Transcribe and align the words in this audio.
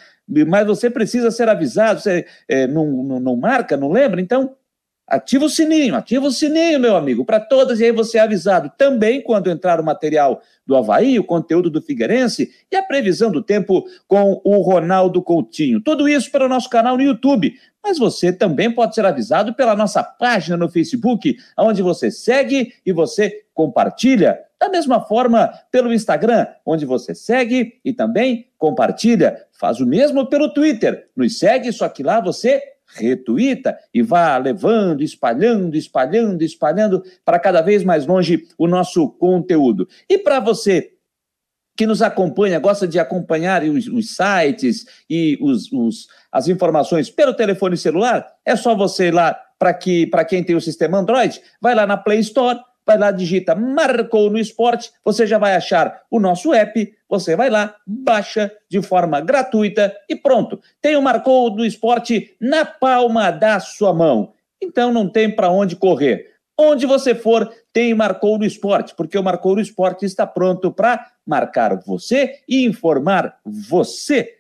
mas 0.49 0.67
você 0.67 0.89
precisa 0.89 1.31
ser 1.31 1.51
avisado, 1.51 2.01
você 2.01 2.25
é, 2.49 2.67
não, 2.67 2.87
não, 2.87 3.21
não 3.21 3.37
marca, 3.37 3.77
não 3.77 3.93
lembra? 3.93 4.19
Então, 4.19 4.57
Ativa 5.07 5.45
o 5.45 5.51
sininho, 5.51 5.95
ativa 5.95 6.27
o 6.27 6.33
sininho, 6.33 6.81
meu 6.81 6.97
amigo, 6.97 7.27
para 7.27 7.39
todas, 7.39 7.79
e 7.79 7.85
aí 7.85 7.93
você 7.93 8.17
é 8.17 8.23
avisado 8.23 8.73
também 8.79 9.21
quando 9.21 9.51
entrar 9.51 9.79
o 9.79 9.85
material 9.85 10.41
do 10.67 10.75
Havaí, 10.75 11.19
o 11.19 11.25
conteúdo 11.25 11.69
do 11.69 11.83
Figueirense 11.83 12.51
e 12.73 12.77
a 12.77 12.83
previsão 12.83 13.31
do 13.31 13.43
tempo 13.43 13.85
com 14.09 14.41
o 14.43 14.63
Ronaldo 14.63 15.21
Coutinho. 15.21 15.79
Tudo 15.79 16.09
isso 16.09 16.33
pelo 16.33 16.49
nosso 16.49 16.71
canal 16.71 16.97
no 16.97 17.03
YouTube. 17.03 17.55
Mas 17.83 17.99
você 17.99 18.33
também 18.33 18.71
pode 18.71 18.95
ser 18.95 19.05
avisado 19.05 19.53
pela 19.53 19.77
nossa 19.77 20.03
página 20.03 20.57
no 20.57 20.71
Facebook, 20.71 21.37
onde 21.59 21.83
você 21.83 22.11
segue 22.11 22.73
e 22.87 22.91
você 22.91 23.43
compartilha. 23.53 24.39
Da 24.59 24.71
mesma 24.71 25.03
forma, 25.03 25.53
pelo 25.71 25.93
Instagram, 25.93 26.47
onde 26.65 26.87
você 26.87 27.15
segue 27.15 27.75
e 27.85 27.93
também 27.93 28.49
compartilha. 28.57 29.39
Faz 29.53 29.81
o 29.81 29.87
mesmo 29.87 30.27
pelo 30.31 30.49
Twitter. 30.55 31.09
Nos 31.15 31.39
segue, 31.39 31.71
só 31.71 31.87
que 31.91 32.03
lá 32.03 32.23
você 32.23 32.63
retuita 32.87 33.77
e 33.93 34.03
vá 34.03 34.37
levando, 34.37 35.03
espalhando, 35.03 35.77
espalhando, 35.77 36.43
espalhando 36.43 37.03
para 37.25 37.39
cada 37.39 37.61
vez 37.61 37.83
mais 37.83 38.07
longe 38.07 38.47
o 38.59 38.67
nosso 38.67 39.09
conteúdo. 39.11 39.89
E 40.09 40.19
para 40.19 40.41
você 40.41 40.91
que 41.77 41.87
nos 41.87 42.03
acompanha, 42.03 42.61
gosta 42.61 42.87
de 42.87 42.99
acompanhar 42.99 43.65
os, 43.65 43.89
os 43.89 44.15
sites 44.15 44.87
e 45.11 45.37
os, 45.41 45.71
os, 45.73 46.07
as 46.31 46.47
informações 46.47 47.11
pelo 47.11 47.35
telefone 47.35 47.77
celular, 47.77 48.27
é 48.45 48.55
só 48.55 48.77
você 48.77 49.09
ir 49.09 49.15
lá 49.15 49.37
para 49.59 49.75
que, 49.75 50.09
quem 50.29 50.45
tem 50.45 50.55
o 50.55 50.61
sistema 50.61 50.99
Android, 50.99 51.41
vai 51.61 51.75
lá 51.75 51.87
na 51.87 51.97
Play 51.97 52.21
Store 52.21 52.61
vai 52.87 52.99
lá, 52.99 53.11
digita 53.11 53.55
Marcou 53.55 54.31
no 54.31 54.39
Esporte, 54.39 54.93
você 55.05 55.27
já 55.27 55.39
vai 55.39 55.55
achar 55.55 56.03
o 56.11 56.21
nosso 56.21 56.53
app, 56.53 56.93
você 57.09 57.37
vai 57.37 57.51
lá, 57.51 57.77
baixa 57.87 58.53
de 58.69 58.83
forma 58.83 59.21
gratuita 59.21 59.95
e 60.09 60.17
pronto. 60.17 60.61
Tem 60.81 60.97
o 60.97 61.03
Marcou 61.03 61.51
no 61.55 61.65
Esporte 61.65 62.35
na 62.41 62.65
palma 62.65 63.31
da 63.31 63.61
sua 63.61 63.93
mão. 63.93 64.33
Então 64.61 64.93
não 64.93 65.09
tem 65.09 65.31
para 65.31 65.51
onde 65.51 65.77
correr. 65.77 66.33
Onde 66.57 66.87
você 66.87 67.15
for, 67.15 67.53
tem 67.73 67.95
Marcou 67.95 68.39
no 68.39 68.45
Esporte, 68.45 68.95
porque 68.95 69.19
o 69.19 69.23
Marcou 69.23 69.57
no 69.57 69.61
Esporte 69.61 70.05
está 70.05 70.25
pronto 70.27 70.71
para 70.71 71.11
marcar 71.27 71.81
você 71.85 72.41
e 72.49 72.65
informar 72.65 73.39
você 73.45 74.37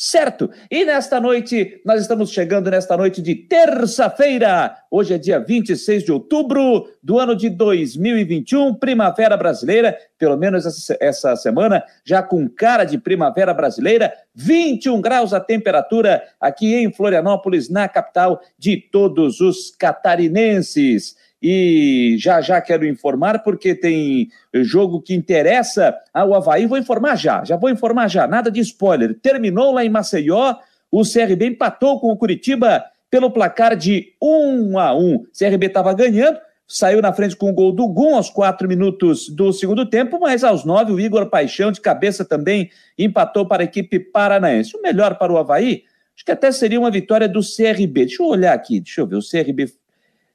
certo? 0.00 0.50
E 0.70 0.82
nesta 0.82 1.20
noite, 1.20 1.78
nós 1.84 2.00
estamos 2.00 2.30
chegando 2.30 2.70
nesta 2.70 2.96
noite 2.96 3.20
de 3.20 3.34
terça-feira. 3.34 4.74
Hoje 4.90 5.12
é 5.12 5.18
dia 5.18 5.38
26 5.38 6.04
de 6.04 6.10
outubro 6.10 6.88
do 7.02 7.18
ano 7.18 7.36
de 7.36 7.50
2021, 7.50 8.76
primavera 8.76 9.36
brasileira, 9.36 9.94
pelo 10.16 10.38
menos 10.38 10.64
essa, 10.64 10.96
essa 10.98 11.36
semana, 11.36 11.84
já 12.02 12.22
com 12.22 12.48
cara 12.48 12.84
de 12.84 12.96
primavera 12.96 13.52
brasileira, 13.52 14.10
21 14.34 15.02
graus 15.02 15.34
a 15.34 15.40
temperatura 15.40 16.22
aqui 16.40 16.76
em 16.76 16.90
Florianópolis, 16.90 17.68
na 17.68 17.86
capital 17.86 18.40
de 18.58 18.78
todos 18.78 19.42
os 19.42 19.70
catarinenses. 19.78 21.14
E 21.42 22.16
já 22.18 22.40
já 22.40 22.60
quero 22.60 22.86
informar, 22.86 23.42
porque 23.42 23.74
tem 23.74 24.28
jogo 24.54 25.00
que 25.00 25.14
interessa 25.14 25.94
ao 26.12 26.34
Havaí. 26.34 26.66
Vou 26.66 26.76
informar 26.76 27.16
já, 27.16 27.42
já 27.44 27.56
vou 27.56 27.70
informar 27.70 28.08
já, 28.08 28.26
nada 28.26 28.50
de 28.50 28.60
spoiler. 28.60 29.18
Terminou 29.20 29.72
lá 29.72 29.84
em 29.84 29.88
Maceió, 29.88 30.56
o 30.90 31.02
CRB 31.02 31.46
empatou 31.46 31.98
com 31.98 32.08
o 32.08 32.16
Curitiba 32.16 32.84
pelo 33.10 33.30
placar 33.30 33.76
de 33.76 34.14
1 34.20 34.78
a 34.78 34.94
1. 34.94 35.14
O 35.14 35.26
CRB 35.36 35.66
estava 35.66 35.92
ganhando, 35.94 36.38
saiu 36.66 37.02
na 37.02 37.12
frente 37.12 37.34
com 37.34 37.50
o 37.50 37.52
gol 37.52 37.72
do 37.72 37.88
Gum 37.88 38.14
aos 38.14 38.30
quatro 38.30 38.68
minutos 38.68 39.28
do 39.28 39.52
segundo 39.52 39.84
tempo, 39.84 40.20
mas 40.20 40.44
aos 40.44 40.64
nove 40.64 40.92
o 40.92 41.00
Igor 41.00 41.28
Paixão 41.28 41.72
de 41.72 41.80
cabeça 41.80 42.24
também 42.24 42.70
empatou 42.98 43.46
para 43.46 43.62
a 43.62 43.64
equipe 43.64 43.98
paranaense. 43.98 44.76
O 44.76 44.82
melhor 44.82 45.16
para 45.16 45.32
o 45.32 45.38
Havaí, 45.38 45.84
acho 46.14 46.24
que 46.24 46.30
até 46.30 46.52
seria 46.52 46.78
uma 46.78 46.90
vitória 46.90 47.28
do 47.28 47.40
CRB. 47.40 48.06
Deixa 48.06 48.22
eu 48.22 48.26
olhar 48.26 48.52
aqui, 48.52 48.80
deixa 48.80 49.00
eu 49.00 49.06
ver, 49.06 49.16
o 49.16 49.20
CRB 49.20 49.66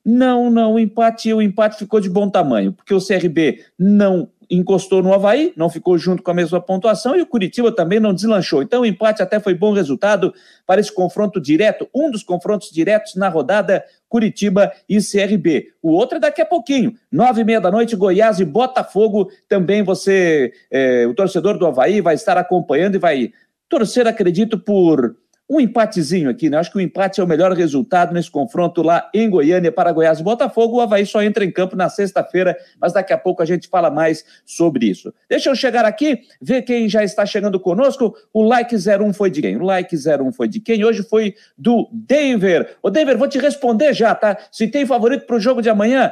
não, 0.05 0.51
não, 0.51 0.73
o 0.73 0.79
empate, 0.79 1.33
o 1.33 1.41
empate 1.41 1.77
ficou 1.77 1.99
de 1.99 2.09
bom 2.09 2.29
tamanho, 2.29 2.71
porque 2.71 2.93
o 2.93 3.03
CRB 3.03 3.63
não 3.77 4.29
encostou 4.49 5.01
no 5.01 5.11
Havaí, 5.11 5.51
não 5.55 5.69
ficou 5.69 5.97
junto 5.97 6.21
com 6.21 6.29
a 6.29 6.33
mesma 6.33 6.61
pontuação 6.61 7.15
e 7.15 7.21
o 7.21 7.25
Curitiba 7.25 7.71
também 7.71 7.99
não 7.99 8.13
deslanchou. 8.13 8.61
Então 8.61 8.81
o 8.81 8.85
empate 8.85 9.23
até 9.23 9.39
foi 9.39 9.55
bom 9.55 9.73
resultado 9.73 10.31
para 10.65 10.79
esse 10.79 10.93
confronto 10.93 11.41
direto, 11.41 11.89
um 11.93 12.11
dos 12.11 12.23
confrontos 12.23 12.69
diretos 12.69 13.15
na 13.15 13.27
rodada 13.27 13.83
Curitiba 14.07 14.71
e 14.87 14.99
CRB. 14.99 15.73
O 15.81 15.91
outro 15.91 16.17
é 16.17 16.19
daqui 16.19 16.41
a 16.41 16.45
pouquinho, 16.45 16.93
nove 17.11 17.41
e 17.41 17.43
meia 17.43 17.59
da 17.59 17.71
noite, 17.71 17.95
Goiás 17.95 18.39
e 18.39 18.45
Botafogo. 18.45 19.29
Também 19.49 19.81
você, 19.81 20.53
é, 20.69 21.07
o 21.07 21.13
torcedor 21.13 21.57
do 21.57 21.65
Havaí, 21.65 22.01
vai 22.01 22.13
estar 22.15 22.37
acompanhando 22.37 22.95
e 22.95 22.99
vai 22.99 23.31
torcer, 23.67 24.07
acredito, 24.07 24.59
por 24.59 25.15
um 25.49 25.59
empatezinho 25.59 26.29
aqui, 26.29 26.49
né? 26.49 26.57
Acho 26.57 26.71
que 26.71 26.77
o 26.77 26.81
empate 26.81 27.21
é 27.21 27.23
o 27.23 27.27
melhor 27.27 27.51
resultado 27.53 28.13
nesse 28.13 28.31
confronto 28.31 28.81
lá 28.81 29.09
em 29.13 29.29
Goiânia 29.29 29.71
para 29.71 29.91
Goiás 29.91 30.19
e 30.19 30.23
Botafogo. 30.23 30.77
O 30.77 30.81
Havaí 30.81 31.05
só 31.05 31.21
entra 31.21 31.45
em 31.45 31.51
campo 31.51 31.75
na 31.75 31.87
sexta-feira, 31.87 32.57
mas 32.79 32.93
daqui 32.93 33.13
a 33.13 33.17
pouco 33.17 33.43
a 33.43 33.45
gente 33.45 33.67
fala 33.67 33.91
mais 33.91 34.25
sobre 34.43 34.87
isso. 34.87 35.13
Deixa 35.29 35.49
eu 35.49 35.55
chegar 35.55 35.85
aqui, 35.85 36.21
ver 36.41 36.63
quem 36.63 36.89
já 36.89 37.03
está 37.03 37.25
chegando 37.25 37.59
conosco. 37.59 38.15
O 38.33 38.43
like 38.43 38.75
01 38.75 39.13
foi 39.13 39.29
de 39.29 39.41
quem? 39.41 39.57
O 39.57 39.63
like 39.63 39.95
01 39.95 40.31
foi 40.31 40.47
de 40.47 40.59
quem? 40.59 40.83
Hoje 40.83 41.03
foi 41.03 41.35
do 41.55 41.87
Denver. 41.91 42.77
Ô, 42.81 42.89
Denver, 42.89 43.17
vou 43.17 43.27
te 43.27 43.37
responder 43.37 43.93
já, 43.93 44.15
tá? 44.15 44.37
Se 44.51 44.67
tem 44.67 44.85
favorito 44.85 45.25
para 45.27 45.35
o 45.35 45.39
jogo 45.39 45.61
de 45.61 45.69
amanhã, 45.69 46.11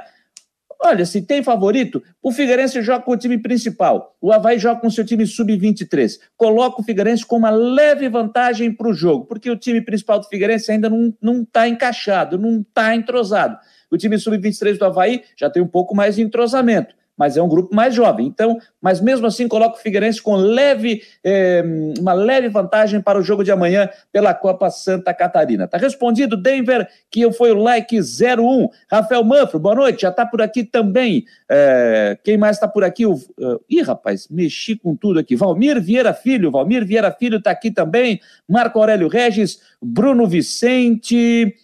Olha, 0.86 1.06
se 1.06 1.22
tem 1.22 1.42
favorito, 1.42 2.04
o 2.22 2.30
Figueirense 2.30 2.82
joga 2.82 3.06
com 3.06 3.14
o 3.14 3.18
time 3.18 3.38
principal, 3.38 4.18
o 4.20 4.34
Havaí 4.34 4.60
joga 4.60 4.82
com 4.82 4.90
seu 4.90 5.06
time 5.06 5.26
sub-23. 5.26 6.20
Coloca 6.36 6.82
o 6.82 6.84
Figueirense 6.84 7.26
com 7.26 7.38
uma 7.38 7.50
leve 7.50 8.10
vantagem 8.10 8.70
para 8.70 8.90
o 8.90 8.94
jogo, 8.94 9.24
porque 9.24 9.50
o 9.50 9.56
time 9.56 9.80
principal 9.80 10.20
do 10.20 10.28
Figueirense 10.28 10.74
ainda 10.74 10.90
não 10.90 11.42
está 11.42 11.70
encaixado, 11.70 12.38
não 12.38 12.60
está 12.60 12.94
entrosado. 12.94 13.58
O 13.90 13.98
time 13.98 14.20
sub-23 14.20 14.78
do 14.78 14.84
Havaí 14.84 15.24
já 15.38 15.50
tem 15.50 15.64
um 15.64 15.68
pouco 15.68 15.96
mais 15.96 16.16
de 16.16 16.22
entrosamento 16.22 16.94
mas 17.18 17.38
é 17.38 17.42
um 17.42 17.48
grupo 17.48 17.74
mais 17.76 17.94
jovem. 17.94 18.26
Então, 18.28 18.58
mas 18.82 19.00
mesmo 19.00 19.28
assim 19.28 19.48
coloca 19.48 19.78
o 19.78 19.82
Figueirense 19.82 20.22
com 20.22 20.36
leve, 20.36 21.02
eh, 21.24 21.64
uma 22.00 22.14
leve 22.14 22.50
vantagem 22.50 23.02
para 23.02 23.20
o 23.20 23.22
jogo 23.22 23.44
de 23.44 23.52
amanhã 23.52 23.90
pela 24.12 24.34
Copa 24.34 24.70
Santa 24.70 25.14
Catarina. 25.14 25.68
Tá 25.68 25.78
respondido, 25.78 26.36
Denver, 26.36 26.88
que 27.10 27.32
foi 27.34 27.52
o 27.52 27.56
like 27.56 28.00
01. 28.00 28.70
Rafael 28.90 29.24
Manfro, 29.24 29.60
boa 29.60 29.76
noite, 29.76 30.02
já 30.02 30.10
está 30.10 30.26
por 30.26 30.42
aqui 30.42 30.64
também. 30.64 31.26
Eh, 31.50 32.18
quem 32.24 32.38
mais 32.38 32.58
está 32.58 32.68
por 32.68 32.84
aqui? 32.84 33.06
O, 33.06 33.14
uh, 33.14 33.64
ih, 33.70 33.82
rapaz, 33.82 34.28
mexi 34.30 34.76
com 34.76 34.96
tudo 34.96 35.20
aqui. 35.20 35.36
Valmir 35.36 35.82
Vieira 35.82 36.14
Filho, 36.14 36.52
Valmir 36.52 36.86
Vieira 36.86 37.12
Filho 37.12 37.38
está 37.38 37.52
aqui 37.52 37.70
também. 37.70 38.20
Marco 38.50 38.80
Aurélio 38.80 39.08
Regis, 39.08 39.60
Bruno 39.82 40.28
Vicente. 40.28 41.56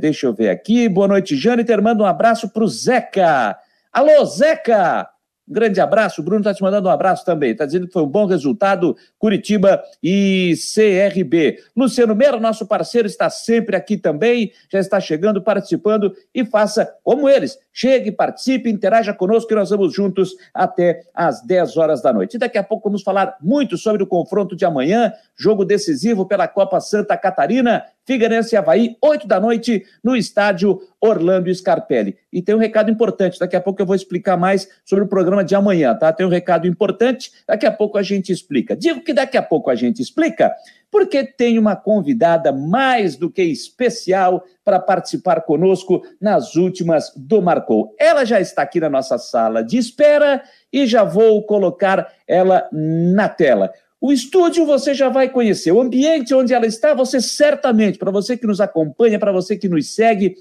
Deixa 0.00 0.26
eu 0.26 0.34
ver 0.34 0.50
aqui. 0.50 0.88
Boa 0.88 1.08
noite, 1.08 1.34
Jâniter. 1.36 1.80
Manda 1.80 2.02
um 2.02 2.06
abraço 2.06 2.50
para 2.50 2.64
o 2.64 2.68
Zeca. 2.68 3.56
Alô, 3.92 4.24
Zeca! 4.24 5.06
Grande 5.46 5.78
abraço. 5.78 6.22
O 6.22 6.24
Bruno 6.24 6.40
está 6.40 6.54
te 6.54 6.62
mandando 6.62 6.88
um 6.88 6.90
abraço 6.90 7.26
também. 7.26 7.50
Está 7.50 7.66
dizendo 7.66 7.86
que 7.86 7.92
foi 7.92 8.02
um 8.02 8.08
bom 8.08 8.24
resultado, 8.24 8.96
Curitiba 9.18 9.82
e 10.02 10.54
CRB. 10.56 11.58
Luciano 11.76 12.14
Mera, 12.14 12.40
nosso 12.40 12.66
parceiro, 12.66 13.06
está 13.06 13.28
sempre 13.28 13.76
aqui 13.76 13.98
também, 13.98 14.50
já 14.70 14.78
está 14.78 14.98
chegando, 14.98 15.42
participando 15.42 16.16
e 16.34 16.42
faça 16.42 16.90
como 17.04 17.28
eles. 17.28 17.58
Chegue, 17.72 18.12
participe, 18.12 18.70
interaja 18.70 19.14
conosco 19.14 19.48
que 19.48 19.54
nós 19.54 19.70
vamos 19.70 19.94
juntos 19.94 20.36
até 20.52 21.02
às 21.14 21.40
10 21.42 21.76
horas 21.76 22.02
da 22.02 22.12
noite. 22.12 22.34
E 22.34 22.38
daqui 22.38 22.58
a 22.58 22.62
pouco 22.62 22.88
vamos 22.88 23.02
falar 23.02 23.36
muito 23.40 23.78
sobre 23.78 24.02
o 24.02 24.06
confronto 24.06 24.54
de 24.54 24.64
amanhã, 24.64 25.12
jogo 25.34 25.64
decisivo 25.64 26.26
pela 26.26 26.46
Copa 26.46 26.80
Santa 26.80 27.16
Catarina, 27.16 27.84
Figueirense 28.04 28.54
e 28.54 28.58
Havaí, 28.58 28.96
8 29.00 29.26
da 29.26 29.40
noite, 29.40 29.84
no 30.02 30.14
estádio 30.16 30.82
Orlando 31.00 31.52
Scarpelli. 31.54 32.16
E 32.32 32.42
tem 32.42 32.54
um 32.54 32.58
recado 32.58 32.90
importante, 32.90 33.38
daqui 33.38 33.56
a 33.56 33.60
pouco 33.60 33.80
eu 33.80 33.86
vou 33.86 33.96
explicar 33.96 34.36
mais 34.36 34.68
sobre 34.84 35.04
o 35.04 35.08
programa 35.08 35.44
de 35.44 35.54
amanhã, 35.54 35.94
tá? 35.94 36.12
Tem 36.12 36.26
um 36.26 36.30
recado 36.30 36.66
importante, 36.66 37.30
daqui 37.46 37.64
a 37.64 37.72
pouco 37.72 37.96
a 37.96 38.02
gente 38.02 38.32
explica. 38.32 38.76
Digo 38.76 39.00
que 39.02 39.14
daqui 39.14 39.36
a 39.36 39.42
pouco 39.42 39.70
a 39.70 39.74
gente 39.74 40.02
explica, 40.02 40.52
porque 40.92 41.24
tem 41.24 41.58
uma 41.58 41.74
convidada 41.74 42.52
mais 42.52 43.16
do 43.16 43.30
que 43.30 43.42
especial 43.42 44.44
para 44.62 44.78
participar 44.78 45.40
conosco 45.40 46.02
nas 46.20 46.54
últimas 46.54 47.10
do 47.16 47.40
Marcou. 47.40 47.96
Ela 47.98 48.26
já 48.26 48.38
está 48.38 48.60
aqui 48.60 48.78
na 48.78 48.90
nossa 48.90 49.16
sala 49.16 49.64
de 49.64 49.78
espera 49.78 50.42
e 50.70 50.86
já 50.86 51.02
vou 51.02 51.42
colocar 51.46 52.12
ela 52.28 52.68
na 52.70 53.26
tela. 53.26 53.72
O 53.98 54.12
estúdio 54.12 54.66
você 54.66 54.92
já 54.92 55.08
vai 55.08 55.30
conhecer, 55.30 55.72
o 55.72 55.80
ambiente 55.80 56.34
onde 56.34 56.52
ela 56.52 56.66
está, 56.66 56.92
você 56.92 57.22
certamente, 57.22 57.98
para 57.98 58.10
você 58.10 58.36
que 58.36 58.46
nos 58.46 58.60
acompanha, 58.60 59.18
para 59.18 59.32
você 59.32 59.56
que 59.56 59.68
nos 59.68 59.94
segue, 59.94 60.34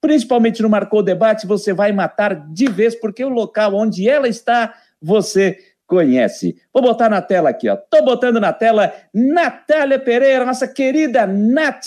principalmente 0.00 0.62
no 0.62 0.70
Marcou 0.70 1.02
Debate, 1.02 1.46
você 1.46 1.74
vai 1.74 1.92
matar 1.92 2.34
de 2.50 2.66
vez, 2.70 2.94
porque 2.94 3.22
o 3.22 3.28
local 3.28 3.74
onde 3.74 4.08
ela 4.08 4.28
está, 4.28 4.72
você 5.02 5.58
conhece. 5.88 6.60
Vou 6.72 6.82
botar 6.82 7.08
na 7.08 7.22
tela 7.22 7.48
aqui, 7.48 7.68
ó. 7.68 7.76
Tô 7.76 8.04
botando 8.04 8.38
na 8.38 8.52
tela 8.52 8.92
Natália 9.12 9.98
Pereira, 9.98 10.44
nossa 10.44 10.68
querida 10.68 11.26
Nath. 11.26 11.86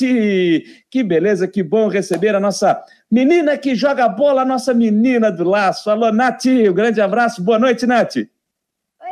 Que 0.90 1.04
beleza, 1.04 1.48
que 1.48 1.62
bom 1.62 1.88
receber 1.88 2.36
a 2.36 2.40
nossa 2.40 2.84
menina 3.10 3.58
que 3.58 3.76
joga 3.76 4.10
bola, 4.10 4.42
a 4.42 4.46
nossa 4.46 4.74
menina 4.74 5.32
do 5.32 5.44
laço. 5.44 5.90
Alô, 5.90 6.12
Nath, 6.12 6.48
um 6.48 6.74
grande 6.74 7.00
abraço. 7.00 7.44
Boa 7.44 7.60
noite, 7.60 7.86
Nath. 7.86 8.16
Oi, 8.16 8.26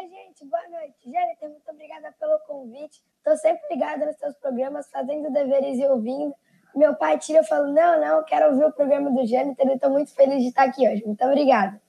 gente, 0.01 0.43
boa 0.45 0.67
noite. 0.71 0.97
Jérica, 1.05 1.47
muito 1.47 1.69
obrigada 1.69 2.11
pelo 2.19 2.39
convite. 2.39 2.99
Tô 3.23 3.37
sempre 3.37 3.61
ligada 3.71 4.07
nos 4.07 4.17
seus 4.17 4.35
programas, 4.37 4.89
fazendo 4.91 5.31
deveres 5.31 5.77
e 5.77 5.85
ouvindo. 5.85 6.33
Meu 6.75 6.95
pai 6.95 7.19
tira 7.19 7.41
e 7.41 7.45
fala: 7.45 7.67
Não, 7.67 8.01
não, 8.01 8.23
quero 8.23 8.51
ouvir 8.51 8.65
o 8.65 8.71
programa 8.71 9.11
do 9.11 9.25
Jâniter. 9.25 9.67
Estou 9.69 9.91
muito 9.91 10.15
feliz 10.15 10.41
de 10.41 10.49
estar 10.49 10.63
aqui 10.63 10.87
hoje. 10.89 11.05
Muito 11.05 11.23
obrigada. 11.23 11.79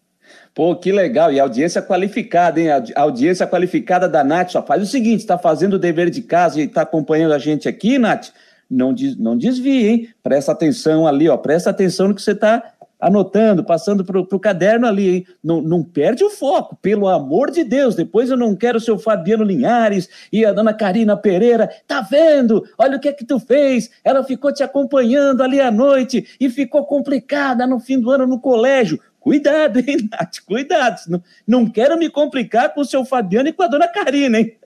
Pô, 0.55 0.75
que 0.77 0.93
legal. 0.93 1.33
E 1.33 1.41
audiência 1.41 1.81
qualificada, 1.81 2.61
hein? 2.61 2.69
A 2.71 3.01
audiência 3.01 3.47
qualificada 3.47 4.09
da 4.09 4.25
Nath 4.25 4.51
só 4.51 4.63
faz 4.63 4.83
o 4.83 4.87
seguinte: 4.87 5.21
está 5.21 5.39
fazendo 5.39 5.75
o 5.75 5.79
dever 5.79 6.11
de 6.11 6.23
casa 6.23 6.61
e 6.61 6.65
está 6.65 6.83
acompanhando 6.83 7.33
a 7.33 7.39
gente 7.39 7.69
aqui, 7.69 7.99
Nath. 7.99 8.29
Não, 8.71 8.93
des, 8.93 9.17
não 9.17 9.37
desvie, 9.37 9.89
hein? 9.89 10.09
Presta 10.23 10.53
atenção 10.53 11.07
ali, 11.07 11.29
ó. 11.29 11.37
Presta 11.37 11.71
atenção 11.71 12.09
no 12.09 12.15
que 12.15 12.23
você 12.23 12.33
está 12.33 12.73
anotando, 13.01 13.65
passando 13.65 14.05
para 14.05 14.21
o 14.21 14.39
caderno 14.39 14.87
ali, 14.87 15.09
hein? 15.09 15.27
Não, 15.43 15.63
não 15.63 15.83
perde 15.83 16.23
o 16.23 16.31
foco, 16.31 16.77
pelo 16.77 17.09
amor 17.09 17.51
de 17.51 17.65
Deus. 17.65 17.95
Depois 17.95 18.31
eu 18.31 18.37
não 18.37 18.55
quero 18.55 18.77
o 18.77 18.81
seu 18.81 18.99
Fabiano 18.99 19.43
Linhares 19.43 20.09
e 20.31 20.45
a 20.45 20.53
dona 20.53 20.75
Karina 20.75 21.17
Pereira. 21.17 21.71
Tá 21.89 22.03
vendo? 22.03 22.63
Olha 22.77 22.99
o 22.99 23.01
que 23.01 23.09
é 23.09 23.13
que 23.13 23.25
tu 23.25 23.41
fez. 23.41 23.91
Ela 24.05 24.23
ficou 24.23 24.53
te 24.53 24.63
acompanhando 24.63 25.43
ali 25.43 25.61
à 25.61 25.71
noite 25.71 26.37
e 26.39 26.51
ficou 26.51 26.85
complicada 26.85 27.67
no 27.67 27.81
fim 27.81 27.99
do 27.99 28.11
ano 28.11 28.27
no 28.27 28.39
colégio. 28.39 29.01
Cuidado, 29.21 29.79
hein, 29.79 30.09
Nath? 30.11 30.41
Cuidado. 30.47 31.01
Não, 31.09 31.23
não 31.47 31.71
quero 31.71 31.97
me 31.99 32.09
complicar 32.09 32.73
com 32.73 32.81
o 32.81 32.85
seu 32.85 33.05
Fabiano 33.05 33.49
e 33.49 33.53
com 33.53 33.63
a 33.63 33.69
dona 33.69 33.87
Karina, 33.87 34.41
hein? 34.41 34.57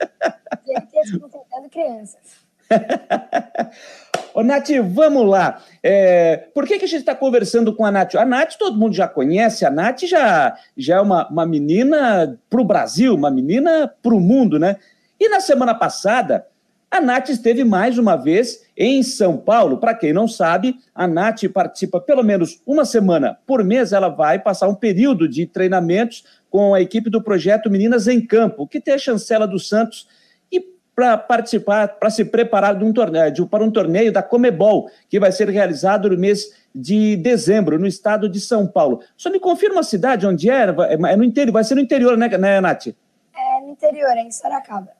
Gente, 0.65 1.19
contando 1.19 1.69
crianças. 1.69 2.45
Ô, 4.33 4.43
Nath, 4.43 4.69
vamos 4.89 5.27
lá. 5.27 5.61
É, 5.83 6.37
por 6.53 6.65
que, 6.65 6.79
que 6.79 6.85
a 6.85 6.87
gente 6.87 7.01
está 7.01 7.13
conversando 7.13 7.75
com 7.75 7.85
a 7.85 7.91
Nath? 7.91 8.15
A 8.15 8.25
Nath, 8.25 8.55
todo 8.57 8.77
mundo 8.77 8.95
já 8.95 9.07
conhece, 9.07 9.65
a 9.65 9.69
Nath 9.69 10.01
já, 10.01 10.57
já 10.75 10.95
é 10.95 11.01
uma, 11.01 11.27
uma 11.29 11.45
menina 11.45 12.39
para 12.49 12.61
o 12.61 12.65
Brasil, 12.65 13.13
uma 13.13 13.29
menina 13.29 13.93
para 14.01 14.15
o 14.15 14.19
mundo, 14.19 14.57
né? 14.57 14.77
E 15.19 15.29
na 15.29 15.39
semana 15.39 15.75
passada, 15.75 16.45
a 16.89 17.01
Nath 17.01 17.29
esteve 17.29 17.63
mais 17.63 17.97
uma 17.97 18.15
vez 18.15 18.65
em 18.77 19.03
São 19.03 19.37
Paulo. 19.37 19.77
Para 19.77 19.93
quem 19.93 20.13
não 20.13 20.27
sabe, 20.27 20.77
a 20.93 21.07
Nath 21.07 21.43
participa 21.53 21.99
pelo 21.99 22.23
menos 22.23 22.61
uma 22.65 22.85
semana 22.85 23.37
por 23.45 23.63
mês. 23.63 23.91
Ela 23.91 24.07
vai 24.07 24.39
passar 24.39 24.67
um 24.67 24.75
período 24.75 25.27
de 25.27 25.45
treinamentos 25.45 26.23
com 26.49 26.73
a 26.73 26.81
equipe 26.81 27.09
do 27.09 27.21
projeto 27.21 27.69
Meninas 27.69 28.07
em 28.07 28.25
Campo, 28.25 28.67
que 28.67 28.79
tem 28.79 28.93
a 28.93 28.97
chancela 28.97 29.45
do 29.45 29.59
Santos 29.59 30.07
e 30.49 30.61
para 30.95 31.17
participar, 31.17 31.87
para 31.99 32.09
se 32.09 32.23
preparar 32.23 32.81
um 32.81 32.93
torneio, 32.93 33.31
de, 33.31 33.45
para 33.45 33.63
um 33.63 33.71
torneio 33.71 34.11
da 34.11 34.23
Comebol, 34.23 34.89
que 35.09 35.19
vai 35.19 35.33
ser 35.33 35.49
realizado 35.49 36.09
no 36.09 36.17
mês 36.17 36.45
de 36.73 37.17
dezembro, 37.17 37.77
no 37.77 37.87
estado 37.87 38.29
de 38.29 38.39
São 38.39 38.65
Paulo. 38.65 39.01
Só 39.17 39.29
me 39.29 39.39
confirma 39.39 39.81
a 39.81 39.83
cidade 39.83 40.25
onde 40.25 40.49
é? 40.49 40.67
É 41.09 41.15
no 41.17 41.23
interior, 41.25 41.51
vai 41.51 41.63
ser 41.65 41.75
no 41.75 41.81
interior, 41.81 42.15
né, 42.17 42.29
né 42.37 42.61
Nath? 42.61 42.87
É 42.87 43.61
no 43.61 43.71
interior, 43.71 44.11
é 44.11 44.21
em 44.21 44.31
Sorocaba. 44.31 44.91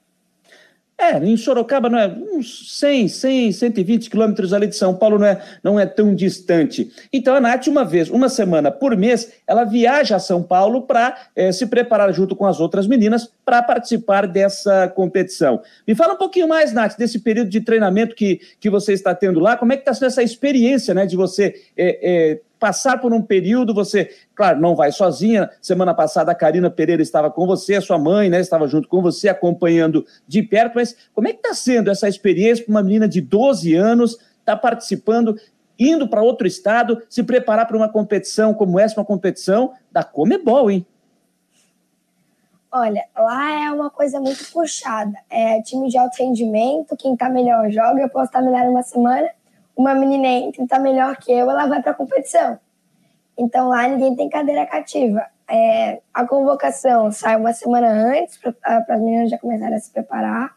É, 0.98 1.18
em 1.18 1.36
Sorocaba 1.36 1.90
não 1.90 1.98
é 1.98 2.08
uns 2.08 2.78
100, 2.78 3.08
100, 3.08 3.52
120 3.52 4.08
quilômetros 4.08 4.54
ali 4.54 4.66
de 4.66 4.76
São 4.76 4.94
Paulo, 4.94 5.18
não 5.18 5.26
é, 5.26 5.42
não 5.62 5.78
é 5.78 5.84
tão 5.84 6.14
distante. 6.14 6.90
Então 7.12 7.34
a 7.34 7.40
Nath, 7.40 7.66
uma 7.66 7.84
vez, 7.84 8.08
uma 8.08 8.30
semana 8.30 8.70
por 8.70 8.96
mês, 8.96 9.30
ela 9.46 9.64
viaja 9.64 10.16
a 10.16 10.18
São 10.18 10.42
Paulo 10.42 10.82
para 10.82 11.14
é, 11.36 11.52
se 11.52 11.66
preparar 11.66 12.10
junto 12.14 12.34
com 12.34 12.46
as 12.46 12.60
outras 12.60 12.86
meninas 12.86 13.30
para 13.44 13.62
participar 13.62 14.26
dessa 14.26 14.88
competição. 14.88 15.60
Me 15.86 15.94
fala 15.94 16.14
um 16.14 16.18
pouquinho 16.18 16.48
mais, 16.48 16.72
Nath, 16.72 16.96
desse 16.96 17.18
período 17.18 17.50
de 17.50 17.60
treinamento 17.60 18.14
que, 18.14 18.40
que 18.58 18.70
você 18.70 18.94
está 18.94 19.14
tendo 19.14 19.38
lá, 19.38 19.54
como 19.54 19.74
é 19.74 19.76
que 19.76 19.82
está 19.82 19.92
sendo 19.92 20.06
essa 20.06 20.22
experiência 20.22 20.94
né, 20.94 21.04
de 21.04 21.14
você 21.14 21.62
é, 21.76 21.98
é, 22.32 22.40
passar 22.58 23.00
por 23.00 23.12
um 23.12 23.22
período, 23.22 23.74
você, 23.74 24.10
claro, 24.34 24.60
não 24.60 24.74
vai 24.74 24.92
sozinha. 24.92 25.50
Semana 25.60 25.94
passada 25.94 26.32
a 26.32 26.34
Karina 26.34 26.70
Pereira 26.70 27.02
estava 27.02 27.30
com 27.30 27.46
você, 27.46 27.76
a 27.76 27.80
sua 27.80 27.98
mãe, 27.98 28.30
né, 28.30 28.40
estava 28.40 28.66
junto 28.66 28.88
com 28.88 29.02
você, 29.02 29.28
acompanhando 29.28 30.04
de 30.26 30.42
perto. 30.42 30.74
Mas 30.74 30.96
como 31.14 31.28
é 31.28 31.32
que 31.32 31.38
está 31.38 31.54
sendo 31.54 31.90
essa 31.90 32.08
experiência 32.08 32.64
para 32.64 32.72
uma 32.72 32.82
menina 32.82 33.08
de 33.08 33.20
12 33.20 33.74
anos, 33.74 34.18
tá 34.44 34.56
participando, 34.56 35.36
indo 35.78 36.08
para 36.08 36.22
outro 36.22 36.46
estado, 36.46 37.02
se 37.08 37.22
preparar 37.22 37.66
para 37.66 37.76
uma 37.76 37.88
competição 37.88 38.54
como 38.54 38.80
essa, 38.80 38.98
uma 38.98 39.04
competição 39.06 39.72
da 39.92 40.02
Comebol, 40.02 40.70
hein? 40.70 40.86
Olha, 42.72 43.06
lá 43.16 43.64
é 43.64 43.72
uma 43.72 43.88
coisa 43.88 44.20
muito 44.20 44.52
puxada. 44.52 45.16
É 45.30 45.62
time 45.62 45.88
de 45.88 45.96
alto 45.96 46.16
rendimento, 46.18 46.96
quem 46.96 47.14
está 47.14 47.28
melhor 47.28 47.70
joga. 47.70 48.02
Eu 48.02 48.08
posso 48.10 48.26
estar 48.26 48.42
melhor 48.42 48.68
uma 48.68 48.82
semana, 48.82 49.30
uma 49.76 49.94
menina 49.94 50.50
está 50.58 50.78
melhor 50.78 51.16
que 51.16 51.30
eu, 51.30 51.50
ela 51.50 51.66
vai 51.66 51.82
para 51.82 51.92
a 51.92 51.94
competição. 51.94 52.58
Então 53.38 53.68
lá 53.68 53.86
ninguém 53.86 54.16
tem 54.16 54.28
cadeira 54.28 54.64
cativa. 54.64 55.26
É, 55.48 56.00
a 56.12 56.26
convocação 56.26 57.12
sai 57.12 57.36
uma 57.36 57.52
semana 57.52 57.88
antes 57.88 58.38
para 58.38 58.54
as 58.88 59.00
meninas 59.00 59.30
já 59.30 59.38
começarem 59.38 59.76
a 59.76 59.80
se 59.80 59.92
preparar. 59.92 60.56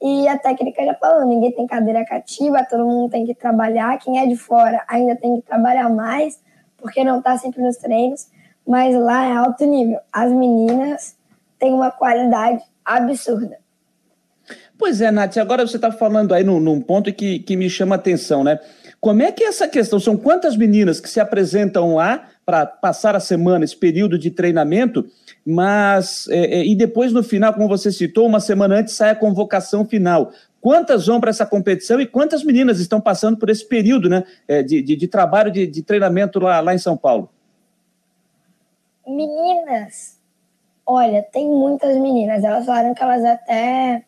E 0.00 0.28
a 0.28 0.36
técnica 0.36 0.84
já 0.84 0.94
falou, 0.94 1.24
ninguém 1.24 1.52
tem 1.52 1.66
cadeira 1.66 2.04
cativa, 2.04 2.66
todo 2.68 2.84
mundo 2.84 3.10
tem 3.10 3.24
que 3.24 3.34
trabalhar. 3.34 3.96
Quem 3.98 4.18
é 4.18 4.26
de 4.26 4.36
fora 4.36 4.84
ainda 4.88 5.16
tem 5.16 5.36
que 5.36 5.42
trabalhar 5.42 5.88
mais, 5.88 6.42
porque 6.76 7.04
não 7.04 7.18
está 7.18 7.38
sempre 7.38 7.62
nos 7.62 7.76
treinos. 7.76 8.28
Mas 8.66 8.94
lá 8.94 9.24
é 9.26 9.36
alto 9.36 9.64
nível. 9.64 10.00
As 10.12 10.30
meninas 10.30 11.16
têm 11.58 11.72
uma 11.72 11.90
qualidade 11.90 12.62
absurda. 12.84 13.61
Pois 14.78 15.00
é, 15.00 15.10
Nath, 15.10 15.36
agora 15.36 15.66
você 15.66 15.76
está 15.76 15.92
falando 15.92 16.34
aí 16.34 16.42
num, 16.42 16.58
num, 16.58 16.80
ponto 16.80 17.12
que, 17.12 17.38
que 17.38 17.56
me 17.56 17.70
chama 17.70 17.94
a 17.94 17.98
atenção, 17.98 18.42
né? 18.42 18.58
Como 19.00 19.22
é 19.22 19.32
que 19.32 19.44
é 19.44 19.48
essa 19.48 19.66
questão? 19.66 19.98
São 19.98 20.16
quantas 20.16 20.56
meninas 20.56 21.00
que 21.00 21.08
se 21.08 21.20
apresentam 21.20 21.96
lá 21.96 22.28
para 22.44 22.66
passar 22.66 23.14
a 23.16 23.20
semana, 23.20 23.64
esse 23.64 23.76
período 23.76 24.18
de 24.18 24.30
treinamento, 24.30 25.06
mas 25.46 26.28
é, 26.28 26.60
é, 26.60 26.66
e 26.66 26.74
depois 26.74 27.12
no 27.12 27.22
final, 27.22 27.52
como 27.52 27.68
você 27.68 27.90
citou, 27.90 28.26
uma 28.26 28.40
semana 28.40 28.76
antes 28.76 28.94
sai 28.94 29.10
a 29.10 29.16
convocação 29.16 29.84
final. 29.84 30.32
Quantas 30.60 31.06
vão 31.06 31.20
para 31.20 31.30
essa 31.30 31.44
competição 31.44 32.00
e 32.00 32.06
quantas 32.06 32.44
meninas 32.44 32.78
estão 32.78 33.00
passando 33.00 33.36
por 33.36 33.50
esse 33.50 33.66
período 33.66 34.08
né, 34.08 34.22
é, 34.46 34.62
de, 34.62 34.80
de, 34.80 34.94
de 34.94 35.08
trabalho, 35.08 35.50
de, 35.50 35.66
de 35.66 35.82
treinamento 35.82 36.38
lá, 36.38 36.60
lá 36.60 36.72
em 36.72 36.78
São 36.78 36.96
Paulo? 36.96 37.28
Meninas, 39.04 40.20
olha, 40.86 41.22
tem 41.22 41.48
muitas 41.48 41.96
meninas. 41.96 42.44
Elas 42.44 42.64
falaram 42.64 42.94
que 42.94 43.02
elas 43.02 43.24
até 43.24 44.04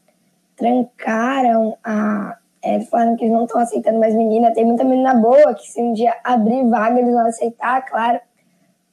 trancaram 0.56 1.76
a. 1.82 2.38
É, 2.62 2.80
falaram 2.80 3.14
que 3.14 3.24
eles 3.24 3.34
não 3.34 3.44
estão 3.44 3.60
aceitando 3.60 3.98
mais 3.98 4.14
menina. 4.14 4.52
Tem 4.52 4.64
muita 4.64 4.84
menina 4.84 5.14
boa 5.14 5.54
que, 5.54 5.70
se 5.70 5.82
um 5.82 5.92
dia 5.92 6.14
abrir 6.24 6.66
vaga, 6.66 6.98
eles 6.98 7.12
vão 7.12 7.26
aceitar, 7.26 7.84
claro. 7.84 8.18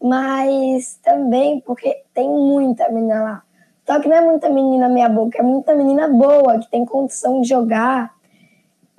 Mas 0.01 0.99
também 1.01 1.61
porque 1.61 2.03
tem 2.13 2.29
muita 2.29 2.89
menina 2.89 3.23
lá. 3.23 3.43
Só 3.87 3.99
que 3.99 4.09
não 4.09 4.17
é 4.17 4.21
muita 4.21 4.49
menina 4.49 4.89
meia 4.89 5.07
boca, 5.07 5.39
é 5.39 5.41
muita 5.41 5.73
menina 5.73 6.09
boa, 6.09 6.59
que 6.59 6.69
tem 6.69 6.85
condição 6.85 7.39
de 7.39 7.47
jogar. 7.47 8.13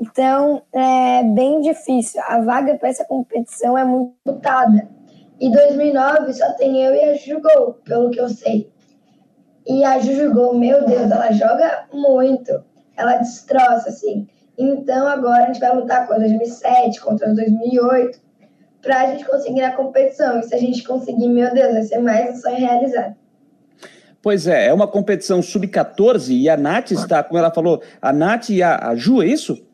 Então, 0.00 0.62
é 0.72 1.22
bem 1.22 1.60
difícil. 1.60 2.20
A 2.26 2.40
vaga 2.40 2.74
para 2.76 2.88
essa 2.88 3.04
competição 3.04 3.76
é 3.76 3.84
muito 3.84 4.14
lutada. 4.26 4.88
E 5.38 5.50
2009 5.50 6.32
só 6.32 6.52
tem 6.54 6.82
eu 6.82 6.94
e 6.94 7.00
a 7.04 7.14
Juju 7.14 7.42
Gol, 7.42 7.74
pelo 7.84 8.10
que 8.10 8.20
eu 8.20 8.28
sei. 8.28 8.71
E 9.66 9.84
a 9.84 9.98
Juju 9.98 10.32
Gol, 10.32 10.58
meu 10.58 10.84
Deus, 10.84 11.10
ela 11.10 11.30
joga 11.32 11.84
muito. 11.92 12.64
Ela 12.96 13.16
destroça, 13.16 13.88
assim. 13.88 14.26
Então 14.58 15.06
agora 15.08 15.44
a 15.44 15.46
gente 15.46 15.60
vai 15.60 15.74
lutar 15.74 16.06
com 16.06 16.14
2007, 16.14 17.00
contra 17.00 17.34
2008, 17.34 18.20
para 18.82 19.02
a 19.02 19.06
gente 19.06 19.24
conseguir 19.24 19.62
a 19.62 19.72
competição. 19.72 20.40
E 20.40 20.42
se 20.42 20.54
a 20.54 20.58
gente 20.58 20.82
conseguir, 20.84 21.28
meu 21.28 21.52
Deus, 21.54 21.72
vai 21.72 21.82
ser 21.82 21.98
mais 21.98 22.36
um 22.36 22.40
sonho 22.40 22.58
realizado. 22.58 23.14
Pois 24.20 24.46
é, 24.46 24.68
é 24.68 24.72
uma 24.72 24.86
competição 24.86 25.42
sub-14 25.42 26.30
e 26.30 26.48
a 26.48 26.56
Nath 26.56 26.92
está, 26.92 27.24
como 27.24 27.38
ela 27.38 27.50
falou, 27.50 27.82
a 28.00 28.12
Nath 28.12 28.50
e 28.50 28.62
a, 28.62 28.90
a 28.90 28.94
Ju, 28.94 29.20
é 29.20 29.26
isso? 29.26 29.66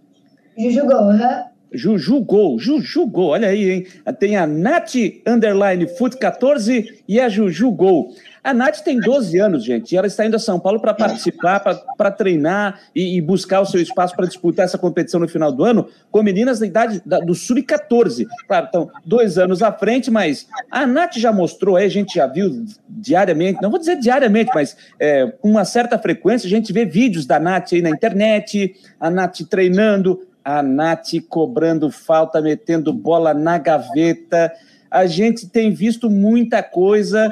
Juju 0.56 0.86
Gol, 0.86 1.10
aham. 1.10 1.44
Juju 1.70 2.22
Gol, 2.22 2.58
Juju 2.58 3.06
Gol, 3.06 3.28
olha 3.28 3.48
aí, 3.48 3.70
hein? 3.70 3.86
Tem 4.18 4.36
a 4.36 4.46
Nath 4.46 4.94
Underline 5.26 5.86
Foot 5.86 6.16
14 6.16 7.02
e 7.06 7.20
a 7.20 7.28
Juju 7.28 7.70
Gol. 7.72 8.14
A 8.42 8.54
Nath 8.54 8.80
tem 8.80 8.98
12 8.98 9.38
anos, 9.38 9.64
gente, 9.64 9.92
e 9.92 9.96
ela 9.96 10.06
está 10.06 10.24
indo 10.24 10.36
a 10.36 10.38
São 10.38 10.58
Paulo 10.58 10.80
para 10.80 10.94
participar, 10.94 11.60
para 11.96 12.10
treinar 12.10 12.80
e, 12.94 13.16
e, 13.16 13.20
buscar 13.20 13.60
o 13.60 13.66
seu 13.66 13.80
espaço 13.80 14.14
para 14.14 14.26
disputar 14.26 14.64
essa 14.64 14.78
competição 14.78 15.20
no 15.20 15.28
final 15.28 15.52
do 15.52 15.64
ano 15.64 15.88
com 16.10 16.22
meninas 16.22 16.58
da 16.58 16.66
idade 16.66 17.02
da, 17.04 17.18
do 17.18 17.34
Sub-14. 17.34 18.26
Claro, 18.46 18.66
estão 18.66 18.90
dois 19.04 19.38
anos 19.38 19.62
à 19.62 19.72
frente, 19.72 20.10
mas 20.10 20.46
a 20.70 20.86
Nath 20.86 21.16
já 21.16 21.32
mostrou 21.32 21.76
aí, 21.76 21.86
a 21.86 21.90
gente 21.90 22.14
já 22.14 22.26
viu 22.26 22.64
diariamente, 22.88 23.60
não 23.62 23.70
vou 23.70 23.78
dizer 23.78 23.96
diariamente, 23.96 24.50
mas 24.54 24.76
é, 24.98 25.26
com 25.26 25.50
uma 25.50 25.64
certa 25.64 25.98
frequência, 25.98 26.46
a 26.46 26.50
gente 26.50 26.72
vê 26.72 26.84
vídeos 26.84 27.26
da 27.26 27.38
Nath 27.38 27.72
aí 27.72 27.82
na 27.82 27.90
internet, 27.90 28.74
a 29.00 29.10
Nath 29.10 29.40
treinando, 29.48 30.26
a 30.44 30.62
Nath 30.62 31.08
cobrando 31.28 31.90
falta, 31.90 32.40
metendo 32.40 32.92
bola 32.92 33.34
na 33.34 33.58
gaveta. 33.58 34.50
A 34.90 35.04
gente 35.06 35.46
tem 35.46 35.72
visto 35.72 36.08
muita 36.08 36.62
coisa 36.62 37.28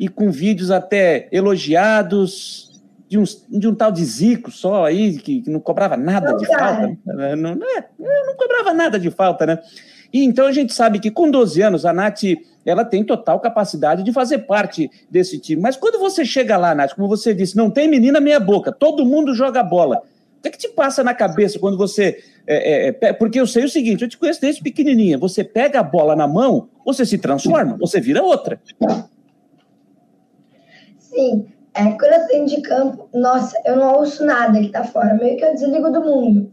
e 0.00 0.08
com 0.08 0.30
vídeos 0.30 0.70
até 0.70 1.28
elogiados 1.30 2.80
de 3.06 3.18
um, 3.18 3.24
de 3.50 3.68
um 3.68 3.74
tal 3.74 3.92
de 3.92 4.02
Zico 4.02 4.50
só 4.50 4.86
aí, 4.86 5.18
que, 5.18 5.42
que 5.42 5.50
não 5.50 5.60
cobrava 5.60 5.94
nada 5.94 6.30
não, 6.30 6.38
de 6.38 6.46
cara. 6.46 6.76
falta. 6.76 6.96
Né? 7.04 7.36
Não, 7.36 7.54
não, 7.54 7.76
é, 7.76 7.84
não 8.26 8.34
cobrava 8.34 8.72
nada 8.72 8.98
de 8.98 9.10
falta, 9.10 9.44
né? 9.44 9.58
E 10.10 10.24
então 10.24 10.46
a 10.46 10.52
gente 10.52 10.72
sabe 10.72 10.98
que 11.00 11.10
com 11.10 11.30
12 11.30 11.60
anos 11.60 11.84
a 11.84 11.92
Nath 11.92 12.22
ela 12.64 12.82
tem 12.82 13.04
total 13.04 13.38
capacidade 13.40 14.02
de 14.02 14.10
fazer 14.10 14.38
parte 14.38 14.90
desse 15.10 15.38
time. 15.38 15.60
Mas 15.60 15.76
quando 15.76 16.00
você 16.00 16.24
chega 16.24 16.56
lá, 16.56 16.74
Nath, 16.74 16.94
como 16.94 17.06
você 17.06 17.34
disse, 17.34 17.54
não 17.54 17.70
tem 17.70 17.86
menina 17.86 18.20
meia 18.20 18.40
boca, 18.40 18.72
todo 18.72 19.04
mundo 19.04 19.34
joga 19.34 19.62
bola. 19.62 19.98
O 20.38 20.42
que, 20.42 20.48
é 20.48 20.50
que 20.50 20.58
te 20.58 20.68
passa 20.68 21.04
na 21.04 21.12
cabeça 21.12 21.58
quando 21.58 21.76
você. 21.76 22.24
É, 22.46 22.88
é, 22.88 22.96
é 23.02 23.12
porque 23.12 23.38
eu 23.38 23.46
sei 23.46 23.64
o 23.64 23.68
seguinte: 23.68 24.02
eu 24.02 24.08
te 24.08 24.16
conheço 24.16 24.40
desde 24.40 24.62
pequenininha. 24.62 25.18
Você 25.18 25.44
pega 25.44 25.80
a 25.80 25.82
bola 25.82 26.16
na 26.16 26.26
mão, 26.26 26.70
você 26.86 27.04
se 27.04 27.18
transforma, 27.18 27.76
você 27.78 28.00
vira 28.00 28.22
outra. 28.22 28.58
Sim. 31.10 31.52
É, 31.74 31.84
quando 31.92 32.12
eu 32.12 32.26
tenho 32.28 32.46
de 32.46 32.62
campo, 32.62 33.08
nossa, 33.12 33.60
eu 33.64 33.76
não 33.76 33.94
ouço 33.94 34.24
nada 34.24 34.60
que 34.60 34.70
tá 34.70 34.84
fora. 34.84 35.14
Meio 35.14 35.36
que 35.36 35.44
eu 35.44 35.52
desligo 35.52 35.90
do 35.90 36.00
mundo. 36.02 36.52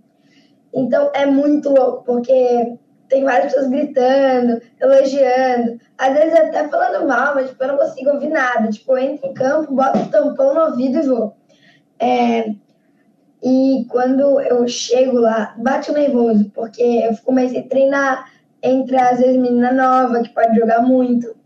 Então 0.74 1.12
é 1.14 1.26
muito 1.26 1.70
louco, 1.70 2.04
porque 2.04 2.78
tem 3.08 3.24
várias 3.24 3.54
pessoas 3.54 3.70
gritando, 3.70 4.62
elogiando, 4.82 5.80
às 5.98 6.14
vezes 6.14 6.36
até 6.36 6.68
falando 6.68 7.08
mal, 7.08 7.36
mas 7.36 7.50
tipo, 7.50 7.64
eu 7.64 7.68
não 7.70 7.78
consigo 7.78 8.10
ouvir 8.12 8.30
nada. 8.30 8.70
Tipo, 8.70 8.94
eu 8.94 8.98
entro 8.98 9.30
em 9.30 9.34
campo, 9.34 9.74
boto 9.76 10.00
o 10.00 10.10
tampão 10.10 10.54
no 10.54 10.62
ouvido 10.72 10.98
e 10.98 11.02
vou. 11.04 11.36
É, 12.00 12.52
e 13.44 13.86
quando 13.90 14.42
eu 14.42 14.68
chego 14.68 15.20
lá, 15.20 15.56
bate 15.58 15.92
o 15.92 15.94
nervoso, 15.94 16.50
porque 16.54 16.82
eu 16.82 17.16
comecei 17.24 17.60
a 17.60 17.68
treinar 17.68 18.32
entre, 18.62 18.98
às 18.98 19.20
vezes, 19.20 19.38
menina 19.38 19.72
nova, 19.72 20.22
que 20.22 20.30
pode 20.30 20.60
jogar 20.60 20.82
muito. 20.82 21.37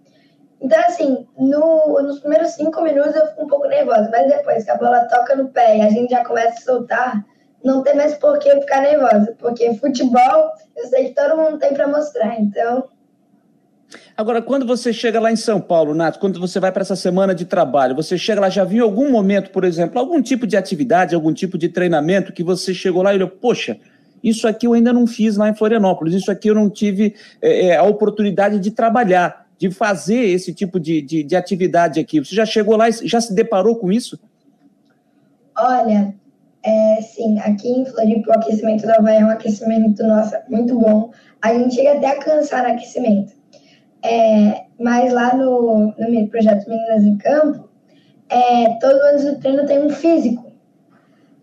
Então, 0.61 0.79
assim, 0.85 1.25
no, 1.37 2.01
nos 2.03 2.19
primeiros 2.19 2.51
cinco 2.51 2.81
minutos 2.81 3.15
eu 3.15 3.27
fico 3.27 3.43
um 3.43 3.47
pouco 3.47 3.67
nervosa, 3.67 4.09
mas 4.11 4.27
depois 4.27 4.63
que 4.63 4.69
a 4.69 4.77
bola 4.77 5.05
toca 5.05 5.35
no 5.35 5.49
pé 5.49 5.77
e 5.77 5.81
a 5.81 5.89
gente 5.89 6.11
já 6.11 6.23
começa 6.23 6.59
a 6.59 6.61
soltar, 6.61 7.25
não 7.63 7.81
tem 7.81 7.95
mais 7.95 8.13
por 8.15 8.37
que 8.37 8.49
ficar 8.59 8.81
nervosa, 8.81 9.35
porque 9.39 9.73
futebol 9.75 10.51
eu 10.77 10.87
sei 10.87 11.09
que 11.09 11.15
todo 11.15 11.37
mundo 11.37 11.57
tem 11.57 11.73
para 11.73 11.87
mostrar, 11.87 12.39
então. 12.39 12.87
Agora, 14.15 14.41
quando 14.41 14.65
você 14.65 14.93
chega 14.93 15.19
lá 15.19 15.31
em 15.31 15.35
São 15.35 15.59
Paulo, 15.59 15.93
Nath, 15.95 16.17
quando 16.17 16.39
você 16.39 16.59
vai 16.59 16.71
para 16.71 16.81
essa 16.81 16.95
semana 16.95 17.33
de 17.33 17.45
trabalho, 17.45 17.95
você 17.95 18.17
chega 18.17 18.39
lá, 18.39 18.49
já 18.49 18.63
viu 18.63 18.85
algum 18.85 19.11
momento, 19.11 19.49
por 19.49 19.63
exemplo, 19.63 19.99
algum 19.99 20.21
tipo 20.21 20.45
de 20.45 20.55
atividade, 20.55 21.15
algum 21.15 21.33
tipo 21.33 21.57
de 21.57 21.69
treinamento 21.69 22.31
que 22.31 22.43
você 22.43 22.73
chegou 22.73 23.01
lá 23.01 23.11
e 23.11 23.15
olhou, 23.15 23.29
poxa, 23.29 23.77
isso 24.23 24.47
aqui 24.47 24.67
eu 24.67 24.73
ainda 24.73 24.93
não 24.93 25.07
fiz 25.07 25.35
lá 25.35 25.49
em 25.49 25.55
Florianópolis, 25.55 26.13
isso 26.13 26.31
aqui 26.31 26.49
eu 26.49 26.55
não 26.55 26.69
tive 26.69 27.15
é, 27.41 27.75
a 27.75 27.83
oportunidade 27.83 28.59
de 28.59 28.71
trabalhar, 28.71 29.40
de 29.61 29.69
fazer 29.69 30.25
esse 30.25 30.51
tipo 30.51 30.79
de, 30.79 31.03
de, 31.03 31.21
de 31.21 31.35
atividade 31.35 31.99
aqui. 31.99 32.19
Você 32.19 32.33
já 32.33 32.47
chegou 32.47 32.75
lá 32.75 32.89
e 32.89 32.93
já 33.07 33.21
se 33.21 33.31
deparou 33.31 33.75
com 33.75 33.91
isso? 33.91 34.19
Olha, 35.55 36.15
é, 36.63 36.99
sim, 37.03 37.37
aqui 37.37 37.69
em 37.69 37.85
Floripa 37.85 38.31
o 38.31 38.33
aquecimento 38.33 38.87
da 38.87 38.95
Havaí 38.95 39.17
é 39.17 39.23
um 39.23 39.29
aquecimento, 39.29 40.01
nossa, 40.01 40.43
muito 40.49 40.79
bom. 40.79 41.11
A 41.39 41.53
gente 41.53 41.75
chega 41.75 41.93
até 41.93 42.07
a 42.07 42.17
cansar 42.17 42.63
no 42.63 42.73
aquecimento. 42.73 43.33
É, 44.03 44.63
mas 44.79 45.13
lá 45.13 45.35
no, 45.35 45.93
no 45.95 46.27
projeto 46.29 46.67
Meninas 46.67 47.03
em 47.03 47.17
Campo, 47.19 47.69
é, 48.29 48.79
todo 48.79 48.99
antes 49.13 49.25
do 49.25 49.39
treino 49.39 49.67
tem 49.67 49.77
um 49.77 49.91
físico. 49.91 50.51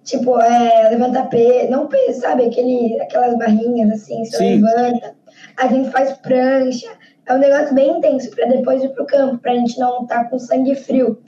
Tipo, 0.03 0.41
é, 0.41 0.89
levanta 0.91 1.23
peso, 1.27 1.71
não 1.71 1.87
peso, 1.87 2.21
sabe? 2.21 2.47
Aquele, 2.47 3.01
aquelas 3.01 3.39
barrinhas 3.39 3.93
assim, 3.93 4.25
você 4.25 4.39
Sim. 4.39 4.61
levanta. 4.61 5.15
A 5.57 5.69
gente 5.69 5.91
faz 5.91 6.15
prancha. 6.15 6.89
É 7.29 7.35
um 7.35 7.39
negócio 7.39 7.75
bem 7.75 7.99
intenso 7.99 8.31
para 8.31 8.47
depois 8.47 8.83
ir 8.83 8.89
pro 8.89 9.05
campo, 9.05 9.39
pra 9.39 9.55
gente 9.55 9.79
não 9.79 10.03
estar 10.03 10.25
tá 10.25 10.31
com 10.31 10.39
sangue 10.39 10.75
frio. 10.75 11.21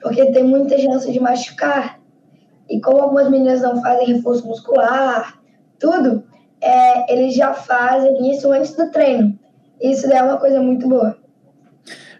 Porque 0.00 0.32
tem 0.32 0.42
muita 0.42 0.78
chance 0.78 1.12
de 1.12 1.20
machucar. 1.20 2.00
E 2.70 2.80
como 2.80 3.02
algumas 3.02 3.28
meninas 3.28 3.60
não 3.60 3.82
fazem 3.82 4.14
reforço 4.14 4.46
muscular, 4.46 5.38
tudo, 5.78 6.24
é, 6.58 7.12
eles 7.12 7.34
já 7.34 7.52
fazem 7.52 8.30
isso 8.30 8.50
antes 8.50 8.74
do 8.74 8.90
treino. 8.90 9.38
Isso 9.78 10.10
é 10.10 10.22
uma 10.22 10.38
coisa 10.38 10.58
muito 10.60 10.88
boa. 10.88 11.18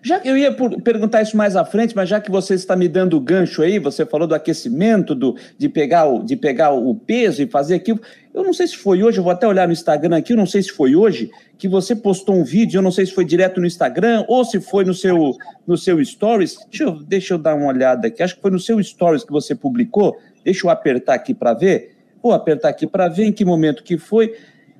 Já 0.04 0.20
eu 0.24 0.36
ia 0.36 0.52
perguntar 0.82 1.22
isso 1.22 1.36
mais 1.36 1.54
à 1.54 1.64
frente, 1.64 1.94
mas 1.94 2.08
já 2.08 2.20
que 2.20 2.30
você 2.30 2.54
está 2.54 2.74
me 2.74 2.88
dando 2.88 3.16
o 3.16 3.20
gancho 3.20 3.62
aí, 3.62 3.78
você 3.78 4.04
falou 4.04 4.26
do 4.26 4.34
aquecimento, 4.34 5.14
do, 5.14 5.36
de, 5.56 5.68
pegar 5.68 6.06
o, 6.06 6.24
de 6.24 6.34
pegar 6.34 6.72
o 6.72 6.92
peso 6.94 7.40
e 7.40 7.46
fazer 7.46 7.76
aquilo. 7.76 8.00
Eu 8.34 8.42
não 8.42 8.52
sei 8.52 8.66
se 8.66 8.76
foi 8.76 9.02
hoje, 9.02 9.18
eu 9.18 9.22
vou 9.22 9.32
até 9.32 9.46
olhar 9.46 9.66
no 9.66 9.74
Instagram 9.74 10.16
aqui, 10.16 10.32
eu 10.32 10.36
não 10.36 10.46
sei 10.46 10.62
se 10.62 10.70
foi 10.70 10.96
hoje, 10.96 11.30
que 11.58 11.68
você 11.68 11.94
postou 11.94 12.34
um 12.34 12.44
vídeo, 12.44 12.78
eu 12.78 12.82
não 12.82 12.90
sei 12.90 13.04
se 13.04 13.12
foi 13.12 13.26
direto 13.26 13.60
no 13.60 13.66
Instagram 13.66 14.24
ou 14.26 14.42
se 14.42 14.58
foi 14.58 14.84
no 14.84 14.94
seu, 14.94 15.36
no 15.66 15.76
seu 15.76 16.02
Stories. 16.02 16.56
Deixa 16.70 16.84
eu, 16.84 16.92
deixa 16.92 17.34
eu 17.34 17.38
dar 17.38 17.54
uma 17.54 17.66
olhada 17.66 18.08
aqui, 18.08 18.22
acho 18.22 18.36
que 18.36 18.40
foi 18.40 18.50
no 18.50 18.58
seu 18.58 18.82
Stories 18.82 19.22
que 19.22 19.30
você 19.30 19.54
publicou. 19.54 20.16
Deixa 20.42 20.66
eu 20.66 20.70
apertar 20.70 21.14
aqui 21.14 21.34
para 21.34 21.52
ver. 21.52 21.94
Vou 22.22 22.32
apertar 22.32 22.70
aqui 22.70 22.86
para 22.86 23.08
ver 23.08 23.24
em 23.24 23.32
que 23.32 23.44
momento 23.44 23.82
que 23.82 23.98
foi. 23.98 24.34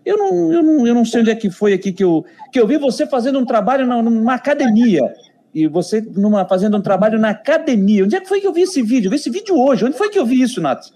Eu 0.05 0.17
não, 0.17 0.53
eu, 0.53 0.63
não, 0.63 0.87
eu 0.87 0.95
não 0.95 1.05
sei 1.05 1.21
onde 1.21 1.31
é 1.31 1.35
que 1.35 1.51
foi 1.51 1.75
aqui 1.75 1.93
que 1.93 2.03
eu, 2.03 2.25
que 2.51 2.59
eu 2.59 2.67
vi 2.67 2.79
você 2.79 3.07
fazendo 3.07 3.39
um 3.39 3.45
trabalho 3.45 3.87
numa 3.87 4.35
academia. 4.35 5.03
E 5.55 5.67
você 5.67 6.01
numa, 6.01 6.47
fazendo 6.47 6.79
um 6.79 6.81
trabalho 6.81 7.19
na 7.19 7.31
academia. 7.31 8.05
Onde 8.05 8.17
é 8.17 8.21
que 8.21 8.29
foi 8.29 8.41
que 8.41 8.47
eu 8.47 8.53
vi 8.53 8.63
esse 8.63 8.81
vídeo? 8.81 9.09
Eu 9.09 9.11
vi 9.11 9.17
esse 9.17 9.29
vídeo 9.29 9.59
hoje. 9.59 9.85
Onde 9.85 9.97
foi 9.97 10.09
que 10.09 10.19
eu 10.19 10.25
vi 10.25 10.41
isso, 10.41 10.61
Nath? 10.61 10.87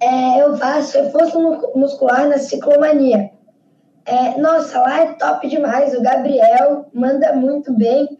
É, 0.00 0.40
eu 0.40 0.56
faço 0.56 1.00
reforço 1.00 1.40
muscular 1.74 2.28
na 2.28 2.38
ciclomania. 2.38 3.30
É, 4.06 4.38
nossa, 4.38 4.80
lá 4.80 5.00
é 5.00 5.12
top 5.14 5.48
demais. 5.48 5.94
O 5.94 6.02
Gabriel 6.02 6.86
manda 6.92 7.32
muito 7.32 7.72
bem. 7.72 8.18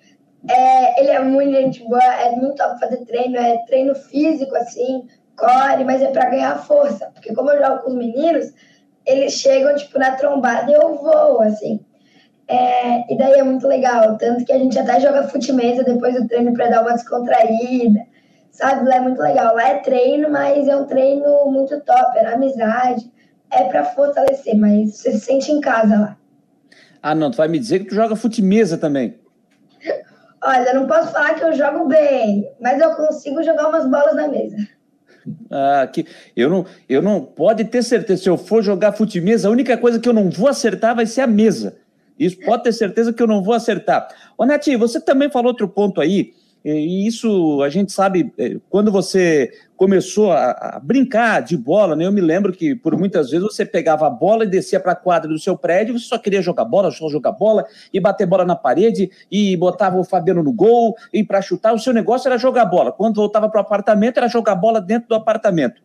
É, 0.49 1.00
ele 1.00 1.11
é 1.11 1.21
muito 1.21 1.52
gente 1.52 1.85
boa, 1.85 2.02
é 2.02 2.31
muito 2.33 2.57
top 2.57 2.78
fazer 2.78 3.04
treino, 3.07 3.37
é 3.37 3.59
treino 3.66 3.95
físico, 3.95 4.54
assim, 4.57 5.07
core, 5.37 5.85
mas 5.85 6.02
é 6.02 6.11
para 6.11 6.31
ganhar 6.31 6.59
força. 6.64 7.11
Porque 7.14 7.35
como 7.35 7.50
eu 7.50 7.62
jogo 7.62 7.83
com 7.83 7.90
os 7.90 7.97
meninos, 7.97 8.52
eles 9.07 9.35
chegam, 9.35 9.75
tipo, 9.75 9.99
na 9.99 10.12
trombada 10.12 10.71
e 10.71 10.75
eu 10.75 10.97
vou, 10.97 11.40
assim. 11.40 11.81
É, 12.47 13.12
e 13.12 13.16
daí 13.16 13.35
é 13.35 13.43
muito 13.43 13.66
legal, 13.66 14.19
tanto 14.19 14.45
que 14.45 14.52
a 14.52 14.59
gente 14.59 14.78
até 14.78 15.00
joga 15.00 15.28
fute-mesa 15.28 15.83
depois 15.83 16.14
do 16.14 16.28
treino 16.28 16.52
para 16.52 16.69
dar 16.69 16.83
uma 16.83 16.93
descontraída, 16.93 18.00
sabe? 18.54 18.88
Lá 18.88 18.96
é 18.96 19.00
muito 19.00 19.20
legal. 19.20 19.54
Lá 19.54 19.68
é 19.68 19.78
treino, 19.80 20.30
mas 20.30 20.66
é 20.66 20.76
um 20.76 20.87
treino 20.87 21.46
muito 21.50 21.78
top, 21.80 22.16
é 22.16 22.23
na 22.23 22.34
amizade, 22.34 23.11
é 23.50 23.64
para 23.64 23.84
fortalecer, 23.84 24.56
mas 24.56 24.96
você 24.96 25.12
se 25.12 25.20
sente 25.20 25.52
em 25.52 25.61
casa 25.61 25.99
lá. 25.99 26.16
Ah, 27.02 27.14
não, 27.14 27.30
tu 27.30 27.37
vai 27.37 27.49
me 27.49 27.58
dizer 27.58 27.80
que 27.80 27.87
tu 27.87 27.94
joga 27.94 28.16
fute-mesa 28.16 28.78
também. 28.78 29.18
Olha, 30.42 30.70
eu 30.70 30.80
não 30.80 30.87
posso 30.87 31.12
falar 31.12 31.34
que 31.34 31.44
eu 31.44 31.52
jogo 31.52 31.87
bem, 31.87 32.50
mas 32.61 32.80
eu 32.80 32.94
consigo 32.94 33.42
jogar 33.42 33.68
umas 33.68 33.88
bolas 33.90 34.14
na 34.14 34.28
mesa. 34.28 34.56
Ah, 35.50 35.87
que 35.90 36.06
eu 36.37 36.50
não, 36.50 36.66
eu 36.88 37.02
não 37.02 37.20
pode 37.20 37.64
ter 37.64 37.82
certeza. 37.82 38.23
Se 38.23 38.28
eu 38.28 38.37
for 38.37 38.62
jogar 38.62 38.92
fute-mesa, 38.92 39.49
a 39.49 39.50
única 39.50 39.76
coisa 39.76 39.99
que 39.99 40.08
eu 40.08 40.12
não 40.12 40.30
vou 40.30 40.49
acertar 40.49 40.94
vai 40.94 41.06
ser 41.06 41.23
a 41.23 41.26
mesa. 41.26 41.76
Isso 42.18 42.38
pode 42.40 42.62
ter 42.62 42.73
certeza 42.73 43.12
que 43.12 43.23
eu 43.23 43.26
não 43.26 43.42
vou 43.42 43.54
acertar. 43.54 44.06
Ô, 44.38 44.44
Nati, 44.44 44.76
você 44.76 45.00
também 45.00 45.30
falou 45.30 45.49
outro 45.49 45.66
ponto 45.66 46.00
aí, 46.00 46.32
E 46.64 47.06
isso 47.06 47.62
a 47.62 47.68
gente 47.68 47.92
sabe, 47.92 48.33
é, 48.38 48.56
quando 48.71 48.90
você 48.90 49.52
começou 49.76 50.33
a, 50.33 50.52
a, 50.52 50.80
brincar 50.83 51.42
de 51.42 51.59
bola, 51.59 51.94
né? 51.94 52.06
Eu 52.06 52.12
me 52.12 52.23
lembro 52.23 52.54
que 52.54 52.75
por 52.75 52.97
muitas 52.97 53.28
vezes 53.28 53.44
você 53.47 53.66
pegava 53.66 54.06
a 54.06 54.11
bola 54.11 54.44
e 54.44 54.49
descia 54.49 54.80
para 54.80 54.92
a 54.92 54.97
quadra 54.97 55.28
do 55.28 55.38
seu 55.38 55.59
prédio, 55.59 55.99
você 55.99 56.06
só 56.06 56.16
queria 56.16 56.40
jogar 56.40 56.64
bola, 56.64 56.90
só 56.90 57.06
jogar 57.11 57.33
bola 57.33 57.66
e 57.92 58.00
bater 58.00 58.26
bola 58.26 58.47
na 58.47 58.56
parede 58.56 59.11
e 59.30 59.54
botava 59.59 59.99
o 59.99 60.04
Fabiano 60.04 60.42
no 60.42 60.54
gol 60.54 60.97
e 61.12 61.23
para 61.23 61.42
chutar, 61.42 61.75
o 61.75 61.78
seu 61.78 61.92
negócio 61.92 62.28
era 62.28 62.38
jogar 62.38 62.64
bola. 62.64 62.92
Quando 62.92 63.16
voltava 63.16 63.47
para 63.50 63.59
o 63.59 63.61
apartamento, 63.61 64.16
era 64.16 64.28
jogar 64.28 64.54
bola 64.54 64.80
dentro 64.80 65.11
do 65.11 65.14
apartamento. 65.14 65.83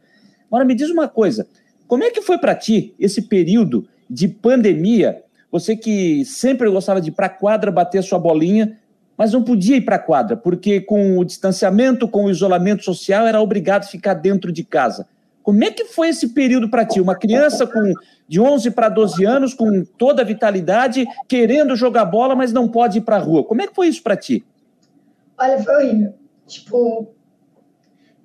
Agora 0.48 0.64
me 0.64 0.76
diz 0.76 0.90
uma 0.90 1.10
coisa, 1.10 1.46
como 1.88 2.06
é 2.06 2.10
que 2.10 2.22
foi 2.22 2.38
para 2.38 2.56
ti 2.56 2.96
esse 2.98 3.24
período 3.24 3.86
de 4.10 4.30
pandemia? 4.30 5.24
Você 5.52 5.76
que 5.76 6.24
sempre 6.24 6.70
gostava 6.70 7.02
de 7.02 7.10
ir 7.10 7.14
para 7.14 7.26
a 7.26 7.30
quadra 7.30 7.70
bater 7.70 8.02
sua 8.02 8.18
bolinha, 8.18 8.78
mas 9.20 9.34
não 9.34 9.44
podia 9.44 9.76
ir 9.76 9.82
para 9.82 9.98
a 9.98 10.00
quadra, 10.00 10.38
porque 10.38 10.80
com 10.80 11.18
o 11.18 11.26
distanciamento, 11.26 12.08
com 12.08 12.24
o 12.24 12.32
isolamento 12.32 12.86
social, 12.86 13.28
era 13.28 13.42
obrigado 13.42 13.84
a 13.84 13.88
ficar 13.88 14.14
dentro 14.14 14.50
de 14.50 14.64
casa. 14.64 15.06
Como 15.44 15.62
é 15.62 15.70
que 15.72 15.84
foi 15.84 16.08
esse 16.08 16.30
período 16.30 16.70
para 16.70 16.86
ti? 16.86 17.02
Uma 17.02 17.18
criança 17.18 17.68
com 17.68 17.94
de 18.30 18.40
11 18.40 18.72
para 18.72 18.88
12 18.88 19.26
anos, 19.26 19.54
com 19.54 19.84
toda 19.98 20.22
a 20.22 20.26
vitalidade, 20.26 21.06
querendo 21.28 21.76
jogar 21.76 22.06
bola, 22.06 22.34
mas 22.34 22.54
não 22.54 22.70
pode 22.70 23.00
ir 23.00 23.02
para 23.02 23.18
a 23.18 23.20
rua. 23.20 23.44
Como 23.44 23.62
é 23.62 23.68
que 23.68 23.76
foi 23.76 23.90
isso 23.90 24.02
para 24.02 24.16
ti? 24.16 24.46
Olha, 25.38 25.62
foi 25.62 25.76
horrível. 25.76 26.14
Tipo, 26.48 27.14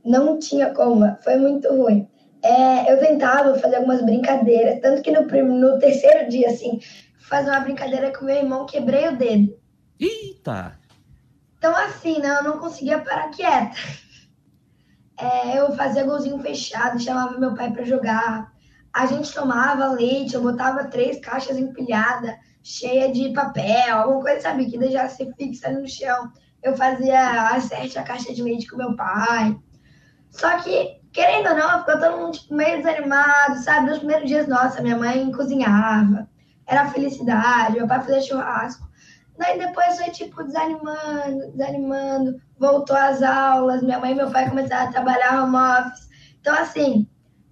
não 0.04 0.38
tinha 0.38 0.72
como. 0.72 1.04
Foi 1.24 1.36
muito 1.36 1.68
ruim. 1.74 2.06
É, 2.40 2.92
eu 2.92 3.00
tentava 3.00 3.58
fazer 3.58 3.76
algumas 3.76 4.00
brincadeiras, 4.00 4.78
tanto 4.80 5.02
que 5.02 5.10
no, 5.10 5.22
no 5.58 5.78
terceiro 5.80 6.28
dia, 6.28 6.46
assim, 6.46 6.78
fazer 7.18 7.50
uma 7.50 7.60
brincadeira 7.60 8.12
com 8.16 8.26
meu 8.26 8.36
irmão, 8.36 8.64
quebrei 8.64 9.08
o 9.08 9.16
dedo. 9.16 9.56
Eita! 9.98 10.83
Então, 11.64 11.74
assim, 11.78 12.18
né, 12.18 12.28
eu 12.28 12.44
não 12.44 12.58
conseguia 12.58 12.98
parar 12.98 13.30
quieta. 13.30 13.74
É, 15.18 15.58
eu 15.58 15.74
fazia 15.74 16.04
golzinho 16.04 16.38
fechado, 16.38 17.00
chamava 17.00 17.38
meu 17.38 17.54
pai 17.54 17.72
para 17.72 17.86
jogar. 17.86 18.52
A 18.92 19.06
gente 19.06 19.32
tomava 19.32 19.88
leite, 19.88 20.34
eu 20.34 20.42
botava 20.42 20.84
três 20.84 21.18
caixas 21.20 21.56
empilhadas, 21.56 22.34
cheia 22.62 23.10
de 23.10 23.32
papel, 23.32 23.96
alguma 23.96 24.20
coisa, 24.20 24.42
sabe, 24.42 24.66
que 24.66 24.76
deixasse 24.76 25.32
fixa 25.38 25.70
no 25.70 25.88
chão. 25.88 26.30
Eu 26.62 26.76
fazia 26.76 27.48
acerte 27.48 27.98
a 27.98 28.02
caixa 28.02 28.34
de 28.34 28.42
leite 28.42 28.66
com 28.66 28.76
meu 28.76 28.94
pai. 28.94 29.58
Só 30.28 30.58
que, 30.58 31.00
querendo 31.14 31.48
ou 31.48 31.56
não, 31.56 31.78
ficou 31.78 31.98
todo 31.98 32.18
mundo 32.18 32.32
tipo, 32.32 32.54
meio 32.54 32.76
desanimado, 32.82 33.56
sabe? 33.62 33.88
Nos 33.88 34.00
primeiros 34.00 34.28
dias, 34.28 34.46
nossa, 34.46 34.82
minha 34.82 34.98
mãe 34.98 35.32
cozinhava, 35.32 36.28
era 36.66 36.90
felicidade, 36.90 37.78
meu 37.78 37.88
pai 37.88 38.02
fazia 38.02 38.20
churrasco. 38.20 38.86
Daí 39.36 39.58
depois 39.58 39.96
foi, 39.98 40.10
tipo, 40.10 40.44
desanimando, 40.44 41.50
desanimando. 41.52 42.40
Voltou 42.58 42.96
às 42.96 43.22
aulas, 43.22 43.82
minha 43.82 43.98
mãe 43.98 44.12
e 44.12 44.14
meu 44.14 44.30
pai 44.30 44.48
começaram 44.48 44.88
a 44.88 44.92
trabalhar 44.92 45.42
home 45.42 45.56
office. 45.56 46.08
Então, 46.40 46.54
assim, 46.54 47.06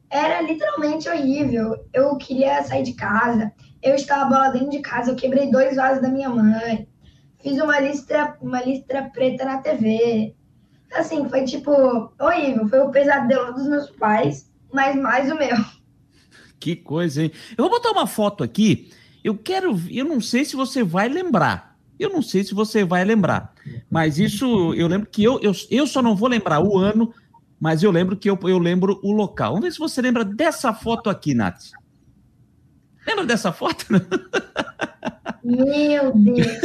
era 0.08 0.42
literalmente 0.42 1.08
horrível. 1.08 1.74
Eu 1.92 2.16
queria 2.16 2.62
sair 2.62 2.82
de 2.82 2.94
casa. 2.94 3.52
Eu 3.82 3.94
estava 3.94 4.30
bola 4.30 4.50
dentro 4.50 4.70
de 4.70 4.78
casa, 4.78 5.10
eu 5.10 5.16
quebrei 5.16 5.50
dois 5.50 5.74
vasos 5.74 6.00
da 6.00 6.08
minha 6.08 6.28
mãe. 6.28 6.86
Fiz 7.42 7.60
uma 7.60 7.80
listra, 7.80 8.36
uma 8.40 8.62
listra 8.62 9.10
preta 9.12 9.44
na 9.44 9.58
TV. 9.58 10.36
Assim, 10.92 11.28
foi 11.28 11.44
tipo 11.44 11.72
horrível. 12.20 12.68
Foi 12.68 12.80
o 12.80 12.90
pesadelo 12.90 13.54
dos 13.54 13.66
meus 13.66 13.90
pais, 13.90 14.48
mas 14.72 14.94
mais 14.94 15.32
o 15.32 15.34
meu. 15.34 15.56
Que 16.60 16.76
coisa, 16.76 17.24
hein? 17.24 17.32
Eu 17.58 17.64
vou 17.64 17.70
botar 17.70 17.90
uma 17.90 18.06
foto 18.06 18.44
aqui. 18.44 18.92
Eu 19.24 19.36
quero. 19.36 19.76
Eu 19.90 20.04
não 20.04 20.20
sei 20.20 20.44
se 20.44 20.54
você 20.54 20.84
vai 20.84 21.08
lembrar. 21.08 21.71
Eu 22.02 22.10
não 22.10 22.20
sei 22.20 22.42
se 22.42 22.52
você 22.52 22.84
vai 22.84 23.04
lembrar, 23.04 23.54
mas 23.88 24.18
isso 24.18 24.74
eu 24.74 24.88
lembro 24.88 25.08
que 25.08 25.22
eu, 25.22 25.38
eu, 25.40 25.52
eu 25.70 25.86
só 25.86 26.02
não 26.02 26.16
vou 26.16 26.28
lembrar 26.28 26.60
o 26.60 26.76
ano, 26.76 27.14
mas 27.60 27.84
eu 27.84 27.92
lembro 27.92 28.16
que 28.16 28.28
eu, 28.28 28.36
eu 28.42 28.58
lembro 28.58 28.98
o 29.04 29.12
local. 29.12 29.52
Vamos 29.52 29.66
ver 29.66 29.72
se 29.72 29.78
você 29.78 30.02
lembra 30.02 30.24
dessa 30.24 30.74
foto 30.74 31.08
aqui, 31.08 31.32
Nath. 31.32 31.70
Lembra 33.06 33.24
dessa 33.24 33.52
foto? 33.52 33.86
Meu 35.44 36.12
Deus, 36.12 36.62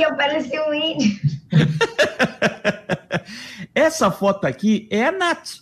eu 0.00 0.16
pareci 0.16 0.58
um 0.58 0.72
índio. 0.72 1.20
Essa 3.74 4.10
foto 4.10 4.46
aqui 4.46 4.88
é 4.90 5.06
a 5.06 5.12
Nath. 5.12 5.58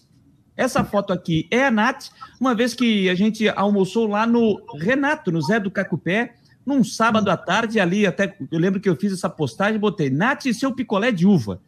Essa 0.56 0.84
foto 0.84 1.12
aqui 1.12 1.48
é 1.50 1.66
a 1.66 1.70
Nath, 1.70 2.10
uma 2.40 2.54
vez 2.54 2.74
que 2.74 3.08
a 3.08 3.14
gente 3.16 3.48
almoçou 3.48 4.06
lá 4.06 4.24
no 4.24 4.60
Renato, 4.78 5.32
no 5.32 5.40
Zé 5.40 5.58
do 5.58 5.70
Cacupé, 5.70 6.34
num 6.68 6.84
sábado 6.84 7.30
à 7.30 7.36
tarde, 7.36 7.80
ali 7.80 8.06
até 8.06 8.36
eu 8.52 8.58
lembro 8.58 8.78
que 8.78 8.88
eu 8.88 8.94
fiz 8.94 9.10
essa 9.10 9.30
postagem, 9.30 9.80
botei 9.80 10.10
Nath 10.10 10.44
e 10.44 10.52
seu 10.52 10.70
picolé 10.74 11.10
de 11.10 11.26
uva, 11.26 11.62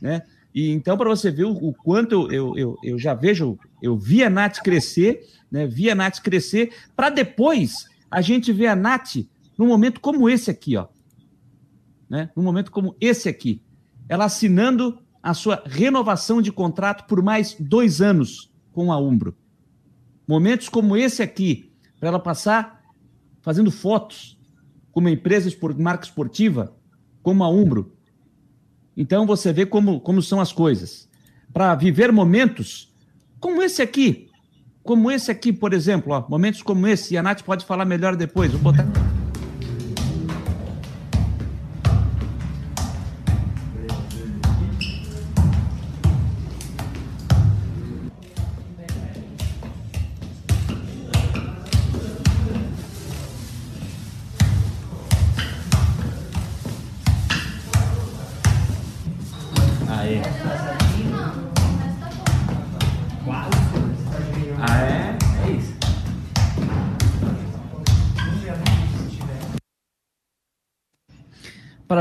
né? 0.00 0.22
E 0.52 0.70
então, 0.70 0.98
para 0.98 1.08
você 1.08 1.30
ver 1.30 1.44
o, 1.44 1.52
o 1.52 1.72
quanto 1.72 2.30
eu, 2.30 2.58
eu, 2.58 2.76
eu, 2.82 2.98
já 2.98 3.14
vejo, 3.14 3.56
eu 3.80 3.96
vi 3.96 4.24
a 4.24 4.28
Nath 4.28 4.58
crescer, 4.58 5.20
né? 5.48 5.64
Vi 5.66 5.88
a 5.88 5.94
Nath 5.94 6.18
crescer, 6.20 6.72
para 6.96 7.08
depois 7.08 7.86
a 8.10 8.20
gente 8.20 8.52
ver 8.52 8.66
a 8.66 8.76
Nath 8.76 9.16
num 9.56 9.68
momento 9.68 10.00
como 10.00 10.28
esse 10.28 10.50
aqui, 10.50 10.76
ó. 10.76 10.88
Né? 12.10 12.28
Num 12.36 12.42
momento 12.42 12.70
como 12.70 12.96
esse 13.00 13.28
aqui. 13.28 13.62
Ela 14.08 14.24
assinando 14.24 14.98
a 15.22 15.32
sua 15.32 15.62
renovação 15.64 16.42
de 16.42 16.50
contrato 16.50 17.06
por 17.06 17.22
mais 17.22 17.56
dois 17.58 18.02
anos 18.02 18.52
com 18.72 18.92
a 18.92 18.98
Umbro. 18.98 19.34
Momentos 20.26 20.68
como 20.68 20.96
esse 20.96 21.22
aqui, 21.22 21.72
para 21.98 22.08
ela 22.08 22.18
passar 22.18 22.81
fazendo 23.42 23.70
fotos 23.70 24.38
com 24.90 25.00
uma 25.00 25.10
empresa 25.10 25.50
marca 25.78 26.04
esportiva, 26.04 26.74
como 27.22 27.44
a 27.44 27.48
Umbro. 27.48 27.92
Então 28.96 29.26
você 29.26 29.52
vê 29.52 29.66
como, 29.66 30.00
como 30.00 30.22
são 30.22 30.40
as 30.40 30.52
coisas. 30.52 31.08
Para 31.52 31.74
viver 31.74 32.12
momentos 32.12 32.92
como 33.40 33.62
esse 33.62 33.82
aqui, 33.82 34.28
como 34.82 35.10
esse 35.10 35.30
aqui, 35.30 35.52
por 35.52 35.72
exemplo, 35.72 36.12
ó, 36.12 36.24
momentos 36.28 36.62
como 36.62 36.86
esse, 36.86 37.14
e 37.14 37.18
a 37.18 37.22
Nath 37.22 37.42
pode 37.42 37.64
falar 37.64 37.84
melhor 37.84 38.16
depois. 38.16 38.52
Vou 38.52 38.60
botar. 38.60 38.86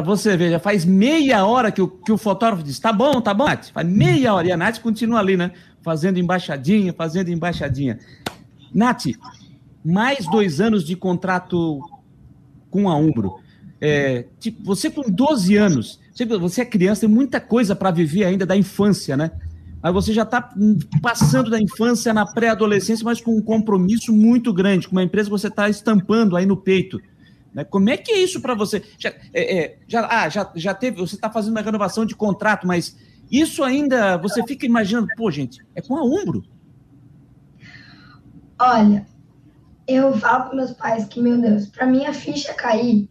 Para 0.01 0.09
você 0.09 0.35
ver, 0.37 0.51
já 0.51 0.59
faz 0.59 0.85
meia 0.85 1.45
hora 1.45 1.71
que 1.71 1.81
o, 1.81 1.87
que 1.87 2.11
o 2.11 2.17
fotógrafo 2.17 2.63
diz: 2.63 2.79
tá 2.79 2.91
bom, 2.91 3.21
tá 3.21 3.33
bom, 3.33 3.45
Nath. 3.45 3.69
Faz 3.71 3.87
meia 3.87 4.33
hora. 4.33 4.47
E 4.47 4.51
a 4.51 4.57
Nath 4.57 4.79
continua 4.79 5.19
ali, 5.19 5.35
né? 5.37 5.51
Fazendo 5.81 6.19
embaixadinha, 6.19 6.93
fazendo 6.93 7.29
embaixadinha. 7.29 7.99
Nath, 8.73 9.07
mais 9.83 10.25
dois 10.25 10.61
anos 10.61 10.83
de 10.85 10.95
contrato 10.95 11.81
com 12.69 12.89
a 12.89 12.95
Umbro. 12.95 13.39
É, 13.79 14.25
tipo, 14.39 14.63
você 14.63 14.91
com 14.91 15.01
12 15.09 15.57
anos, 15.57 15.99
você 16.39 16.61
é 16.61 16.65
criança, 16.65 17.01
tem 17.01 17.09
muita 17.09 17.41
coisa 17.41 17.75
para 17.75 17.89
viver 17.89 18.25
ainda 18.25 18.45
da 18.45 18.55
infância, 18.55 19.17
né? 19.17 19.31
Aí 19.81 19.91
você 19.91 20.13
já 20.13 20.21
está 20.21 20.53
passando 21.01 21.49
da 21.49 21.59
infância 21.59 22.13
na 22.13 22.23
pré-adolescência, 22.23 23.03
mas 23.03 23.19
com 23.19 23.35
um 23.35 23.41
compromisso 23.41 24.13
muito 24.13 24.53
grande, 24.53 24.87
com 24.87 24.95
uma 24.95 25.03
empresa 25.03 25.27
que 25.27 25.31
você 25.31 25.47
está 25.47 25.67
estampando 25.67 26.37
aí 26.37 26.45
no 26.45 26.55
peito. 26.55 27.01
Né? 27.53 27.63
Como 27.63 27.89
é 27.89 27.97
que 27.97 28.11
é 28.11 28.17
isso 28.19 28.41
para 28.41 28.55
você? 28.55 28.83
Já, 28.97 29.09
é, 29.33 29.57
é, 29.57 29.79
já, 29.87 30.07
ah, 30.09 30.29
já, 30.29 30.51
já 30.55 30.73
teve, 30.73 30.99
você 30.99 31.15
está 31.15 31.29
fazendo 31.29 31.51
uma 31.51 31.61
renovação 31.61 32.05
de 32.05 32.15
contrato, 32.15 32.65
mas 32.65 32.95
isso 33.31 33.63
ainda 33.63 34.17
você 34.17 34.43
fica 34.43 34.65
imaginando, 34.65 35.07
pô, 35.15 35.29
gente, 35.31 35.65
é 35.75 35.81
com 35.81 35.97
a 35.97 36.03
Umbro. 36.03 36.43
Olha, 38.59 39.05
eu 39.87 40.13
falo 40.17 40.45
para 40.45 40.55
meus 40.55 40.71
pais 40.71 41.05
que, 41.05 41.21
meu 41.21 41.39
Deus, 41.39 41.67
para 41.67 41.85
minha 41.85 42.13
ficha 42.13 42.53
cair, 42.53 43.09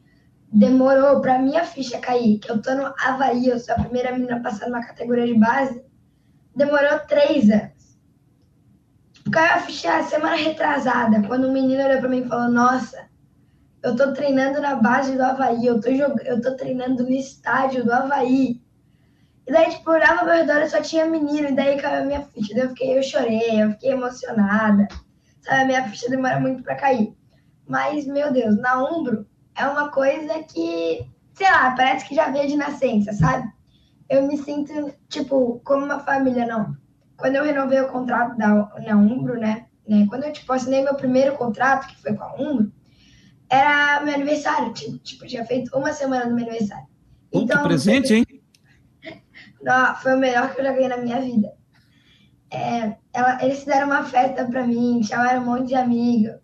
demorou 0.53 1.21
para 1.21 1.39
minha 1.39 1.65
ficha 1.65 1.99
cair, 1.99 2.39
que 2.39 2.51
eu 2.51 2.61
tô 2.61 2.75
no 2.75 2.93
Havaí, 2.99 3.49
eu 3.49 3.59
sou 3.59 3.75
a 3.75 3.81
primeira 3.81 4.13
menina 4.13 4.37
a 4.37 4.41
passar 4.41 4.67
numa 4.67 4.85
categoria 4.85 5.27
de 5.27 5.39
base, 5.39 5.83
demorou 6.55 6.99
três 7.09 7.51
anos. 7.51 7.99
Tipo, 9.13 9.31
caiu 9.31 9.55
a 9.55 9.59
ficha 9.59 10.03
semana 10.05 10.37
retrasada, 10.37 11.23
quando 11.27 11.49
um 11.49 11.53
menino 11.53 11.83
olhou 11.85 11.99
para 11.99 12.09
mim 12.09 12.23
e 12.23 12.29
falou, 12.29 12.51
nossa, 12.51 13.10
eu 13.83 13.97
tô 13.97 14.13
treinando 14.13 14.61
na 14.61 14.77
base 14.77 15.17
do 15.17 15.23
Havaí, 15.23 15.67
eu 15.67 15.81
tô, 15.81 15.91
jog... 15.93 16.21
eu 16.25 16.41
tô 16.41 16.57
treinando 16.57 17.03
no 17.03 17.11
estádio 17.11 17.85
do 17.85 17.93
Havaí. 17.93 18.61
E 19.47 19.53
daí, 19.53 19.71
tipo, 19.71 19.91
eu 19.91 19.95
olhava 19.95 20.21
ao 20.21 20.27
meu 20.27 20.35
redor 20.35 20.63
e 20.63 20.69
só 20.69 20.81
tinha 20.81 21.07
menino, 21.07 21.49
e 21.49 21.55
daí 21.55 21.81
caiu 21.81 22.03
a 22.03 22.07
minha 22.07 22.23
ficha. 22.23 22.55
Daí 22.55 22.65
eu 22.65 22.69
fiquei, 22.71 22.99
eu 22.99 23.03
chorei, 23.03 23.63
eu 23.63 23.71
fiquei 23.73 23.93
emocionada. 23.93 24.87
Sabe, 25.41 25.63
a 25.63 25.65
minha 25.65 25.89
ficha 25.89 26.11
demora 26.11 26.39
muito 26.39 26.63
para 26.63 26.77
cair. 26.77 27.15
Mas, 27.67 28.07
meu 28.07 28.33
Deus, 28.33 28.59
na 28.59 28.83
Umbro 28.83 29.27
é 29.57 29.67
uma 29.67 29.91
coisa 29.91 30.43
que, 30.43 31.07
sei 31.35 31.51
lá, 31.51 31.75
parece 31.75 32.07
que 32.07 32.15
já 32.15 32.31
veio 32.31 32.49
de 32.49 32.57
nascença, 32.57 33.13
sabe? 33.13 33.51
eu 34.11 34.27
me 34.27 34.37
sinto, 34.37 34.93
tipo, 35.09 35.61
como 35.65 35.85
uma 35.85 36.01
família, 36.01 36.45
não. 36.45 36.77
Quando 37.17 37.37
eu 37.37 37.45
renovei 37.45 37.81
o 37.81 37.89
contrato 37.89 38.37
da, 38.37 38.49
na 38.85 38.97
Umbro, 38.97 39.39
né? 39.39 39.67
né? 39.89 40.05
Quando 40.09 40.25
eu, 40.25 40.33
tipo, 40.33 40.53
assinei 40.53 40.83
meu 40.83 40.97
primeiro 40.97 41.37
contrato, 41.37 41.87
que 41.87 42.03
foi 42.03 42.15
com 42.15 42.25
a 42.25 42.35
Umbro, 42.35 42.73
era 43.51 44.01
meu 44.03 44.15
aniversário, 44.15 44.73
tipo, 44.73 44.99
tipo 44.99 45.27
tinha 45.27 45.45
feito 45.45 45.77
uma 45.77 45.93
semana 45.93 46.27
do 46.27 46.35
meu 46.35 46.47
aniversário. 46.47 46.87
Então, 47.33 47.63
que 47.63 47.69
presente, 47.69 48.15
hein? 48.15 48.27
Não, 49.61 49.95
foi 49.97 50.15
o 50.15 50.19
melhor 50.19 50.55
que 50.55 50.61
eu 50.61 50.65
já 50.65 50.73
ganhei 50.73 50.89
na 50.89 50.97
minha 50.97 51.21
vida. 51.21 51.53
É, 52.53 52.97
ela, 53.13 53.45
eles 53.45 53.61
fizeram 53.61 53.87
uma 53.87 54.05
festa 54.05 54.45
para 54.45 54.67
mim, 54.67 55.03
chamaram 55.03 55.43
um 55.43 55.45
monte 55.45 55.69
de 55.69 55.75
amigos. 55.75 56.35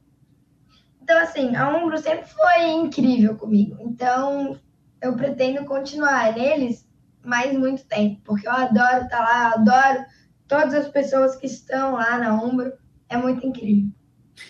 Então, 1.00 1.18
assim, 1.18 1.54
a 1.54 1.68
Umbro 1.68 1.96
sempre 1.98 2.28
foi 2.28 2.68
incrível 2.68 3.36
comigo. 3.36 3.76
Então, 3.80 4.58
eu 5.00 5.14
pretendo 5.14 5.64
continuar 5.64 6.34
neles 6.34 6.86
mais 7.24 7.56
muito 7.56 7.84
tempo, 7.86 8.20
porque 8.24 8.46
eu 8.46 8.52
adoro 8.52 9.04
estar 9.04 9.20
lá, 9.20 9.52
adoro 9.54 10.04
todas 10.48 10.74
as 10.74 10.88
pessoas 10.88 11.36
que 11.36 11.46
estão 11.46 11.92
lá 11.92 12.18
na 12.18 12.34
Umbro. 12.34 12.72
É 13.08 13.16
muito 13.16 13.46
incrível. 13.46 13.90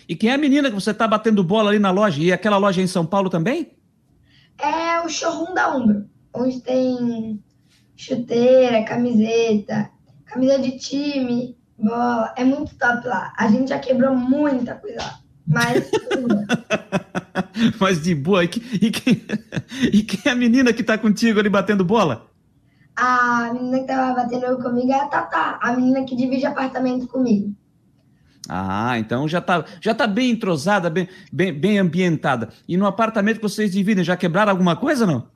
E 0.07 0.15
quem 0.15 0.29
é 0.29 0.33
a 0.33 0.37
menina 0.37 0.69
que 0.69 0.75
você 0.75 0.91
está 0.91 1.07
batendo 1.07 1.43
bola 1.43 1.69
ali 1.69 1.79
na 1.79 1.91
loja? 1.91 2.21
E 2.21 2.31
aquela 2.31 2.57
loja 2.57 2.81
em 2.81 2.87
São 2.87 3.05
Paulo 3.05 3.29
também? 3.29 3.71
É 4.59 4.99
o 5.01 5.09
showroom 5.09 5.53
da 5.53 5.75
Umbro, 5.75 6.05
onde 6.33 6.61
tem 6.61 7.43
chuteira, 7.95 8.83
camiseta, 8.83 9.89
camisa 10.25 10.59
de 10.59 10.77
time, 10.77 11.57
bola. 11.77 12.33
É 12.35 12.43
muito 12.43 12.75
top 12.75 13.07
lá. 13.07 13.33
A 13.37 13.47
gente 13.47 13.69
já 13.69 13.79
quebrou 13.79 14.15
muita 14.15 14.75
coisa 14.75 14.97
lá. 14.97 15.19
Mas. 15.45 15.89
mas 17.79 18.01
de 18.01 18.13
boa. 18.13 18.43
E, 18.43 18.49
e, 18.81 18.91
quem, 18.91 19.25
e 19.93 20.03
quem 20.03 20.19
é 20.25 20.29
a 20.29 20.35
menina 20.35 20.73
que 20.73 20.83
tá 20.83 20.97
contigo 20.97 21.39
ali 21.39 21.49
batendo 21.49 21.85
bola? 21.85 22.29
A 22.95 23.53
menina 23.53 23.79
que 23.79 23.85
tava 23.85 24.15
batendo 24.15 24.57
comigo 24.57 24.91
é 24.91 24.99
a 24.99 25.07
Tatá, 25.07 25.59
a 25.61 25.73
menina 25.73 26.03
que 26.03 26.15
divide 26.15 26.45
apartamento 26.45 27.07
comigo. 27.07 27.55
Ah, 28.49 28.97
então 28.97 29.27
já 29.27 29.41
tá, 29.41 29.65
já 29.81 29.93
tá 29.93 30.07
bem 30.07 30.31
entrosada, 30.31 30.89
bem, 30.89 31.07
bem, 31.31 31.53
bem 31.53 31.79
ambientada. 31.79 32.49
E 32.67 32.77
no 32.77 32.85
apartamento 32.85 33.37
que 33.37 33.43
vocês 33.43 33.71
dividem, 33.71 34.03
já 34.03 34.15
quebraram 34.15 34.51
alguma 34.51 34.75
coisa 34.75 35.05
não? 35.05 35.27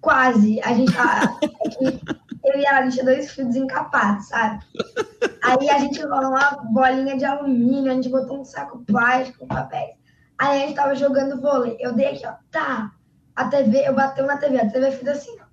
Quase. 0.00 0.60
A 0.62 0.72
gente 0.74 0.92
tá. 0.92 1.38
eu 2.44 2.60
e 2.60 2.64
ela, 2.64 2.78
a 2.78 2.82
gente 2.82 2.94
tinha 2.94 3.04
dois 3.04 3.30
fios 3.30 3.48
desencapados, 3.48 4.28
sabe? 4.28 4.64
Aí 5.42 5.68
a 5.70 5.78
gente 5.78 6.02
rolou 6.02 6.30
uma 6.30 6.50
bolinha 6.72 7.16
de 7.16 7.24
alumínio, 7.24 7.90
a 7.90 7.94
gente 7.94 8.08
botou 8.08 8.40
um 8.40 8.44
saco 8.44 8.84
plástico, 8.86 9.46
papéis. 9.46 9.94
Aí 10.38 10.62
a 10.62 10.66
gente 10.66 10.76
tava 10.76 10.94
jogando 10.94 11.40
vôlei. 11.40 11.76
Eu 11.80 11.94
dei 11.94 12.06
aqui, 12.06 12.26
ó, 12.26 12.32
tá. 12.50 12.92
A 13.34 13.46
TV, 13.46 13.88
eu 13.88 13.94
bateu 13.94 14.26
na 14.26 14.36
TV, 14.36 14.60
a 14.60 14.70
TV 14.70 14.90
fez 14.92 15.08
assim, 15.08 15.36
ó. 15.40 15.44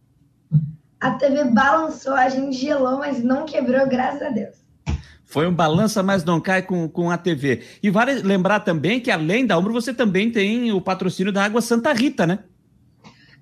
A 1.00 1.12
TV 1.12 1.46
balançou, 1.46 2.14
a 2.14 2.30
gente 2.30 2.56
gelou, 2.56 3.00
mas 3.00 3.24
não 3.24 3.46
quebrou, 3.46 3.88
graças 3.88 4.22
a 4.22 4.30
Deus. 4.30 4.61
Foi 5.32 5.48
um 5.48 5.54
balança, 5.54 6.04
mas 6.04 6.26
não 6.26 6.42
cai 6.42 6.62
com, 6.62 6.90
com 6.90 7.10
a 7.10 7.18
TV. 7.18 7.64
E 7.82 7.90
vale 7.90 8.16
lembrar 8.16 8.60
também 8.60 9.00
que, 9.00 9.10
além 9.10 9.48
da 9.48 9.58
Umbro, 9.58 9.72
você 9.72 9.94
também 9.94 10.30
tem 10.30 10.74
o 10.74 10.82
patrocínio 10.82 11.32
da 11.32 11.46
Água 11.46 11.62
Santa 11.62 11.94
Rita, 11.94 12.28
né? 12.28 12.40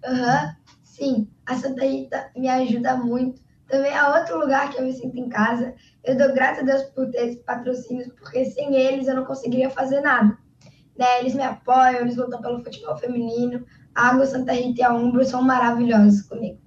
Uhum. 0.05 0.53
Sim, 0.83 1.27
a 1.47 1.55
Santa 1.55 1.83
Rita 1.83 2.29
me 2.37 2.47
ajuda 2.47 2.95
muito. 2.95 3.41
Também 3.67 3.91
é 3.91 4.03
outro 4.03 4.37
lugar 4.37 4.69
que 4.69 4.77
eu 4.77 4.85
me 4.85 4.93
sinto 4.93 5.17
em 5.17 5.29
casa. 5.29 5.73
Eu 6.03 6.15
dou 6.15 6.31
graças 6.31 6.59
a 6.59 6.65
Deus 6.67 6.83
por 6.91 7.09
ter 7.09 7.25
esses 7.25 7.41
patrocínios, 7.41 8.13
porque 8.19 8.45
sem 8.45 8.75
eles 8.75 9.07
eu 9.07 9.15
não 9.15 9.25
conseguiria 9.25 9.71
fazer 9.71 10.01
nada. 10.01 10.37
Né? 10.95 11.21
Eles 11.21 11.33
me 11.33 11.41
apoiam, 11.41 12.01
eles 12.01 12.17
lutam 12.17 12.39
pelo 12.39 12.63
futebol 12.63 12.95
feminino. 12.97 13.65
A 13.95 14.09
Água 14.09 14.27
Santa 14.27 14.53
Rita 14.53 14.81
e 14.81 14.83
a 14.83 14.93
Umbro 14.93 15.25
são 15.25 15.41
maravilhosos 15.41 16.21
comigo. 16.21 16.59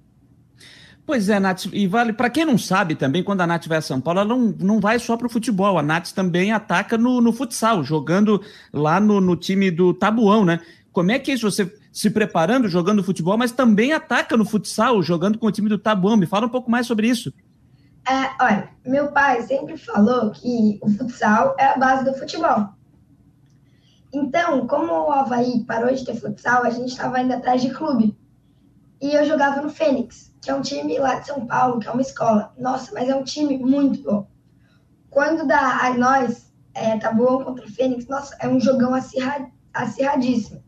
Pois 1.05 1.27
é, 1.27 1.37
Nath, 1.37 1.65
e 1.73 1.85
vale, 1.85 2.13
para 2.13 2.29
quem 2.29 2.45
não 2.45 2.57
sabe 2.57 2.95
também, 2.95 3.23
quando 3.23 3.41
a 3.41 3.47
Nath 3.47 3.67
vai 3.67 3.79
a 3.79 3.81
São 3.81 3.99
Paulo, 3.99 4.21
ela 4.21 4.29
não, 4.29 4.55
não 4.57 4.79
vai 4.79 4.97
só 4.99 5.17
para 5.17 5.27
o 5.27 5.29
futebol, 5.29 5.77
a 5.77 5.83
Nath 5.83 6.11
também 6.11 6.53
ataca 6.53 6.97
no, 6.97 7.19
no 7.19 7.33
futsal, 7.33 7.83
jogando 7.83 8.41
lá 8.71 9.01
no, 9.01 9.19
no 9.19 9.35
time 9.35 9.69
do 9.69 9.93
Tabuão, 9.93 10.45
né? 10.45 10.61
Como 10.93 11.11
é 11.11 11.19
que 11.19 11.31
é 11.31 11.33
isso? 11.33 11.49
Você 11.49 11.69
se 11.91 12.09
preparando, 12.09 12.67
jogando 12.67 13.03
futebol, 13.03 13.37
mas 13.37 13.51
também 13.51 13.93
ataca 13.93 14.35
no 14.35 14.45
futsal, 14.45 15.03
jogando 15.03 15.37
com 15.37 15.45
o 15.45 15.51
time 15.51 15.69
do 15.69 15.77
Tabuão. 15.77 16.17
Me 16.17 16.25
fala 16.25 16.47
um 16.47 16.49
pouco 16.49 16.71
mais 16.71 16.87
sobre 16.87 17.07
isso. 17.07 17.31
É, 18.07 18.43
olha, 18.43 18.69
meu 18.85 19.11
pai 19.11 19.41
sempre 19.43 19.77
falou 19.77 20.31
que 20.31 20.79
o 20.81 20.89
futsal 20.89 21.55
é 21.59 21.67
a 21.67 21.77
base 21.77 22.03
do 22.03 22.17
futebol. 22.17 22.69
Então, 24.11 24.67
como 24.67 24.91
o 24.91 25.11
Havaí 25.11 25.63
parou 25.65 25.93
de 25.93 26.03
ter 26.03 26.15
futsal, 26.15 26.63
a 26.63 26.69
gente 26.69 26.89
estava 26.89 27.21
indo 27.21 27.33
atrás 27.33 27.61
de 27.61 27.69
clube. 27.69 28.17
E 28.99 29.13
eu 29.13 29.25
jogava 29.25 29.61
no 29.61 29.69
Fênix, 29.69 30.32
que 30.43 30.51
é 30.51 30.53
um 30.53 30.61
time 30.61 30.99
lá 30.99 31.15
de 31.15 31.27
São 31.27 31.45
Paulo, 31.47 31.79
que 31.79 31.87
é 31.87 31.91
uma 31.91 32.01
escola. 32.01 32.53
Nossa, 32.57 32.91
mas 32.93 33.07
é 33.07 33.15
um 33.15 33.23
time 33.23 33.57
muito 33.57 34.03
bom. 34.03 34.27
Quando 35.09 35.47
dá 35.47 35.85
a 35.85 35.93
nós, 35.93 36.51
é, 36.73 36.97
Tabuão 36.97 37.45
contra 37.45 37.65
o 37.65 37.71
Fênix, 37.71 38.07
nossa, 38.07 38.35
é 38.39 38.47
um 38.47 38.59
jogão 38.59 38.93
acirrad, 38.93 39.47
acirradíssimo. 39.73 40.61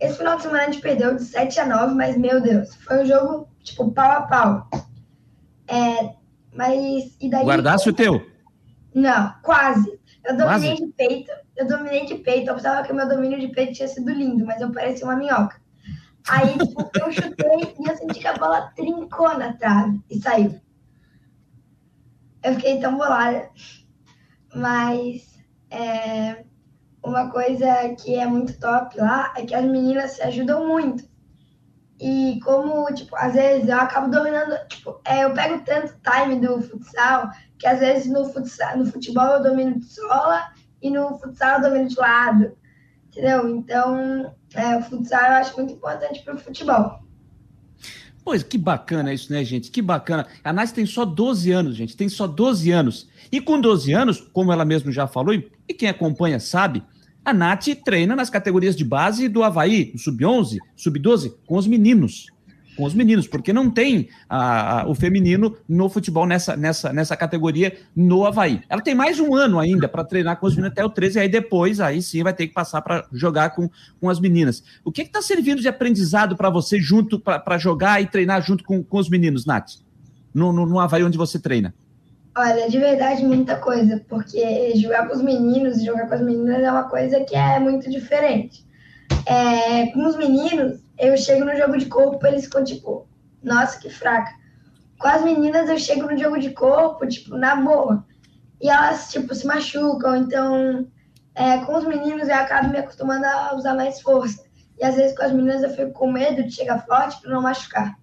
Esse 0.00 0.16
final 0.16 0.36
de 0.36 0.42
semana 0.42 0.62
a 0.62 0.66
gente 0.66 0.80
perdeu 0.80 1.14
de 1.14 1.22
7 1.22 1.60
a 1.60 1.66
9, 1.66 1.94
mas, 1.94 2.16
meu 2.16 2.40
Deus, 2.40 2.74
foi 2.76 3.02
um 3.02 3.06
jogo, 3.06 3.48
tipo, 3.62 3.90
pau 3.92 4.10
a 4.10 4.22
pau. 4.22 4.70
É, 5.68 6.14
mas, 6.54 7.14
e 7.20 7.28
daí... 7.28 7.44
Guardasse 7.44 7.90
o 7.90 7.92
teu? 7.92 8.26
Não, 8.94 9.34
quase. 9.42 10.00
Eu 10.24 10.34
dominei 10.34 10.76
quase? 10.76 10.86
de 10.86 10.92
peito, 10.92 11.30
eu 11.56 11.66
dominei 11.66 12.06
de 12.06 12.14
peito, 12.14 12.48
eu 12.48 12.54
pensava 12.54 12.82
que 12.82 12.92
o 12.92 12.96
meu 12.96 13.06
domínio 13.06 13.38
de 13.38 13.48
peito 13.48 13.74
tinha 13.74 13.88
sido 13.88 14.10
lindo, 14.10 14.46
mas 14.46 14.62
eu 14.62 14.72
parecia 14.72 15.04
uma 15.04 15.16
minhoca. 15.16 15.60
Aí, 16.30 16.56
tipo, 16.58 16.88
eu 16.94 17.10
chutei 17.10 17.74
e 17.78 17.88
eu 17.90 17.96
senti 17.96 18.20
que 18.20 18.26
a 18.28 18.34
bola 18.34 18.72
trincou 18.76 19.36
na 19.36 19.52
trave 19.54 20.00
e 20.08 20.20
saiu. 20.20 20.60
Eu 22.42 22.54
fiquei 22.54 22.80
tão 22.80 22.96
bolada. 22.96 23.50
Mas, 24.54 25.36
é, 25.70 26.44
uma 27.02 27.30
coisa 27.30 27.66
que 28.00 28.14
é 28.14 28.26
muito 28.26 28.58
top 28.60 28.96
lá 28.96 29.34
é 29.36 29.44
que 29.44 29.54
as 29.54 29.64
meninas 29.64 30.12
se 30.12 30.22
ajudam 30.22 30.68
muito. 30.68 31.10
E 32.00 32.38
como, 32.44 32.86
tipo, 32.94 33.14
às 33.16 33.34
vezes 33.34 33.68
eu 33.68 33.76
acabo 33.76 34.08
dominando, 34.08 34.56
tipo, 34.68 35.00
é, 35.04 35.24
eu 35.24 35.34
pego 35.34 35.64
tanto 35.64 35.98
time 36.00 36.40
do 36.40 36.62
futsal 36.62 37.28
que 37.58 37.66
às 37.66 37.80
vezes 37.80 38.10
no, 38.10 38.24
futsal, 38.24 38.78
no 38.78 38.86
futebol 38.86 39.26
eu 39.26 39.42
domino 39.42 39.78
de 39.78 39.86
sola 39.86 40.50
e 40.80 40.90
no 40.90 41.18
futsal 41.18 41.56
eu 41.56 41.62
domino 41.62 41.88
de 41.88 41.98
lado. 41.98 42.56
Entendeu? 43.10 43.48
Então, 43.56 44.34
é, 44.54 44.76
o 44.76 44.82
futsal 44.82 45.20
eu 45.20 45.32
acho 45.34 45.56
muito 45.56 45.72
importante 45.72 46.22
para 46.22 46.34
o 46.34 46.38
futebol. 46.38 47.00
Pois, 48.24 48.42
que 48.42 48.56
bacana 48.56 49.12
isso, 49.12 49.32
né, 49.32 49.44
gente? 49.44 49.70
Que 49.70 49.82
bacana. 49.82 50.26
A 50.44 50.52
Nath 50.52 50.70
tem 50.70 50.86
só 50.86 51.04
12 51.04 51.50
anos, 51.50 51.74
gente, 51.74 51.96
tem 51.96 52.08
só 52.08 52.26
12 52.26 52.70
anos. 52.70 53.08
E 53.32 53.40
com 53.40 53.60
12 53.60 53.92
anos, 53.92 54.20
como 54.32 54.52
ela 54.52 54.64
mesma 54.64 54.92
já 54.92 55.06
falou, 55.06 55.34
e 55.34 55.74
quem 55.74 55.88
acompanha 55.88 56.38
sabe, 56.38 56.82
a 57.24 57.32
Nath 57.32 57.66
treina 57.84 58.14
nas 58.14 58.30
categorias 58.30 58.76
de 58.76 58.84
base 58.84 59.28
do 59.28 59.42
Havaí, 59.42 59.92
sub-11, 59.96 60.58
sub-12, 60.76 61.34
com 61.46 61.56
os 61.56 61.66
meninos. 61.66 62.28
Com 62.80 62.86
os 62.86 62.94
meninos, 62.94 63.28
porque 63.28 63.52
não 63.52 63.68
tem 63.68 64.08
a, 64.26 64.80
a, 64.80 64.88
o 64.88 64.94
feminino 64.94 65.54
no 65.68 65.90
futebol 65.90 66.24
nessa, 66.24 66.56
nessa, 66.56 66.94
nessa 66.94 67.14
categoria 67.14 67.76
no 67.94 68.24
Havaí. 68.24 68.62
Ela 68.70 68.80
tem 68.80 68.94
mais 68.94 69.20
um 69.20 69.34
ano 69.34 69.60
ainda 69.60 69.86
para 69.86 70.02
treinar 70.02 70.38
com 70.40 70.46
os 70.46 70.56
meninos 70.56 70.72
até 70.72 70.82
o 70.82 70.88
13, 70.88 71.18
e 71.18 71.20
aí 71.20 71.28
depois, 71.28 71.78
aí 71.78 72.00
sim, 72.00 72.22
vai 72.22 72.32
ter 72.32 72.46
que 72.46 72.54
passar 72.54 72.80
para 72.80 73.06
jogar 73.12 73.50
com, 73.50 73.68
com 74.00 74.08
as 74.08 74.18
meninas. 74.18 74.64
O 74.82 74.90
que 74.90 75.02
está 75.02 75.20
servindo 75.20 75.60
de 75.60 75.68
aprendizado 75.68 76.34
para 76.38 76.48
você 76.48 76.80
junto, 76.80 77.20
para 77.20 77.58
jogar 77.58 78.00
e 78.00 78.06
treinar 78.06 78.40
junto 78.40 78.64
com, 78.64 78.82
com 78.82 78.96
os 78.96 79.10
meninos, 79.10 79.44
Nath? 79.44 79.72
No, 80.32 80.50
no, 80.50 80.64
no 80.64 80.80
Havaí 80.80 81.04
onde 81.04 81.18
você 81.18 81.38
treina? 81.38 81.74
Olha, 82.34 82.66
de 82.66 82.78
verdade, 82.78 83.22
muita 83.26 83.56
coisa, 83.56 84.02
porque 84.08 84.74
jogar 84.76 85.06
com 85.06 85.16
os 85.16 85.22
meninos 85.22 85.76
e 85.76 85.84
jogar 85.84 86.08
com 86.08 86.14
as 86.14 86.22
meninas 86.22 86.62
é 86.62 86.70
uma 86.70 86.84
coisa 86.84 87.20
que 87.20 87.36
é 87.36 87.60
muito 87.60 87.90
diferente. 87.90 88.64
É, 89.26 89.86
com 89.92 90.06
os 90.06 90.16
meninos, 90.16 90.82
eu 90.98 91.16
chego 91.16 91.44
no 91.44 91.56
jogo 91.56 91.76
de 91.78 91.86
corpo, 91.86 92.26
eles 92.26 92.44
ficam 92.44 92.64
tipo, 92.64 93.06
nossa, 93.42 93.78
que 93.78 93.90
fraca. 93.90 94.32
Com 94.98 95.08
as 95.08 95.22
meninas, 95.22 95.68
eu 95.68 95.78
chego 95.78 96.10
no 96.10 96.18
jogo 96.18 96.38
de 96.38 96.50
corpo, 96.50 97.06
tipo, 97.06 97.36
na 97.36 97.56
boa. 97.56 98.04
E 98.60 98.68
elas, 98.68 99.10
tipo, 99.10 99.34
se 99.34 99.46
machucam, 99.46 100.16
então, 100.16 100.86
é, 101.34 101.58
com 101.64 101.76
os 101.76 101.86
meninos, 101.86 102.28
eu 102.28 102.34
acabo 102.34 102.68
me 102.68 102.78
acostumando 102.78 103.24
a 103.24 103.54
usar 103.54 103.74
mais 103.74 104.00
força. 104.00 104.44
E 104.78 104.84
às 104.84 104.96
vezes 104.96 105.16
com 105.16 105.22
as 105.22 105.32
meninas 105.32 105.62
eu 105.62 105.70
fico 105.70 105.92
com 105.92 106.10
medo 106.10 106.42
de 106.42 106.52
chegar 106.52 106.84
forte 106.86 107.20
para 107.20 107.30
não 107.30 107.42
machucar. 107.42 107.99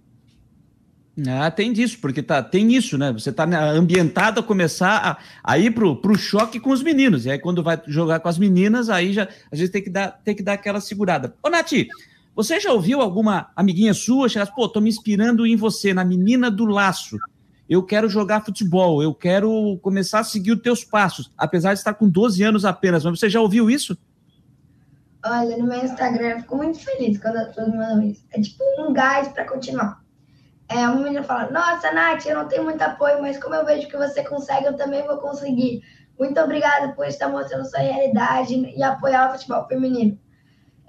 Ah, 1.26 1.50
tem 1.50 1.74
disso, 1.74 1.98
porque 2.00 2.22
tá, 2.22 2.44
tem 2.44 2.74
isso, 2.76 2.96
né? 2.96 3.12
Você 3.12 3.32
tá 3.32 3.44
ambientado 3.72 4.40
a 4.40 4.44
começar 4.44 5.18
a, 5.44 5.52
a 5.54 5.58
ir 5.58 5.72
pro, 5.72 5.96
pro 5.96 6.16
choque 6.16 6.60
com 6.60 6.70
os 6.70 6.84
meninos. 6.84 7.26
E 7.26 7.32
aí, 7.32 7.40
quando 7.40 7.64
vai 7.64 7.82
jogar 7.88 8.20
com 8.20 8.30
as 8.30 8.38
meninas, 8.38 8.88
aí 8.88 9.14
já 9.14 9.28
a 9.52 9.56
gente 9.56 9.72
tem 9.72 9.82
que 9.82 9.90
dar, 9.90 10.12
tem 10.24 10.36
que 10.36 10.44
dar 10.44 10.54
aquela 10.54 10.80
segurada. 10.80 11.34
Ô, 11.42 11.50
Nath, 11.50 11.72
você 12.36 12.60
já 12.60 12.72
ouviu 12.72 13.02
alguma 13.02 13.50
amiguinha 13.56 13.96
sua 13.96 14.30
chegar, 14.30 14.46
pô, 14.54 14.70
tô 14.70 14.80
me 14.80 14.90
inspirando 14.90 15.48
em 15.48 15.56
você, 15.56 15.92
na 15.92 16.06
menina 16.06 16.52
do 16.52 16.66
laço. 16.66 17.18
Eu 17.68 17.82
quero 17.82 18.08
jogar 18.08 18.46
futebol, 18.46 19.02
eu 19.02 19.14
quero 19.14 19.80
começar 19.82 20.20
a 20.20 20.24
seguir 20.24 20.52
os 20.52 20.62
teus 20.62 20.84
passos, 20.84 21.32
apesar 21.36 21.74
de 21.74 21.80
estar 21.80 21.96
com 21.96 22.08
12 22.08 22.44
anos 22.44 22.64
apenas. 22.64 23.04
Mas 23.04 23.20
você 23.20 23.28
já 23.28 23.42
ouviu 23.42 23.72
isso? 23.72 23.98
Olha, 25.26 25.58
no 25.58 25.68
meu 25.68 25.84
Instagram 25.84 26.28
eu 26.28 26.40
fico 26.42 26.56
muito 26.56 26.80
feliz 26.80 27.18
quando 27.18 27.38
as 27.38 27.48
pessoas 27.48 27.70
me 27.70 27.78
mandam 27.78 28.04
isso. 28.04 28.24
É 28.32 28.40
tipo 28.40 28.64
um 28.80 28.94
gás 28.94 29.30
para 29.30 29.44
continuar. 29.46 30.07
É, 30.70 30.88
uma 30.88 30.96
menina 30.96 31.24
fala, 31.24 31.50
nossa, 31.50 31.92
Nath, 31.92 32.26
eu 32.26 32.36
não 32.36 32.48
tenho 32.48 32.64
muito 32.64 32.82
apoio, 32.82 33.22
mas 33.22 33.42
como 33.42 33.56
eu 33.56 33.66
vejo 33.66 33.88
que 33.88 33.96
você 33.96 34.24
consegue, 34.24 34.66
eu 34.66 34.76
também 34.76 35.06
vou 35.06 35.18
conseguir. 35.18 35.82
Muito 36.20 36.40
obrigada 36.42 36.94
por 36.94 37.06
estar 37.06 37.30
mostrando 37.30 37.66
sua 37.66 37.80
realidade 37.80 38.54
e 38.76 38.84
apoiar 38.84 39.30
o 39.30 39.34
futebol 39.34 39.66
feminino. 39.68 40.20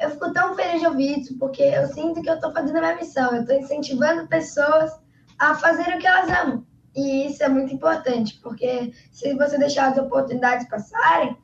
Eu 0.00 0.10
fico 0.10 0.32
tão 0.32 0.54
feliz 0.54 0.80
de 0.80 0.86
ouvir 0.86 1.20
isso, 1.20 1.38
porque 1.38 1.62
eu 1.62 1.86
sinto 1.88 2.22
que 2.22 2.30
eu 2.30 2.34
estou 2.34 2.52
fazendo 2.52 2.76
a 2.78 2.80
minha 2.80 2.96
missão. 2.96 3.34
Eu 3.34 3.42
estou 3.42 3.56
incentivando 3.56 4.28
pessoas 4.28 4.92
a 5.38 5.54
fazer 5.54 5.94
o 5.94 5.98
que 5.98 6.06
elas 6.06 6.30
amam. 6.30 6.66
E 6.96 7.26
isso 7.26 7.42
é 7.44 7.48
muito 7.48 7.72
importante, 7.72 8.40
porque 8.42 8.92
se 9.12 9.34
você 9.34 9.58
deixar 9.58 9.92
as 9.92 9.98
oportunidades 9.98 10.68
passarem, 10.68 11.36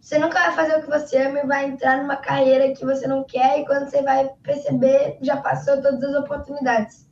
você 0.00 0.18
nunca 0.18 0.38
vai 0.38 0.52
fazer 0.52 0.78
o 0.78 0.82
que 0.82 0.90
você 0.90 1.18
ama 1.18 1.40
e 1.40 1.46
vai 1.46 1.64
entrar 1.66 1.98
numa 1.98 2.16
carreira 2.16 2.74
que 2.74 2.84
você 2.84 3.06
não 3.06 3.22
quer, 3.24 3.60
e 3.60 3.66
quando 3.66 3.88
você 3.88 4.02
vai 4.02 4.30
perceber, 4.42 5.18
já 5.20 5.36
passou 5.36 5.82
todas 5.82 6.02
as 6.02 6.16
oportunidades. 6.16 7.06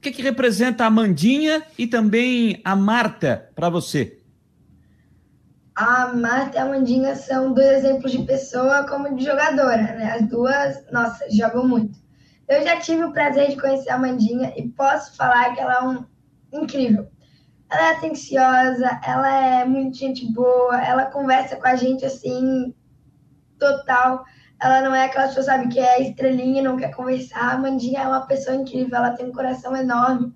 O 0.00 0.02
que, 0.02 0.12
que 0.12 0.22
representa 0.22 0.86
a 0.86 0.90
Mandinha 0.90 1.62
e 1.76 1.86
também 1.86 2.58
a 2.64 2.74
Marta 2.74 3.50
para 3.54 3.68
você? 3.68 4.18
A 5.74 6.14
Marta 6.14 6.56
e 6.56 6.58
a 6.58 6.64
Mandinha 6.64 7.14
são 7.14 7.52
dois 7.52 7.68
exemplos 7.68 8.10
de 8.10 8.22
pessoa 8.22 8.88
como 8.88 9.14
de 9.14 9.22
jogadora, 9.22 9.76
né? 9.76 10.14
As 10.18 10.26
duas, 10.26 10.90
nossa, 10.90 11.30
jogam 11.30 11.68
muito. 11.68 11.98
Eu 12.48 12.64
já 12.64 12.80
tive 12.80 13.04
o 13.04 13.12
prazer 13.12 13.50
de 13.50 13.60
conhecer 13.60 13.90
a 13.90 13.98
Mandinha 13.98 14.54
e 14.56 14.70
posso 14.70 15.14
falar 15.18 15.52
que 15.54 15.60
ela 15.60 15.74
é 15.74 15.82
um 15.82 16.06
incrível. 16.50 17.06
Ela 17.70 17.88
é 17.88 17.90
atenciosa, 17.90 19.00
ela 19.04 19.60
é 19.60 19.64
muito 19.66 19.98
gente 19.98 20.24
boa, 20.32 20.82
ela 20.82 21.10
conversa 21.10 21.56
com 21.56 21.66
a 21.66 21.76
gente 21.76 22.06
assim, 22.06 22.74
total. 23.58 24.24
Ela 24.62 24.82
não 24.82 24.94
é 24.94 25.06
aquela 25.06 25.26
pessoa, 25.26 25.44
sabe, 25.44 25.68
que 25.68 25.80
é 25.80 26.02
estrelinha 26.02 26.62
não 26.62 26.76
quer 26.76 26.94
conversar. 26.94 27.54
A 27.54 27.58
Mandinha 27.58 28.00
é 28.00 28.06
uma 28.06 28.26
pessoa 28.26 28.56
incrível, 28.56 28.96
ela 28.96 29.12
tem 29.12 29.26
um 29.26 29.32
coração 29.32 29.74
enorme. 29.74 30.34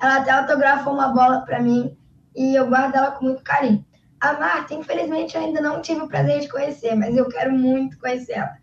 Ela 0.00 0.16
até 0.16 0.30
autografou 0.30 0.94
uma 0.94 1.08
bola 1.08 1.42
para 1.42 1.60
mim 1.60 1.96
e 2.34 2.54
eu 2.54 2.68
guardo 2.68 2.94
ela 2.94 3.12
com 3.12 3.24
muito 3.24 3.42
carinho. 3.42 3.84
A 4.20 4.32
Marta, 4.34 4.74
infelizmente, 4.74 5.36
eu 5.36 5.42
ainda 5.42 5.60
não 5.60 5.82
tive 5.82 6.00
o 6.00 6.08
prazer 6.08 6.40
de 6.40 6.48
conhecer, 6.48 6.94
mas 6.94 7.16
eu 7.16 7.28
quero 7.28 7.52
muito 7.52 7.98
conhecer 7.98 8.32
ela. 8.32 8.56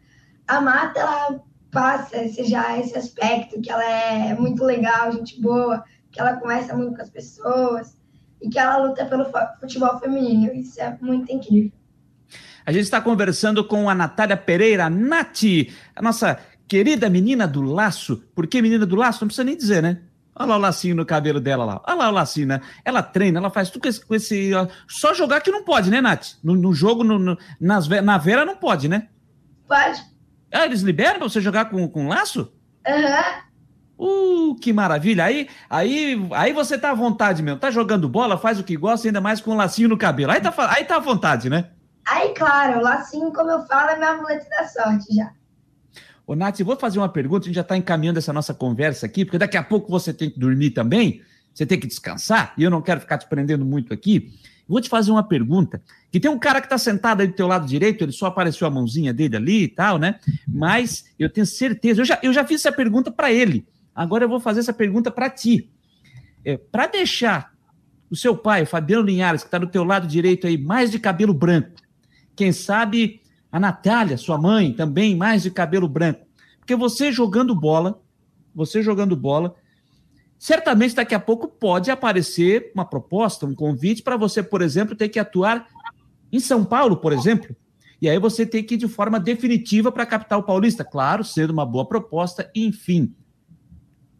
A 0.47 0.59
Marta, 0.59 0.99
ela 0.99 1.39
passa 1.71 2.23
esse, 2.23 2.43
já 2.45 2.77
esse 2.77 2.97
aspecto 2.97 3.61
que 3.61 3.71
ela 3.71 3.83
é 3.83 4.33
muito 4.35 4.63
legal, 4.63 5.11
gente 5.11 5.41
boa, 5.41 5.83
que 6.11 6.19
ela 6.19 6.37
conversa 6.37 6.75
muito 6.75 6.95
com 6.95 7.01
as 7.01 7.09
pessoas 7.09 7.97
e 8.41 8.49
que 8.49 8.59
ela 8.59 8.77
luta 8.77 9.05
pelo 9.05 9.25
futebol 9.59 9.99
feminino. 9.99 10.53
Isso 10.53 10.81
é 10.81 10.97
muito 11.01 11.31
incrível. 11.31 11.71
A 12.65 12.71
gente 12.71 12.83
está 12.83 13.01
conversando 13.01 13.63
com 13.63 13.89
a 13.89 13.95
Natália 13.95 14.37
Pereira, 14.37 14.89
Nath, 14.89 15.43
a 15.95 16.01
nossa 16.01 16.39
querida 16.67 17.09
menina 17.09 17.47
do 17.47 17.61
laço. 17.61 18.23
Por 18.33 18.47
que 18.47 18.61
menina 18.61 18.85
do 18.85 18.95
laço? 18.95 19.21
Não 19.21 19.27
precisa 19.27 19.43
nem 19.43 19.57
dizer, 19.57 19.81
né? 19.81 19.99
Olha 20.35 20.49
lá 20.49 20.55
o 20.55 20.59
lacinho 20.59 20.95
no 20.95 21.05
cabelo 21.05 21.39
dela 21.39 21.63
lá. 21.63 21.81
Olha 21.85 21.95
lá 21.95 22.09
o 22.09 22.13
lacinho, 22.13 22.47
né? 22.47 22.61
Ela 22.83 23.03
treina, 23.03 23.39
ela 23.39 23.49
faz 23.49 23.69
tudo 23.69 23.83
com 23.83 23.87
esse. 23.87 24.05
Com 24.05 24.15
esse. 24.15 24.51
Só 24.87 25.13
jogar 25.13 25.41
que 25.41 25.51
não 25.51 25.63
pode, 25.63 25.91
né, 25.91 26.01
Nath? 26.01 26.37
No, 26.43 26.55
no 26.55 26.73
jogo, 26.73 27.03
no, 27.03 27.19
no, 27.19 27.37
nas, 27.59 27.87
na 27.87 28.17
Vera 28.17 28.45
não 28.45 28.55
pode, 28.55 28.87
né? 28.87 29.07
Pode. 29.67 30.01
Ah, 30.51 30.65
eles 30.65 30.81
liberam 30.81 31.19
pra 31.19 31.29
você 31.29 31.39
jogar 31.39 31.65
com, 31.65 31.87
com 31.87 32.07
laço? 32.07 32.51
Aham. 32.87 33.23
Uhum. 33.97 34.51
Uh, 34.51 34.55
que 34.55 34.73
maravilha. 34.73 35.23
Aí, 35.23 35.47
aí, 35.69 36.27
aí 36.31 36.51
você 36.51 36.77
tá 36.77 36.91
à 36.91 36.95
vontade 36.95 37.43
mesmo. 37.43 37.59
Tá 37.59 37.69
jogando 37.69 38.09
bola, 38.09 38.37
faz 38.37 38.59
o 38.59 38.63
que 38.63 38.75
gosta, 38.75 39.07
ainda 39.07 39.21
mais 39.21 39.39
com 39.39 39.51
um 39.51 39.55
lacinho 39.55 39.89
no 39.89 39.97
cabelo. 39.97 40.31
Aí 40.31 40.41
tá, 40.41 40.53
aí 40.69 40.83
tá 40.83 40.95
à 40.95 40.99
vontade, 40.99 41.49
né? 41.49 41.69
Aí, 42.05 42.33
claro, 42.33 42.79
o 42.79 42.83
lacinho, 42.83 43.31
como 43.31 43.51
eu 43.51 43.65
falo, 43.65 43.91
é 43.91 43.97
meu 43.97 44.09
amuleto 44.09 44.49
da 44.49 44.67
sorte 44.67 45.15
já. 45.15 45.31
Ô, 46.25 46.35
Nath, 46.35 46.61
vou 46.61 46.77
fazer 46.77 46.99
uma 46.99 47.09
pergunta, 47.09 47.45
a 47.45 47.47
gente 47.47 47.55
já 47.55 47.61
está 47.61 47.75
encaminhando 47.75 48.17
essa 48.17 48.31
nossa 48.31 48.53
conversa 48.53 49.05
aqui, 49.05 49.25
porque 49.25 49.37
daqui 49.37 49.57
a 49.57 49.63
pouco 49.63 49.91
você 49.91 50.13
tem 50.13 50.29
que 50.29 50.39
dormir 50.39 50.71
também, 50.71 51.21
você 51.53 51.65
tem 51.65 51.79
que 51.79 51.87
descansar, 51.87 52.53
e 52.57 52.63
eu 52.63 52.69
não 52.69 52.81
quero 52.81 53.01
ficar 53.01 53.17
te 53.17 53.27
prendendo 53.27 53.65
muito 53.65 53.93
aqui. 53.93 54.33
Vou 54.67 54.79
te 54.79 54.87
fazer 54.87 55.11
uma 55.11 55.23
pergunta, 55.23 55.81
que 56.09 56.21
tem 56.21 56.31
um 56.31 56.39
cara 56.39 56.61
que 56.61 56.67
está 56.67 56.77
sentado 56.77 57.21
aí 57.21 57.27
do 57.27 57.33
teu 57.33 57.47
lado 57.47 57.67
direito, 57.67 58.03
ele 58.03 58.13
só 58.13 58.27
apareceu 58.27 58.65
a 58.65 58.71
mãozinha 58.71 59.13
dele 59.13 59.35
ali 59.35 59.63
e 59.63 59.67
tal, 59.67 59.97
né? 59.97 60.19
Mas 60.47 61.05
eu 61.19 61.29
tenho 61.29 61.45
certeza, 61.45 62.01
eu 62.01 62.05
já, 62.05 62.19
eu 62.23 62.31
já 62.31 62.45
fiz 62.45 62.61
essa 62.61 62.71
pergunta 62.73 63.11
para 63.11 63.31
ele, 63.31 63.67
agora 63.93 64.23
eu 64.23 64.29
vou 64.29 64.39
fazer 64.39 64.61
essa 64.61 64.73
pergunta 64.73 65.11
para 65.11 65.29
ti. 65.29 65.69
É, 66.45 66.57
para 66.57 66.87
deixar 66.87 67.53
o 68.09 68.15
seu 68.15 68.37
pai, 68.37 68.63
o 68.63 68.65
Fabiano 68.65 69.03
Linhares, 69.03 69.41
que 69.41 69.47
está 69.47 69.57
do 69.57 69.67
teu 69.67 69.83
lado 69.83 70.07
direito 70.07 70.47
aí, 70.47 70.57
mais 70.57 70.89
de 70.89 70.99
cabelo 70.99 71.33
branco, 71.33 71.82
quem 72.35 72.51
sabe 72.51 73.21
a 73.51 73.59
Natália, 73.59 74.17
sua 74.17 74.37
mãe, 74.37 74.73
também 74.73 75.15
mais 75.15 75.43
de 75.43 75.51
cabelo 75.51 75.87
branco. 75.87 76.25
Porque 76.59 76.75
você 76.75 77.11
jogando 77.11 77.53
bola, 77.53 78.01
você 78.53 78.81
jogando 78.81 79.15
bola, 79.15 79.55
certamente 80.39 80.95
daqui 80.95 81.13
a 81.13 81.19
pouco 81.19 81.47
pode 81.47 81.91
aparecer 81.91 82.71
uma 82.73 82.85
proposta, 82.85 83.45
um 83.45 83.53
convite 83.53 84.01
para 84.01 84.17
você, 84.17 84.41
por 84.41 84.61
exemplo, 84.61 84.95
ter 84.95 85.09
que 85.09 85.19
atuar 85.19 85.67
em 86.31 86.39
São 86.39 86.65
Paulo, 86.65 86.97
por 86.97 87.13
exemplo. 87.13 87.55
E 88.01 88.09
aí 88.09 88.19
você 88.19 88.45
tem 88.45 88.63
que 88.63 88.73
ir 88.73 88.77
de 88.77 88.87
forma 88.87 89.19
definitiva 89.19 89.91
para 89.91 90.03
a 90.03 90.05
capital 90.05 90.43
paulista, 90.43 90.83
claro, 90.83 91.23
sendo 91.23 91.53
uma 91.53 91.65
boa 91.65 91.87
proposta, 91.87 92.49
enfim. 92.53 93.13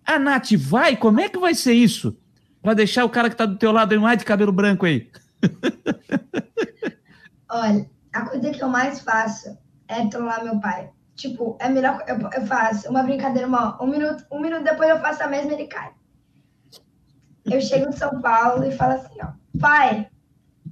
A 0.06 0.19
Nath 0.19 0.54
vai? 0.54 0.95
Como 0.95 1.19
é 1.19 1.28
que 1.28 1.38
vai 1.38 1.56
ser 1.56 1.73
isso? 1.73 2.17
Para 2.62 2.76
deixar 2.76 3.04
o 3.04 3.10
cara 3.10 3.30
que 3.30 3.34
está 3.34 3.45
do 3.45 3.58
teu 3.58 3.71
lado 3.71 3.99
mais 3.99 4.17
de 4.17 4.26
cabelo 4.26 4.52
branco 4.52 4.86
aí? 4.86 5.10
Olha, 7.49 7.89
a 8.13 8.21
coisa 8.21 8.52
que 8.52 8.63
eu 8.63 8.69
mais 8.69 8.99
faço 8.99 9.58
é 9.88 10.08
trollar 10.08 10.43
meu 10.43 10.60
pai. 10.60 10.89
Tipo, 11.15 11.58
é 11.60 11.69
melhor 11.69 12.04
eu, 12.08 12.17
eu 12.17 12.47
faço 12.47 12.89
uma 12.89 13.04
brincadeira, 13.04 13.47
uma, 13.47 13.82
um 13.82 13.88
minuto, 13.88 14.26
um 14.32 14.39
minuto 14.39 14.63
depois 14.63 14.89
eu 14.89 14.99
faço 14.99 15.23
a 15.23 15.28
mesma 15.28 15.52
e 15.52 15.56
ele 15.56 15.67
cai. 15.67 15.91
Eu 17.45 17.60
chego 17.60 17.89
de 17.89 17.97
São 17.97 18.21
Paulo 18.21 18.63
e 18.63 18.71
falo 18.71 18.93
assim, 18.93 19.17
ó, 19.21 19.34
pai, 19.60 20.08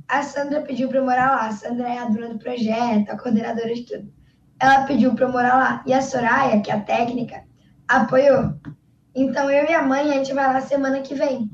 a 0.08 0.24
Sandra 0.24 0.62
pediu 0.62 0.88
para 0.90 1.00
eu 1.00 1.06
morar 1.06 1.32
lá. 1.32 1.48
A 1.48 1.52
Sandra 1.52 1.88
é 1.88 1.98
a 1.98 2.06
dona 2.06 2.30
do 2.30 2.40
projeto, 2.40 3.10
a 3.10 3.18
coordenadora 3.18 3.74
de 3.74 3.84
tudo. 3.84 4.14
Ela 4.60 4.84
pediu 4.86 5.14
para 5.16 5.26
eu 5.26 5.32
morar 5.32 5.56
lá. 5.56 5.84
E 5.86 5.94
a 5.94 6.02
Soraya, 6.02 6.62
que 6.62 6.72
é 6.72 6.76
a 6.76 6.82
técnica, 6.82 7.44
apoiou. 7.88 8.54
Então 9.14 9.50
eu 9.50 9.66
e 9.66 9.74
a 9.74 9.82
mãe, 9.82 10.12
a 10.12 10.14
gente 10.16 10.34
vai 10.34 10.52
lá 10.52 10.62
semana 10.62 11.02
que 11.02 11.16
vem. 11.16 11.52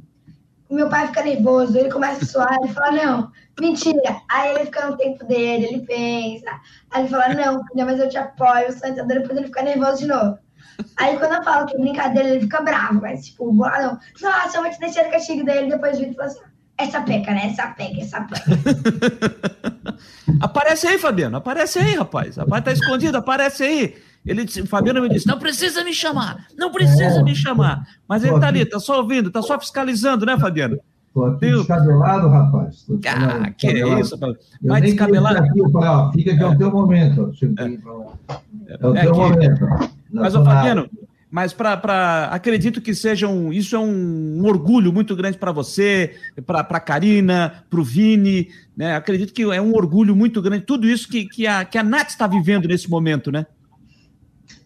Meu 0.69 0.89
pai 0.89 1.07
fica 1.07 1.23
nervoso, 1.23 1.77
ele 1.77 1.91
começa 1.91 2.23
a 2.23 2.27
suar, 2.27 2.57
ele 2.61 2.73
fala, 2.73 2.91
não, 2.91 3.31
Mentira. 3.59 4.21
Aí 4.29 4.55
ele 4.55 4.65
fica 4.65 4.87
no 4.87 4.97
tempo 4.97 5.25
dele, 5.25 5.65
ele 5.65 5.81
pensa. 5.81 6.59
Aí 6.91 7.01
ele 7.01 7.09
fala, 7.09 7.33
não, 7.33 7.65
filha, 7.65 7.85
mas 7.85 7.99
eu 7.99 8.09
te 8.09 8.17
apoio, 8.17 8.71
Santa. 8.71 9.03
Depois 9.03 9.37
ele 9.37 9.47
fica 9.47 9.63
nervoso 9.63 9.99
de 9.99 10.07
novo. 10.07 10.37
Aí 10.97 11.17
quando 11.17 11.33
eu 11.33 11.43
falo 11.43 11.65
que 11.65 11.75
é 11.75 11.79
brincadeira, 11.79 12.29
ele 12.29 12.41
fica 12.41 12.61
bravo, 12.61 13.01
mas 13.01 13.25
tipo, 13.25 13.51
boladão. 13.51 13.97
Nossa, 14.21 14.57
eu 14.57 14.61
vou 14.61 14.71
te 14.71 14.79
deixar 14.79 15.03
de 15.03 15.09
castigo. 15.09 15.43
Daí 15.43 15.59
ele 15.59 15.71
depois 15.71 15.97
vira 15.97 16.11
e 16.11 16.15
fala 16.15 16.27
assim, 16.27 16.39
essa 16.77 17.01
peca, 17.01 17.31
né? 17.31 17.47
Essa 17.47 17.67
peca, 17.67 17.99
essa 17.99 18.21
peca. 18.21 18.45
aparece 20.39 20.87
aí, 20.87 20.99
Fabiano, 20.99 21.37
aparece 21.37 21.79
aí, 21.79 21.95
rapaz. 21.95 22.37
Rapaz 22.37 22.63
tá 22.63 22.71
escondido, 22.71 23.17
aparece 23.17 23.63
aí. 23.63 23.95
Ele 24.27 24.43
disse, 24.43 24.61
o 24.61 24.67
Fabiano 24.67 25.01
me 25.01 25.09
disse: 25.09 25.25
não 25.25 25.39
precisa 25.39 25.83
me 25.83 25.93
chamar, 25.93 26.45
não 26.57 26.71
precisa 26.71 27.19
é. 27.19 27.23
me 27.23 27.35
chamar. 27.35 27.87
Mas 28.07 28.23
ele 28.23 28.39
tá 28.39 28.47
ali, 28.47 28.65
tá 28.65 28.79
só 28.79 28.97
ouvindo, 29.01 29.31
tá 29.31 29.41
só 29.41 29.59
fiscalisando, 29.59 30.25
né, 30.25 30.37
Fabiano? 30.37 30.77
Estou 31.07 31.25
aqui 31.25 31.51
descabelado, 31.51 32.27
rapaz. 32.27 32.83
Tô 32.83 32.99
ah, 33.07 33.49
que 33.57 33.67
é 33.67 33.99
isso, 33.99 34.15
rapaz. 34.15 34.37
Vai 34.61 34.81
descabelado. 34.81 35.39
Aqui, 35.39 35.61
ó, 35.61 36.11
fica 36.11 36.35
que 36.35 36.43
é 36.43 36.45
o 36.45 36.57
teu 36.57 36.71
momento. 36.71 37.31
É, 37.57 38.73
é 38.73 38.87
o 38.87 38.95
é 38.95 39.01
teu 39.01 39.11
aqui. 39.11 39.19
momento. 39.19 39.65
Mas, 40.11 40.35
ô, 40.35 40.43
Fabiano, 40.43 40.89
mas 41.29 41.53
para 41.53 42.29
acredito 42.31 42.81
que 42.81 42.93
seja 42.93 43.27
um, 43.27 43.51
isso 43.51 43.75
é 43.75 43.79
um, 43.79 44.41
um 44.41 44.45
orgulho 44.45 44.93
muito 44.93 45.15
grande 45.15 45.37
para 45.37 45.51
você, 45.51 46.15
para 46.45 46.59
a 46.61 46.79
Karina, 46.79 47.63
para 47.69 47.79
o 47.79 47.83
Vini, 47.83 48.49
né? 48.75 48.95
Acredito 48.95 49.33
que 49.33 49.43
é 49.43 49.61
um 49.61 49.73
orgulho 49.73 50.15
muito 50.15 50.41
grande, 50.41 50.65
tudo 50.65 50.87
isso 50.87 51.09
que, 51.09 51.25
que, 51.25 51.45
a, 51.45 51.65
que 51.65 51.77
a 51.77 51.83
Nath 51.83 52.09
está 52.09 52.27
vivendo 52.27 52.67
nesse 52.67 52.89
momento, 52.89 53.31
né? 53.31 53.45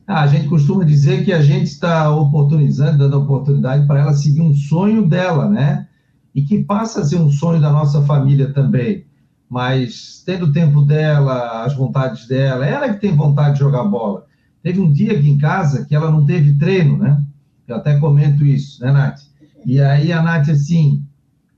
Ah, 0.08 0.22
a 0.22 0.28
gente 0.28 0.48
costuma 0.48 0.84
dizer 0.84 1.24
que 1.24 1.32
a 1.32 1.42
gente 1.42 1.68
está 1.68 2.10
oportunizando, 2.10 2.98
dando 2.98 3.20
oportunidade 3.20 3.86
para 3.88 4.00
ela 4.02 4.14
seguir 4.14 4.42
um 4.42 4.54
sonho 4.54 5.08
dela, 5.08 5.50
né? 5.50 5.88
e 6.34 6.42
que 6.42 6.64
passa 6.64 7.02
a 7.02 7.06
ser 7.06 7.18
um 7.18 7.30
sonho 7.30 7.62
da 7.62 7.72
nossa 7.72 8.02
família 8.04 8.54
também. 8.54 9.06
Mas 9.50 10.24
tendo 10.26 10.46
o 10.46 10.54
tempo 10.54 10.82
dela, 10.82 11.66
as 11.66 11.76
vontades 11.76 12.28
dela, 12.28 12.66
ela 12.66 12.94
que 12.94 13.02
tem 13.02 13.16
vontade 13.16 13.54
de 13.54 13.60
jogar 13.60 13.84
bola. 13.84 14.26
Teve 14.64 14.80
um 14.80 14.92
dia 14.92 15.18
aqui 15.18 15.30
em 15.30 15.38
casa 15.38 15.86
que 15.86 15.94
ela 15.94 16.10
não 16.10 16.26
teve 16.26 16.54
treino, 16.58 16.98
né? 16.98 17.22
Eu 17.68 17.76
até 17.76 17.98
comento 18.00 18.46
isso, 18.46 18.82
né, 18.82 18.92
Nath? 18.92 19.22
E 19.66 19.82
aí 19.82 20.14
a 20.14 20.22
Nath 20.22 20.50
assim, 20.50 21.04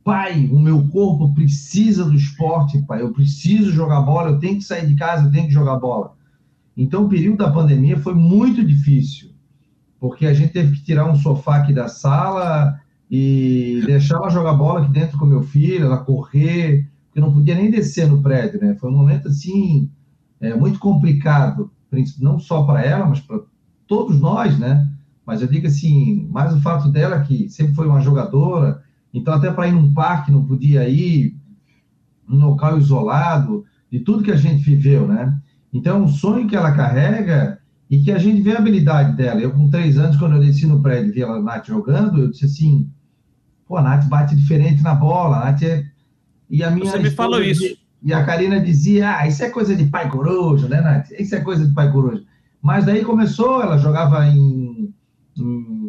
pai, 0.04 0.50
o 0.52 0.60
meu 0.60 0.88
corpo 0.88 1.34
precisa 1.34 2.04
do 2.06 2.16
esporte, 2.16 2.82
pai, 2.82 3.02
eu 3.02 3.14
preciso 3.14 3.72
jogar 3.72 4.02
bola, 4.02 4.32
eu 4.32 4.40
tenho 4.40 4.58
que 4.58 4.64
sair 4.64 4.88
de 4.88 4.96
casa, 4.96 5.28
eu 5.28 5.32
tenho 5.32 5.48
que 5.48 5.54
jogar 5.54 5.78
bola. 5.78 6.14
Então 6.76 7.06
o 7.06 7.10
período 7.10 7.38
da 7.38 7.52
pandemia 7.52 7.98
foi 8.00 8.14
muito 8.14 8.66
difícil, 8.66 9.32
porque 10.00 10.26
a 10.26 10.34
gente 10.34 10.54
teve 10.54 10.76
que 10.76 10.84
tirar 10.84 11.10
um 11.10 11.16
sofá 11.16 11.58
aqui 11.58 11.74
da 11.74 11.88
sala, 11.88 12.80
e 13.10 13.84
deixar 13.86 14.16
ela 14.16 14.30
jogar 14.30 14.54
bola 14.54 14.82
aqui 14.82 14.92
dentro 14.92 15.20
com 15.20 15.26
meu 15.26 15.44
filho, 15.44 15.86
ela 15.86 15.98
correr, 15.98 16.90
porque 17.06 17.20
não 17.20 17.32
podia 17.32 17.54
nem 17.54 17.70
descer 17.70 18.08
no 18.08 18.24
prédio, 18.24 18.60
né? 18.60 18.76
Foi 18.80 18.90
um 18.90 18.96
momento 18.96 19.28
assim 19.28 19.88
é, 20.42 20.56
muito 20.56 20.80
complicado, 20.80 21.70
não 22.20 22.40
só 22.40 22.64
para 22.64 22.84
ela, 22.84 23.06
mas 23.06 23.20
para 23.20 23.40
todos 23.88 24.20
nós, 24.20 24.58
né? 24.58 24.90
mas 25.26 25.42
eu 25.42 25.48
digo 25.48 25.68
assim, 25.68 26.28
mais 26.30 26.54
o 26.54 26.62
fato 26.62 26.90
dela 26.90 27.22
que 27.22 27.50
sempre 27.50 27.74
foi 27.74 27.88
uma 27.88 28.02
jogadora, 28.02 28.84
então 29.14 29.34
até 29.34 29.52
para 29.52 29.68
ir 29.68 29.72
num 29.72 29.94
parque 29.94 30.32
não 30.32 30.44
podia 30.44 30.88
ir, 30.88 31.38
num 32.28 32.48
local 32.48 32.78
isolado, 32.78 33.66
de 33.92 34.00
tudo 34.00 34.24
que 34.24 34.32
a 34.32 34.36
gente 34.36 34.64
viveu, 34.64 35.08
né? 35.08 35.38
Então, 35.74 35.98
é 35.98 36.00
um 36.00 36.08
sonho 36.08 36.48
que 36.48 36.56
ela 36.56 36.72
carrega 36.72 37.60
e 37.90 38.00
que 38.00 38.12
a 38.12 38.18
gente 38.18 38.42
vê 38.42 38.54
a 38.54 38.60
habilidade 38.60 39.18
dela. 39.18 39.40
Eu, 39.40 39.52
com 39.52 39.70
três 39.70 39.98
anos, 39.98 40.18
quando 40.18 40.36
eu 40.36 40.42
desci 40.42 40.68
no 40.68 40.82
prédio 40.82 41.10
e 41.10 41.12
vi 41.14 41.24
a 41.24 41.40
Nath 41.40 41.68
jogando, 41.68 42.20
eu 42.20 42.30
disse 42.30 42.46
assim, 42.46 42.90
pô, 43.68 43.78
a 43.78 43.82
Nath 43.82 44.06
bate 44.06 44.36
diferente 44.36 44.84
na 44.84 44.94
bola, 44.94 45.38
a 45.38 45.46
Nath 45.46 45.64
é... 45.64 45.86
E 46.50 46.64
a 46.64 46.70
minha 46.70 46.92
Você 46.92 47.00
me 47.00 47.10
falou 47.10 47.42
isso. 47.42 47.64
E 48.04 48.14
a 48.14 48.24
Karina 48.24 48.60
dizia, 48.60 49.18
ah, 49.18 49.28
isso 49.28 49.44
é 49.44 49.50
coisa 49.50 49.76
de 49.76 49.86
pai 49.86 50.10
coruja, 50.10 50.68
né, 50.68 50.82
Nath? 50.82 51.12
Isso 51.18 51.34
é 51.36 51.40
coisa 51.40 51.66
de 51.66 51.74
pai 51.74 51.92
coruja. 51.92 52.24
Mas 52.62 52.86
daí 52.86 53.04
começou, 53.04 53.62
ela 53.62 53.78
jogava 53.78 54.28
em, 54.28 54.94
em 55.38 55.84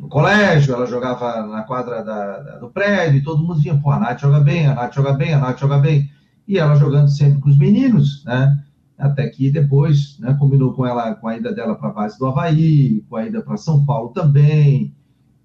no 0.00 0.08
colégio, 0.08 0.74
ela 0.74 0.86
jogava 0.86 1.46
na 1.46 1.62
quadra 1.62 2.02
da, 2.02 2.38
da, 2.38 2.58
do 2.58 2.68
prédio, 2.68 3.18
e 3.18 3.22
todo 3.22 3.42
mundo 3.42 3.56
dizia, 3.56 3.76
pô, 3.76 3.90
a 3.90 3.98
Nath 3.98 4.20
joga 4.20 4.40
bem, 4.40 4.66
a 4.66 4.74
Nath 4.74 4.94
joga 4.94 5.12
bem, 5.12 5.32
a 5.32 5.38
Nath 5.38 5.58
joga 5.58 5.78
bem. 5.78 6.10
E 6.46 6.58
ela 6.58 6.74
jogando 6.76 7.08
sempre 7.08 7.40
com 7.40 7.48
os 7.48 7.56
meninos, 7.56 8.22
né? 8.24 8.58
Até 8.98 9.28
que 9.28 9.50
depois, 9.50 10.18
né, 10.20 10.36
combinou 10.38 10.72
com 10.72 10.86
ela, 10.86 11.14
com 11.14 11.28
a 11.28 11.36
ida 11.36 11.52
dela 11.52 11.74
para 11.74 11.88
a 11.88 11.92
base 11.92 12.18
do 12.18 12.26
Havaí, 12.26 13.04
com 13.08 13.16
a 13.16 13.26
ida 13.26 13.42
para 13.42 13.56
São 13.56 13.84
Paulo 13.84 14.10
também. 14.10 14.94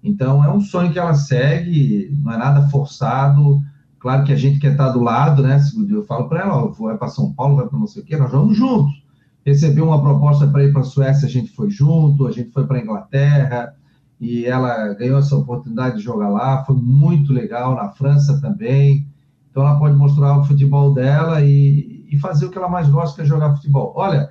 Então, 0.02 0.44
é 0.44 0.52
um 0.52 0.60
sonho 0.60 0.92
que 0.92 0.98
ela 0.98 1.14
segue, 1.14 2.16
não 2.22 2.32
é 2.32 2.38
nada 2.38 2.68
forçado, 2.68 3.60
Claro 4.00 4.24
que 4.24 4.32
a 4.32 4.36
gente 4.36 4.58
quer 4.58 4.72
estar 4.72 4.88
do 4.88 5.02
lado, 5.02 5.42
né? 5.42 5.60
Eu 5.90 6.02
falo 6.04 6.26
para 6.26 6.40
ela, 6.40 6.56
ó, 6.56 6.68
vai 6.68 6.96
para 6.96 7.08
São 7.08 7.34
Paulo, 7.34 7.56
vai 7.56 7.68
para 7.68 7.78
não 7.78 7.86
sei 7.86 8.02
o 8.02 8.04
quê, 8.04 8.16
nós 8.16 8.32
vamos 8.32 8.56
juntos. 8.56 9.04
Recebeu 9.44 9.84
uma 9.84 10.00
proposta 10.00 10.46
para 10.46 10.64
ir 10.64 10.72
para 10.72 10.80
a 10.80 10.84
Suécia, 10.84 11.28
a 11.28 11.30
gente 11.30 11.50
foi 11.50 11.70
junto, 11.70 12.26
a 12.26 12.32
gente 12.32 12.50
foi 12.50 12.66
para 12.66 12.78
a 12.78 12.80
Inglaterra, 12.80 13.74
e 14.18 14.46
ela 14.46 14.94
ganhou 14.94 15.18
essa 15.18 15.36
oportunidade 15.36 15.98
de 15.98 16.02
jogar 16.02 16.30
lá, 16.30 16.64
foi 16.64 16.76
muito 16.76 17.30
legal, 17.30 17.74
na 17.74 17.90
França 17.90 18.40
também. 18.40 19.06
Então 19.50 19.66
ela 19.66 19.78
pode 19.78 19.96
mostrar 19.96 20.38
o 20.38 20.44
futebol 20.44 20.94
dela 20.94 21.42
e, 21.42 21.99
e 22.10 22.18
fazer 22.18 22.46
o 22.46 22.50
que 22.50 22.58
ela 22.58 22.68
mais 22.68 22.88
gosta, 22.88 23.16
que 23.16 23.22
é 23.22 23.24
jogar 23.24 23.54
futebol. 23.54 23.92
Olha, 23.96 24.30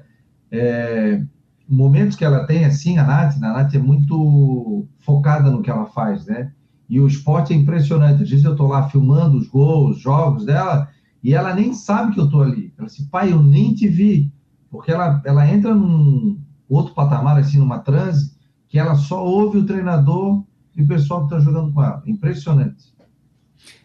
é, 0.52 1.24
momentos 1.68 2.18
que 2.18 2.26
ela 2.26 2.46
tem, 2.46 2.66
assim, 2.66 2.98
a 2.98 3.04
Nath, 3.04 3.38
a 3.38 3.40
Nath 3.40 3.74
é 3.74 3.80
muito 3.80 4.86
focada 5.00 5.50
no 5.50 5.62
que 5.62 5.70
ela 5.70 5.86
faz, 5.86 6.26
né? 6.26 6.52
E 6.90 7.00
o 7.00 7.08
esporte 7.08 7.54
é 7.54 7.56
impressionante. 7.56 8.24
Às 8.24 8.30
vezes 8.30 8.44
eu 8.44 8.52
estou 8.52 8.68
lá 8.68 8.90
filmando 8.90 9.38
os 9.38 9.48
gols, 9.48 9.98
os 9.98 10.02
jogos 10.02 10.46
dela, 10.46 10.90
e 11.24 11.34
ela 11.34 11.54
nem 11.54 11.74
sabe 11.74 12.14
que 12.14 12.20
eu 12.20 12.26
estou 12.26 12.42
ali. 12.42 12.74
Ela 12.78 12.88
diz, 12.88 13.00
pai, 13.10 13.32
eu 13.32 13.42
nem 13.42 13.74
te 13.74 13.88
vi. 13.88 14.34
Porque 14.70 14.92
ela, 14.92 15.22
ela 15.26 15.48
entra 15.48 15.74
num 15.74 16.40
outro 16.68 16.94
patamar, 16.94 17.38
assim, 17.38 17.60
numa 17.60 17.80
transe, 17.80 18.36
que 18.68 18.78
ela 18.78 18.96
só 18.96 19.24
ouve 19.24 19.60
o 19.60 19.66
treinador 19.66 20.44
e 20.76 20.82
o 20.82 20.88
pessoal 20.88 21.22
que 21.22 21.36
está 21.36 21.40
jogando 21.40 21.72
com 21.72 21.84
ela. 21.84 22.02
Impressionante. 22.06 22.94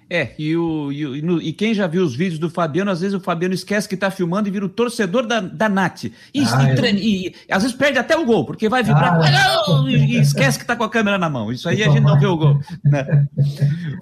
É, 0.08 0.32
e, 0.38 0.56
o, 0.56 0.92
e, 0.92 1.22
no, 1.22 1.40
e, 1.40 1.52
quem 1.52 1.72
já 1.72 1.86
viu 1.86 2.04
os 2.04 2.14
vídeos 2.14 2.38
do 2.38 2.50
Fabiano, 2.50 2.90
às 2.90 3.00
vezes 3.00 3.14
o 3.14 3.20
Fabiano 3.20 3.54
esquece 3.54 3.88
que 3.88 3.94
está 3.94 4.10
filmando 4.10 4.48
e 4.48 4.50
vira 4.50 4.64
o 4.64 4.68
torcedor 4.68 5.26
da, 5.26 5.40
da 5.40 5.68
Nath. 5.68 6.04
E, 6.04 6.12
ah, 6.34 6.62
e, 6.62 6.86
é. 6.86 6.94
e, 6.94 7.34
às 7.50 7.62
vezes 7.62 7.76
perde 7.76 7.98
até 7.98 8.16
o 8.16 8.24
gol, 8.24 8.44
porque 8.44 8.68
vai 8.68 8.82
vibrar 8.82 9.18
ah, 9.20 9.84
e, 9.88 10.16
esquece 10.16 10.58
que 10.58 10.64
está 10.64 10.76
com 10.76 10.84
a 10.84 10.90
câmera 10.90 11.16
na 11.16 11.30
mão. 11.30 11.50
Isso 11.50 11.68
aí 11.68 11.82
a 11.82 11.88
gente 11.88 12.02
não 12.02 12.18
vê 12.18 12.26
o 12.26 12.36
gol. 12.36 12.60
Né? 12.84 13.26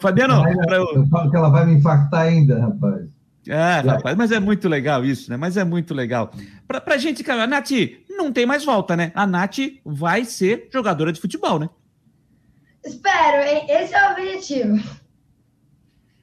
Fabiano, 0.01 0.45
eu... 0.71 0.87
eu 0.95 1.07
falo 1.07 1.31
que 1.31 1.37
ela 1.37 1.49
vai 1.49 1.67
me 1.67 1.75
infartar 1.75 2.23
ainda, 2.23 2.61
rapaz. 2.61 3.03
Ah, 3.51 3.81
rapaz, 3.81 4.17
mas 4.17 4.31
é 4.31 4.39
muito 4.39 4.69
legal 4.69 5.05
isso, 5.05 5.31
né? 5.31 5.37
Mas 5.37 5.57
é 5.57 5.65
muito 5.65 5.93
legal. 5.93 6.33
Pra, 6.67 6.81
pra 6.81 6.97
gente, 6.97 7.29
a 7.29 7.47
Nath, 7.47 7.71
não 8.09 8.33
tem 8.33 8.47
mais 8.47 8.65
volta, 8.65 8.97
né? 8.97 9.11
A 9.15 9.27
Nath 9.27 9.59
vai 9.85 10.25
ser 10.25 10.69
jogadora 10.73 11.13
de 11.13 11.21
futebol, 11.21 11.59
né? 11.59 11.69
Espero, 12.85 13.43
hein? 13.43 13.67
Esse 13.69 13.95
é 13.95 14.09
o 14.09 14.13
objetivo. 14.13 15.02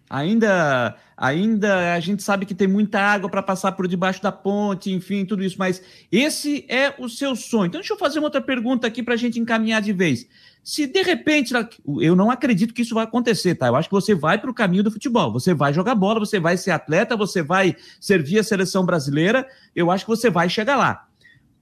Ainda, 0.10 0.98
ainda 1.16 1.94
a 1.94 2.00
gente 2.00 2.24
sabe 2.24 2.44
que 2.48 2.56
tem 2.56 2.68
muita 2.68 3.00
água 3.00 3.30
para 3.30 3.44
passar 3.44 3.74
por 3.74 3.88
debaixo 3.88 4.24
da 4.24 4.32
ponte, 4.32 4.92
enfim, 4.92 5.24
tudo 5.24 5.44
isso, 5.44 5.56
mas 5.60 5.84
esse 6.12 6.66
é 6.68 6.96
o 6.98 7.08
seu 7.08 7.36
sonho. 7.36 7.68
Então, 7.68 7.80
deixa 7.80 7.94
eu 7.94 7.98
fazer 7.98 8.18
uma 8.18 8.26
outra 8.26 8.42
pergunta 8.42 8.88
aqui 8.88 9.04
para 9.04 9.14
a 9.14 9.18
gente 9.18 9.40
encaminhar 9.40 9.84
de 9.84 9.94
vez. 9.94 10.28
Se 10.64 10.88
de 10.88 11.04
repente, 11.04 11.54
eu 12.02 12.16
não 12.16 12.32
acredito 12.32 12.74
que 12.74 12.82
isso 12.82 12.96
vai 12.96 13.04
acontecer, 13.04 13.54
tá? 13.54 13.68
Eu 13.68 13.76
acho 13.76 13.88
que 13.88 13.94
você 13.94 14.16
vai 14.16 14.40
para 14.40 14.50
o 14.50 14.54
caminho 14.54 14.84
do 14.84 14.92
futebol, 14.92 15.32
você 15.32 15.54
vai 15.54 15.72
jogar 15.74 15.94
bola, 15.94 16.20
você 16.20 16.40
vai 16.40 16.58
ser 16.58 16.72
atleta, 16.72 17.16
você 17.16 17.44
vai 17.44 17.76
servir 18.02 18.40
a 18.40 18.44
seleção 18.44 18.84
brasileira, 18.84 19.48
eu 19.76 19.92
acho 19.92 20.06
que 20.06 20.10
você 20.10 20.30
vai 20.30 20.50
chegar 20.50 20.76
lá. 20.76 21.06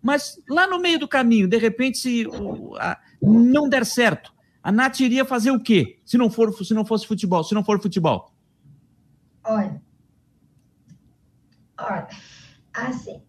Mas 0.02 0.42
lá 0.50 0.66
no 0.68 0.80
meio 0.80 0.98
do 0.98 1.08
caminho, 1.08 1.50
de 1.50 1.58
repente, 1.58 1.98
se 1.98 2.26
não 3.22 3.68
der 3.68 3.86
certo, 3.86 4.32
a 4.64 4.72
Nath 4.72 5.02
iria 5.02 5.26
fazer 5.26 5.52
o 5.52 5.60
quê? 5.60 6.00
Se 6.06 6.18
não 6.18 6.30
for, 6.30 6.54
se 6.64 6.74
não 6.74 6.86
fosse 6.86 7.06
futebol, 7.06 7.44
se 7.44 7.54
não 7.54 7.64
for 7.64 7.82
futebol? 7.82 8.32
Olha. 9.48 9.82
Olha. 11.80 12.08
Assim. 12.74 13.24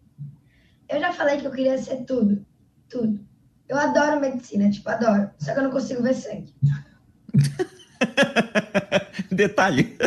Eu 0.89 0.99
já 0.99 1.13
falei 1.13 1.39
que 1.39 1.45
eu 1.45 1.51
queria 1.51 1.77
ser 1.77 2.03
tudo. 2.03 2.45
Tudo. 2.89 3.25
Eu 3.69 3.77
adoro 3.77 4.19
medicina, 4.19 4.69
tipo, 4.69 4.89
adoro. 4.89 5.31
Só 5.37 5.53
que 5.53 5.59
eu 5.59 5.63
não 5.63 5.71
consigo 5.71 6.03
ver 6.03 6.13
sangue. 6.13 6.53
Detalhe. 9.31 9.97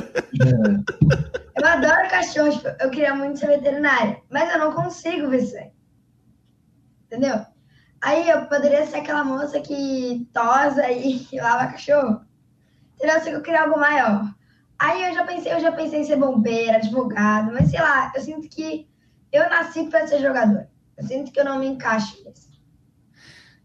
Eu 1.57 1.66
adoro 1.66 2.11
cachorro, 2.11 2.51
tipo, 2.51 2.68
eu 2.68 2.90
queria 2.90 3.14
muito 3.14 3.38
ser 3.38 3.46
veterinária, 3.46 4.20
mas 4.29 4.53
eu 4.53 4.59
não 4.59 4.72
consigo 4.72 5.29
ver 5.29 5.46
sangue. 5.46 5.72
Entendeu? 7.07 7.46
Aí 8.03 8.29
eu 8.29 8.46
poderia 8.46 8.85
ser 8.85 8.96
aquela 8.96 9.25
moça 9.25 9.61
que 9.61 10.29
tosa 10.33 10.90
e 10.90 11.27
lava 11.40 11.70
cachorro. 11.70 12.27
Entendeu? 12.96 13.18
Só 13.20 13.31
que 13.31 13.37
eu 13.37 13.42
queria 13.42 13.62
algo 13.62 13.79
maior. 13.79 14.35
Aí 14.83 15.01
eu 15.05 15.14
já 15.14 15.25
pensei, 15.25 15.53
eu 15.53 15.61
já 15.61 15.71
pensei 15.71 16.01
em 16.01 16.05
ser 16.05 16.16
bombeira, 16.16 16.79
advogado, 16.79 17.53
mas 17.53 17.71
sei 17.71 17.81
lá, 17.81 18.12
eu 18.16 18.21
sinto 18.21 18.49
que 18.49 18.88
eu 19.33 19.49
nasci 19.49 19.85
para 19.85 20.09
ser 20.09 20.21
jogadora. 20.21 20.68
Eu 20.99 21.07
sinto 21.07 21.31
que 21.31 21.38
eu 21.38 21.45
não 21.45 21.61
me 21.61 21.68
encaixo 21.68 22.16
nisso. 22.25 22.51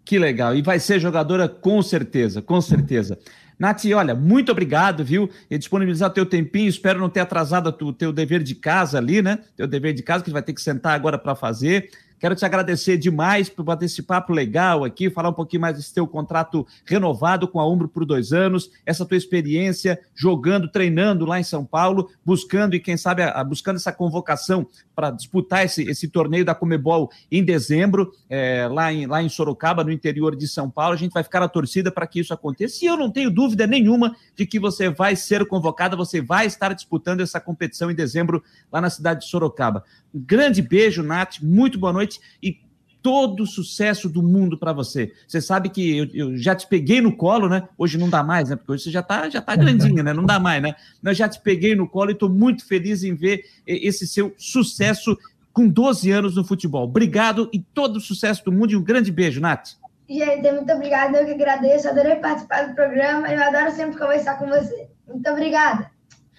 Que 0.05 0.19
legal. 0.19 0.55
E 0.55 0.61
vai 0.61 0.79
ser 0.79 0.99
jogadora 0.99 1.49
com 1.49 1.81
certeza, 1.81 2.39
com 2.39 2.61
certeza. 2.61 3.17
Nath, 3.57 3.83
olha, 3.95 4.13
muito 4.13 4.51
obrigado, 4.51 5.03
viu? 5.03 5.27
E 5.49 5.57
disponibilizar 5.57 6.11
teu 6.11 6.23
tempinho. 6.23 6.69
Espero 6.69 6.99
não 6.99 7.09
ter 7.09 7.21
atrasado 7.21 7.75
o 7.81 7.91
teu 7.91 8.13
dever 8.13 8.43
de 8.43 8.53
casa 8.53 8.99
ali, 8.99 9.19
né? 9.19 9.39
Teu 9.55 9.65
dever 9.65 9.95
de 9.95 10.03
casa 10.03 10.23
que 10.23 10.29
vai 10.29 10.43
ter 10.43 10.53
que 10.53 10.61
sentar 10.61 10.93
agora 10.93 11.17
para 11.17 11.33
fazer. 11.33 11.89
Quero 12.19 12.35
te 12.35 12.43
agradecer 12.45 12.97
demais 12.97 13.47
por 13.47 13.63
bater 13.63 13.85
esse 13.85 14.01
papo 14.01 14.33
legal 14.33 14.83
aqui, 14.83 15.09
falar 15.09 15.29
um 15.29 15.33
pouquinho 15.33 15.61
mais 15.61 15.77
desse 15.77 15.93
teu 15.93 16.07
contrato 16.07 16.65
renovado 16.85 17.47
com 17.47 17.59
a 17.59 17.69
Umbro 17.69 17.87
por 17.87 18.05
dois 18.05 18.33
anos, 18.33 18.71
essa 18.85 19.05
tua 19.05 19.17
experiência 19.17 19.99
jogando, 20.15 20.67
treinando 20.67 21.25
lá 21.25 21.39
em 21.39 21.43
São 21.43 21.63
Paulo, 21.63 22.09
buscando 22.25 22.75
e 22.75 22.79
quem 22.79 22.97
sabe 22.97 23.21
buscando 23.47 23.75
essa 23.75 23.91
convocação 23.91 24.67
para 24.95 25.11
disputar 25.11 25.63
esse, 25.63 25.83
esse 25.83 26.07
torneio 26.07 26.43
da 26.43 26.55
Comebol 26.55 27.11
em 27.31 27.43
dezembro, 27.43 28.11
é, 28.27 28.67
lá, 28.67 28.91
em, 28.91 29.05
lá 29.05 29.21
em 29.21 29.29
Sorocaba, 29.29 29.83
no 29.83 29.91
interior 29.91 30.35
de 30.35 30.47
São 30.47 30.71
Paulo. 30.71 30.95
A 30.95 30.97
gente 30.97 31.13
vai 31.13 31.23
ficar 31.23 31.39
na 31.39 31.47
torcida 31.47 31.91
para 31.91 32.07
que 32.07 32.19
isso 32.19 32.33
aconteça. 32.33 32.83
E 32.83 32.87
eu 32.87 32.97
não 32.97 33.11
tenho 33.11 33.29
dúvida 33.29 33.67
nenhuma 33.67 34.15
de 34.35 34.45
que 34.47 34.59
você 34.59 34.89
vai 34.89 35.15
ser 35.15 35.45
convocada, 35.45 35.95
você 35.95 36.19
vai 36.19 36.47
estar 36.47 36.73
disputando 36.73 37.21
essa 37.21 37.39
competição 37.39 37.91
em 37.91 37.95
dezembro 37.95 38.43
lá 38.71 38.81
na 38.81 38.89
cidade 38.89 39.21
de 39.21 39.27
Sorocaba. 39.27 39.83
Um 40.13 40.19
grande 40.19 40.61
beijo, 40.61 41.03
Nath, 41.03 41.39
muito 41.41 41.79
boa 41.79 41.93
noite 41.93 42.19
e 42.41 42.59
todo 43.01 43.43
o 43.43 43.47
sucesso 43.47 44.09
do 44.09 44.21
mundo 44.21 44.57
para 44.57 44.73
você. 44.73 45.13
Você 45.27 45.39
sabe 45.39 45.69
que 45.69 45.97
eu, 45.97 46.07
eu, 46.13 46.37
já 46.37 46.55
te 46.55 46.67
peguei 46.67 46.99
no 46.99 47.15
colo, 47.15 47.47
né? 47.47 47.67
Hoje 47.77 47.97
não 47.97 48.09
dá 48.09 48.21
mais, 48.23 48.49
né? 48.49 48.55
Porque 48.55 48.73
hoje 48.73 48.83
você 48.83 48.91
já 48.91 49.01
tá, 49.01 49.29
já 49.29 49.41
tá 49.41 49.55
grandinha, 49.55 50.03
né? 50.03 50.13
Não 50.13 50.25
dá 50.25 50.39
mais, 50.39 50.61
né? 50.61 50.75
Mas 51.01 51.17
já 51.17 51.29
te 51.29 51.39
peguei 51.39 51.75
no 51.75 51.87
colo 51.87 52.09
e 52.09 52.13
estou 52.13 52.29
muito 52.29 52.65
feliz 52.65 53.03
em 53.03 53.15
ver 53.15 53.45
esse 53.65 54.07
seu 54.07 54.33
sucesso 54.37 55.17
com 55.53 55.67
12 55.67 56.11
anos 56.11 56.35
no 56.35 56.43
futebol. 56.43 56.83
Obrigado 56.83 57.49
e 57.53 57.59
todo 57.59 57.95
o 57.95 58.01
sucesso 58.01 58.43
do 58.43 58.51
mundo 58.51 58.71
e 58.71 58.75
um 58.75 58.83
grande 58.83 59.11
beijo, 59.11 59.39
Nath. 59.39 59.69
Gente, 60.09 60.51
muito 60.51 60.71
obrigada. 60.71 61.19
Eu 61.19 61.25
que 61.25 61.31
agradeço. 61.31 61.89
Adorei 61.89 62.15
participar 62.15 62.67
do 62.67 62.75
programa. 62.75 63.27
Eu 63.27 63.41
adoro 63.41 63.71
sempre 63.71 63.97
conversar 63.97 64.37
com 64.37 64.47
você. 64.47 64.89
Muito 65.07 65.29
obrigada. 65.29 65.89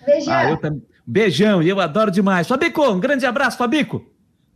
Beijão. 0.05 0.35
Ah, 0.35 0.51
eu 0.51 0.57
também. 0.57 0.83
Beijão, 1.11 1.62
e 1.62 1.68
eu 1.71 1.81
adoro 1.81 2.11
demais. 2.11 2.47
Fabico, 2.47 2.83
um 2.83 3.01
grande 3.01 3.25
abraço, 3.25 3.57
Fabico. 3.57 4.05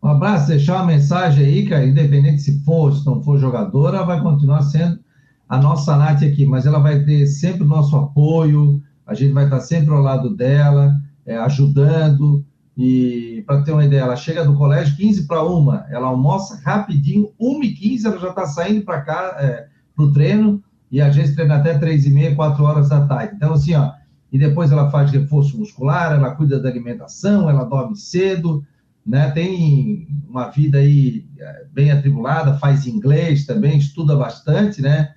Um 0.02 0.08
abraço, 0.08 0.48
deixar 0.48 0.76
uma 0.76 0.92
mensagem 0.92 1.46
aí, 1.46 1.66
que 1.66 1.74
independente 1.74 2.42
se 2.42 2.62
for, 2.62 2.92
se 2.92 3.06
não 3.06 3.22
for 3.22 3.38
jogadora, 3.38 4.04
vai 4.04 4.20
continuar 4.20 4.60
sendo 4.60 5.00
a 5.48 5.56
nossa 5.56 5.96
Nath 5.96 6.22
aqui, 6.22 6.44
mas 6.44 6.66
ela 6.66 6.78
vai 6.78 7.02
ter 7.04 7.24
sempre 7.26 7.62
o 7.62 7.66
nosso 7.66 7.96
apoio, 7.96 8.82
a 9.06 9.14
gente 9.14 9.32
vai 9.32 9.44
estar 9.44 9.60
sempre 9.60 9.94
ao 9.94 10.02
lado 10.02 10.36
dela, 10.36 10.94
é, 11.24 11.38
ajudando, 11.38 12.44
e 12.76 13.42
para 13.46 13.62
ter 13.62 13.72
uma 13.72 13.86
ideia, 13.86 14.02
ela 14.02 14.16
chega 14.16 14.44
do 14.44 14.54
colégio 14.54 14.94
15 14.94 15.26
para 15.26 15.42
uma, 15.42 15.86
ela 15.88 16.08
almoça 16.08 16.60
rapidinho, 16.62 17.30
1 17.40 17.64
e 17.64 17.72
15 17.72 18.06
ela 18.08 18.18
já 18.18 18.28
está 18.28 18.44
saindo 18.44 18.84
para 18.84 19.00
cá, 19.00 19.36
é, 19.38 19.68
para 19.96 20.04
o 20.04 20.12
treino, 20.12 20.62
e 20.90 21.00
a 21.00 21.10
gente 21.10 21.34
treina 21.34 21.56
até 21.56 21.78
3 21.78 22.04
e 22.04 22.10
meia, 22.10 22.34
4 22.34 22.62
horas 22.62 22.90
da 22.90 23.06
tarde. 23.06 23.36
Então, 23.36 23.54
assim, 23.54 23.74
ó, 23.74 23.92
e 24.32 24.38
depois 24.38 24.72
ela 24.72 24.90
faz 24.90 25.10
reforço 25.10 25.58
muscular, 25.58 26.12
ela 26.12 26.34
cuida 26.34 26.58
da 26.58 26.68
alimentação, 26.68 27.50
ela 27.50 27.64
dorme 27.64 27.94
cedo, 27.94 28.64
né? 29.04 29.30
Tem 29.30 30.08
uma 30.26 30.48
vida 30.48 30.78
aí 30.78 31.26
é, 31.38 31.66
bem 31.70 31.90
atribulada, 31.90 32.58
faz 32.58 32.86
inglês 32.86 33.44
também, 33.44 33.76
estuda 33.76 34.16
bastante, 34.16 34.80
né? 34.80 35.12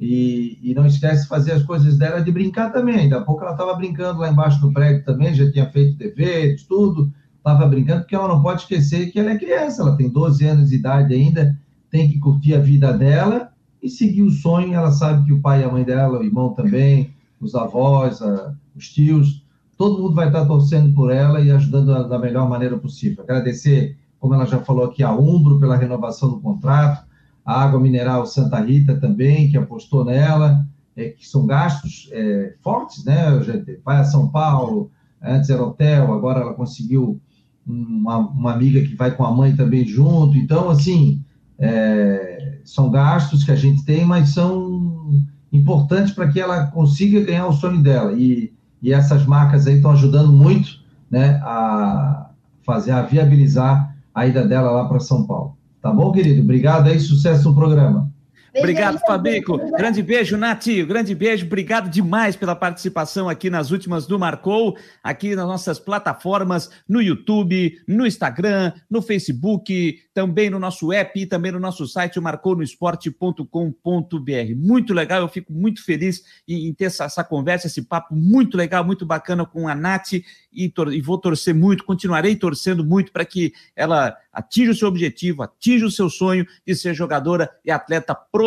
E, 0.00 0.58
e, 0.62 0.74
não 0.74 0.84
esquece 0.84 1.22
de 1.22 1.28
fazer 1.28 1.52
as 1.52 1.62
coisas 1.62 1.96
dela 1.96 2.20
de 2.20 2.30
brincar 2.30 2.70
também. 2.70 2.96
Ainda 2.96 3.18
há 3.18 3.22
pouco 3.22 3.42
ela 3.42 3.52
estava 3.52 3.72
brincando 3.74 4.18
lá 4.20 4.30
embaixo 4.30 4.60
do 4.60 4.72
prédio 4.72 5.04
também, 5.04 5.32
já 5.32 5.50
tinha 5.50 5.70
feito 5.70 5.96
deveres, 5.96 6.64
tudo, 6.64 7.10
estava 7.38 7.66
brincando, 7.66 8.00
porque 8.00 8.16
ela 8.16 8.28
não 8.28 8.42
pode 8.42 8.62
esquecer 8.62 9.10
que 9.12 9.18
ela 9.18 9.30
é 9.30 9.38
criança, 9.38 9.80
ela 9.80 9.96
tem 9.96 10.10
12 10.10 10.44
anos 10.44 10.68
de 10.70 10.74
idade 10.74 11.14
ainda, 11.14 11.56
tem 11.88 12.10
que 12.10 12.18
curtir 12.18 12.54
a 12.54 12.58
vida 12.58 12.92
dela 12.92 13.52
e 13.80 13.88
seguir 13.88 14.22
o 14.22 14.30
sonho. 14.30 14.74
Ela 14.74 14.90
sabe 14.90 15.24
que 15.24 15.32
o 15.32 15.40
pai 15.40 15.62
e 15.62 15.64
a 15.64 15.70
mãe 15.70 15.84
dela, 15.84 16.18
o 16.18 16.24
irmão 16.24 16.52
também, 16.52 17.15
os 17.40 17.54
avós, 17.54 18.22
a, 18.22 18.54
os 18.74 18.88
tios, 18.88 19.44
todo 19.76 20.02
mundo 20.02 20.14
vai 20.14 20.28
estar 20.28 20.46
torcendo 20.46 20.94
por 20.94 21.10
ela 21.10 21.40
e 21.40 21.50
ajudando 21.50 22.08
da 22.08 22.18
melhor 22.18 22.48
maneira 22.48 22.76
possível. 22.78 23.22
Agradecer, 23.22 23.96
como 24.18 24.34
ela 24.34 24.46
já 24.46 24.58
falou 24.60 24.84
aqui, 24.84 25.02
a 25.02 25.12
Umbro 25.12 25.60
pela 25.60 25.76
renovação 25.76 26.30
do 26.30 26.40
contrato, 26.40 27.06
a 27.44 27.62
Água 27.62 27.78
Mineral 27.78 28.26
Santa 28.26 28.60
Rita 28.60 28.96
também, 28.96 29.50
que 29.50 29.56
apostou 29.56 30.04
nela, 30.04 30.66
é, 30.96 31.10
que 31.10 31.28
são 31.28 31.46
gastos 31.46 32.08
é, 32.12 32.54
fortes, 32.62 33.04
né, 33.04 33.40
gente? 33.42 33.80
Vai 33.84 33.98
a 33.98 34.04
São 34.04 34.28
Paulo, 34.28 34.90
antes 35.22 35.50
era 35.50 35.62
hotel, 35.62 36.12
agora 36.12 36.40
ela 36.40 36.54
conseguiu 36.54 37.20
uma, 37.66 38.18
uma 38.18 38.52
amiga 38.52 38.80
que 38.80 38.94
vai 38.94 39.14
com 39.14 39.24
a 39.24 39.32
mãe 39.32 39.54
também 39.54 39.86
junto. 39.86 40.36
Então, 40.36 40.70
assim, 40.70 41.22
é, 41.58 42.60
são 42.64 42.90
gastos 42.90 43.44
que 43.44 43.52
a 43.52 43.56
gente 43.56 43.84
tem, 43.84 44.04
mas 44.04 44.30
são 44.30 45.24
importantes 45.52 46.12
para 46.12 46.28
que 46.28 46.40
ela 46.40 46.66
consiga 46.66 47.24
ganhar 47.24 47.46
o 47.46 47.52
sonho 47.52 47.82
dela. 47.82 48.12
E, 48.12 48.52
e 48.82 48.92
essas 48.92 49.24
marcas 49.24 49.66
aí 49.66 49.76
estão 49.76 49.92
ajudando 49.92 50.32
muito 50.32 50.80
né, 51.10 51.40
a 51.42 52.30
fazer, 52.64 52.92
a 52.92 53.02
viabilizar 53.02 53.96
a 54.14 54.26
ida 54.26 54.46
dela 54.46 54.70
lá 54.70 54.88
para 54.88 55.00
São 55.00 55.26
Paulo. 55.26 55.56
Tá 55.80 55.92
bom, 55.92 56.10
querido? 56.10 56.42
Obrigado 56.42 56.88
aí, 56.88 56.98
sucesso 56.98 57.48
no 57.48 57.54
programa. 57.54 58.10
Obrigado, 58.58 58.98
Fabico. 59.00 59.58
Grande 59.72 60.02
beijo, 60.02 60.36
Nati. 60.36 60.84
Grande 60.84 61.14
beijo. 61.14 61.46
Obrigado 61.46 61.90
demais 61.90 62.36
pela 62.36 62.54
participação 62.54 63.28
aqui 63.28 63.50
nas 63.50 63.70
últimas 63.70 64.06
do 64.06 64.18
Marcou, 64.18 64.76
aqui 65.02 65.34
nas 65.34 65.46
nossas 65.46 65.78
plataformas, 65.78 66.70
no 66.88 67.02
YouTube, 67.02 67.78
no 67.86 68.06
Instagram, 68.06 68.72
no 68.90 69.02
Facebook, 69.02 70.00
também 70.14 70.48
no 70.48 70.58
nosso 70.58 70.90
app 70.92 71.20
e 71.20 71.26
também 71.26 71.52
no 71.52 71.60
nosso 71.60 71.86
site, 71.86 72.18
marcounoesporte.com.br. 72.18 74.56
Muito 74.56 74.94
legal, 74.94 75.20
eu 75.20 75.28
fico 75.28 75.52
muito 75.52 75.84
feliz 75.84 76.22
em, 76.48 76.72
ter 76.72 76.86
essa, 76.86 77.04
essa, 77.04 77.22
conversa, 77.22 77.66
esse 77.66 77.82
papo 77.82 78.16
muito 78.16 78.56
legal, 78.56 78.82
muito 78.84 79.04
bacana 79.04 79.44
com 79.44 79.68
a 79.68 79.74
Nati 79.74 80.24
e, 80.52 80.72
e 80.92 81.02
vou 81.02 81.18
torcer 81.18 81.54
muito, 81.54 81.84
continuarei 81.84 82.34
torcendo 82.34 82.82
muito 82.84 83.12
para 83.12 83.26
que 83.26 83.52
ela 83.74 84.16
atinja 84.32 84.72
o 84.72 84.74
seu 84.74 84.88
objetivo, 84.88 85.42
atinja 85.42 85.86
o 85.86 85.90
seu 85.90 86.08
sonho 86.08 86.46
de 86.66 86.74
ser 86.74 86.94
jogadora 86.94 87.50
e 87.64 87.70
atleta 87.70 88.14
profissional. 88.14 88.45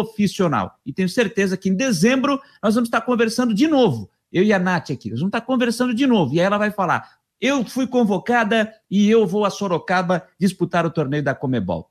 E 0.85 0.93
tenho 0.93 1.09
certeza 1.09 1.57
que 1.57 1.69
em 1.69 1.75
dezembro 1.75 2.39
nós 2.61 2.75
vamos 2.75 2.87
estar 2.87 3.01
conversando 3.01 3.53
de 3.53 3.67
novo. 3.67 4.09
Eu 4.31 4.43
e 4.43 4.53
a 4.53 4.59
Nath 4.59 4.91
aqui, 4.91 5.09
nós 5.09 5.19
vamos 5.19 5.29
estar 5.29 5.41
conversando 5.41 5.93
de 5.93 6.05
novo. 6.05 6.33
E 6.35 6.39
aí 6.39 6.45
ela 6.45 6.57
vai 6.57 6.71
falar: 6.71 7.19
eu 7.41 7.63
fui 7.63 7.87
convocada 7.87 8.73
e 8.91 9.09
eu 9.09 9.25
vou 9.25 9.45
a 9.45 9.49
Sorocaba 9.49 10.27
disputar 10.37 10.85
o 10.85 10.91
torneio 10.91 11.23
da 11.23 11.33
Comebol. 11.33 11.89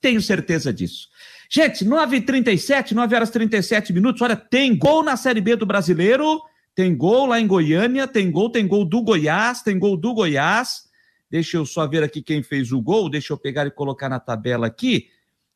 Tenho 0.00 0.20
certeza 0.20 0.72
disso. 0.72 1.08
Gente, 1.50 1.84
9h37, 1.84 2.92
9 2.92 3.14
horas 3.14 3.30
37 3.30 3.92
minutos. 3.92 4.20
Olha, 4.22 4.36
tem 4.36 4.76
gol 4.76 5.02
na 5.02 5.16
Série 5.16 5.40
B 5.40 5.56
do 5.56 5.64
Brasileiro. 5.64 6.40
Tem 6.74 6.94
gol 6.96 7.26
lá 7.26 7.40
em 7.40 7.46
Goiânia. 7.46 8.06
Tem 8.06 8.30
gol, 8.30 8.50
tem 8.50 8.66
gol 8.66 8.84
do 8.84 9.02
Goiás. 9.02 9.62
Tem 9.62 9.78
gol 9.78 9.96
do 9.96 10.14
Goiás. 10.14 10.88
Deixa 11.30 11.56
eu 11.56 11.66
só 11.66 11.86
ver 11.86 12.02
aqui 12.02 12.22
quem 12.22 12.42
fez 12.42 12.72
o 12.72 12.80
gol. 12.80 13.08
Deixa 13.08 13.32
eu 13.32 13.38
pegar 13.38 13.66
e 13.66 13.70
colocar 13.70 14.08
na 14.08 14.20
tabela 14.20 14.66
aqui. 14.66 15.08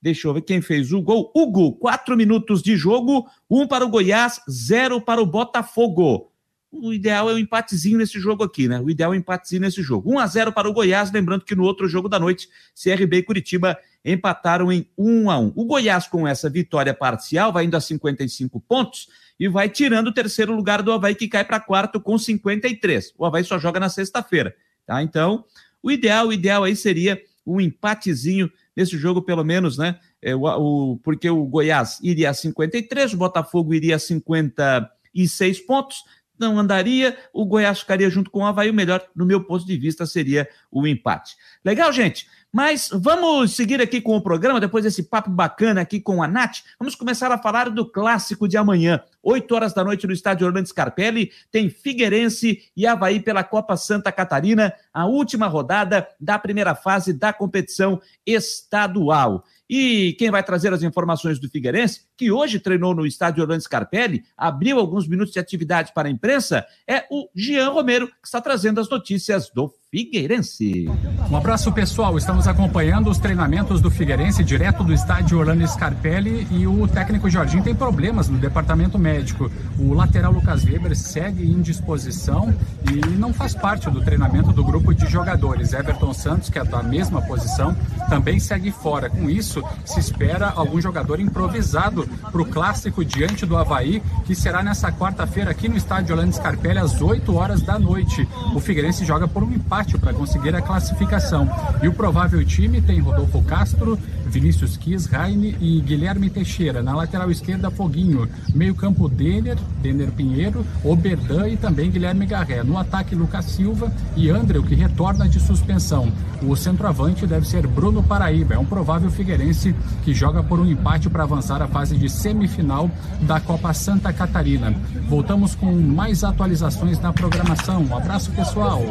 Deixa 0.02 0.26
eu 0.26 0.34
ver 0.34 0.42
quem 0.42 0.60
fez 0.60 0.92
o 0.92 1.00
gol. 1.00 1.30
Hugo, 1.32 1.76
quatro 1.76 2.16
minutos 2.16 2.60
de 2.60 2.76
jogo, 2.76 3.28
um 3.48 3.68
para 3.68 3.84
o 3.84 3.88
Goiás, 3.88 4.40
zero 4.50 5.00
para 5.00 5.22
o 5.22 5.26
Botafogo. 5.26 6.32
O 6.72 6.92
ideal 6.92 7.30
é 7.30 7.34
um 7.34 7.38
empatezinho 7.38 7.98
nesse 7.98 8.18
jogo 8.18 8.42
aqui, 8.42 8.66
né? 8.66 8.80
O 8.80 8.90
ideal 8.90 9.12
é 9.12 9.14
o 9.14 9.16
um 9.16 9.20
empatezinho 9.20 9.60
nesse 9.60 9.82
jogo. 9.82 10.10
1 10.10 10.18
a 10.18 10.26
0 10.26 10.52
para 10.52 10.68
o 10.68 10.72
Goiás, 10.72 11.12
lembrando 11.12 11.44
que 11.44 11.54
no 11.54 11.64
outro 11.64 11.86
jogo 11.86 12.08
da 12.08 12.18
noite, 12.18 12.48
CRB 12.74 13.18
e 13.18 13.22
Curitiba 13.22 13.78
empataram 14.02 14.72
em 14.72 14.88
1 14.96 15.30
a 15.30 15.38
1. 15.38 15.52
O 15.54 15.66
Goiás 15.66 16.08
com 16.08 16.26
essa 16.26 16.48
vitória 16.48 16.94
parcial 16.94 17.52
vai 17.52 17.66
indo 17.66 17.76
a 17.76 17.80
55 17.80 18.58
pontos 18.60 19.06
e 19.38 19.48
vai 19.48 19.68
tirando 19.68 20.08
o 20.08 20.14
terceiro 20.14 20.56
lugar 20.56 20.82
do 20.82 20.90
Havaí 20.90 21.14
que 21.14 21.28
cai 21.28 21.44
para 21.44 21.60
quarto 21.60 22.00
com 22.00 22.16
53. 22.16 23.12
O 23.18 23.26
Havaí 23.26 23.44
só 23.44 23.58
joga 23.58 23.78
na 23.78 23.90
sexta-feira, 23.90 24.56
tá? 24.86 25.02
Então, 25.02 25.44
o 25.82 25.92
ideal, 25.92 26.28
o 26.28 26.32
ideal 26.32 26.64
aí 26.64 26.74
seria 26.74 27.22
um 27.46 27.60
empatezinho 27.60 28.50
nesse 28.76 28.96
jogo, 28.96 29.22
pelo 29.22 29.44
menos, 29.44 29.78
né? 29.78 29.98
É, 30.20 30.34
o, 30.34 30.42
o, 30.44 30.96
porque 30.98 31.28
o 31.28 31.44
Goiás 31.44 31.98
iria 32.02 32.30
a 32.30 32.34
53, 32.34 33.14
o 33.14 33.16
Botafogo 33.16 33.74
iria 33.74 33.96
a 33.96 33.98
56 33.98 35.60
pontos, 35.60 36.04
não 36.38 36.58
andaria, 36.58 37.16
o 37.32 37.44
Goiás 37.44 37.80
ficaria 37.80 38.10
junto 38.10 38.30
com 38.30 38.40
o 38.40 38.46
Havaí, 38.46 38.70
o 38.70 38.74
melhor, 38.74 39.04
no 39.14 39.24
meu 39.24 39.44
ponto 39.44 39.64
de 39.64 39.76
vista, 39.76 40.04
seria 40.06 40.48
o 40.70 40.86
empate. 40.86 41.36
Legal, 41.64 41.92
gente? 41.92 42.26
Mas 42.52 42.90
vamos 42.92 43.56
seguir 43.56 43.80
aqui 43.80 43.98
com 43.98 44.14
o 44.14 44.20
programa, 44.20 44.60
depois 44.60 44.84
desse 44.84 45.04
papo 45.04 45.30
bacana 45.30 45.80
aqui 45.80 45.98
com 45.98 46.22
a 46.22 46.28
Nath. 46.28 46.58
Vamos 46.78 46.94
começar 46.94 47.32
a 47.32 47.38
falar 47.38 47.70
do 47.70 47.90
clássico 47.90 48.46
de 48.46 48.58
amanhã. 48.58 49.02
8 49.22 49.54
horas 49.54 49.72
da 49.72 49.82
noite 49.82 50.06
no 50.06 50.12
estádio 50.12 50.46
Orlando 50.46 50.68
Scarpelli, 50.68 51.30
tem 51.50 51.70
Figueirense 51.70 52.70
e 52.76 52.86
Havaí 52.86 53.20
pela 53.20 53.42
Copa 53.42 53.74
Santa 53.76 54.12
Catarina, 54.12 54.70
a 54.92 55.06
última 55.06 55.46
rodada 55.46 56.06
da 56.20 56.38
primeira 56.38 56.74
fase 56.74 57.14
da 57.14 57.32
competição 57.32 57.98
estadual. 58.26 59.44
E 59.66 60.14
quem 60.18 60.30
vai 60.30 60.42
trazer 60.42 60.74
as 60.74 60.82
informações 60.82 61.38
do 61.38 61.48
Figueirense, 61.48 62.02
que 62.18 62.30
hoje 62.30 62.60
treinou 62.60 62.94
no 62.94 63.06
estádio 63.06 63.42
Orlando 63.42 63.62
Scarpelli, 63.62 64.24
abriu 64.36 64.78
alguns 64.78 65.08
minutos 65.08 65.32
de 65.32 65.38
atividade 65.38 65.92
para 65.94 66.08
a 66.08 66.10
imprensa, 66.10 66.66
é 66.86 67.06
o 67.10 67.30
Jean 67.34 67.70
Romero, 67.70 68.08
que 68.08 68.26
está 68.26 68.42
trazendo 68.42 68.78
as 68.78 68.90
notícias 68.90 69.48
do 69.54 69.72
Figueirense. 69.94 70.88
Um 71.30 71.36
abraço 71.36 71.70
pessoal, 71.70 72.16
estamos 72.16 72.48
acompanhando 72.48 73.10
os 73.10 73.18
treinamentos 73.18 73.78
do 73.78 73.90
Figueirense 73.90 74.42
direto 74.42 74.82
do 74.82 74.90
estádio 74.90 75.38
Orlando 75.38 75.68
Scarpelli 75.68 76.46
e 76.50 76.66
o 76.66 76.88
técnico 76.88 77.28
Jorginho 77.28 77.62
tem 77.62 77.74
problemas 77.74 78.26
no 78.26 78.38
departamento 78.38 78.98
médico. 78.98 79.52
O 79.78 79.92
lateral 79.92 80.32
Lucas 80.32 80.64
Weber 80.64 80.96
segue 80.96 81.44
em 81.44 81.60
disposição 81.60 82.54
e 82.90 83.06
não 83.18 83.34
faz 83.34 83.54
parte 83.54 83.90
do 83.90 84.00
treinamento 84.00 84.50
do 84.50 84.64
grupo 84.64 84.94
de 84.94 85.06
jogadores. 85.10 85.74
Everton 85.74 86.14
Santos, 86.14 86.48
que 86.48 86.58
é 86.58 86.64
da 86.64 86.82
mesma 86.82 87.20
posição, 87.20 87.76
também 88.08 88.40
segue 88.40 88.70
fora. 88.70 89.10
Com 89.10 89.28
isso, 89.28 89.62
se 89.84 90.00
espera 90.00 90.54
algum 90.56 90.80
jogador 90.80 91.20
improvisado 91.20 92.08
para 92.30 92.40
o 92.40 92.46
clássico 92.46 93.04
diante 93.04 93.44
do 93.44 93.58
Havaí, 93.58 94.02
que 94.24 94.34
será 94.34 94.62
nessa 94.62 94.90
quarta-feira 94.90 95.50
aqui 95.50 95.68
no 95.68 95.76
estádio 95.76 96.14
Orlando 96.14 96.34
Scarpelli 96.34 96.78
às 96.78 97.02
8 97.02 97.34
horas 97.34 97.60
da 97.60 97.78
noite. 97.78 98.26
O 98.54 98.60
Figueirense 98.60 99.04
joga 99.04 99.28
por 99.28 99.42
um 99.42 99.52
empate 99.52 99.81
para 99.98 100.12
conseguir 100.12 100.54
a 100.54 100.62
classificação. 100.62 101.48
E 101.82 101.88
o 101.88 101.92
provável 101.92 102.44
time 102.44 102.80
tem 102.80 103.00
Rodolfo 103.00 103.42
Castro, 103.42 103.98
Vinícius 104.26 104.76
Quis, 104.76 105.06
Raine 105.06 105.56
e 105.60 105.80
Guilherme 105.80 106.30
Teixeira. 106.30 106.82
Na 106.82 106.94
lateral 106.94 107.30
esquerda, 107.30 107.70
Foguinho. 107.70 108.28
Meio 108.54 108.74
campo, 108.74 109.08
Denner, 109.08 109.58
Denner 109.82 110.10
Pinheiro, 110.10 110.64
Oberdan 110.82 111.48
e 111.48 111.56
também 111.56 111.90
Guilherme 111.90 112.24
Garré. 112.24 112.62
No 112.62 112.78
ataque, 112.78 113.14
Lucas 113.14 113.44
Silva 113.44 113.92
e 114.16 114.30
André, 114.30 114.60
que 114.62 114.74
retorna 114.74 115.28
de 115.28 115.38
suspensão. 115.38 116.10
O 116.42 116.56
centroavante 116.56 117.26
deve 117.26 117.46
ser 117.46 117.66
Bruno 117.66 118.02
Paraíba. 118.02 118.54
É 118.54 118.58
um 118.58 118.64
provável 118.64 119.10
figueirense 119.10 119.74
que 120.02 120.14
joga 120.14 120.42
por 120.42 120.58
um 120.58 120.66
empate 120.66 121.10
para 121.10 121.24
avançar 121.24 121.60
à 121.60 121.68
fase 121.68 121.96
de 121.96 122.08
semifinal 122.08 122.90
da 123.22 123.38
Copa 123.38 123.72
Santa 123.74 124.12
Catarina. 124.12 124.74
Voltamos 125.08 125.54
com 125.54 125.72
mais 125.72 126.24
atualizações 126.24 126.98
na 127.00 127.12
programação. 127.12 127.84
Um 127.84 127.96
abraço, 127.96 128.30
pessoal. 128.32 128.82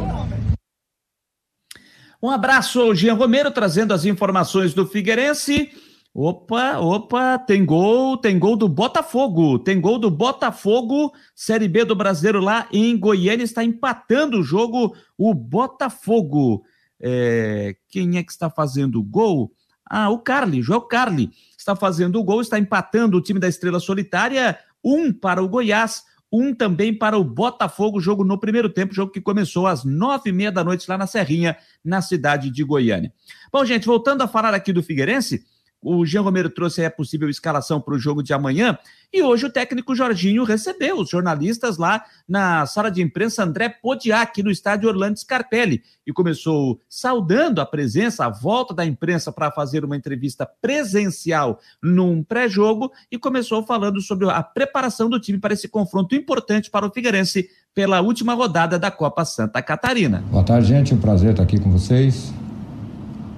Um 2.22 2.30
abraço 2.30 2.80
ao 2.80 2.93
Jean 2.93 3.15
Romero 3.15 3.49
trazendo 3.49 3.93
as 3.93 4.05
informações 4.05 4.76
do 4.76 4.86
Figueirense. 4.86 5.72
Opa, 6.13 6.78
opa, 6.78 7.39
tem 7.39 7.65
gol, 7.65 8.15
tem 8.15 8.38
gol 8.38 8.55
do 8.55 8.69
Botafogo, 8.69 9.57
tem 9.57 9.82
gol 9.82 9.97
do 9.97 10.11
Botafogo, 10.11 11.11
Série 11.34 11.67
B 11.67 11.84
do 11.86 11.95
Brasileiro 11.95 12.39
lá 12.39 12.67
em 12.72 12.95
Goiânia, 12.97 13.43
está 13.43 13.63
empatando 13.63 14.39
o 14.39 14.43
jogo 14.43 14.95
o 15.17 15.34
Botafogo. 15.34 16.63
É, 16.99 17.76
quem 17.89 18.17
é 18.17 18.24
que 18.24 18.32
está 18.32 18.49
fazendo 18.49 18.99
o 18.99 19.03
gol? 19.03 19.51
Ah, 19.89 20.09
o 20.09 20.19
Carly, 20.19 20.61
João 20.61 20.88
Carly 20.88 21.32
está 21.57 21.76
fazendo 21.76 22.19
o 22.19 22.24
gol, 22.24 22.41
está 22.41 22.59
empatando 22.59 23.17
o 23.17 23.22
time 23.22 23.39
da 23.39 23.47
Estrela 23.47 23.80
Solitária, 23.80 24.59
um 24.84 25.11
para 25.11 25.41
o 25.41 25.49
Goiás, 25.49 26.03
um 26.32 26.53
também 26.53 26.93
para 26.93 27.17
o 27.17 27.23
Botafogo, 27.23 27.99
jogo 27.99 28.23
no 28.23 28.39
primeiro 28.39 28.69
tempo, 28.69 28.93
jogo 28.93 29.11
que 29.11 29.19
começou 29.19 29.67
às 29.67 29.84
nove 29.84 30.29
e 30.29 30.34
meia 30.34 30.51
da 30.51 30.63
noite 30.63 30.88
lá 30.88 30.97
na 30.97 31.05
Serrinha, 31.05 31.57
na 31.84 32.01
cidade 32.01 32.49
de 32.49 32.63
Goiânia. 32.63 33.11
Bom, 33.51 33.65
gente, 33.65 33.86
voltando 33.86 34.21
a 34.21 34.27
falar 34.27 34.53
aqui 34.53 34.71
do 34.71 34.82
Figueirense, 34.82 35.43
O 35.82 36.05
Jean 36.05 36.21
Romero 36.21 36.49
trouxe 36.49 36.86
a 36.86 36.91
possível 36.91 37.27
escalação 37.27 37.82
para 37.82 37.95
o 37.95 37.99
jogo 37.99 38.21
de 38.21 38.34
amanhã. 38.34 38.77
E 39.11 39.23
hoje 39.23 39.47
o 39.47 39.51
técnico 39.51 39.95
Jorginho 39.95 40.43
recebeu 40.43 40.99
os 40.99 41.09
jornalistas 41.09 41.77
lá 41.77 42.03
na 42.29 42.65
sala 42.67 42.91
de 42.91 43.01
imprensa 43.01 43.43
André 43.43 43.67
Podiak, 43.67 44.43
no 44.43 44.51
estádio 44.51 44.88
Orlando 44.88 45.19
Scarpelli. 45.19 45.82
E 46.05 46.13
começou 46.13 46.79
saudando 46.88 47.59
a 47.59 47.65
presença, 47.65 48.25
a 48.25 48.29
volta 48.29 48.75
da 48.75 48.86
imprensa 48.86 49.32
para 49.32 49.51
fazer 49.51 49.84
uma 49.84 49.97
entrevista 49.97 50.45
presencial 50.61 51.59
num 51.82 52.23
pré-jogo. 52.23 52.91
E 53.11 53.17
começou 53.17 53.63
falando 53.63 53.99
sobre 54.01 54.29
a 54.29 54.43
preparação 54.43 55.09
do 55.09 55.19
time 55.19 55.39
para 55.39 55.53
esse 55.53 55.67
confronto 55.67 56.13
importante 56.13 56.69
para 56.69 56.86
o 56.86 56.91
Figueirense 56.91 57.49
pela 57.73 58.01
última 58.01 58.34
rodada 58.36 58.77
da 58.77 58.91
Copa 58.91 59.25
Santa 59.25 59.61
Catarina. 59.63 60.23
Boa 60.29 60.43
tarde, 60.43 60.67
gente. 60.67 60.93
Um 60.93 60.99
prazer 60.99 61.32
estar 61.32 61.43
aqui 61.43 61.59
com 61.59 61.71
vocês. 61.71 62.32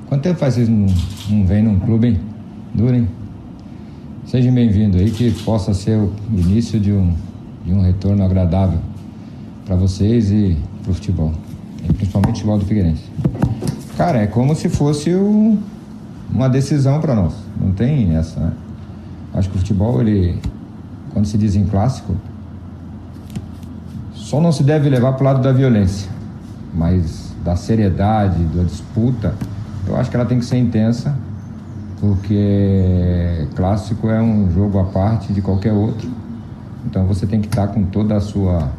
Quanto 0.10 0.24
tempo 0.24 0.40
faz 0.40 0.56
vocês 0.56 0.68
não, 0.68 0.88
não 1.30 1.48
vêm 1.48 1.64
num 1.64 1.80
clube, 1.80 2.08
hein? 2.08 2.33
Duro, 2.74 2.96
hein? 2.96 3.08
Seja 4.26 4.52
bem-vindo 4.52 4.98
aí, 4.98 5.12
que 5.12 5.30
possa 5.44 5.76
ser 5.76 5.96
o 5.96 6.12
início 6.34 6.80
de 6.80 6.92
um, 6.92 7.14
de 7.64 7.72
um 7.72 7.82
retorno 7.82 8.24
agradável 8.24 8.80
para 9.64 9.76
vocês 9.76 10.32
e 10.32 10.58
para 10.82 10.90
o 10.90 10.96
futebol, 10.96 11.32
e 11.88 11.94
principalmente 11.94 12.32
o 12.32 12.36
futebol 12.38 12.58
do 12.58 12.66
Figueirense. 12.66 13.04
Cara, 13.96 14.24
é 14.24 14.28
como 14.28 14.56
se 14.56 14.70
fosse 14.70 15.14
o, 15.14 15.60
uma 16.34 16.50
decisão 16.50 17.00
para 17.00 17.14
nós, 17.14 17.36
não 17.62 17.72
tem 17.74 18.16
essa, 18.16 18.40
né? 18.40 18.54
Acho 19.36 19.52
que 19.52 19.56
o 19.56 19.60
futebol, 19.60 20.02
ele, 20.02 20.40
quando 21.12 21.28
se 21.28 21.38
diz 21.38 21.56
em 21.56 21.66
clássico, 21.66 22.16
só 24.16 24.42
não 24.42 24.52
se 24.52 24.64
deve 24.64 24.90
levar 24.90 25.14
para 25.14 25.22
o 25.22 25.26
lado 25.26 25.44
da 25.44 25.52
violência, 25.52 26.10
mas 26.74 27.36
da 27.46 27.56
seriedade, 27.56 28.44
da 28.46 28.64
disputa, 28.64 29.36
eu 29.86 29.96
acho 29.96 30.10
que 30.10 30.16
ela 30.16 30.26
tem 30.26 30.40
que 30.40 30.46
ser 30.46 30.58
intensa, 30.58 31.16
porque 32.04 33.48
clássico 33.56 34.10
é 34.10 34.22
um 34.22 34.52
jogo 34.52 34.78
à 34.78 34.84
parte 34.84 35.32
de 35.32 35.42
qualquer 35.42 35.72
outro. 35.72 36.12
Então 36.86 37.06
você 37.06 37.26
tem 37.26 37.40
que 37.40 37.48
estar 37.48 37.68
com 37.68 37.86
toda 37.86 38.18
a 38.18 38.20
sua 38.20 38.74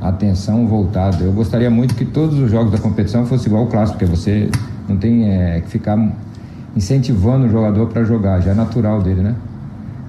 atenção 0.00 0.66
voltada. 0.66 1.22
Eu 1.22 1.32
gostaria 1.32 1.70
muito 1.70 1.94
que 1.94 2.04
todos 2.04 2.36
os 2.40 2.50
jogos 2.50 2.72
da 2.72 2.78
competição 2.78 3.24
fossem 3.24 3.46
igual 3.46 3.62
ao 3.62 3.68
clássico, 3.68 4.00
porque 4.00 4.16
você 4.16 4.50
não 4.88 4.96
tem 4.96 5.30
é, 5.30 5.60
que 5.60 5.68
ficar 5.68 5.96
incentivando 6.74 7.46
o 7.46 7.48
jogador 7.48 7.86
para 7.86 8.02
jogar, 8.02 8.40
já 8.40 8.50
é 8.50 8.54
natural 8.54 9.00
dele, 9.00 9.22
né? 9.22 9.36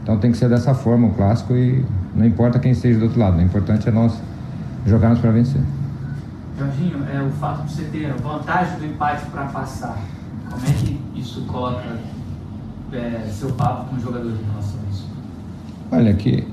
Então 0.01 0.17
tem 0.17 0.31
que 0.31 0.37
ser 0.39 0.49
dessa 0.49 0.73
forma 0.73 1.09
o 1.09 1.13
clássico 1.13 1.53
e 1.53 1.85
não 2.15 2.25
importa 2.25 2.57
quem 2.57 2.71
esteja 2.71 2.97
do 2.97 3.05
outro 3.05 3.19
lado, 3.19 3.37
o 3.37 3.41
importante 3.41 3.87
é 3.87 3.91
nós 3.91 4.19
jogarmos 4.87 5.19
para 5.19 5.29
vencer. 5.29 5.61
Jorginho, 6.57 7.05
é, 7.13 7.21
o 7.21 7.29
fato 7.29 7.67
de 7.67 7.71
você 7.71 7.83
ter 7.83 8.11
vantagem 8.13 8.79
do 8.79 8.85
empate 8.87 9.27
para 9.27 9.43
passar, 9.43 9.95
como 10.49 10.65
é 10.65 10.71
que 10.71 10.99
isso 11.15 11.41
coloca 11.41 11.83
é, 12.93 13.27
seu 13.29 13.49
papo 13.51 13.89
com 13.89 13.95
os 13.95 14.03
jogadores 14.03 14.39
em 14.39 14.51
relação 14.51 14.79
a 14.79 14.91
isso? 14.91 15.09
Olha, 15.91 16.13
que 16.13 16.47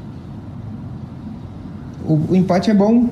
o, 2.04 2.14
o 2.30 2.36
empate 2.36 2.70
é 2.70 2.74
bom 2.74 3.08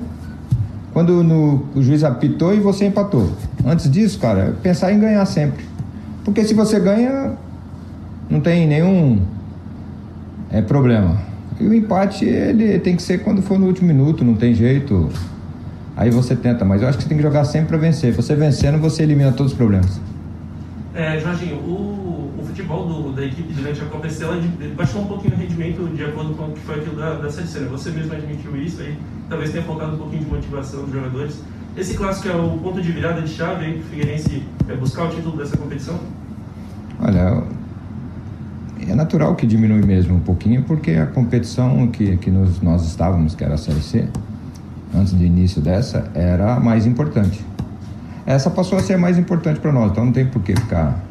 quando 0.93 1.23
no, 1.23 1.65
o 1.75 1.83
juiz 1.83 2.03
apitou 2.03 2.53
e 2.53 2.59
você 2.59 2.85
empatou. 2.85 3.31
Antes 3.65 3.89
disso, 3.89 4.17
cara, 4.19 4.55
pensar 4.63 4.91
em 4.91 4.99
ganhar 4.99 5.25
sempre. 5.25 5.63
Porque 6.25 6.43
se 6.43 6.53
você 6.53 6.79
ganha, 6.79 7.33
não 8.29 8.41
tem 8.41 8.67
nenhum 8.67 9.21
é, 10.49 10.61
problema. 10.61 11.21
E 11.59 11.67
o 11.67 11.73
empate, 11.73 12.25
ele 12.25 12.79
tem 12.79 12.95
que 12.95 13.01
ser 13.01 13.19
quando 13.19 13.41
for 13.41 13.59
no 13.59 13.67
último 13.67 13.87
minuto, 13.87 14.23
não 14.23 14.35
tem 14.35 14.53
jeito. 14.53 15.09
Aí 15.95 16.09
você 16.09 16.35
tenta, 16.35 16.63
mas 16.63 16.81
eu 16.81 16.87
acho 16.87 16.97
que 16.97 17.03
você 17.03 17.09
tem 17.09 17.17
que 17.17 17.23
jogar 17.23 17.45
sempre 17.45 17.69
para 17.69 17.77
vencer. 17.77 18.13
Você 18.13 18.35
vencendo, 18.35 18.79
você 18.79 19.03
elimina 19.03 19.31
todos 19.31 19.51
os 19.51 19.57
problemas. 19.57 19.99
É, 20.93 21.19
Jorginho, 21.19 21.57
o, 21.57 22.06
o 22.06 22.06
futebol 22.57 22.87
do, 22.87 23.11
da 23.13 23.23
equipe 23.23 23.53
durante 23.53 23.81
a 23.81 23.85
Copa 23.85 24.07
esse 24.07 24.23
ano 24.23 24.41
baixou 24.75 25.01
um 25.03 25.05
pouquinho 25.05 25.35
o 25.35 25.37
rendimento 25.37 25.95
de 25.95 26.03
acordo 26.03 26.33
com 26.33 26.45
o 26.45 26.51
que 26.53 26.59
foi 26.61 26.79
aquilo 26.79 26.95
da, 26.95 27.13
da. 27.13 27.23
Né? 27.23 27.29
Você 27.29 27.91
mesmo 27.91 28.13
admitiu 28.13 28.57
isso, 28.57 28.81
aí 28.81 28.97
talvez 29.29 29.51
tenha 29.51 29.63
faltado 29.63 29.93
um 29.93 29.97
pouquinho 29.97 30.23
de 30.23 30.29
motivação 30.31 30.83
dos 30.83 30.91
jogadores. 30.91 31.41
Esse 31.75 31.95
clássico 31.95 32.27
é 32.29 32.35
o 32.35 32.57
ponto 32.57 32.81
de 32.81 32.91
virada 32.91 33.21
de 33.21 33.29
chave 33.29 33.65
aí 33.65 33.73
para 33.73 33.81
o 33.81 33.83
Figueirense 33.83 34.43
é 34.67 34.75
buscar 34.75 35.03
o 35.03 35.09
título 35.09 35.37
dessa 35.37 35.55
competição? 35.55 35.99
Olha, 36.99 37.43
é 38.87 38.95
natural 38.95 39.35
que 39.35 39.45
diminui 39.45 39.85
mesmo 39.85 40.15
um 40.15 40.19
pouquinho, 40.19 40.63
porque 40.63 40.91
a 40.93 41.05
competição 41.05 41.87
que, 41.87 42.17
que 42.17 42.31
nós 42.31 42.87
estávamos, 42.87 43.35
que 43.35 43.43
era 43.43 43.53
a 43.53 43.57
Série 43.57 43.81
C, 43.81 44.07
antes 44.95 45.13
do 45.13 45.23
início 45.23 45.61
dessa, 45.61 46.09
era 46.15 46.55
a 46.55 46.59
mais 46.59 46.87
importante. 46.87 47.45
Essa 48.25 48.49
passou 48.49 48.79
a 48.79 48.81
ser 48.81 48.95
a 48.95 48.97
mais 48.97 49.19
importante 49.19 49.59
para 49.59 49.71
nós, 49.71 49.91
então 49.91 50.05
não 50.05 50.11
tem 50.11 50.25
por 50.25 50.41
que 50.41 50.55
ficar 50.55 51.06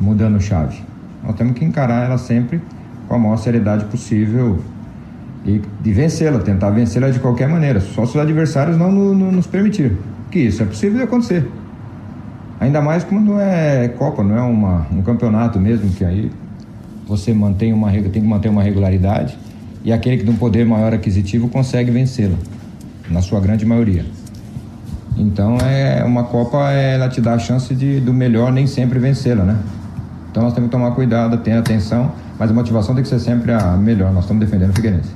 mudando 0.00 0.40
chave. 0.40 0.82
Nós 1.22 1.36
temos 1.36 1.54
que 1.54 1.64
encarar 1.64 2.06
ela 2.06 2.18
sempre 2.18 2.60
com 3.06 3.14
a 3.14 3.18
maior 3.18 3.36
seriedade 3.36 3.84
possível 3.84 4.60
e 5.44 5.60
de 5.80 5.92
vencê-la, 5.92 6.38
tentar 6.38 6.70
vencê-la 6.70 7.10
de 7.10 7.18
qualquer 7.18 7.48
maneira, 7.48 7.80
só 7.80 8.04
se 8.06 8.16
os 8.16 8.22
adversários 8.22 8.76
não 8.76 8.90
no, 8.90 9.14
no, 9.14 9.32
nos 9.32 9.46
permitirem. 9.46 9.96
Que 10.30 10.40
isso 10.40 10.62
é 10.62 10.66
possível 10.66 10.98
de 10.98 11.04
acontecer. 11.04 11.48
Ainda 12.60 12.80
mais 12.80 13.04
quando 13.04 13.38
é 13.38 13.88
Copa, 13.88 14.22
não 14.22 14.36
é 14.36 14.42
uma, 14.42 14.86
um 14.92 15.02
campeonato 15.02 15.58
mesmo, 15.58 15.90
que 15.90 16.04
aí 16.04 16.30
você 17.06 17.32
mantém 17.32 17.72
uma, 17.72 17.90
tem 17.90 18.10
que 18.10 18.20
manter 18.20 18.48
uma 18.48 18.62
regularidade 18.62 19.36
e 19.82 19.92
aquele 19.92 20.18
que 20.18 20.24
tem 20.24 20.32
um 20.32 20.36
poder 20.36 20.64
maior 20.66 20.92
aquisitivo 20.92 21.48
consegue 21.48 21.90
vencê-la, 21.90 22.36
na 23.10 23.22
sua 23.22 23.40
grande 23.40 23.64
maioria. 23.64 24.04
Então 25.16 25.58
é 25.58 26.04
uma 26.04 26.24
Copa, 26.24 26.70
ela 26.70 27.08
te 27.08 27.20
dá 27.20 27.34
a 27.34 27.38
chance 27.38 27.74
de 27.74 27.98
do 28.00 28.12
melhor 28.12 28.52
nem 28.52 28.66
sempre 28.66 28.98
vencê-la, 28.98 29.44
né? 29.44 29.58
Então 30.30 30.44
nós 30.44 30.54
temos 30.54 30.68
que 30.68 30.72
tomar 30.72 30.92
cuidado, 30.92 31.36
ter 31.38 31.52
atenção, 31.52 32.12
mas 32.38 32.50
a 32.50 32.54
motivação 32.54 32.94
tem 32.94 33.02
que 33.02 33.10
ser 33.10 33.18
sempre 33.18 33.52
a 33.52 33.76
melhor. 33.76 34.12
Nós 34.12 34.24
estamos 34.24 34.44
defendendo 34.44 34.70
o 34.70 34.74
Figueirense. 34.74 35.12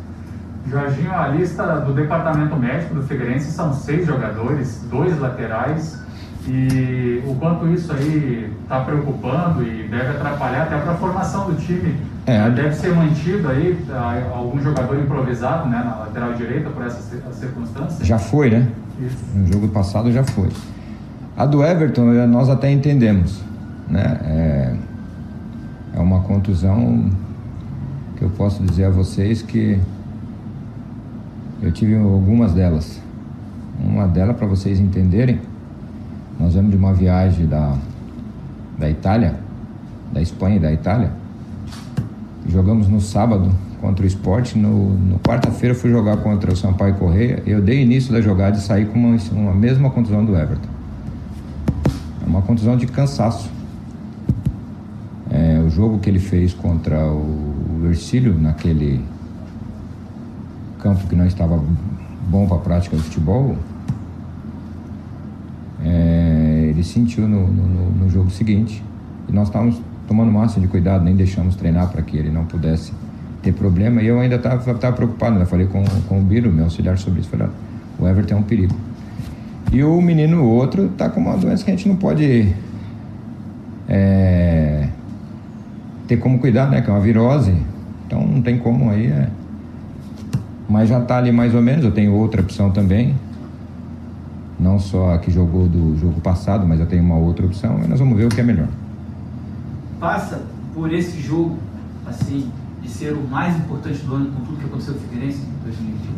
Jorginho, 0.68 1.12
a 1.12 1.28
lista 1.28 1.62
do 1.80 1.92
departamento 1.92 2.56
médico 2.56 2.94
do 2.94 3.02
Figueirense 3.02 3.52
são 3.52 3.72
seis 3.72 4.06
jogadores, 4.06 4.84
dois 4.90 5.18
laterais 5.20 6.02
e 6.46 7.22
o 7.26 7.34
quanto 7.36 7.66
isso 7.68 7.92
aí 7.92 8.52
está 8.62 8.80
preocupando 8.80 9.62
e 9.62 9.88
deve 9.88 10.08
atrapalhar 10.08 10.62
até 10.62 10.78
para 10.78 10.92
a 10.92 10.96
formação 10.96 11.50
do 11.50 11.56
time. 11.56 11.96
É, 12.26 12.50
deve 12.50 12.74
ser 12.74 12.94
mantido 12.94 13.48
aí 13.48 13.78
algum 14.34 14.60
jogador 14.60 14.98
improvisado 14.98 15.68
né, 15.68 15.82
na 15.84 15.96
lateral 15.96 16.32
direita 16.34 16.70
por 16.70 16.84
essas 16.84 17.20
circunstâncias? 17.34 18.06
Já 18.06 18.18
foi, 18.18 18.50
né? 18.50 18.66
Isso. 18.98 19.16
No 19.34 19.46
jogo 19.52 19.68
passado 19.68 20.10
já 20.10 20.24
foi. 20.24 20.48
A 21.36 21.46
do 21.46 21.62
Everton 21.62 22.12
eh, 22.12 22.26
nós 22.26 22.48
até 22.48 22.70
entendemos. 22.70 23.42
Né? 23.88 24.18
É, 24.24 24.74
é 25.94 26.00
uma 26.00 26.20
contusão 26.20 27.10
que 28.16 28.22
eu 28.22 28.30
posso 28.30 28.62
dizer 28.62 28.84
a 28.84 28.90
vocês 28.90 29.42
que 29.42 29.78
eu 31.62 31.72
tive 31.72 31.96
algumas 31.96 32.52
delas. 32.52 33.00
Uma 33.82 34.06
delas, 34.06 34.36
para 34.36 34.46
vocês 34.46 34.80
entenderem, 34.80 35.40
nós 36.38 36.52
viemos 36.52 36.70
de 36.70 36.76
uma 36.76 36.92
viagem 36.92 37.46
da, 37.46 37.76
da 38.78 38.90
Itália, 38.90 39.36
da 40.12 40.20
Espanha 40.20 40.56
e 40.56 40.60
da 40.60 40.72
Itália. 40.72 41.12
Jogamos 42.48 42.88
no 42.88 43.00
sábado 43.00 43.50
contra 43.80 44.04
o 44.04 44.06
esporte. 44.06 44.58
No, 44.58 44.90
no 44.94 45.18
quarta-feira 45.18 45.74
fui 45.74 45.90
jogar 45.90 46.18
contra 46.18 46.52
o 46.52 46.56
Sampaio 46.56 46.94
Correia. 46.94 47.42
Eu 47.46 47.62
dei 47.62 47.82
início 47.82 48.12
da 48.12 48.20
jogada 48.20 48.56
e 48.56 48.60
saí 48.60 48.84
com 48.84 48.98
uma, 48.98 49.16
uma 49.32 49.54
mesma 49.54 49.90
contusão 49.90 50.24
do 50.24 50.36
Everton. 50.36 50.68
É 52.22 52.26
uma 52.26 52.42
contusão 52.42 52.76
de 52.76 52.86
cansaço. 52.86 53.50
É, 55.30 55.63
jogo 55.74 55.98
que 55.98 56.08
ele 56.08 56.20
fez 56.20 56.54
contra 56.54 57.04
o, 57.04 57.86
Ercílio, 57.86 58.38
naquele 58.38 59.00
campo 60.78 61.06
que 61.06 61.14
não 61.14 61.26
estava 61.26 61.62
bom 62.28 62.46
para 62.46 62.56
a 62.56 62.60
prática 62.60 62.96
do 62.96 63.02
futebol, 63.02 63.56
é, 65.84 66.68
ele 66.70 66.82
sentiu 66.82 67.28
no, 67.28 67.46
no, 67.46 67.90
no, 67.90 68.08
jogo 68.08 68.30
seguinte. 68.30 68.82
E 69.28 69.32
nós 69.32 69.48
estávamos 69.48 69.80
tomando 70.06 70.32
máximo 70.32 70.62
de 70.62 70.68
cuidado, 70.68 71.04
nem 71.04 71.14
deixamos 71.14 71.56
treinar 71.56 71.90
para 71.90 72.00
que 72.00 72.16
ele 72.16 72.30
não 72.30 72.46
pudesse 72.46 72.92
ter 73.42 73.52
problema. 73.52 74.00
E 74.00 74.06
eu 74.06 74.18
ainda 74.18 74.36
estava 74.36 74.92
preocupado, 74.92 75.38
né? 75.38 75.44
Falei 75.44 75.66
com, 75.66 75.84
com 76.08 76.20
o 76.20 76.22
Biro, 76.22 76.50
meu 76.50 76.64
auxiliar, 76.64 76.96
sobre 76.96 77.20
isso. 77.20 77.28
Falei, 77.28 77.48
o 77.98 78.06
Everton 78.06 78.34
é 78.34 78.38
um 78.38 78.42
perigo. 78.42 78.74
E 79.72 79.82
o 79.82 80.00
menino, 80.00 80.44
outro, 80.44 80.86
está 80.86 81.10
com 81.10 81.20
uma 81.20 81.36
doença 81.36 81.64
que 81.64 81.70
a 81.70 81.76
gente 81.76 81.88
não 81.88 81.96
pode 81.96 82.54
é, 83.88 84.88
ter 86.06 86.16
como 86.18 86.38
cuidar, 86.38 86.68
né? 86.68 86.80
Que 86.80 86.90
é 86.90 86.92
uma 86.92 87.00
virose. 87.00 87.54
Então 88.06 88.26
não 88.26 88.42
tem 88.42 88.58
como 88.58 88.90
aí. 88.90 89.06
É... 89.06 89.28
Mas 90.68 90.88
já 90.88 90.98
está 90.98 91.18
ali 91.18 91.32
mais 91.32 91.54
ou 91.54 91.62
menos. 91.62 91.84
Eu 91.84 91.92
tenho 91.92 92.12
outra 92.12 92.40
opção 92.40 92.70
também 92.70 93.14
não 94.58 94.78
só 94.78 95.14
a 95.14 95.18
que 95.18 95.30
jogou 95.30 95.68
do 95.68 95.98
jogo 95.98 96.20
passado, 96.20 96.66
mas 96.66 96.80
eu 96.80 96.86
tenho 96.86 97.02
uma 97.02 97.16
outra 97.16 97.44
opção 97.44 97.80
e 97.84 97.88
nós 97.88 97.98
vamos 97.98 98.16
ver 98.16 98.26
o 98.26 98.28
que 98.28 98.40
é 98.40 98.44
melhor. 98.44 98.68
Passa 100.00 100.42
por 100.74 100.92
esse 100.92 101.20
jogo, 101.20 101.56
assim, 102.06 102.50
de 102.82 102.88
ser 102.88 103.12
o 103.12 103.22
mais 103.28 103.56
importante 103.56 103.98
do 104.00 104.14
ano 104.14 104.26
com 104.26 104.44
tudo 104.44 104.58
que 104.58 104.66
aconteceu 104.66 104.94
no 104.94 105.00
Figueirense 105.00 105.38
em 105.38 105.64
2021? 105.64 106.14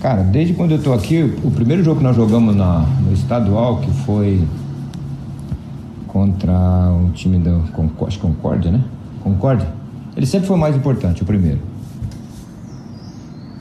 Cara, 0.00 0.22
desde 0.24 0.54
quando 0.54 0.72
eu 0.72 0.78
estou 0.78 0.94
aqui, 0.94 1.22
o 1.44 1.50
primeiro 1.50 1.84
jogo 1.84 1.98
que 1.98 2.04
nós 2.04 2.16
jogamos 2.16 2.56
na, 2.56 2.80
no 2.80 3.12
estadual, 3.12 3.78
que 3.78 3.90
foi 4.04 4.42
contra 6.12 6.52
um 6.52 7.10
time 7.10 7.38
da 7.38 7.58
Concórdia, 8.20 8.70
né? 8.70 8.82
Concórdia. 9.24 9.66
Ele 10.14 10.26
sempre 10.26 10.46
foi 10.46 10.56
o 10.56 10.60
mais 10.60 10.76
importante, 10.76 11.22
o 11.22 11.24
primeiro. 11.24 11.58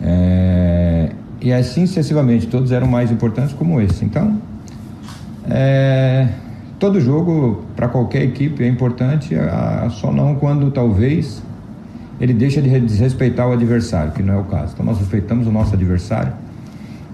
É, 0.01 1.11
e 1.39 1.53
assim 1.53 1.85
sucessivamente, 1.85 2.47
todos 2.47 2.73
eram 2.73 2.87
mais 2.87 3.09
importantes 3.09 3.53
como 3.53 3.79
esse. 3.79 4.03
Então, 4.03 4.37
é, 5.49 6.27
todo 6.77 6.99
jogo 6.99 7.63
para 7.73 7.87
qualquer 7.87 8.23
equipe 8.23 8.63
é 8.63 8.67
importante, 8.67 9.33
só 9.91 10.11
não 10.11 10.35
quando 10.35 10.69
talvez 10.71 11.41
ele 12.19 12.33
deixa 12.33 12.61
de 12.61 12.79
desrespeitar 12.81 13.47
o 13.47 13.53
adversário, 13.53 14.11
que 14.11 14.21
não 14.21 14.33
é 14.33 14.37
o 14.37 14.43
caso. 14.43 14.73
Então 14.73 14.85
nós 14.85 14.99
respeitamos 14.99 15.47
o 15.47 15.51
nosso 15.51 15.73
adversário. 15.73 16.33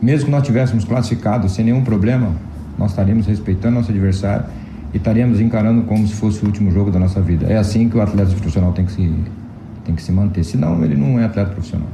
Mesmo 0.01 0.25
que 0.25 0.31
nós 0.31 0.43
tivéssemos 0.43 0.83
classificado 0.83 1.47
sem 1.47 1.63
nenhum 1.63 1.83
problema, 1.83 2.31
nós 2.77 2.91
estaríamos 2.91 3.25
respeitando 3.25 3.75
nosso 3.75 3.91
adversário 3.91 4.45
e 4.93 4.97
estaríamos 4.97 5.39
encarando 5.39 5.83
como 5.83 6.07
se 6.07 6.15
fosse 6.15 6.43
o 6.43 6.45
último 6.45 6.71
jogo 6.71 6.91
da 6.91 6.99
nossa 6.99 7.21
vida. 7.21 7.47
É 7.47 7.57
assim 7.57 7.89
que 7.89 7.97
o 7.97 8.01
atleta 8.01 8.31
profissional 8.31 8.71
tem 8.73 8.85
que 8.85 8.91
se, 8.91 9.13
tem 9.85 9.95
que 9.95 10.01
se 10.01 10.11
manter, 10.11 10.43
senão 10.43 10.83
ele 10.83 10.95
não 10.95 11.19
é 11.19 11.25
atleta 11.25 11.51
profissional. 11.51 11.87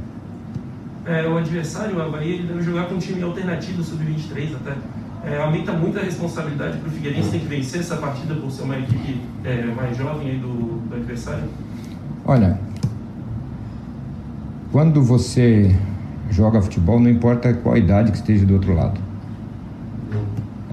É, 1.06 1.26
o 1.28 1.36
adversário, 1.36 1.96
o 1.96 2.02
Havaí, 2.02 2.32
ele 2.32 2.48
deve 2.48 2.62
jogar 2.62 2.86
com 2.86 2.94
um 2.94 2.98
time 2.98 3.22
alternativo 3.22 3.82
sub-23 3.82 4.56
até. 4.56 4.74
É, 5.26 5.42
aumenta 5.42 5.72
muito 5.72 5.98
a 5.98 6.02
responsabilidade 6.02 6.78
para 6.78 6.88
o 6.88 6.90
Figueirense 6.90 7.30
ter 7.30 7.40
que 7.40 7.46
vencer 7.46 7.80
essa 7.80 7.96
partida 7.96 8.34
por 8.34 8.50
ser 8.50 8.62
uma 8.62 8.78
equipe 8.78 9.20
é, 9.42 9.62
mais 9.64 9.96
jovem 9.96 10.30
aí 10.30 10.38
do, 10.38 10.80
do 10.88 10.94
adversário? 10.94 11.44
Olha, 12.26 12.58
quando 14.70 15.02
você 15.02 15.74
joga 16.30 16.60
futebol, 16.60 16.98
não 16.98 17.08
importa 17.08 17.52
qual 17.54 17.76
idade 17.76 18.10
que 18.10 18.18
esteja 18.18 18.44
do 18.44 18.54
outro 18.54 18.74
lado. 18.74 19.00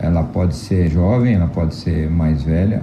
Ela 0.01 0.23
pode 0.23 0.55
ser 0.55 0.89
jovem, 0.89 1.35
ela 1.35 1.45
pode 1.45 1.75
ser 1.75 2.09
mais 2.09 2.41
velha. 2.41 2.81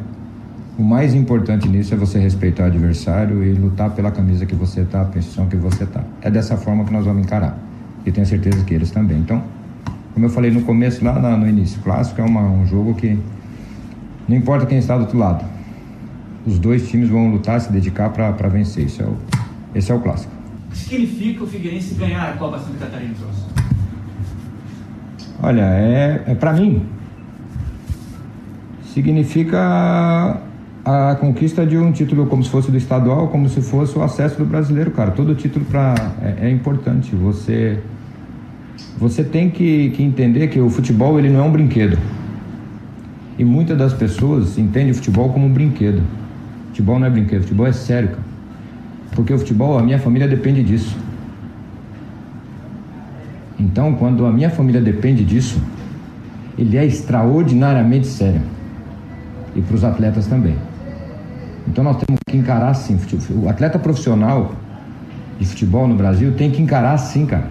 O 0.79 0.85
mais 0.85 1.15
importante 1.15 1.69
nisso 1.69 1.93
é 1.93 1.97
você 1.97 2.17
respeitar 2.21 2.63
o 2.63 2.67
adversário 2.67 3.43
e 3.43 3.53
lutar 3.55 3.91
pela 3.91 4.13
camisa 4.13 4.47
que 4.47 4.55
você 4.55 4.83
está, 4.83 5.03
a 5.03 5.05
posição 5.05 5.47
que 5.49 5.57
você 5.57 5.83
está. 5.83 6.05
É 6.23 6.31
dessa 6.31 6.57
forma 6.57 6.85
que 6.85 6.93
nós 6.93 7.05
vamos 7.05 7.25
encarar. 7.25 7.59
E 8.07 8.13
tenho 8.13 8.25
certeza 8.25 8.63
que 8.65 8.73
eles 8.73 8.93
também. 8.93 9.19
Então, 9.19 9.43
como 10.15 10.27
eu 10.27 10.31
falei 10.31 10.53
no 10.53 10.63
começo, 10.63 11.05
lá 11.05 11.37
no 11.37 11.49
início, 11.49 11.83
clássico 11.83 12.21
é 12.21 12.25
uma, 12.25 12.43
um 12.43 12.65
jogo 12.65 12.95
que 12.95 13.19
não 14.29 14.37
importa 14.37 14.65
quem 14.67 14.79
está 14.79 14.95
do 14.95 15.01
outro 15.01 15.19
lado. 15.19 15.45
Os 16.47 16.57
dois 16.61 16.89
times 16.89 17.09
vão 17.09 17.33
lutar, 17.33 17.61
se 17.61 17.73
dedicar 17.73 18.11
para 18.11 18.49
vencer. 18.49 18.87
Isso 18.87 19.03
é 19.03 19.07
o, 19.07 19.17
esse 19.75 19.91
é 19.91 19.95
o 19.95 20.01
clássico. 20.01 20.33
O 20.69 20.71
que 20.71 20.79
significa 20.79 21.43
o 21.43 21.47
Figueirense 21.49 21.95
ganhar 21.95 22.31
a 22.31 22.37
Copa 22.37 22.61
Santa 22.61 22.79
Catarina? 22.85 23.15
Olha, 25.43 25.63
é, 25.63 26.23
é 26.27 26.35
para 26.37 26.53
mim, 26.53 26.87
significa 28.93 30.41
a 30.85 31.17
conquista 31.17 31.67
de 31.67 31.77
um 31.77 31.93
título 31.93 32.27
como 32.27 32.43
se 32.43 32.51
fosse 32.51 32.71
do 32.71 32.77
estadual, 32.77 33.29
como 33.29 33.49
se 33.49 33.61
fosse 33.61 33.99
o 33.99 34.03
acesso 34.03 34.39
do 34.39 34.45
brasileiro, 34.45 34.91
cara. 34.91 35.11
Todo 35.11 35.35
título 35.35 35.65
pra, 35.65 35.95
é, 36.23 36.47
é 36.47 36.51
importante. 36.51 37.15
Você 37.15 37.79
você 38.99 39.23
tem 39.25 39.51
que, 39.51 39.91
que, 39.91 40.03
entender 40.03 40.49
que 40.49 40.61
o 40.61 40.71
futebol 40.71 41.19
ele 41.19 41.29
não 41.29 41.41
é 41.41 41.43
um 41.43 41.53
brinquedo. 41.53 41.99
E 43.39 43.45
muitas 43.45 43.77
das 43.77 43.93
pessoas 43.93 44.59
entendem 44.59 44.91
o 44.91 44.95
futebol 44.95 45.29
como 45.31 45.47
um 45.47 45.53
brinquedo. 45.53 46.03
Futebol 46.69 46.99
não 46.99 47.07
é 47.07 47.11
brinquedo, 47.11 47.43
futebol 47.43 47.67
é 47.67 47.73
sério, 47.73 48.11
cara. 48.11 48.23
Porque 49.13 49.33
o 49.33 49.39
futebol, 49.39 49.79
a 49.79 49.83
minha 49.83 49.99
família 49.99 50.29
depende 50.29 50.63
disso. 50.63 50.97
Então, 53.59 53.95
quando 53.95 54.25
a 54.27 54.33
minha 54.33 54.51
família 54.51 54.81
depende 54.81 55.25
disso, 55.25 55.61
ele 56.57 56.77
é 56.77 56.85
extraordinariamente 56.85 58.07
sério. 58.07 58.43
E 59.59 59.61
para 59.61 59.75
os 59.75 59.83
atletas 59.83 60.29
também. 60.29 60.55
Então 61.67 61.83
nós 61.83 61.97
temos 61.97 62.21
que 62.29 62.37
encarar 62.37 62.71
assim. 62.71 62.97
O 63.43 63.49
atleta 63.49 63.77
profissional 63.77 64.53
de 65.37 65.45
futebol 65.45 65.89
no 65.89 65.97
Brasil 65.97 66.33
tem 66.37 66.49
que 66.49 66.63
encarar 66.63 66.93
assim, 66.93 67.27
cara. 67.27 67.49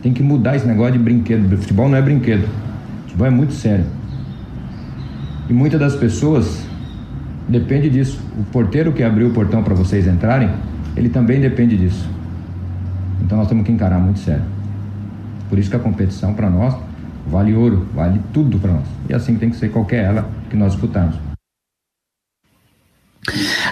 Tem 0.00 0.12
que 0.12 0.22
mudar 0.22 0.54
esse 0.54 0.66
negócio 0.66 0.92
de 0.92 1.00
brinquedo. 1.00 1.56
Futebol 1.58 1.88
não 1.88 1.98
é 1.98 2.02
brinquedo. 2.02 2.48
Futebol 3.02 3.26
é 3.26 3.30
muito 3.30 3.54
sério. 3.54 3.84
E 5.50 5.52
muitas 5.52 5.80
das 5.80 5.96
pessoas 5.96 6.64
depende 7.48 7.90
disso. 7.90 8.20
O 8.38 8.44
porteiro 8.44 8.92
que 8.92 9.02
abriu 9.02 9.28
o 9.28 9.30
portão 9.32 9.64
para 9.64 9.74
vocês 9.74 10.06
entrarem, 10.06 10.48
ele 10.96 11.08
também 11.08 11.40
depende 11.40 11.76
disso. 11.76 12.08
Então 13.20 13.36
nós 13.36 13.48
temos 13.48 13.66
que 13.66 13.72
encarar 13.72 13.98
muito 13.98 14.20
sério. 14.20 14.44
Por 15.48 15.58
isso 15.58 15.68
que 15.68 15.74
a 15.74 15.80
competição 15.80 16.34
para 16.34 16.48
nós 16.48 16.76
vale 17.26 17.52
ouro, 17.52 17.84
vale 17.92 18.20
tudo 18.32 18.60
para 18.60 18.72
nós. 18.72 18.86
E 19.08 19.14
assim 19.14 19.34
tem 19.34 19.50
que 19.50 19.56
ser 19.56 19.70
qualquer 19.70 20.04
ela 20.04 20.43
que 20.54 20.58
nós 20.58 20.72
disputarmos. 20.72 21.16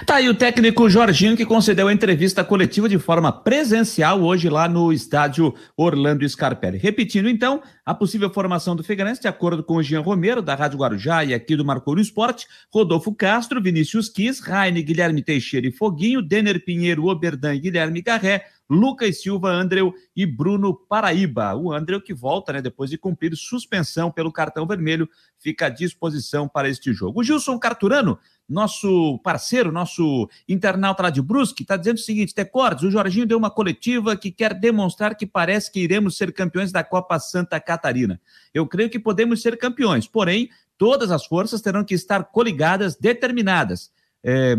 Tá 0.06 0.16
aí 0.16 0.28
o 0.28 0.34
técnico 0.34 0.88
Jorginho 0.88 1.36
que 1.36 1.44
concedeu 1.44 1.86
a 1.86 1.92
entrevista 1.92 2.42
coletiva 2.42 2.88
de 2.88 2.98
forma 2.98 3.30
presencial 3.30 4.22
hoje 4.22 4.48
lá 4.48 4.66
no 4.66 4.92
estádio 4.92 5.54
Orlando 5.76 6.26
Scarpelli. 6.28 6.78
Repetindo 6.78 7.28
então, 7.28 7.62
a 7.84 7.94
possível 7.94 8.30
formação 8.30 8.74
do 8.74 8.82
Figueirense, 8.82 9.20
de 9.20 9.28
acordo 9.28 9.62
com 9.62 9.76
o 9.76 9.82
Jean 9.82 10.00
Romero, 10.00 10.40
da 10.40 10.54
Rádio 10.54 10.78
Guarujá 10.78 11.22
e 11.22 11.34
aqui 11.34 11.54
do 11.54 11.64
Marcou 11.64 11.98
Esporte, 11.98 12.46
Rodolfo 12.72 13.14
Castro, 13.14 13.62
Vinícius 13.62 14.08
Quis, 14.08 14.40
Raine, 14.40 14.82
Guilherme 14.82 15.22
Teixeira 15.22 15.66
e 15.66 15.72
Foguinho, 15.72 16.22
Denner 16.22 16.64
Pinheiro, 16.64 17.06
Oberdan 17.06 17.54
e 17.54 17.60
Guilherme 17.60 18.00
Garré, 18.00 18.46
Lucas 18.72 19.20
Silva, 19.20 19.50
Andreu 19.50 19.94
e 20.16 20.24
Bruno 20.24 20.74
Paraíba. 20.74 21.54
O 21.54 21.72
Andreu 21.72 22.00
que 22.00 22.14
volta, 22.14 22.54
né, 22.54 22.62
depois 22.62 22.90
de 22.90 22.98
cumprir 22.98 23.36
suspensão 23.36 24.10
pelo 24.10 24.32
cartão 24.32 24.66
vermelho, 24.66 25.08
fica 25.38 25.66
à 25.66 25.68
disposição 25.68 26.48
para 26.48 26.68
este 26.68 26.92
jogo. 26.92 27.20
O 27.20 27.24
Gilson 27.24 27.58
Carturano 27.58 28.18
nosso 28.48 29.18
parceiro, 29.20 29.72
nosso 29.72 30.28
internauta 30.48 31.04
lá 31.04 31.10
de 31.10 31.22
Brusque, 31.22 31.62
está 31.62 31.76
dizendo 31.76 31.96
o 31.96 32.00
seguinte: 32.00 32.34
Tecordes, 32.34 32.84
o 32.84 32.90
Jorginho 32.90 33.26
deu 33.26 33.38
uma 33.38 33.50
coletiva 33.50 34.16
que 34.16 34.30
quer 34.30 34.54
demonstrar 34.54 35.16
que 35.16 35.26
parece 35.26 35.72
que 35.72 35.80
iremos 35.80 36.16
ser 36.16 36.32
campeões 36.32 36.70
da 36.70 36.84
Copa 36.84 37.18
Santa 37.18 37.58
Catarina. 37.58 38.20
Eu 38.52 38.66
creio 38.66 38.90
que 38.90 38.98
podemos 38.98 39.40
ser 39.40 39.56
campeões, 39.56 40.06
porém, 40.06 40.50
todas 40.76 41.10
as 41.10 41.24
forças 41.24 41.60
terão 41.60 41.84
que 41.84 41.94
estar 41.94 42.24
coligadas, 42.24 42.96
determinadas. 42.96 43.90
É... 44.22 44.56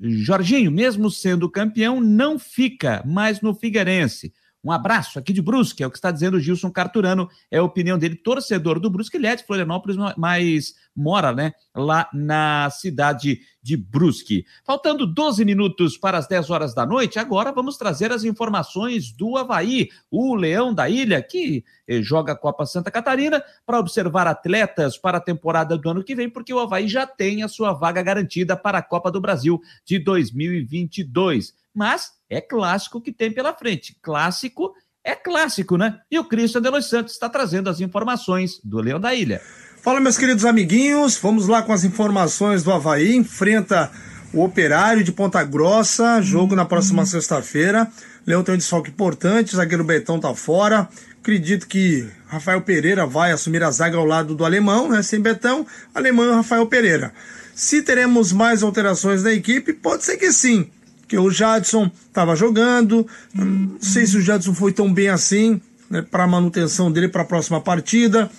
Jorginho, 0.00 0.70
mesmo 0.70 1.10
sendo 1.10 1.50
campeão, 1.50 2.00
não 2.00 2.38
fica 2.38 3.02
mais 3.04 3.40
no 3.40 3.54
Figueirense. 3.54 4.32
Um 4.62 4.72
abraço 4.72 5.18
aqui 5.18 5.32
de 5.32 5.40
Brusque, 5.40 5.82
é 5.82 5.86
o 5.86 5.90
que 5.90 5.98
está 5.98 6.10
dizendo 6.10 6.36
o 6.36 6.40
Gilson 6.40 6.70
Carturano, 6.70 7.28
é 7.50 7.58
a 7.58 7.62
opinião 7.62 7.96
dele, 7.96 8.16
torcedor 8.16 8.80
do 8.80 8.90
Brusque, 8.90 9.16
ele 9.16 9.28
é 9.28 9.36
de 9.36 9.46
Florianópolis, 9.46 9.96
mas 10.16 10.74
mora, 10.94 11.32
né, 11.32 11.52
lá 11.74 12.08
na 12.12 12.68
cidade 12.70 13.40
de 13.62 13.76
Brusque. 13.76 14.44
Faltando 14.64 15.06
12 15.06 15.44
minutos 15.44 15.96
para 15.96 16.18
as 16.18 16.26
10 16.26 16.50
horas 16.50 16.74
da 16.74 16.84
noite, 16.84 17.20
agora 17.20 17.52
vamos 17.52 17.76
trazer 17.76 18.10
as 18.10 18.24
informações 18.24 19.12
do 19.12 19.36
Havaí, 19.36 19.88
o 20.10 20.34
Leão 20.34 20.74
da 20.74 20.88
Ilha, 20.88 21.22
que 21.22 21.64
eh, 21.86 22.02
joga 22.02 22.32
a 22.32 22.36
Copa 22.36 22.66
Santa 22.66 22.90
Catarina, 22.90 23.42
para 23.64 23.78
observar 23.78 24.26
atletas 24.26 24.98
para 24.98 25.18
a 25.18 25.20
temporada 25.20 25.78
do 25.78 25.88
ano 25.88 26.02
que 26.02 26.16
vem, 26.16 26.28
porque 26.28 26.52
o 26.52 26.58
Havaí 26.58 26.88
já 26.88 27.06
tem 27.06 27.44
a 27.44 27.48
sua 27.48 27.72
vaga 27.72 28.02
garantida 28.02 28.56
para 28.56 28.78
a 28.78 28.82
Copa 28.82 29.10
do 29.10 29.20
Brasil 29.20 29.60
de 29.84 30.00
2022 30.00 31.54
mas 31.78 32.10
é 32.28 32.40
clássico 32.40 33.00
que 33.00 33.12
tem 33.12 33.32
pela 33.32 33.54
frente. 33.54 33.96
Clássico 34.02 34.74
é 35.04 35.14
clássico, 35.14 35.76
né? 35.76 36.00
E 36.10 36.18
o 36.18 36.24
Cristian 36.24 36.60
de 36.60 36.68
Los 36.68 36.88
Santos 36.88 37.14
está 37.14 37.28
trazendo 37.28 37.70
as 37.70 37.80
informações 37.80 38.60
do 38.62 38.80
Leão 38.80 39.00
da 39.00 39.14
Ilha. 39.14 39.40
Fala, 39.80 40.00
meus 40.00 40.18
queridos 40.18 40.44
amiguinhos, 40.44 41.16
vamos 41.16 41.46
lá 41.46 41.62
com 41.62 41.72
as 41.72 41.84
informações 41.84 42.62
do 42.62 42.72
Havaí. 42.72 43.14
Enfrenta 43.16 43.90
o 44.34 44.44
Operário 44.44 45.02
de 45.02 45.12
Ponta 45.12 45.42
Grossa, 45.42 46.20
jogo 46.20 46.54
na 46.54 46.64
próxima 46.64 47.06
sexta-feira. 47.06 47.90
Leão 48.26 48.42
tem 48.42 48.54
um 48.54 48.58
desfalque 48.58 48.90
importante, 48.90 49.54
o 49.54 49.56
zagueiro 49.56 49.84
Betão 49.84 50.20
tá 50.20 50.34
fora. 50.34 50.86
Acredito 51.20 51.66
que 51.66 52.06
Rafael 52.26 52.60
Pereira 52.60 53.06
vai 53.06 53.32
assumir 53.32 53.62
a 53.62 53.70
zaga 53.70 53.96
ao 53.96 54.04
lado 54.04 54.34
do 54.34 54.44
alemão, 54.44 54.90
né? 54.90 55.02
Sem 55.02 55.20
Betão, 55.20 55.66
alemão 55.94 56.26
e 56.26 56.34
Rafael 56.34 56.66
Pereira. 56.66 57.12
Se 57.54 57.80
teremos 57.80 58.30
mais 58.30 58.62
alterações 58.62 59.22
na 59.22 59.32
equipe, 59.32 59.72
pode 59.72 60.04
ser 60.04 60.18
que 60.18 60.30
sim 60.32 60.70
que 61.08 61.18
o 61.18 61.30
Jadson 61.30 61.90
estava 62.06 62.36
jogando. 62.36 63.06
Não 63.34 63.80
sei 63.80 64.06
se 64.06 64.16
o 64.16 64.20
Jadson 64.20 64.54
foi 64.54 64.72
tão 64.72 64.92
bem 64.92 65.08
assim 65.08 65.60
né, 65.90 66.02
para 66.02 66.24
a 66.24 66.26
manutenção 66.26 66.92
dele 66.92 67.08
para 67.08 67.22
a 67.22 67.24
próxima 67.24 67.60
partida. 67.60 68.30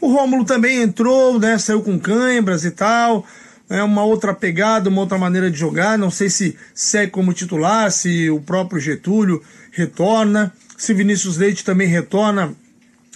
O 0.00 0.10
Rômulo 0.12 0.44
também 0.44 0.80
entrou, 0.80 1.38
né, 1.38 1.58
saiu 1.58 1.82
com 1.82 1.98
cãibras 1.98 2.64
e 2.64 2.70
tal. 2.70 3.24
É 3.68 3.82
uma 3.82 4.02
outra 4.02 4.34
pegada, 4.34 4.88
uma 4.88 5.02
outra 5.02 5.18
maneira 5.18 5.50
de 5.50 5.58
jogar. 5.58 5.98
Não 5.98 6.10
sei 6.10 6.30
se 6.30 6.56
segue 6.74 7.12
como 7.12 7.32
titular, 7.32 7.92
se 7.92 8.30
o 8.30 8.40
próprio 8.40 8.80
Getúlio 8.80 9.42
retorna, 9.70 10.52
se 10.76 10.94
Vinícius 10.94 11.36
Leite 11.36 11.64
também 11.64 11.86
retorna 11.86 12.52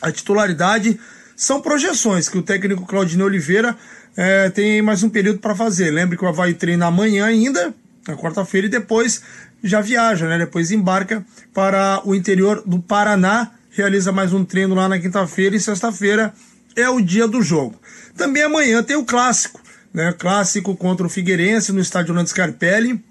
à 0.01 0.13
titularidade. 0.13 1.01
São 1.35 1.61
projeções 1.61 2.29
que 2.29 2.39
o 2.39 2.43
técnico 2.43 2.87
Claudinei 2.87 3.27
Oliveira 3.27 3.77
é, 4.17 4.49
tem 4.51 4.81
mais 4.81 5.03
um 5.03 5.09
período 5.09 5.41
para 5.41 5.57
fazer. 5.57 5.91
Lembre 5.91 6.17
que 6.17 6.25
o 6.25 6.29
Havaí 6.29 6.55
treina 6.55 6.87
amanhã 6.87 7.27
ainda, 7.27 7.75
na 8.07 8.17
quarta-feira 8.17 8.67
e 8.67 8.71
depois 8.71 9.23
já 9.63 9.81
viaja, 9.81 10.29
né? 10.29 10.39
Depois 10.39 10.71
embarca 10.71 11.25
para 11.53 12.03
o 12.05 12.15
interior 12.15 12.63
do 12.67 12.79
Paraná, 12.79 13.51
realiza 13.71 14.13
mais 14.13 14.33
um 14.33 14.45
treino 14.45 14.75
lá 14.75 14.89
na 14.89 14.99
quinta-feira 14.99 15.57
e 15.57 15.61
sexta-feira 15.61 16.35
é 16.77 16.89
o 16.89 17.01
dia 17.01 17.27
do 17.27 17.41
jogo. 17.41 17.81
Também 18.17 18.43
amanhã 18.43 18.83
tem 18.83 18.97
o 18.97 19.05
clássico, 19.05 19.61
né? 19.93 20.13
Clássico 20.13 20.77
contra 20.77 21.07
o 21.07 21.11
Figueirense 21.11 21.73
no 21.73 21.81
estádio 21.81 22.11
Orlando 22.11 22.29
Scarpelli. 22.29 23.03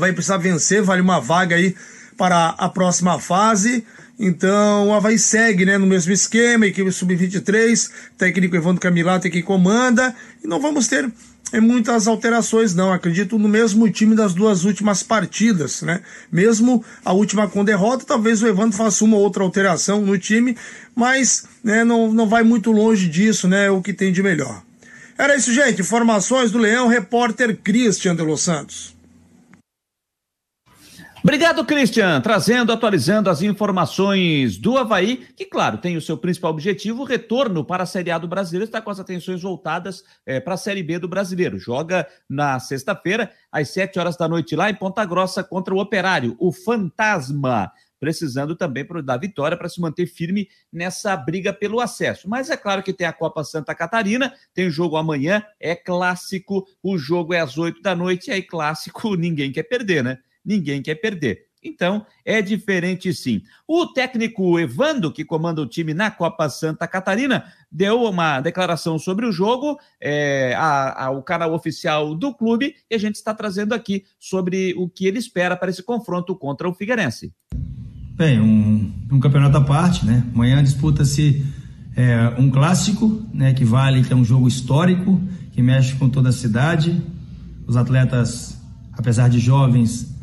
Vai 0.00 0.12
precisar 0.12 0.38
vencer, 0.38 0.82
vale 0.82 1.00
uma 1.00 1.20
vaga 1.20 1.56
aí 1.56 1.76
para 2.16 2.48
a 2.58 2.68
próxima 2.68 3.20
fase. 3.20 3.84
Então 4.18 4.88
o 4.88 4.94
Havaí 4.94 5.18
segue 5.18 5.66
né, 5.66 5.76
no 5.76 5.86
mesmo 5.86 6.12
esquema, 6.12 6.66
equipe 6.66 6.90
sub-23, 6.90 7.90
técnico 8.16 8.56
Evandro 8.56 8.80
Camilato 8.80 9.28
que 9.28 9.42
comanda, 9.42 10.14
e 10.42 10.46
não 10.46 10.58
vamos 10.58 10.88
ter 10.88 11.10
é, 11.52 11.60
muitas 11.60 12.08
alterações, 12.08 12.74
não. 12.74 12.92
Acredito 12.92 13.38
no 13.38 13.48
mesmo 13.48 13.88
time 13.90 14.14
das 14.16 14.34
duas 14.34 14.64
últimas 14.64 15.02
partidas, 15.02 15.82
né? 15.82 16.00
Mesmo 16.30 16.84
a 17.04 17.12
última 17.12 17.48
com 17.48 17.64
derrota, 17.64 18.04
talvez 18.04 18.42
o 18.42 18.48
Evandro 18.48 18.76
faça 18.76 19.04
uma 19.04 19.16
ou 19.16 19.22
outra 19.22 19.42
alteração 19.42 20.00
no 20.00 20.18
time, 20.18 20.56
mas 20.94 21.44
né, 21.62 21.84
não, 21.84 22.12
não 22.12 22.28
vai 22.28 22.42
muito 22.42 22.72
longe 22.72 23.08
disso, 23.08 23.46
né? 23.46 23.70
O 23.70 23.80
que 23.80 23.92
tem 23.92 24.12
de 24.12 24.22
melhor. 24.22 24.62
Era 25.16 25.36
isso, 25.36 25.52
gente. 25.52 25.80
Informações 25.80 26.50
do 26.50 26.58
Leão, 26.58 26.88
repórter 26.88 27.56
Christian 27.62 28.16
de 28.16 28.22
Los 28.22 28.42
Santos. 28.42 28.95
Obrigado, 31.26 31.64
Christian, 31.64 32.20
trazendo, 32.20 32.70
atualizando 32.70 33.28
as 33.28 33.42
informações 33.42 34.56
do 34.58 34.78
Havaí, 34.78 35.26
que, 35.34 35.44
claro, 35.44 35.76
tem 35.76 35.96
o 35.96 36.00
seu 36.00 36.16
principal 36.16 36.52
objetivo, 36.52 37.02
o 37.02 37.04
retorno 37.04 37.64
para 37.64 37.82
a 37.82 37.86
Série 37.86 38.12
A 38.12 38.18
do 38.18 38.28
Brasileiro, 38.28 38.64
está 38.64 38.80
com 38.80 38.90
as 38.90 39.00
atenções 39.00 39.42
voltadas 39.42 40.04
é, 40.24 40.38
para 40.38 40.54
a 40.54 40.56
Série 40.56 40.84
B 40.84 41.00
do 41.00 41.08
Brasileiro. 41.08 41.58
Joga 41.58 42.06
na 42.30 42.60
sexta-feira, 42.60 43.32
às 43.50 43.70
sete 43.70 43.98
horas 43.98 44.16
da 44.16 44.28
noite, 44.28 44.54
lá 44.54 44.70
em 44.70 44.74
Ponta 44.76 45.04
Grossa, 45.04 45.42
contra 45.42 45.74
o 45.74 45.80
Operário, 45.80 46.36
o 46.38 46.52
Fantasma 46.52 47.72
precisando 47.98 48.54
também 48.54 48.86
da 49.02 49.16
vitória 49.16 49.56
para 49.56 49.68
se 49.68 49.80
manter 49.80 50.06
firme 50.06 50.48
nessa 50.72 51.16
briga 51.16 51.52
pelo 51.52 51.80
acesso. 51.80 52.28
Mas 52.28 52.50
é 52.50 52.56
claro 52.56 52.82
que 52.82 52.92
tem 52.92 53.06
a 53.06 53.12
Copa 53.12 53.42
Santa 53.42 53.74
Catarina, 53.74 54.32
tem 54.54 54.70
jogo 54.70 54.96
amanhã, 54.96 55.42
é 55.58 55.74
clássico, 55.74 56.66
o 56.82 56.96
jogo 56.98 57.34
é 57.34 57.40
às 57.40 57.58
oito 57.58 57.80
da 57.82 57.96
noite, 57.96 58.28
e 58.28 58.32
aí 58.32 58.42
clássico 58.42 59.14
ninguém 59.16 59.50
quer 59.50 59.64
perder, 59.64 60.04
né? 60.04 60.18
Ninguém 60.46 60.80
quer 60.80 60.94
perder. 60.94 61.46
Então, 61.68 62.06
é 62.24 62.40
diferente 62.40 63.12
sim. 63.12 63.42
O 63.66 63.86
técnico 63.86 64.58
Evando, 64.58 65.12
que 65.12 65.24
comanda 65.24 65.60
o 65.60 65.66
time 65.66 65.92
na 65.92 66.10
Copa 66.10 66.48
Santa 66.48 66.86
Catarina, 66.86 67.44
deu 67.70 68.04
uma 68.04 68.40
declaração 68.40 68.98
sobre 68.98 69.26
o 69.26 69.32
jogo 69.32 69.78
é, 70.00 70.54
ao 70.54 71.22
canal 71.22 71.52
oficial 71.52 72.14
do 72.14 72.32
clube 72.32 72.76
e 72.90 72.94
a 72.94 72.98
gente 72.98 73.16
está 73.16 73.34
trazendo 73.34 73.74
aqui 73.74 74.04
sobre 74.18 74.74
o 74.76 74.88
que 74.88 75.06
ele 75.06 75.18
espera 75.18 75.56
para 75.56 75.70
esse 75.70 75.82
confronto 75.82 76.36
contra 76.36 76.68
o 76.68 76.74
Figueirense. 76.74 77.32
Bem, 78.14 78.40
um, 78.40 78.92
um 79.12 79.20
campeonato 79.20 79.58
à 79.58 79.60
parte, 79.60 80.06
né? 80.06 80.24
Amanhã 80.32 80.62
disputa-se 80.62 81.44
é, 81.94 82.34
um 82.38 82.50
clássico, 82.50 83.22
né? 83.32 83.52
Que 83.52 83.64
vale, 83.64 84.02
que 84.02 84.12
é 84.12 84.16
um 84.16 84.24
jogo 84.24 84.48
histórico, 84.48 85.20
que 85.52 85.60
mexe 85.60 85.96
com 85.96 86.08
toda 86.08 86.30
a 86.30 86.32
cidade. 86.32 87.02
Os 87.66 87.76
atletas, 87.76 88.58
apesar 88.94 89.28
de 89.28 89.38
jovens, 89.38 90.15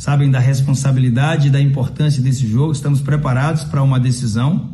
sabem 0.00 0.30
da 0.30 0.38
responsabilidade 0.38 1.48
e 1.48 1.50
da 1.50 1.60
importância 1.60 2.22
desse 2.22 2.46
jogo, 2.46 2.72
estamos 2.72 3.02
preparados 3.02 3.64
para 3.64 3.82
uma 3.82 4.00
decisão. 4.00 4.70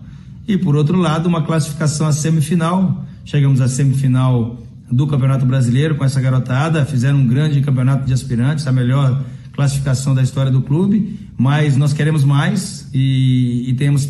E 0.47 0.57
por 0.57 0.77
outro 0.77 0.97
lado, 0.97 1.29
uma 1.29 1.43
classificação 1.43 2.07
à 2.07 2.13
semifinal. 2.13 3.05
Chegamos 3.25 3.61
à 3.61 3.67
semifinal 3.67 4.57
do 4.89 5.05
Campeonato 5.05 5.45
Brasileiro 5.45 5.97
com 5.97 6.05
essa 6.05 6.21
garotada, 6.21 6.87
fizeram 6.87 7.19
um 7.19 7.27
grande 7.27 7.61
campeonato 7.61 8.07
de 8.07 8.13
aspirantes, 8.13 8.69
a 8.69 8.73
melhor 8.73 9.21
classificação 9.53 10.15
da 10.15 10.23
história 10.23 10.53
do 10.53 10.63
clube, 10.63 11.19
mas 11.37 11.77
nós 11.77 11.93
queremos 11.93 12.23
mais 12.23 12.89
e, 12.95 13.69
e 13.69 13.75
temos 13.75 14.09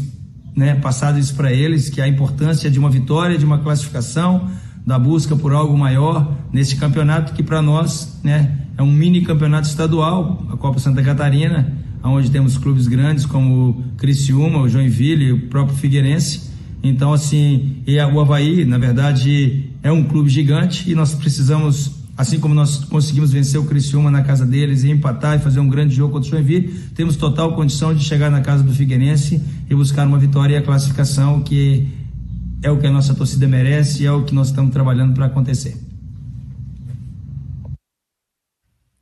né, 0.55 0.75
passado 0.75 1.19
isso 1.19 1.35
para 1.35 1.51
eles, 1.51 1.89
que 1.89 2.03
a 2.03 2.07
importância 2.07 2.71
de 2.71 2.79
uma 2.79 2.91
vitória, 2.91 3.39
de 3.39 3.45
uma 3.47 3.61
classificação, 3.61 4.51
da 4.87 4.99
busca 4.99 5.35
por 5.35 5.55
algo 5.55 5.79
maior 5.79 6.37
nesse 6.53 6.77
campeonato 6.77 7.33
que 7.33 7.43
para 7.43 7.63
nós, 7.63 8.21
né, 8.23 8.66
é 8.77 8.83
um 8.83 8.93
mini 8.93 9.23
campeonato 9.23 9.69
estadual, 9.69 10.45
a 10.51 10.57
Copa 10.57 10.79
Santa 10.79 11.03
Catarina, 11.03 11.73
onde 12.05 12.31
temos 12.31 12.57
clubes 12.59 12.87
grandes 12.87 13.27
como 13.27 13.71
o 13.71 13.85
Criciúma, 13.97 14.61
o 14.61 14.69
Joinville, 14.69 15.33
o 15.33 15.49
próprio 15.49 15.77
Figueirense. 15.77 16.51
Então, 16.83 17.13
assim, 17.13 17.83
e 17.87 17.99
o 17.99 18.21
Havaí, 18.21 18.65
na 18.65 18.79
verdade, 18.79 19.71
é 19.83 19.91
um 19.91 20.05
clube 20.05 20.29
gigante 20.29 20.91
e 20.91 20.95
nós 20.95 21.15
precisamos, 21.15 21.93
assim 22.17 22.39
como 22.39 22.55
nós 22.55 22.85
conseguimos 22.85 23.33
vencer 23.33 23.59
o 23.59 23.65
Criciúma 23.65 24.11
na 24.11 24.23
casa 24.23 24.47
deles 24.47 24.85
e 24.85 24.91
empatar 24.91 25.37
e 25.37 25.41
fazer 25.41 25.59
um 25.59 25.69
grande 25.69 25.95
jogo 25.95 26.13
contra 26.13 26.29
o 26.29 26.31
Joinville, 26.33 26.69
temos 26.95 27.17
total 27.17 27.55
condição 27.55 27.95
de 27.95 28.05
chegar 28.05 28.31
na 28.31 28.41
casa 28.41 28.63
do 28.63 28.73
Figueirense 28.73 29.43
e 29.69 29.75
buscar 29.75 30.07
uma 30.07 30.19
vitória 30.19 30.55
e 30.55 30.57
a 30.59 30.63
classificação, 30.63 31.41
que 31.41 31.89
é 32.63 32.71
o 32.71 32.79
que 32.79 32.87
a 32.87 32.91
nossa 32.91 33.15
torcida 33.15 33.49
merece 33.49 34.03
e 34.03 34.07
é 34.07 34.13
o 34.13 34.23
que 34.23 34.35
nós 34.35 34.49
estamos 34.49 34.73
trabalhando 34.73 35.15
para 35.15 35.27
acontecer. 35.27 35.86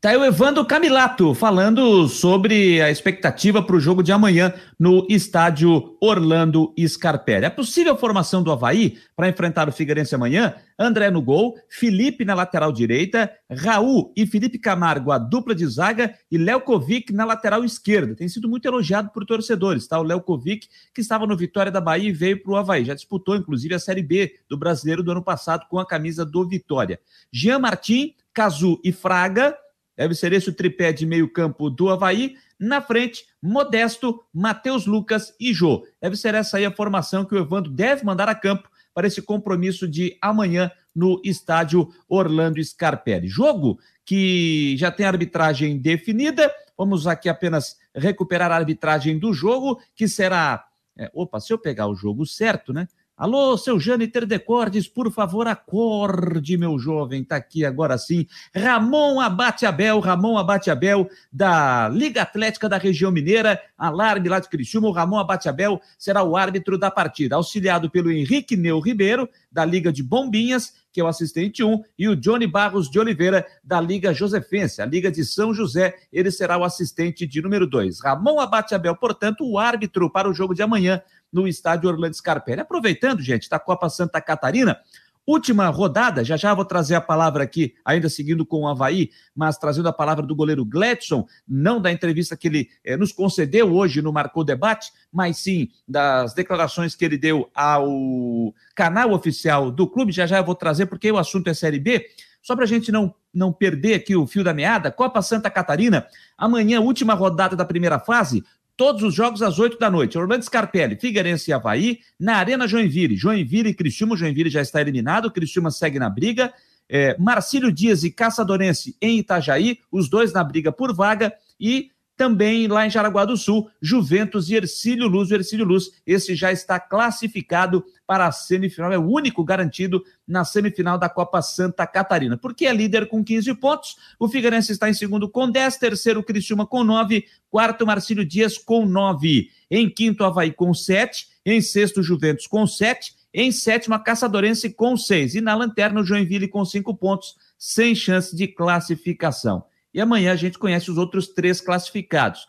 Tá 0.05 0.11
aí 0.11 0.19
o 0.19 0.25
Evandro 0.27 0.67
Camilato 0.67 1.33
falando 1.33 2.07
sobre 2.09 2.79
a 2.83 2.91
expectativa 2.91 3.63
para 3.63 3.75
o 3.75 3.81
jogo 3.81 4.03
de 4.03 4.13
amanhã 4.13 4.53
no 4.79 5.07
estádio 5.09 5.97
Orlando 5.99 6.75
Scarpelli. 6.79 7.47
A 7.47 7.51
possível 7.51 7.97
formação 7.97 8.43
do 8.43 8.53
Havaí 8.53 8.99
para 9.17 9.31
enfrentar 9.31 9.67
o 9.67 9.73
Figueirense 9.73 10.15
amanhã: 10.15 10.57
André 10.79 11.11
no 11.11 11.23
gol, 11.23 11.55
Felipe 11.71 12.23
na 12.23 12.35
lateral 12.35 12.71
direita, 12.71 13.33
Raul 13.51 14.13
e 14.15 14.27
Felipe 14.27 14.59
Camargo, 14.59 15.11
a 15.11 15.17
dupla 15.17 15.55
de 15.55 15.67
zaga, 15.67 16.15
e 16.31 16.37
Lelkovic 16.37 17.11
na 17.11 17.25
lateral 17.25 17.65
esquerda. 17.65 18.15
Tem 18.15 18.29
sido 18.29 18.47
muito 18.47 18.69
elogiado 18.69 19.09
por 19.09 19.25
torcedores, 19.25 19.87
tá? 19.87 19.99
O 19.99 20.03
Lelkovic, 20.03 20.69
que 20.93 21.01
estava 21.01 21.27
no 21.27 21.35
Vitória 21.35 21.73
da 21.73 21.81
Bahia 21.81 22.11
e 22.11 22.13
veio 22.13 22.43
para 22.43 22.53
o 22.53 22.57
Havaí. 22.57 22.85
Já 22.85 22.93
disputou, 22.93 23.37
inclusive, 23.37 23.75
a 23.75 23.79
Série 23.79 24.03
B 24.03 24.35
do 24.51 24.59
brasileiro 24.59 25.03
do 25.03 25.13
ano 25.13 25.25
passado 25.25 25.65
com 25.71 25.79
a 25.79 25.87
camisa 25.87 26.27
do 26.27 26.47
Vitória. 26.47 27.01
Jean 27.33 27.59
Martin, 27.59 28.15
Cazu 28.35 28.79
e 28.85 28.93
Fraga 28.93 29.57
Deve 29.97 30.15
ser 30.15 30.33
esse 30.33 30.49
o 30.49 30.55
tripé 30.55 30.93
de 30.93 31.07
meio-campo 31.07 31.71
do 31.71 31.89
Havaí. 31.89 32.37
Na 32.59 32.81
frente, 32.81 33.27
Modesto, 33.43 34.25
Matheus 34.33 34.87
Lucas 34.87 35.35
e 35.39 35.53
Jô. 35.53 35.87
Deve 36.01 36.17
ser 36.17 36.35
essa 36.35 36.57
aí 36.57 36.65
a 36.65 36.71
formação 36.71 37.25
que 37.25 37.35
o 37.35 37.39
Evandro 37.39 37.71
deve 37.71 38.05
mandar 38.05 38.29
a 38.29 38.35
campo 38.35 38.69
para 38.93 39.07
esse 39.07 39.21
compromisso 39.21 39.89
de 39.89 40.17
amanhã 40.23 40.71
no 40.95 41.21
estádio 41.25 41.93
Orlando 42.09 42.63
Scarpelli. 42.63 43.27
Jogo 43.27 43.79
que 44.05 44.77
já 44.77 44.91
tem 44.91 45.07
arbitragem 45.07 45.79
definida. 45.79 46.53
Vamos 46.77 47.07
aqui 47.07 47.29
apenas 47.29 47.77
recuperar 47.95 48.53
a 48.53 48.57
arbitragem 48.57 49.19
do 49.19 49.33
jogo, 49.33 49.81
que 49.95 50.07
será. 50.07 50.65
É, 50.97 51.11
opa, 51.13 51.41
se 51.41 51.53
eu 51.53 51.59
pegar 51.59 51.89
o 51.89 51.95
jogo 51.95 52.25
certo, 52.25 52.73
né? 52.73 52.87
Alô, 53.17 53.57
seu 53.57 53.79
Jâniter 53.79 54.27
Decordes, 54.27 54.89
por 54.89 55.09
favor, 55.13 55.47
acorde, 55.47 56.57
meu 56.57 56.77
jovem. 56.77 57.23
Tá 57.23 57.37
aqui 57.37 57.65
agora 57.65 57.97
sim. 57.97 58.27
Ramon 58.53 59.21
Abate 59.21 59.65
Abel, 59.65 60.01
Ramon 60.01 60.37
Abate 60.37 60.69
Abel, 60.69 61.09
da 61.33 61.89
Liga 61.91 62.23
Atlética 62.23 62.69
da 62.69 62.77
Região 62.77 63.13
Mineira, 63.13 63.63
alarme 63.79 64.29
lá 64.29 64.41
de 64.41 64.49
Criciúma. 64.49 64.89
O 64.89 64.91
Ramon 64.91 65.19
Abate 65.19 65.49
Abel 65.49 65.81
será 65.97 66.25
o 66.25 66.37
árbitro 66.37 66.77
da 66.77 66.91
partida, 66.91 67.37
auxiliado 67.37 67.89
pelo 67.89 68.11
Henrique 68.11 68.57
Neu 68.57 68.81
Ribeiro, 68.81 69.29
da 69.51 69.65
Liga 69.65 69.93
de 69.93 70.03
Bombinhas, 70.03 70.73
que 70.95 71.01
é 71.01 71.05
o 71.05 71.09
assistente 71.09 71.65
1, 71.65 71.83
e 71.99 72.09
o 72.09 72.15
Johnny 72.15 72.47
Barros 72.47 72.89
de 72.89 73.01
Oliveira, 73.01 73.45
da 73.65 73.81
Liga 73.81 74.15
Josefense, 74.15 74.81
a 74.81 74.87
Liga 74.87 75.11
de 75.11 75.25
São 75.25 75.53
José, 75.53 75.97
ele 76.13 76.31
será 76.31 76.57
o 76.57 76.63
assistente 76.63 77.27
de 77.27 77.43
número 77.43 77.67
2. 77.67 78.01
Ramon 78.01 78.39
Abate 78.39 78.77
Abel, 78.77 78.95
portanto, 78.95 79.45
o 79.45 79.59
árbitro 79.59 80.09
para 80.09 80.31
o 80.31 80.33
jogo 80.33 80.55
de 80.55 80.63
amanhã 80.63 81.03
no 81.33 81.49
estádio 81.49 81.91
Orlando 81.91 82.15
Scarpelli. 82.15 82.61
Aproveitando, 82.61 83.21
gente, 83.21 83.51
da 83.51 83.59
Copa 83.59 83.89
Santa 83.89 84.21
Catarina, 84.21 84.79
Última 85.27 85.69
rodada, 85.69 86.23
já 86.23 86.37
já 86.37 86.53
vou 86.53 86.67
trazer 86.67 86.95
a 86.95 87.01
palavra 87.01 87.45
aqui, 87.45 87.75
ainda 87.83 88.11
seguindo 88.11 88.45
com 88.45 88.63
o 88.63 88.69
Havaí, 88.69 89.11
mas 89.35 89.57
trazendo 89.57 89.89
a 89.89 89.93
palavra 89.93 90.27
do 90.27 90.37
goleiro 90.37 90.65
Gledson, 90.67 91.27
não 91.49 91.81
da 91.81 91.91
entrevista 91.91 92.37
que 92.37 92.49
ele 92.49 92.69
eh, 92.85 92.97
nos 92.97 93.11
concedeu 93.11 93.73
hoje 93.73 94.03
no 94.03 94.13
Marcou 94.13 94.45
Debate, 94.45 94.93
mas 95.11 95.39
sim 95.39 95.69
das 95.89 96.35
declarações 96.35 96.95
que 96.95 97.05
ele 97.05 97.17
deu 97.17 97.51
ao 97.55 98.55
canal 98.75 99.13
oficial 99.13 99.71
do 99.71 99.87
clube. 99.89 100.13
Já 100.13 100.27
já 100.27 100.39
eu 100.39 100.45
vou 100.45 100.55
trazer, 100.55 100.87
porque 100.87 101.11
o 101.11 101.17
assunto 101.17 101.49
é 101.49 101.55
Série 101.55 101.79
B. 101.79 102.07
Só 102.43 102.55
para 102.55 102.65
a 102.65 102.69
gente 102.69 102.93
não, 102.93 103.15
não 103.33 103.51
perder 103.51 103.95
aqui 103.95 104.15
o 104.15 104.27
fio 104.27 104.45
da 104.45 104.53
meada, 104.53 104.93
Copa 104.93 105.23
Santa 105.23 105.51
Catarina, 105.51 106.07
amanhã, 106.37 106.79
última 106.81 107.15
rodada 107.15 107.57
da 107.57 107.65
primeira 107.65 107.99
fase, 107.99 108.45
Todos 108.77 109.03
os 109.03 109.15
jogos 109.15 109.41
às 109.41 109.59
8 109.59 109.79
da 109.79 109.91
noite. 109.91 110.19
Orlando 110.19 110.45
Scarpelli, 110.45 110.97
Figueirense 110.97 111.51
e 111.51 111.55
Havaí, 111.55 112.01
na 112.19 112.37
Arena 112.37 112.67
Joinville. 112.67 113.17
Joinville 113.17 113.71
e 113.71 113.75
Criciúma. 113.75 114.17
Joinville 114.17 114.51
já 114.51 114.61
está 114.61 114.81
eliminado, 114.81 115.31
Criciúma 115.31 115.71
segue 115.71 115.99
na 115.99 116.11
briga. 116.11 116.53
É, 116.89 117.17
Marcílio 117.19 117.73
Dias 117.73 118.03
e 118.05 118.11
Caçadorense 118.11 118.97
em 119.01 119.19
Itajaí, 119.19 119.79
os 119.91 120.09
dois 120.09 120.33
na 120.33 120.43
briga 120.43 120.73
por 120.73 120.93
vaga. 120.95 121.33
E 121.59 121.91
também 122.17 122.69
lá 122.69 122.87
em 122.87 122.91
Jaraguá 122.91 123.25
do 123.25 123.37
Sul, 123.37 123.69
Juventus 123.81 124.49
e 124.49 124.55
Ercílio 124.55 125.09
Luz. 125.09 125.31
O 125.31 125.35
Ercílio 125.35 125.65
Luz, 125.65 125.91
esse 126.07 126.35
já 126.35 126.53
está 126.53 126.79
classificado 126.79 127.85
para 128.07 128.27
a 128.27 128.33
semifinal, 128.33 128.93
é 128.93 128.99
o 128.99 129.09
único 129.09 129.43
garantido 129.43 130.05
na 130.27 130.45
semifinal 130.45 130.99
da 130.99 131.09
Copa 131.09 131.41
Santa 131.41 131.87
Catarina, 131.87 132.37
porque 132.37 132.67
é 132.67 132.73
líder 132.73 133.09
com 133.09 133.25
15 133.25 133.55
pontos. 133.55 133.97
O 134.19 134.29
Figueirense 134.29 134.73
está 134.73 134.89
em 134.89 134.95
segundo 134.95 135.29
com 135.29 135.51
10, 135.51 135.77
terceiro 135.79 136.23
Criciúma 136.23 136.67
com 136.67 136.85
9, 136.85 137.25
quarto 137.51 137.87
Marcílio 137.87 138.25
Dias 138.25 138.59
com 138.59 138.85
9, 138.85 139.49
em 139.71 139.89
quinto 139.89 140.25
Havaí 140.25 140.53
com 140.53 140.75
7, 140.75 141.29
em 141.47 141.61
sexto 141.61 142.03
Juventus 142.03 142.47
com 142.47 142.67
7 142.67 143.15
Em 143.33 143.51
sétimo, 143.51 143.97
a 143.97 143.99
Caçadorense 143.99 144.71
com 144.71 144.97
seis. 144.97 145.35
E 145.35 145.41
na 145.41 145.57
lanterna, 145.57 146.01
o 146.01 146.05
Joinville 146.05 146.47
com 146.47 146.65
cinco 146.65 146.95
pontos, 146.95 147.35
sem 147.59 147.95
chance 147.95 148.37
de 148.37 148.47
classificação. 148.47 149.65
E 149.95 150.01
amanhã 150.01 150.33
a 150.33 150.37
gente 150.37 150.59
conhece 150.59 150.91
os 150.91 150.99
outros 150.99 151.29
três 151.29 151.61
classificados. 151.61 152.47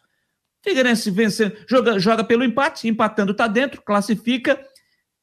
Figueirense 0.63 1.11
vence, 1.11 1.55
joga, 1.69 1.99
joga 1.99 2.23
pelo 2.23 2.43
empate, 2.43 2.87
empatando 2.87 3.31
está 3.33 3.47
dentro, 3.47 3.83
classifica. 3.83 4.59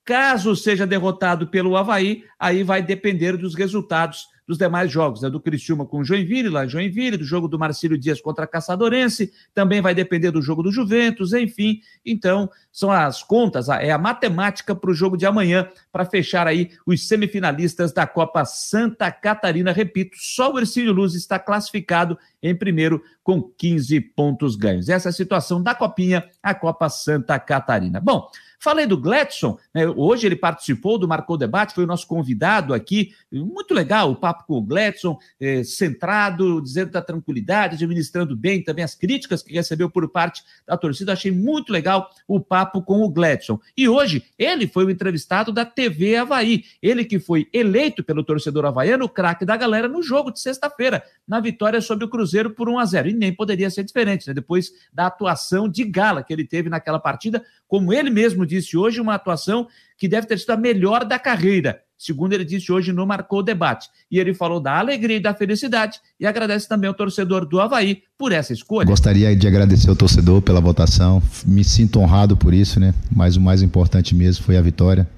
Caso 0.04 0.54
seja 0.54 0.86
derrotado 0.86 1.48
pelo 1.48 1.76
Havaí, 1.76 2.24
aí 2.38 2.62
vai 2.62 2.80
depender 2.80 3.36
dos 3.36 3.56
resultados 3.56 4.26
dos 4.52 4.58
demais 4.58 4.90
jogos, 4.90 5.22
né? 5.22 5.30
do 5.30 5.40
Criciúma 5.40 5.86
com 5.86 6.00
o 6.00 6.04
Joinville, 6.04 6.50
lá 6.50 6.66
em 6.66 6.68
Joinville, 6.68 7.16
do 7.16 7.24
jogo 7.24 7.48
do 7.48 7.58
Marcílio 7.58 7.98
Dias 7.98 8.20
contra 8.20 8.44
a 8.44 8.46
Caçadorense, 8.46 9.32
também 9.54 9.80
vai 9.80 9.94
depender 9.94 10.30
do 10.30 10.42
jogo 10.42 10.62
do 10.62 10.70
Juventus, 10.70 11.32
enfim. 11.32 11.80
Então, 12.04 12.50
são 12.70 12.90
as 12.90 13.22
contas, 13.22 13.68
é 13.68 13.90
a 13.90 13.98
matemática 13.98 14.74
para 14.74 14.90
o 14.90 14.94
jogo 14.94 15.16
de 15.16 15.24
amanhã, 15.24 15.68
para 15.90 16.04
fechar 16.04 16.46
aí 16.46 16.70
os 16.86 17.08
semifinalistas 17.08 17.92
da 17.92 18.06
Copa 18.06 18.44
Santa 18.44 19.10
Catarina. 19.10 19.72
Repito, 19.72 20.16
só 20.18 20.52
o 20.52 20.58
Ercílio 20.58 20.92
Luz 20.92 21.14
está 21.14 21.38
classificado 21.38 22.18
em 22.42 22.54
primeiro 22.54 23.02
com 23.22 23.40
15 23.42 24.00
pontos 24.00 24.56
ganhos. 24.56 24.88
Essa 24.88 25.08
é 25.08 25.10
a 25.10 25.14
situação 25.14 25.62
da 25.62 25.74
Copinha, 25.74 26.24
a 26.42 26.54
Copa 26.54 26.88
Santa 26.88 27.38
Catarina. 27.38 28.00
Bom, 28.00 28.28
Falei 28.62 28.86
do 28.86 28.96
Gledson, 28.96 29.58
né? 29.74 29.88
hoje 29.88 30.24
ele 30.24 30.36
participou 30.36 30.96
do 30.96 31.08
Marcou 31.08 31.36
Debate, 31.36 31.74
foi 31.74 31.82
o 31.82 31.86
nosso 31.86 32.06
convidado 32.06 32.72
aqui. 32.72 33.12
Muito 33.32 33.74
legal 33.74 34.12
o 34.12 34.14
papo 34.14 34.44
com 34.46 34.54
o 34.54 34.62
Gledson, 34.62 35.18
eh, 35.40 35.64
centrado, 35.64 36.62
dizendo 36.62 36.92
da 36.92 37.02
tranquilidade, 37.02 37.74
administrando 37.74 38.36
bem 38.36 38.62
também 38.62 38.84
as 38.84 38.94
críticas 38.94 39.42
que 39.42 39.52
recebeu 39.52 39.90
por 39.90 40.08
parte 40.08 40.44
da 40.64 40.76
torcida. 40.76 41.12
Achei 41.12 41.32
muito 41.32 41.72
legal 41.72 42.08
o 42.28 42.38
papo 42.38 42.80
com 42.82 43.02
o 43.02 43.10
Gledson. 43.10 43.58
E 43.76 43.88
hoje 43.88 44.22
ele 44.38 44.68
foi 44.68 44.84
o 44.84 44.90
entrevistado 44.90 45.50
da 45.50 45.64
TV 45.64 46.14
Havaí. 46.14 46.62
Ele 46.80 47.04
que 47.04 47.18
foi 47.18 47.48
eleito 47.52 48.04
pelo 48.04 48.22
torcedor 48.22 48.64
havaiano, 48.64 49.08
craque 49.08 49.44
da 49.44 49.56
galera, 49.56 49.88
no 49.88 50.04
jogo 50.04 50.30
de 50.30 50.38
sexta-feira, 50.38 51.02
na 51.26 51.40
vitória 51.40 51.80
sobre 51.80 52.04
o 52.04 52.08
Cruzeiro 52.08 52.50
por 52.50 52.68
1 52.68 52.78
a 52.78 52.84
0 52.84 53.08
E 53.08 53.12
nem 53.12 53.34
poderia 53.34 53.70
ser 53.70 53.82
diferente, 53.82 54.28
né? 54.28 54.34
depois 54.34 54.70
da 54.92 55.06
atuação 55.06 55.68
de 55.68 55.82
gala 55.82 56.22
que 56.22 56.32
ele 56.32 56.46
teve 56.46 56.70
naquela 56.70 57.00
partida, 57.00 57.44
como 57.66 57.92
ele 57.92 58.08
mesmo 58.08 58.46
disse 58.52 58.76
hoje, 58.76 59.00
uma 59.00 59.14
atuação 59.14 59.66
que 59.96 60.08
deve 60.08 60.26
ter 60.26 60.38
sido 60.38 60.50
a 60.50 60.56
melhor 60.56 61.04
da 61.04 61.18
carreira. 61.18 61.80
Segundo 61.96 62.32
ele 62.32 62.44
disse 62.44 62.72
hoje 62.72 62.92
no 62.92 63.06
Marcou 63.06 63.42
Debate. 63.42 63.88
E 64.10 64.18
ele 64.18 64.34
falou 64.34 64.58
da 64.58 64.76
alegria 64.76 65.18
e 65.18 65.20
da 65.20 65.32
felicidade 65.32 66.00
e 66.18 66.26
agradece 66.26 66.68
também 66.68 66.88
ao 66.88 66.94
torcedor 66.94 67.46
do 67.46 67.60
Havaí 67.60 68.02
por 68.18 68.32
essa 68.32 68.52
escolha. 68.52 68.86
Gostaria 68.86 69.34
de 69.36 69.46
agradecer 69.46 69.88
ao 69.88 69.94
torcedor 69.94 70.42
pela 70.42 70.60
votação. 70.60 71.22
Me 71.46 71.62
sinto 71.62 72.00
honrado 72.00 72.36
por 72.36 72.52
isso, 72.52 72.80
né? 72.80 72.92
Mas 73.14 73.36
o 73.36 73.40
mais 73.40 73.62
importante 73.62 74.16
mesmo 74.16 74.44
foi 74.44 74.56
a 74.56 74.60
vitória. 74.60 75.08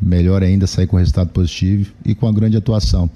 Melhor 0.00 0.42
ainda 0.42 0.66
sair 0.66 0.86
com 0.86 0.98
resultado 0.98 1.30
positivo 1.30 1.90
e 2.04 2.14
com 2.14 2.28
a 2.28 2.32
grande 2.32 2.58
atuação. 2.58 3.10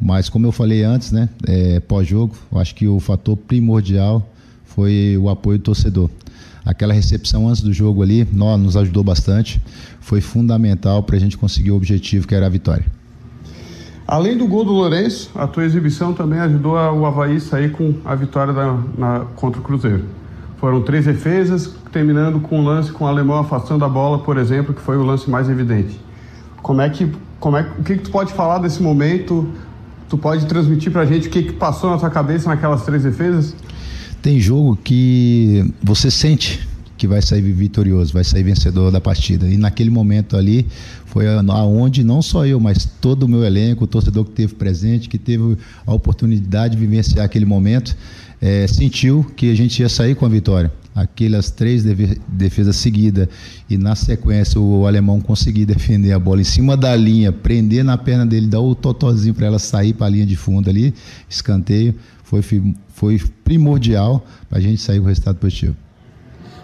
Mas 0.00 0.30
como 0.30 0.46
eu 0.46 0.52
falei 0.52 0.82
antes, 0.82 1.12
né? 1.12 1.28
É, 1.46 1.78
Pós-jogo, 1.80 2.34
acho 2.54 2.74
que 2.74 2.88
o 2.88 2.98
fator 2.98 3.36
primordial 3.36 4.26
foi 4.64 5.18
o 5.20 5.28
apoio 5.28 5.58
do 5.58 5.64
torcedor 5.64 6.10
aquela 6.64 6.92
recepção 6.92 7.48
antes 7.48 7.62
do 7.62 7.72
jogo 7.72 8.02
ali 8.02 8.26
nós, 8.32 8.60
nos 8.60 8.76
ajudou 8.76 9.02
bastante. 9.02 9.60
Foi 10.00 10.20
fundamental 10.20 11.02
para 11.02 11.16
a 11.16 11.18
gente 11.18 11.36
conseguir 11.36 11.70
o 11.70 11.76
objetivo 11.76 12.26
que 12.26 12.34
era 12.34 12.46
a 12.46 12.48
vitória. 12.48 12.84
Além 14.06 14.36
do 14.36 14.46
gol 14.46 14.64
do 14.64 14.72
Lourenço, 14.72 15.30
a 15.34 15.46
tua 15.46 15.64
exibição 15.64 16.12
também 16.12 16.38
ajudou 16.40 16.74
o 16.74 17.06
Havaí 17.06 17.40
sair 17.40 17.72
com 17.72 17.94
a 18.04 18.14
vitória 18.14 18.52
da, 18.52 18.78
na, 18.98 19.20
contra 19.36 19.60
o 19.60 19.64
Cruzeiro. 19.64 20.04
Foram 20.58 20.82
três 20.82 21.06
defesas, 21.06 21.74
terminando 21.90 22.40
com 22.40 22.60
um 22.60 22.64
lance 22.64 22.92
com 22.92 23.04
o 23.04 23.08
alemão 23.08 23.38
afastando 23.38 23.84
a 23.84 23.88
bola, 23.88 24.18
por 24.18 24.36
exemplo, 24.36 24.74
que 24.74 24.80
foi 24.80 24.96
o 24.96 25.02
lance 25.02 25.30
mais 25.30 25.48
evidente. 25.48 25.98
Como 26.60 26.80
é 26.80 26.88
que, 26.88 27.10
como 27.40 27.56
é, 27.56 27.66
o 27.78 27.82
que, 27.82 27.96
que 27.96 28.02
tu 28.02 28.10
pode 28.10 28.32
falar 28.32 28.58
desse 28.58 28.82
momento? 28.82 29.48
Tu 30.08 30.18
pode 30.18 30.46
transmitir 30.46 30.92
para 30.92 31.02
a 31.02 31.06
gente 31.06 31.28
o 31.28 31.30
que, 31.30 31.44
que 31.44 31.52
passou 31.52 31.90
na 31.90 31.98
tua 31.98 32.10
cabeça 32.10 32.48
naquelas 32.48 32.84
três 32.84 33.02
defesas? 33.02 33.56
Tem 34.22 34.38
jogo 34.38 34.76
que 34.76 35.64
você 35.82 36.08
sente 36.08 36.60
que 36.96 37.08
vai 37.08 37.20
sair 37.20 37.40
vitorioso, 37.40 38.12
vai 38.12 38.22
sair 38.22 38.44
vencedor 38.44 38.92
da 38.92 39.00
partida. 39.00 39.48
E 39.48 39.56
naquele 39.56 39.90
momento 39.90 40.36
ali 40.36 40.68
foi 41.06 41.26
aonde 41.26 42.04
não 42.04 42.22
só 42.22 42.46
eu, 42.46 42.60
mas 42.60 42.88
todo 43.00 43.24
o 43.24 43.28
meu 43.28 43.42
elenco, 43.42 43.82
o 43.82 43.86
torcedor 43.88 44.24
que 44.24 44.30
teve 44.30 44.54
presente, 44.54 45.08
que 45.08 45.18
teve 45.18 45.58
a 45.84 45.92
oportunidade 45.92 46.76
de 46.76 46.80
vivenciar 46.80 47.24
aquele 47.24 47.44
momento, 47.44 47.96
é, 48.40 48.68
sentiu 48.68 49.26
que 49.36 49.50
a 49.50 49.54
gente 49.56 49.82
ia 49.82 49.88
sair 49.88 50.14
com 50.14 50.24
a 50.24 50.28
vitória. 50.28 50.72
Aquelas 50.94 51.50
três 51.50 51.84
defesas 52.28 52.76
seguidas 52.76 53.28
e 53.68 53.78
na 53.78 53.94
sequência 53.94 54.60
o 54.60 54.86
alemão 54.86 55.20
conseguir 55.20 55.64
defender 55.64 56.12
a 56.12 56.18
bola 56.18 56.42
em 56.42 56.44
cima 56.44 56.76
da 56.76 56.94
linha, 56.94 57.32
prender 57.32 57.82
na 57.82 57.96
perna 57.96 58.26
dele, 58.26 58.46
dar 58.46 58.60
o 58.60 58.74
totozinho 58.74 59.34
para 59.34 59.46
ela 59.46 59.58
sair 59.58 59.94
para 59.94 60.06
a 60.06 60.10
linha 60.10 60.26
de 60.26 60.36
fundo 60.36 60.68
ali, 60.68 60.94
escanteio 61.28 61.94
foi, 62.40 62.74
foi 62.88 63.20
primordial 63.44 64.24
para 64.48 64.58
a 64.58 64.60
gente 64.60 64.80
sair 64.80 65.00
com 65.00 65.06
resultado 65.06 65.36
positivo. 65.36 65.76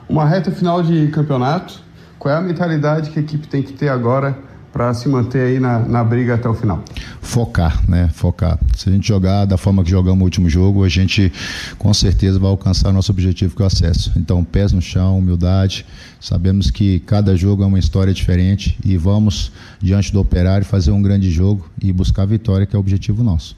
Uma 0.08 0.26
reta 0.26 0.50
final 0.50 0.82
de 0.82 1.08
campeonato, 1.08 1.82
qual 2.18 2.34
é 2.34 2.38
a 2.38 2.40
mentalidade 2.40 3.10
que 3.10 3.18
a 3.18 3.22
equipe 3.22 3.46
tem 3.46 3.62
que 3.62 3.74
ter 3.74 3.88
agora 3.88 4.47
para 4.72 4.92
se 4.94 5.08
manter 5.08 5.40
aí 5.40 5.60
na, 5.60 5.78
na 5.78 6.04
briga 6.04 6.34
até 6.34 6.48
o 6.48 6.54
final? 6.54 6.82
Focar, 7.20 7.82
né? 7.88 8.08
Focar. 8.12 8.58
Se 8.76 8.88
a 8.88 8.92
gente 8.92 9.06
jogar 9.06 9.44
da 9.44 9.56
forma 9.56 9.82
que 9.82 9.90
jogamos 9.90 10.20
o 10.20 10.24
último 10.24 10.48
jogo, 10.48 10.84
a 10.84 10.88
gente 10.88 11.32
com 11.78 11.92
certeza 11.92 12.38
vai 12.38 12.50
alcançar 12.50 12.92
nosso 12.92 13.10
objetivo 13.12 13.54
que 13.56 13.62
é 13.62 13.64
o 13.64 13.66
acesso. 13.66 14.12
Então, 14.16 14.44
pés 14.44 14.72
no 14.72 14.80
chão, 14.80 15.18
humildade. 15.18 15.84
Sabemos 16.20 16.70
que 16.70 17.00
cada 17.00 17.36
jogo 17.36 17.62
é 17.62 17.66
uma 17.66 17.78
história 17.78 18.12
diferente 18.12 18.78
e 18.84 18.96
vamos, 18.96 19.52
diante 19.80 20.12
do 20.12 20.20
operário, 20.20 20.64
fazer 20.64 20.90
um 20.90 21.02
grande 21.02 21.30
jogo 21.30 21.68
e 21.80 21.92
buscar 21.92 22.22
a 22.22 22.26
vitória, 22.26 22.66
que 22.66 22.74
é 22.74 22.78
o 22.78 22.80
objetivo 22.80 23.22
nosso. 23.22 23.56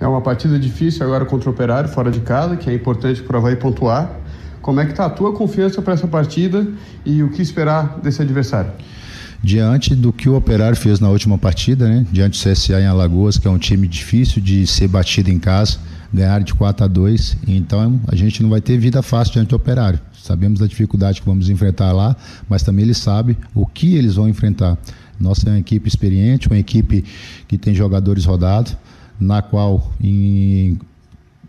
É 0.00 0.06
uma 0.06 0.20
partida 0.20 0.58
difícil 0.58 1.04
agora 1.04 1.24
contra 1.24 1.48
o 1.48 1.52
Operário, 1.52 1.88
fora 1.88 2.10
de 2.10 2.20
casa, 2.20 2.56
que 2.56 2.68
é 2.68 2.74
importante 2.74 3.22
para 3.22 3.36
o 3.36 3.40
Havaí 3.40 3.56
pontuar. 3.56 4.10
Como 4.60 4.80
é 4.80 4.84
que 4.84 4.90
está 4.90 5.06
a 5.06 5.10
tua 5.10 5.32
confiança 5.32 5.80
para 5.82 5.94
essa 5.94 6.06
partida 6.06 6.66
e 7.04 7.22
o 7.22 7.30
que 7.30 7.42
esperar 7.42 8.00
desse 8.00 8.20
adversário? 8.20 8.72
Diante 9.44 9.94
do 9.94 10.10
que 10.10 10.26
o 10.26 10.36
Operário 10.36 10.74
fez 10.74 11.00
na 11.00 11.10
última 11.10 11.36
partida, 11.36 11.86
né? 11.86 12.06
diante 12.10 12.42
do 12.42 12.50
CSA 12.50 12.80
em 12.80 12.86
Alagoas, 12.86 13.36
que 13.36 13.46
é 13.46 13.50
um 13.50 13.58
time 13.58 13.86
difícil 13.86 14.40
de 14.40 14.66
ser 14.66 14.88
batido 14.88 15.30
em 15.30 15.38
casa, 15.38 15.76
ganhar 16.10 16.42
de 16.42 16.54
4 16.54 16.86
a 16.86 16.88
2, 16.88 17.36
então 17.46 18.00
a 18.08 18.16
gente 18.16 18.42
não 18.42 18.48
vai 18.48 18.62
ter 18.62 18.78
vida 18.78 19.02
fácil 19.02 19.34
diante 19.34 19.48
do 19.48 19.56
Operário. 19.56 20.00
Sabemos 20.14 20.60
da 20.60 20.66
dificuldade 20.66 21.20
que 21.20 21.26
vamos 21.26 21.50
enfrentar 21.50 21.92
lá, 21.92 22.16
mas 22.48 22.62
também 22.62 22.86
ele 22.86 22.94
sabe 22.94 23.36
o 23.54 23.66
que 23.66 23.94
eles 23.94 24.14
vão 24.14 24.26
enfrentar. 24.30 24.78
Nossa 25.20 25.46
é 25.46 25.52
uma 25.52 25.58
equipe 25.58 25.86
experiente, 25.86 26.48
uma 26.48 26.58
equipe 26.58 27.04
que 27.46 27.58
tem 27.58 27.74
jogadores 27.74 28.24
rodados, 28.24 28.74
na 29.20 29.42
qual 29.42 29.92
em, 30.00 30.78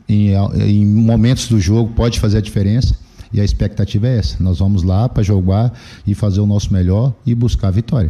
em, 0.10 0.32
em 0.68 0.86
momentos 0.86 1.48
do 1.48 1.62
jogo 1.62 1.93
pode 1.96 2.20
fazer 2.20 2.39
a 2.39 2.41
diferença. 2.41 2.93
E 3.36 3.42
a 3.42 3.44
expectativa 3.44 4.08
é 4.08 4.18
essa: 4.18 4.42
nós 4.42 4.60
vamos 4.60 4.82
lá 4.82 5.10
para 5.10 5.22
jogar 5.22 5.78
e 6.08 6.16
fazer 6.16 6.40
o 6.40 6.46
nosso 6.46 6.72
melhor 6.72 7.14
e 7.26 7.36
buscar 7.36 7.68
a 7.68 7.72
vitória. 7.72 8.10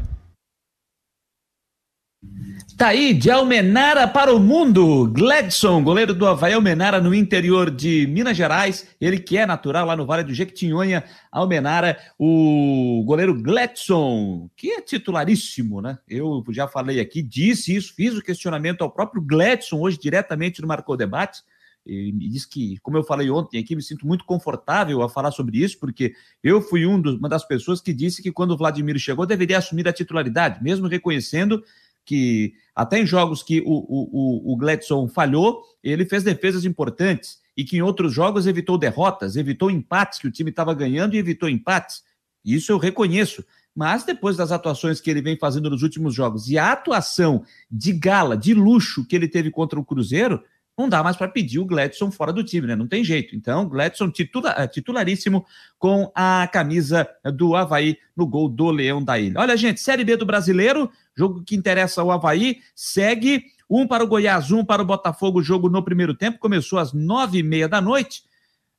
Tá 2.78 2.90
aí, 2.90 3.12
de 3.12 3.32
Almenara 3.32 4.08
para 4.08 4.36
o 4.36 4.40
mundo. 4.40 5.08
Gledson, 5.08 5.82
goleiro 5.82 6.14
do 6.14 6.28
Havaí 6.28 6.54
Almenara 6.54 7.02
no 7.02 7.16
interior 7.16 7.72
de 7.72 8.06
Minas 8.06 8.38
Gerais. 8.38 8.88
Ele 9.02 9.18
que 9.18 9.36
é 9.36 9.48
natural 9.48 9.88
lá 9.88 9.96
no 9.96 10.06
Vale 10.06 10.24
do 10.24 10.34
Jequitinhonha, 10.34 11.04
Almenara. 11.32 11.98
O 12.20 13.02
goleiro 13.04 13.34
Gledson, 13.42 14.48
que 14.56 14.74
é 14.74 14.82
titularíssimo, 14.82 15.82
né? 15.82 15.98
Eu 16.08 16.44
já 16.50 16.68
falei 16.68 17.00
aqui, 17.00 17.24
disse 17.24 17.76
isso, 17.76 17.96
fiz 17.96 18.14
o 18.14 18.22
questionamento 18.22 18.84
ao 18.84 18.92
próprio 18.92 19.24
Gledson 19.24 19.80
hoje 19.80 19.98
diretamente 19.98 20.62
no 20.62 20.68
Marcou 20.68 20.96
Debate. 20.96 21.42
E 21.86 22.12
me 22.12 22.28
disse 22.28 22.50
que, 22.50 22.78
como 22.80 22.98
eu 22.98 23.04
falei 23.04 23.30
ontem 23.30 23.60
aqui, 23.60 23.76
me 23.76 23.82
sinto 23.82 24.08
muito 24.08 24.26
confortável 24.26 25.04
a 25.04 25.10
falar 25.10 25.32
sobre 25.32 25.60
isso, 25.60 25.80
porque 25.80 26.16
eu 26.44 26.62
fui 26.62 26.86
um 26.86 27.00
dos, 27.00 27.16
uma 27.16 27.30
das 27.30 27.46
pessoas 27.46 27.80
que 27.80 27.94
disse 27.94 28.24
que 28.24 28.32
quando 28.32 28.52
o 28.52 28.58
Vladimir 28.58 28.98
chegou 28.98 29.26
deveria 29.26 29.60
assumir 29.60 29.88
a 29.88 29.94
titularidade, 29.94 30.64
mesmo 30.64 30.88
reconhecendo 30.88 31.64
que 32.04 32.54
até 32.76 33.00
em 33.00 33.06
jogos 33.06 33.42
que 33.42 33.62
o, 33.62 33.66
o, 33.66 34.54
o 34.54 34.58
Gladson 34.58 35.08
falhou, 35.08 35.64
ele 35.84 36.06
fez 36.06 36.24
defesas 36.24 36.66
importantes 36.66 37.40
e 37.58 37.64
que 37.64 37.78
em 37.78 37.82
outros 37.82 38.14
jogos 38.14 38.48
evitou 38.48 38.78
derrotas, 38.78 39.36
evitou 39.36 39.72
empates, 39.72 40.20
que 40.20 40.28
o 40.28 40.32
time 40.32 40.50
estava 40.50 40.74
ganhando 40.74 41.16
e 41.16 41.20
evitou 41.20 41.50
empates. 41.50 42.04
Isso 42.44 42.72
eu 42.72 42.78
reconheço. 42.78 43.44
Mas 43.76 44.06
depois 44.06 44.38
das 44.38 44.52
atuações 44.52 45.02
que 45.02 45.10
ele 45.10 45.22
vem 45.22 45.38
fazendo 45.38 45.70
nos 45.70 45.84
últimos 45.84 46.14
jogos 46.14 46.48
e 46.48 46.58
a 46.58 46.72
atuação 46.72 47.44
de 47.70 47.92
gala, 47.92 48.38
de 48.38 48.54
luxo 48.54 49.06
que 49.06 49.16
ele 49.16 49.28
teve 49.28 49.52
contra 49.52 49.78
o 49.78 49.84
Cruzeiro, 49.84 50.42
não 50.78 50.90
dá 50.90 51.02
mais 51.02 51.16
para 51.16 51.30
pedir 51.30 51.60
o 51.60 51.66
Gladson 51.66 52.12
fora 52.12 52.34
do 52.34 52.44
time, 52.44 52.68
né? 52.68 52.76
Não 52.76 52.88
tem 52.88 53.04
jeito. 53.04 53.36
Então, 53.36 53.68
Gladson 53.68 54.12
titula, 54.12 54.54
eh, 54.58 54.68
titularíssimo 54.68 55.46
com 55.80 56.12
a 56.14 56.50
camisa 56.52 57.08
do 57.34 57.56
Havaí 57.56 57.98
no 58.16 58.28
gol 58.28 58.50
do 58.50 58.70
Leão 58.72 59.02
da 59.02 59.18
Ilha. 59.18 59.40
Olha, 59.40 59.56
gente, 59.56 59.80
Série 59.80 60.04
B 60.04 60.18
do 60.18 60.26
Brasileiro, 60.26 60.92
jogo 61.16 61.44
que 61.44 61.56
interessa 61.56 62.02
ao 62.02 62.12
Havaí, 62.12 62.60
segue 62.76 63.46
um 63.70 63.88
para 63.88 64.04
o 64.04 64.08
Goiás, 64.08 64.52
um 64.52 64.66
para 64.66 64.82
o 64.82 64.86
Botafogo, 64.86 65.42
jogo 65.42 65.70
no 65.70 65.84
primeiro 65.84 66.14
tempo, 66.14 66.40
começou 66.40 66.78
às 66.78 66.92
nove 66.92 67.40
e 67.40 67.44
meia 67.44 67.70
da 67.70 67.80
noite. 67.80 68.24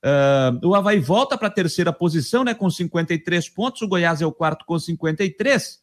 Uh, 0.05 0.67
o 0.67 0.75
Havaí 0.75 0.99
volta 0.99 1.37
para 1.37 1.47
a 1.47 1.51
terceira 1.51 1.91
posição, 1.91 2.43
né, 2.43 2.53
com 2.53 2.69
53 2.69 3.49
pontos, 3.49 3.81
o 3.81 3.87
Goiás 3.87 4.21
é 4.21 4.25
o 4.25 4.31
quarto 4.31 4.65
com 4.65 4.77
53. 4.77 5.81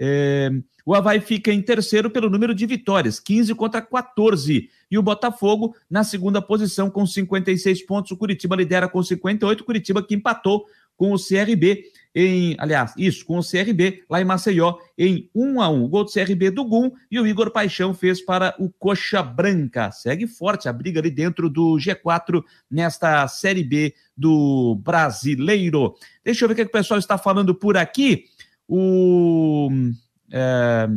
É, 0.00 0.50
o 0.86 0.94
Havaí 0.94 1.20
fica 1.20 1.52
em 1.52 1.60
terceiro 1.60 2.08
pelo 2.08 2.30
número 2.30 2.54
de 2.54 2.64
vitórias, 2.66 3.18
15 3.18 3.54
contra 3.54 3.82
14. 3.82 4.70
E 4.90 4.98
o 4.98 5.02
Botafogo 5.02 5.74
na 5.90 6.04
segunda 6.04 6.40
posição 6.40 6.90
com 6.90 7.06
56 7.06 7.84
pontos. 7.84 8.10
O 8.10 8.16
Curitiba 8.16 8.56
lidera 8.56 8.88
com 8.88 9.02
58. 9.02 9.60
O 9.60 9.64
Curitiba 9.64 10.02
que 10.02 10.14
empatou 10.14 10.66
com 10.96 11.12
o 11.12 11.16
CRB 11.16 11.84
em, 12.14 12.56
aliás, 12.58 12.92
isso, 12.96 13.24
com 13.24 13.38
o 13.38 13.42
CRB 13.42 14.02
lá 14.10 14.20
em 14.20 14.24
Maceió 14.24 14.78
em 14.98 15.30
1 15.32 15.62
a 15.62 15.68
1. 15.68 15.84
O 15.84 15.88
gol 15.88 16.04
do 16.04 16.10
CRB 16.10 16.50
do 16.50 16.64
Gum 16.64 16.90
e 17.08 17.20
o 17.20 17.26
Igor 17.26 17.52
Paixão 17.52 17.94
fez 17.94 18.20
para 18.20 18.56
o 18.58 18.68
Coxa 18.68 19.22
Branca. 19.22 19.92
Segue 19.92 20.26
forte 20.26 20.68
a 20.68 20.72
briga 20.72 20.98
ali 20.98 21.10
dentro 21.10 21.48
do 21.48 21.76
G4 21.76 22.42
nesta 22.68 23.28
Série 23.28 23.62
B 23.62 23.94
do 24.16 24.74
Brasileiro. 24.82 25.94
Deixa 26.24 26.44
eu 26.44 26.48
ver 26.48 26.54
o 26.54 26.56
que, 26.56 26.62
é 26.62 26.64
que 26.64 26.70
o 26.70 26.72
pessoal 26.72 26.98
está 26.98 27.16
falando 27.16 27.54
por 27.54 27.76
aqui. 27.76 28.24
O 28.66 29.70
é, 30.32 30.88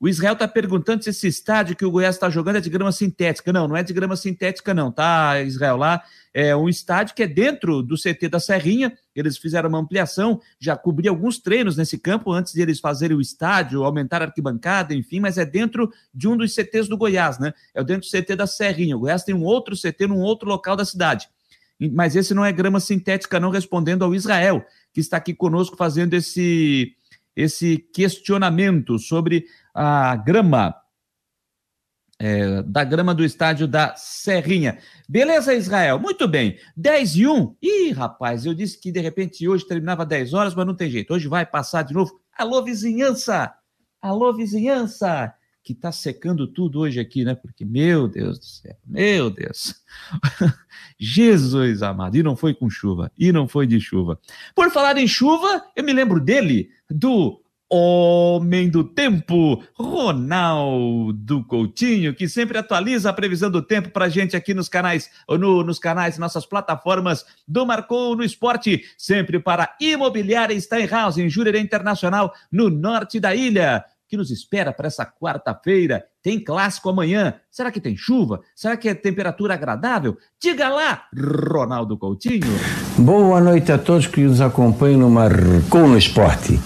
o 0.00 0.08
Israel 0.08 0.34
está 0.34 0.46
perguntando 0.46 1.02
se 1.02 1.10
esse 1.10 1.26
estádio 1.26 1.74
que 1.74 1.84
o 1.84 1.90
Goiás 1.90 2.14
está 2.14 2.30
jogando 2.30 2.56
é 2.56 2.60
de 2.60 2.70
grama 2.70 2.92
sintética. 2.92 3.52
Não, 3.52 3.66
não 3.66 3.76
é 3.76 3.82
de 3.82 3.92
grama 3.92 4.14
sintética, 4.14 4.72
não, 4.72 4.92
tá, 4.92 5.40
Israel? 5.42 5.76
Lá 5.76 6.02
é 6.32 6.54
um 6.54 6.68
estádio 6.68 7.16
que 7.16 7.22
é 7.24 7.26
dentro 7.26 7.82
do 7.82 7.96
CT 7.96 8.28
da 8.28 8.38
Serrinha. 8.38 8.96
Eles 9.12 9.36
fizeram 9.36 9.68
uma 9.68 9.78
ampliação, 9.78 10.40
já 10.60 10.76
cobri 10.76 11.08
alguns 11.08 11.38
treinos 11.38 11.76
nesse 11.76 11.98
campo 11.98 12.30
antes 12.30 12.52
de 12.52 12.62
eles 12.62 12.78
fazerem 12.78 13.16
o 13.16 13.20
estádio, 13.20 13.82
aumentar 13.82 14.22
a 14.22 14.26
arquibancada, 14.26 14.94
enfim, 14.94 15.18
mas 15.18 15.36
é 15.36 15.44
dentro 15.44 15.90
de 16.14 16.28
um 16.28 16.36
dos 16.36 16.54
CTs 16.54 16.88
do 16.88 16.96
Goiás, 16.96 17.40
né? 17.40 17.52
É 17.74 17.82
dentro 17.82 18.08
do 18.08 18.10
CT 18.10 18.36
da 18.36 18.46
Serrinha. 18.46 18.96
O 18.96 19.00
Goiás 19.00 19.24
tem 19.24 19.34
um 19.34 19.42
outro 19.42 19.74
CT 19.74 20.06
num 20.06 20.20
outro 20.20 20.48
local 20.48 20.76
da 20.76 20.84
cidade. 20.84 21.28
Mas 21.92 22.14
esse 22.14 22.34
não 22.34 22.44
é 22.44 22.52
grama 22.52 22.78
sintética, 22.78 23.40
não, 23.40 23.50
respondendo 23.50 24.04
ao 24.04 24.14
Israel, 24.14 24.64
que 24.92 25.00
está 25.00 25.16
aqui 25.16 25.34
conosco 25.34 25.76
fazendo 25.76 26.14
esse 26.14 26.92
esse 27.38 27.78
questionamento 27.78 28.98
sobre 28.98 29.46
a 29.72 30.16
grama, 30.16 30.74
é, 32.18 32.62
da 32.64 32.82
grama 32.82 33.14
do 33.14 33.24
estádio 33.24 33.68
da 33.68 33.94
Serrinha. 33.94 34.78
Beleza, 35.08 35.54
Israel? 35.54 36.00
Muito 36.00 36.26
bem. 36.26 36.58
10 36.76 37.16
e 37.16 37.26
1. 37.28 37.56
Ih, 37.62 37.92
rapaz, 37.92 38.44
eu 38.44 38.52
disse 38.52 38.80
que 38.80 38.90
de 38.90 38.98
repente 38.98 39.48
hoje 39.48 39.64
terminava 39.64 40.04
10 40.04 40.34
horas, 40.34 40.52
mas 40.52 40.66
não 40.66 40.74
tem 40.74 40.90
jeito. 40.90 41.14
Hoje 41.14 41.28
vai 41.28 41.46
passar 41.46 41.82
de 41.82 41.94
novo. 41.94 42.20
Alô, 42.36 42.64
vizinhança! 42.64 43.54
Alô, 44.02 44.32
vizinhança! 44.32 45.32
Que 45.68 45.74
tá 45.74 45.92
secando 45.92 46.46
tudo 46.46 46.80
hoje 46.80 46.98
aqui, 46.98 47.26
né? 47.26 47.34
Porque, 47.34 47.62
meu 47.62 48.08
Deus 48.08 48.38
do 48.38 48.44
céu, 48.46 48.74
meu 48.86 49.28
Deus. 49.28 49.74
Jesus 50.98 51.82
amado, 51.82 52.16
e 52.16 52.22
não 52.22 52.34
foi 52.34 52.54
com 52.54 52.70
chuva, 52.70 53.12
e 53.18 53.30
não 53.30 53.46
foi 53.46 53.66
de 53.66 53.78
chuva. 53.78 54.18
Por 54.54 54.70
falar 54.70 54.96
em 54.96 55.06
chuva, 55.06 55.62
eu 55.76 55.84
me 55.84 55.92
lembro 55.92 56.20
dele, 56.20 56.70
do 56.88 57.42
Homem 57.68 58.70
do 58.70 58.82
Tempo, 58.82 59.62
Ronaldo 59.74 61.44
Coutinho, 61.44 62.14
que 62.14 62.30
sempre 62.30 62.56
atualiza 62.56 63.10
a 63.10 63.12
previsão 63.12 63.50
do 63.50 63.60
tempo 63.60 63.90
para 63.90 64.08
gente 64.08 64.34
aqui 64.34 64.54
nos 64.54 64.70
canais, 64.70 65.10
no, 65.28 65.62
nos 65.62 65.78
canais, 65.78 66.16
nossas 66.16 66.46
plataformas 66.46 67.26
do 67.46 67.66
Marcou 67.66 68.16
no 68.16 68.24
Esporte, 68.24 68.86
sempre 68.96 69.38
para 69.38 69.76
Imobiliária 69.78 70.58
Steinhaus, 70.58 71.18
em 71.18 71.28
Jurerê 71.28 71.60
Internacional, 71.60 72.32
no 72.50 72.70
norte 72.70 73.20
da 73.20 73.34
ilha 73.34 73.84
que 74.08 74.16
nos 74.16 74.30
espera 74.30 74.72
para 74.72 74.86
essa 74.86 75.04
quarta-feira. 75.04 76.02
Tem 76.22 76.40
clássico 76.42 76.88
amanhã. 76.88 77.34
Será 77.50 77.70
que 77.70 77.80
tem 77.80 77.96
chuva? 77.96 78.40
Será 78.56 78.76
que 78.76 78.88
é 78.88 78.94
temperatura 78.94 79.54
agradável? 79.54 80.16
Diga 80.42 80.68
lá, 80.70 81.02
Ronaldo 81.14 81.98
Coutinho. 81.98 82.40
Boa 82.96 83.40
noite 83.40 83.70
a 83.70 83.76
todos 83.76 84.06
que 84.06 84.22
nos 84.22 84.40
acompanham 84.40 85.00
no 85.00 85.10
Marcou 85.10 85.86
no 85.86 85.98
Esporte. 85.98 86.58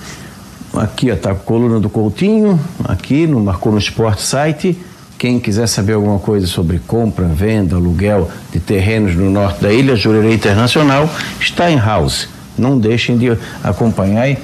Aqui 0.74 1.09
está 1.09 1.32
a 1.32 1.34
coluna 1.34 1.80
do 1.80 1.90
Coutinho, 1.90 2.59
aqui 2.84 3.26
no 3.26 3.40
Marcou 3.40 3.72
no 3.72 3.78
Esporte 3.78 4.22
site. 4.22 4.78
Quem 5.18 5.38
quiser 5.38 5.66
saber 5.66 5.93
alguma 5.93 6.18
coisa 6.18 6.47
sobre 6.47 6.78
compra, 6.78 7.26
venda, 7.26 7.76
aluguel 7.76 8.30
de 8.51 8.59
terrenos 8.59 9.14
no 9.14 9.30
norte 9.30 9.62
da 9.62 9.72
ilha, 9.72 9.95
Jurerê 9.95 10.34
Internacional, 10.34 11.09
está 11.40 11.70
em 11.70 11.76
house. 11.76 12.28
Não 12.57 12.78
deixem 12.78 13.16
de 13.16 13.28
acompanhar 13.62 14.28
e, 14.28 14.38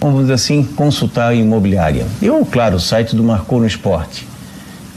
vamos 0.00 0.22
dizer 0.22 0.34
assim, 0.34 0.62
consultar 0.62 1.28
a 1.28 1.34
imobiliária. 1.34 2.06
E, 2.20 2.28
claro, 2.50 2.76
o 2.76 2.80
site 2.80 3.14
do 3.14 3.22
Marcou 3.22 3.60
no 3.60 3.66
Esporte. 3.66 4.26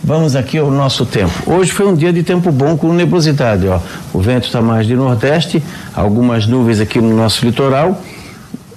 Vamos 0.04 0.36
aqui 0.36 0.60
ao 0.60 0.70
nosso 0.70 1.04
tempo. 1.04 1.34
Hoje 1.48 1.72
foi 1.72 1.88
um 1.88 1.96
dia 1.96 2.14
de 2.14 2.22
tempo 2.22 2.52
bom 2.52 2.78
com 2.78 2.94
nebulosidade. 2.94 3.68
Ó. 3.68 3.80
O 4.14 4.20
vento 4.20 4.46
está 4.46 4.62
mais 4.62 4.86
de 4.86 4.96
nordeste, 4.96 5.64
algumas 5.96 6.46
nuvens 6.46 6.80
aqui 6.80 7.02
no 7.02 7.16
nosso 7.16 7.44
litoral, 7.44 8.00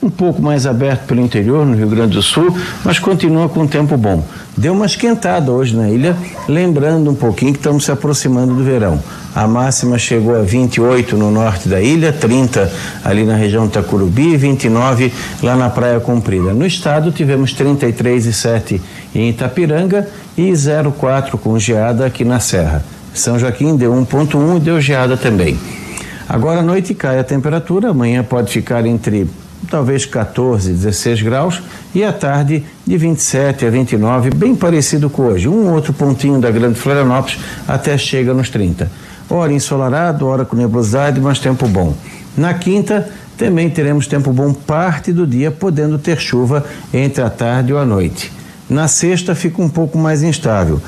um 0.02 0.08
pouco 0.08 0.40
mais 0.40 0.66
aberto 0.66 1.06
pelo 1.06 1.20
interior, 1.20 1.66
no 1.66 1.74
Rio 1.74 1.88
Grande 1.88 2.14
do 2.14 2.22
Sul, 2.22 2.56
mas 2.84 2.98
continua 2.98 3.48
com 3.48 3.66
tempo 3.66 3.96
bom. 3.96 4.24
Deu 4.56 4.72
uma 4.72 4.86
esquentada 4.86 5.50
hoje 5.50 5.76
na 5.76 5.88
ilha, 5.88 6.16
lembrando 6.48 7.10
um 7.10 7.14
pouquinho 7.14 7.52
que 7.52 7.58
estamos 7.58 7.84
se 7.84 7.92
aproximando 7.92 8.54
do 8.54 8.62
verão. 8.62 9.02
A 9.34 9.46
máxima 9.46 9.98
chegou 9.98 10.34
a 10.34 10.42
28 10.42 11.16
no 11.16 11.30
norte 11.30 11.68
da 11.68 11.80
ilha, 11.80 12.12
30 12.12 12.72
ali 13.04 13.24
na 13.24 13.36
região 13.36 13.66
de 13.66 13.72
Tacurubi, 13.72 14.36
29 14.36 15.12
lá 15.42 15.56
na 15.56 15.68
Praia 15.68 16.00
Comprida. 16.00 16.52
No 16.52 16.66
estado 16.66 17.12
tivemos 17.12 17.54
33,7 17.54 18.80
em 19.14 19.28
Itapiranga 19.30 20.08
e 20.36 20.50
0,4 20.50 21.38
com 21.38 21.58
geada 21.58 22.06
aqui 22.06 22.24
na 22.24 22.40
Serra. 22.40 22.84
São 23.14 23.38
Joaquim 23.38 23.76
deu 23.76 23.92
1,1 23.92 24.56
e 24.56 24.60
deu 24.60 24.80
geada 24.80 25.16
também. 25.16 25.58
Agora 26.28 26.60
à 26.60 26.62
noite 26.62 26.94
cai 26.94 27.18
a 27.18 27.24
temperatura, 27.24 27.90
amanhã 27.90 28.22
pode 28.22 28.52
ficar 28.52 28.84
entre 28.86 29.28
talvez 29.70 30.06
14, 30.06 30.72
16 30.72 31.22
graus, 31.22 31.62
e 31.94 32.04
à 32.04 32.12
tarde 32.12 32.64
de 32.86 32.96
27 32.96 33.66
a 33.66 33.70
29, 33.70 34.30
bem 34.30 34.54
parecido 34.54 35.10
com 35.10 35.22
hoje. 35.22 35.48
Um 35.48 35.72
outro 35.72 35.92
pontinho 35.92 36.40
da 36.40 36.50
Grande 36.50 36.78
Florianópolis 36.78 37.38
até 37.66 37.96
chega 37.98 38.32
nos 38.32 38.50
30. 38.50 38.90
Hora 39.30 39.52
ensolarado, 39.52 40.26
hora 40.26 40.44
com 40.44 40.56
nebulosidade, 40.56 41.20
mas 41.20 41.38
tempo 41.38 41.66
bom. 41.68 41.94
Na 42.36 42.54
quinta, 42.54 43.08
também 43.36 43.68
teremos 43.68 44.06
tempo 44.06 44.32
bom 44.32 44.52
parte 44.52 45.12
do 45.12 45.26
dia, 45.26 45.50
podendo 45.50 45.98
ter 45.98 46.18
chuva 46.18 46.64
entre 46.92 47.22
a 47.22 47.28
tarde 47.28 47.72
ou 47.72 47.78
a 47.78 47.84
noite. 47.84 48.37
Na 48.68 48.86
sexta 48.86 49.34
fica 49.34 49.62
um 49.62 49.68
pouco 49.68 49.96
mais 49.96 50.22
instável. 50.22 50.80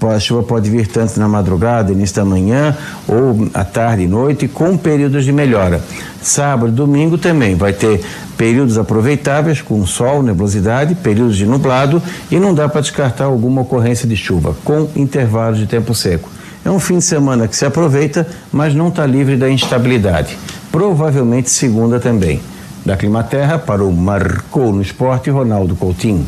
A 0.00 0.20
chuva 0.20 0.42
pode 0.42 0.70
vir 0.70 0.86
tanto 0.86 1.18
na 1.18 1.26
madrugada, 1.26 1.90
início 1.90 2.16
da 2.16 2.24
manhã, 2.24 2.76
ou 3.08 3.48
à 3.52 3.64
tarde 3.64 4.04
e 4.04 4.06
noite, 4.06 4.46
com 4.46 4.76
períodos 4.76 5.24
de 5.24 5.32
melhora. 5.32 5.82
Sábado 6.22 6.68
e 6.68 6.72
domingo 6.72 7.18
também 7.18 7.56
vai 7.56 7.72
ter 7.72 8.04
períodos 8.36 8.78
aproveitáveis 8.78 9.60
com 9.60 9.84
sol, 9.84 10.22
nebulosidade, 10.22 10.94
períodos 10.94 11.36
de 11.36 11.46
nublado 11.46 12.00
e 12.30 12.38
não 12.38 12.54
dá 12.54 12.68
para 12.68 12.82
descartar 12.82 13.24
alguma 13.24 13.62
ocorrência 13.62 14.06
de 14.06 14.16
chuva, 14.16 14.54
com 14.62 14.88
intervalos 14.94 15.58
de 15.58 15.66
tempo 15.66 15.94
seco. 15.94 16.30
É 16.64 16.70
um 16.70 16.78
fim 16.78 16.98
de 16.98 17.04
semana 17.04 17.48
que 17.48 17.56
se 17.56 17.64
aproveita, 17.64 18.26
mas 18.52 18.74
não 18.74 18.88
está 18.88 19.04
livre 19.04 19.36
da 19.36 19.50
instabilidade. 19.50 20.38
Provavelmente 20.70 21.50
segunda 21.50 21.98
também. 21.98 22.40
Da 22.86 22.96
Climaterra 22.96 23.58
para 23.58 23.82
o 23.82 23.92
Marcou 23.92 24.72
no 24.72 24.82
Esporte, 24.82 25.30
Ronaldo 25.30 25.74
Coutinho. 25.74 26.26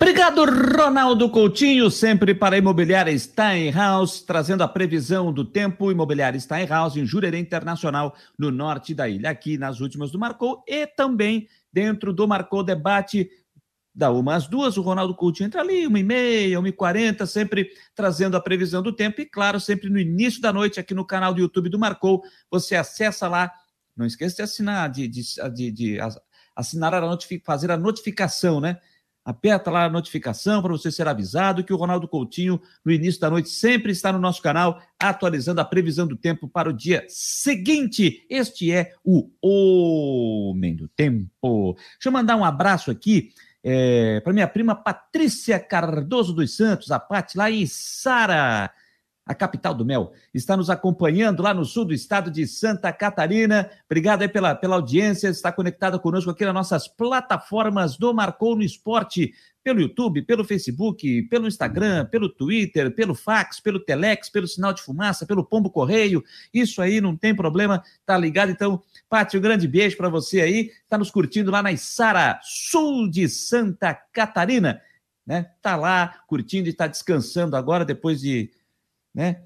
Obrigado, 0.00 0.44
Ronaldo 0.44 1.28
Coutinho, 1.28 1.90
sempre 1.90 2.32
para 2.32 2.54
a 2.54 2.58
Imobiliária 2.58 3.18
Steinhaus, 3.18 4.20
trazendo 4.22 4.62
a 4.62 4.68
previsão 4.68 5.32
do 5.32 5.44
tempo. 5.44 5.90
Imobiliária 5.90 6.38
Steinhaus, 6.38 6.96
em 6.96 7.04
Jurerê 7.04 7.40
Internacional, 7.40 8.14
no 8.38 8.52
norte 8.52 8.94
da 8.94 9.08
ilha, 9.08 9.28
aqui 9.28 9.58
nas 9.58 9.80
últimas 9.80 10.12
do 10.12 10.18
Marcou, 10.18 10.62
e 10.68 10.86
também 10.86 11.48
dentro 11.72 12.12
do 12.12 12.28
Marcou 12.28 12.62
Debate, 12.62 13.28
da 13.92 14.12
uma 14.12 14.36
às 14.36 14.46
duas, 14.46 14.76
o 14.76 14.82
Ronaldo 14.82 15.16
Coutinho 15.16 15.48
entra 15.48 15.62
ali, 15.62 15.84
uma 15.84 15.98
e 15.98 16.04
meia, 16.04 16.60
uma 16.60 16.68
e 16.68 16.72
quarenta, 16.72 17.26
sempre 17.26 17.68
trazendo 17.92 18.36
a 18.36 18.40
previsão 18.40 18.80
do 18.80 18.92
tempo, 18.92 19.20
e 19.20 19.26
claro, 19.26 19.58
sempre 19.58 19.90
no 19.90 19.98
início 19.98 20.40
da 20.40 20.52
noite, 20.52 20.78
aqui 20.78 20.94
no 20.94 21.04
canal 21.04 21.34
do 21.34 21.40
YouTube 21.40 21.68
do 21.68 21.78
Marcou, 21.78 22.22
você 22.48 22.76
acessa 22.76 23.26
lá, 23.26 23.50
não 23.96 24.06
esqueça 24.06 24.36
de 24.36 24.42
assinar, 24.42 24.88
de, 24.90 25.08
de, 25.08 25.22
de, 25.52 25.72
de 25.72 25.98
assinar 26.54 26.94
a 26.94 27.18
fazer 27.44 27.72
a 27.72 27.76
notificação, 27.76 28.60
né? 28.60 28.78
Aperta 29.28 29.70
lá 29.70 29.84
a 29.84 29.90
notificação 29.90 30.62
para 30.62 30.72
você 30.72 30.90
ser 30.90 31.06
avisado 31.06 31.62
que 31.62 31.70
o 31.70 31.76
Ronaldo 31.76 32.08
Coutinho, 32.08 32.58
no 32.82 32.90
início 32.90 33.20
da 33.20 33.28
noite, 33.28 33.50
sempre 33.50 33.92
está 33.92 34.10
no 34.10 34.18
nosso 34.18 34.40
canal, 34.40 34.80
atualizando 34.98 35.60
a 35.60 35.66
previsão 35.66 36.06
do 36.06 36.16
tempo 36.16 36.48
para 36.48 36.70
o 36.70 36.72
dia 36.72 37.04
seguinte. 37.10 38.24
Este 38.30 38.72
é 38.72 38.94
o 39.04 39.28
Homem 39.42 40.74
do 40.74 40.88
Tempo. 40.88 41.74
Deixa 41.74 42.06
eu 42.06 42.12
mandar 42.12 42.36
um 42.36 42.44
abraço 42.44 42.90
aqui 42.90 43.28
é, 43.62 44.20
para 44.20 44.32
minha 44.32 44.48
prima 44.48 44.74
Patrícia 44.74 45.60
Cardoso 45.60 46.32
dos 46.32 46.56
Santos, 46.56 46.90
a 46.90 46.98
Pati 46.98 47.36
lá 47.36 47.50
em 47.50 47.66
Sara. 47.66 48.70
A 49.28 49.34
capital 49.34 49.74
do 49.74 49.84
mel, 49.84 50.12
está 50.32 50.56
nos 50.56 50.70
acompanhando 50.70 51.42
lá 51.42 51.52
no 51.52 51.62
sul 51.62 51.84
do 51.84 51.92
estado 51.92 52.30
de 52.30 52.46
Santa 52.46 52.90
Catarina. 52.90 53.70
Obrigado 53.84 54.22
aí 54.22 54.28
pela, 54.28 54.54
pela 54.54 54.76
audiência, 54.76 55.28
está 55.28 55.52
conectada 55.52 55.98
conosco 55.98 56.30
aqui 56.30 56.46
nas 56.46 56.54
nossas 56.54 56.88
plataformas 56.88 57.98
do 57.98 58.14
Marcou 58.14 58.56
no 58.56 58.62
Esporte, 58.62 59.34
pelo 59.62 59.82
YouTube, 59.82 60.22
pelo 60.22 60.44
Facebook, 60.44 61.24
pelo 61.24 61.46
Instagram, 61.46 62.06
pelo 62.06 62.30
Twitter, 62.30 62.94
pelo 62.94 63.14
fax, 63.14 63.60
pelo 63.60 63.78
Telex, 63.78 64.30
pelo 64.30 64.46
sinal 64.46 64.72
de 64.72 64.80
fumaça, 64.80 65.26
pelo 65.26 65.44
pombo 65.44 65.68
correio. 65.68 66.24
Isso 66.54 66.80
aí 66.80 67.02
não 67.02 67.14
tem 67.14 67.34
problema, 67.34 67.82
tá 68.06 68.16
ligado? 68.16 68.50
Então, 68.50 68.82
Pátio, 69.10 69.38
um 69.38 69.42
grande 69.42 69.68
beijo 69.68 69.94
para 69.98 70.08
você 70.08 70.40
aí. 70.40 70.70
Tá 70.88 70.96
nos 70.96 71.10
curtindo 71.10 71.50
lá 71.50 71.62
na 71.62 71.70
Isara, 71.70 72.40
sul 72.42 73.10
de 73.10 73.28
Santa 73.28 73.92
Catarina, 73.92 74.80
né? 75.26 75.50
Tá 75.60 75.76
lá 75.76 76.22
curtindo 76.26 76.70
e 76.70 76.72
tá 76.72 76.86
descansando 76.86 77.54
agora 77.54 77.84
depois 77.84 78.22
de 78.22 78.50
né? 79.18 79.40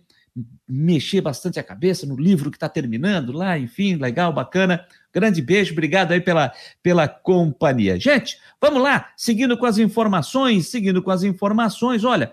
Mexer 0.68 1.23
bastante 1.23 1.59
a 1.59 1.62
cabeça 1.62 2.07
no 2.07 2.14
livro 2.14 2.51
que 2.51 2.57
está 2.59 2.68
terminando 2.68 3.33
lá, 3.33 3.59
enfim, 3.59 3.97
legal, 3.97 4.31
bacana. 4.33 4.87
Grande 5.12 5.41
beijo, 5.41 5.73
obrigado 5.73 6.12
aí 6.12 6.20
pela, 6.20 6.53
pela 6.83 7.09
companhia. 7.09 7.99
Gente, 7.99 8.39
vamos 8.61 8.83
lá, 8.83 9.11
seguindo 9.16 9.57
com 9.57 9.64
as 9.64 9.79
informações, 9.79 10.68
seguindo 10.68 11.03
com 11.03 11.11
as 11.11 11.23
informações, 11.23 12.05
olha, 12.05 12.33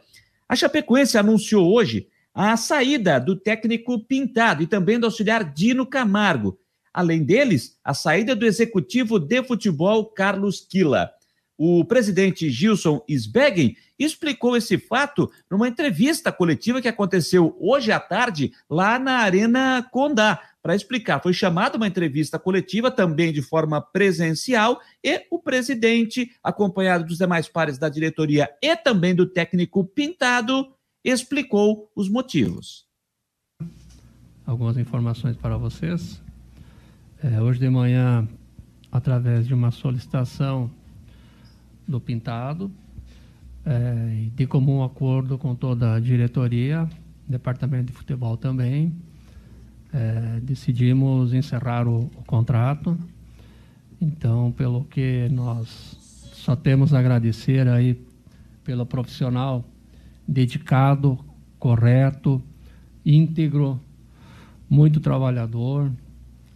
a 0.49 0.55
Chapecoense 0.55 1.17
anunciou 1.17 1.71
hoje 1.73 2.07
a 2.33 2.57
saída 2.57 3.19
do 3.19 3.37
técnico 3.37 3.99
Pintado 3.99 4.63
e 4.63 4.67
também 4.67 4.99
do 4.99 5.05
auxiliar 5.05 5.43
Dino 5.43 5.85
Camargo. 5.85 6.59
Além 6.93 7.23
deles, 7.23 7.77
a 7.83 7.93
saída 7.93 8.35
do 8.35 8.45
executivo 8.45 9.17
de 9.17 9.41
futebol 9.43 10.05
Carlos 10.05 10.59
Quila. 10.59 11.09
O 11.61 11.83
presidente 11.83 12.49
Gilson 12.49 13.03
Sbeggen 13.05 13.75
explicou 13.99 14.55
esse 14.55 14.77
fato 14.77 15.29
numa 15.51 15.67
entrevista 15.67 16.31
coletiva 16.31 16.81
que 16.81 16.87
aconteceu 16.87 17.53
hoje 17.59 17.91
à 17.91 17.99
tarde 17.99 18.53
lá 18.69 18.97
na 18.97 19.17
Arena 19.17 19.85
Condá. 19.91 20.41
Para 20.61 20.73
explicar, 20.73 21.21
foi 21.21 21.33
chamada 21.33 21.75
uma 21.75 21.85
entrevista 21.85 22.39
coletiva 22.39 22.89
também 22.89 23.33
de 23.33 23.41
forma 23.41 23.81
presencial 23.81 24.79
e 25.03 25.25
o 25.29 25.37
presidente, 25.37 26.31
acompanhado 26.41 27.03
dos 27.03 27.17
demais 27.17 27.49
pares 27.49 27.77
da 27.77 27.89
diretoria 27.89 28.49
e 28.63 28.73
também 28.77 29.13
do 29.13 29.25
técnico 29.25 29.83
Pintado, 29.83 30.73
explicou 31.03 31.91
os 31.93 32.07
motivos. 32.07 32.85
Algumas 34.45 34.77
informações 34.77 35.35
para 35.35 35.57
vocês. 35.57 36.23
É, 37.21 37.41
hoje 37.41 37.59
de 37.59 37.69
manhã, 37.69 38.25
através 38.89 39.45
de 39.45 39.53
uma 39.53 39.71
solicitação 39.71 40.78
do 41.89 41.99
Pintado, 41.99 42.71
é, 43.65 44.27
de 44.35 44.45
comum 44.45 44.83
acordo 44.83 45.37
com 45.37 45.55
toda 45.55 45.95
a 45.95 45.99
diretoria, 45.99 46.87
departamento 47.27 47.91
de 47.91 47.93
futebol 47.93 48.37
também, 48.37 48.93
é, 49.91 50.39
decidimos 50.41 51.33
encerrar 51.33 51.87
o, 51.87 52.03
o, 52.15 52.23
contrato. 52.25 52.97
Então, 53.99 54.51
pelo 54.51 54.85
que 54.85 55.27
nós 55.29 55.67
só 56.33 56.55
temos 56.55 56.93
a 56.93 56.99
agradecer 56.99 57.67
aí 57.67 57.99
pelo 58.63 58.85
profissional 58.85 59.65
dedicado, 60.27 61.17
correto, 61.57 62.41
íntegro, 63.05 63.79
muito 64.69 64.99
trabalhador. 64.99 65.91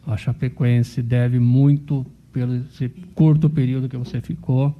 A 0.05 0.15
Chapecoense 0.15 1.01
deve 1.01 1.39
muito 1.39 2.05
pelo 2.31 2.63
curto 3.13 3.49
período 3.49 3.89
que 3.89 3.97
você 3.97 4.21
ficou 4.21 4.75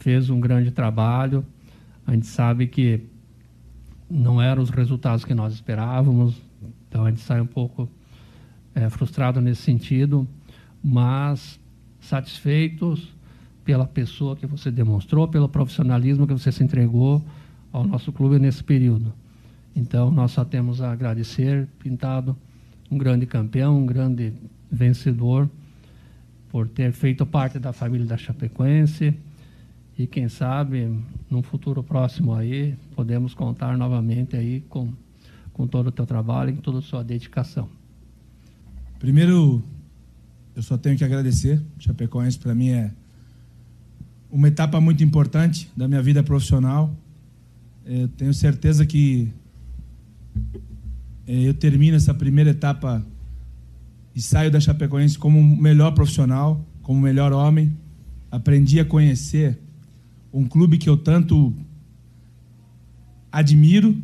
fez 0.00 0.30
um 0.30 0.40
grande 0.40 0.70
trabalho. 0.70 1.44
A 2.06 2.12
gente 2.12 2.26
sabe 2.26 2.66
que 2.66 3.00
não 4.10 4.42
eram 4.42 4.62
os 4.62 4.70
resultados 4.70 5.24
que 5.24 5.34
nós 5.34 5.52
esperávamos, 5.52 6.34
então 6.88 7.04
a 7.04 7.10
gente 7.10 7.20
sai 7.20 7.40
um 7.40 7.46
pouco 7.46 7.88
é, 8.74 8.88
frustrado 8.90 9.40
nesse 9.40 9.62
sentido, 9.62 10.26
mas 10.82 11.60
satisfeitos 12.00 13.14
pela 13.64 13.86
pessoa 13.86 14.34
que 14.34 14.46
você 14.46 14.70
demonstrou, 14.70 15.28
pelo 15.28 15.48
profissionalismo 15.48 16.26
que 16.26 16.32
você 16.32 16.50
se 16.50 16.64
entregou 16.64 17.22
ao 17.70 17.84
nosso 17.84 18.10
clube 18.10 18.38
nesse 18.38 18.64
período. 18.64 19.12
Então, 19.76 20.10
nós 20.10 20.32
só 20.32 20.44
temos 20.44 20.80
a 20.80 20.90
agradecer, 20.90 21.68
Pintado, 21.78 22.36
um 22.90 22.98
grande 22.98 23.26
campeão, 23.26 23.78
um 23.78 23.86
grande 23.86 24.32
vencedor, 24.72 25.48
por 26.48 26.66
ter 26.66 26.90
feito 26.90 27.24
parte 27.24 27.58
da 27.60 27.72
família 27.72 28.06
da 28.06 28.16
Chapecoense 28.16 29.14
e 30.02 30.06
quem 30.06 30.30
sabe, 30.30 30.98
num 31.28 31.42
futuro 31.42 31.82
próximo 31.84 32.34
aí, 32.34 32.74
podemos 32.96 33.34
contar 33.34 33.76
novamente 33.76 34.34
aí 34.34 34.62
com, 34.62 34.94
com 35.52 35.66
todo 35.66 35.88
o 35.88 35.92
teu 35.92 36.06
trabalho 36.06 36.54
e 36.54 36.56
toda 36.56 36.78
a 36.78 36.82
sua 36.82 37.04
dedicação. 37.04 37.68
Primeiro, 38.98 39.62
eu 40.56 40.62
só 40.62 40.78
tenho 40.78 40.96
que 40.96 41.04
agradecer. 41.04 41.60
Chapecoense 41.78 42.38
para 42.38 42.54
mim 42.54 42.70
é 42.70 42.90
uma 44.30 44.48
etapa 44.48 44.80
muito 44.80 45.04
importante 45.04 45.70
da 45.76 45.86
minha 45.86 46.00
vida 46.00 46.22
profissional. 46.22 46.96
Eu 47.84 48.08
tenho 48.08 48.32
certeza 48.32 48.86
que 48.86 49.30
é, 51.26 51.42
eu 51.42 51.52
termino 51.52 51.98
essa 51.98 52.14
primeira 52.14 52.52
etapa 52.52 53.04
e 54.14 54.22
saio 54.22 54.50
da 54.50 54.60
Chapecoense 54.60 55.18
como 55.18 55.38
o 55.38 55.56
melhor 55.60 55.92
profissional, 55.92 56.64
como 56.80 56.98
o 56.98 57.02
melhor 57.02 57.34
homem. 57.34 57.76
Aprendi 58.30 58.80
a 58.80 58.84
conhecer 58.84 59.58
um 60.32 60.46
clube 60.46 60.78
que 60.78 60.88
eu 60.88 60.96
tanto 60.96 61.54
admiro, 63.30 63.96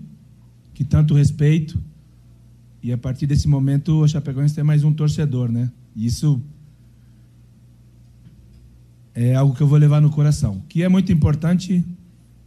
que 0.74 0.84
tanto 0.84 1.14
respeito. 1.14 1.80
E 2.82 2.92
a 2.92 2.98
partir 2.98 3.26
desse 3.26 3.48
momento, 3.48 4.02
o 4.02 4.08
Chapecoense 4.08 4.54
tem 4.54 4.64
mais 4.64 4.84
um 4.84 4.92
torcedor, 4.92 5.50
né? 5.50 5.70
E 5.94 6.06
isso 6.06 6.40
é 9.14 9.34
algo 9.34 9.54
que 9.54 9.62
eu 9.62 9.66
vou 9.66 9.78
levar 9.78 10.00
no 10.00 10.10
coração. 10.10 10.58
O 10.58 10.62
que 10.68 10.82
é 10.82 10.88
muito 10.88 11.10
importante 11.10 11.84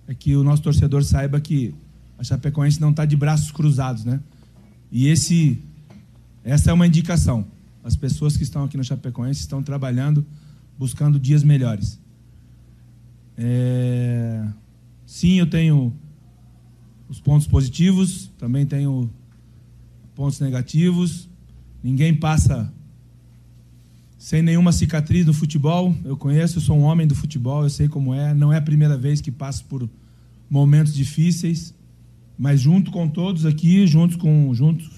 é 0.08 0.14
que 0.14 0.36
o 0.36 0.44
nosso 0.44 0.62
torcedor 0.62 1.04
saiba 1.04 1.40
que 1.42 1.74
a 2.18 2.24
Chapecoense 2.24 2.80
não 2.80 2.92
está 2.92 3.06
de 3.06 3.16
braços 3.16 3.52
cruzados, 3.52 4.06
né? 4.06 4.20
E 4.92 5.08
esse, 5.08 5.60
essa 6.44 6.72
é 6.72 6.74
uma 6.74 6.86
indicação. 6.86 7.46
As 7.84 7.96
pessoas 7.96 8.36
que 8.36 8.44
estão 8.44 8.64
aqui 8.64 8.78
na 8.78 8.84
Chapecoense 8.84 9.40
estão 9.40 9.64
trabalhando, 9.64 10.26
buscando 10.78 11.20
dias 11.20 11.44
melhores. 11.44 12.00
É... 13.42 14.46
Sim, 15.06 15.40
eu 15.40 15.50
tenho 15.50 15.94
os 17.08 17.22
pontos 17.22 17.48
positivos, 17.48 18.30
também 18.38 18.66
tenho 18.66 19.10
pontos 20.14 20.42
negativos. 20.42 21.30
Ninguém 21.82 22.14
passa 22.14 22.72
sem 24.18 24.42
nenhuma 24.42 24.74
cicatriz 24.74 25.26
no 25.26 25.34
futebol. 25.34 25.96
Eu 26.04 26.18
conheço, 26.18 26.58
eu 26.58 26.62
sou 26.62 26.78
um 26.78 26.82
homem 26.82 27.08
do 27.08 27.16
futebol, 27.16 27.64
eu 27.64 27.70
sei 27.70 27.88
como 27.88 28.14
é. 28.14 28.34
Não 28.34 28.52
é 28.52 28.58
a 28.58 28.62
primeira 28.62 28.98
vez 28.98 29.22
que 29.22 29.32
passo 29.32 29.64
por 29.66 29.90
momentos 30.50 30.94
difíceis, 30.94 31.74
mas 32.38 32.60
junto 32.60 32.92
com 32.92 33.08
todos 33.08 33.46
aqui, 33.46 33.88
juntos 33.88 34.18
com, 34.18 34.54
juntos 34.54 34.90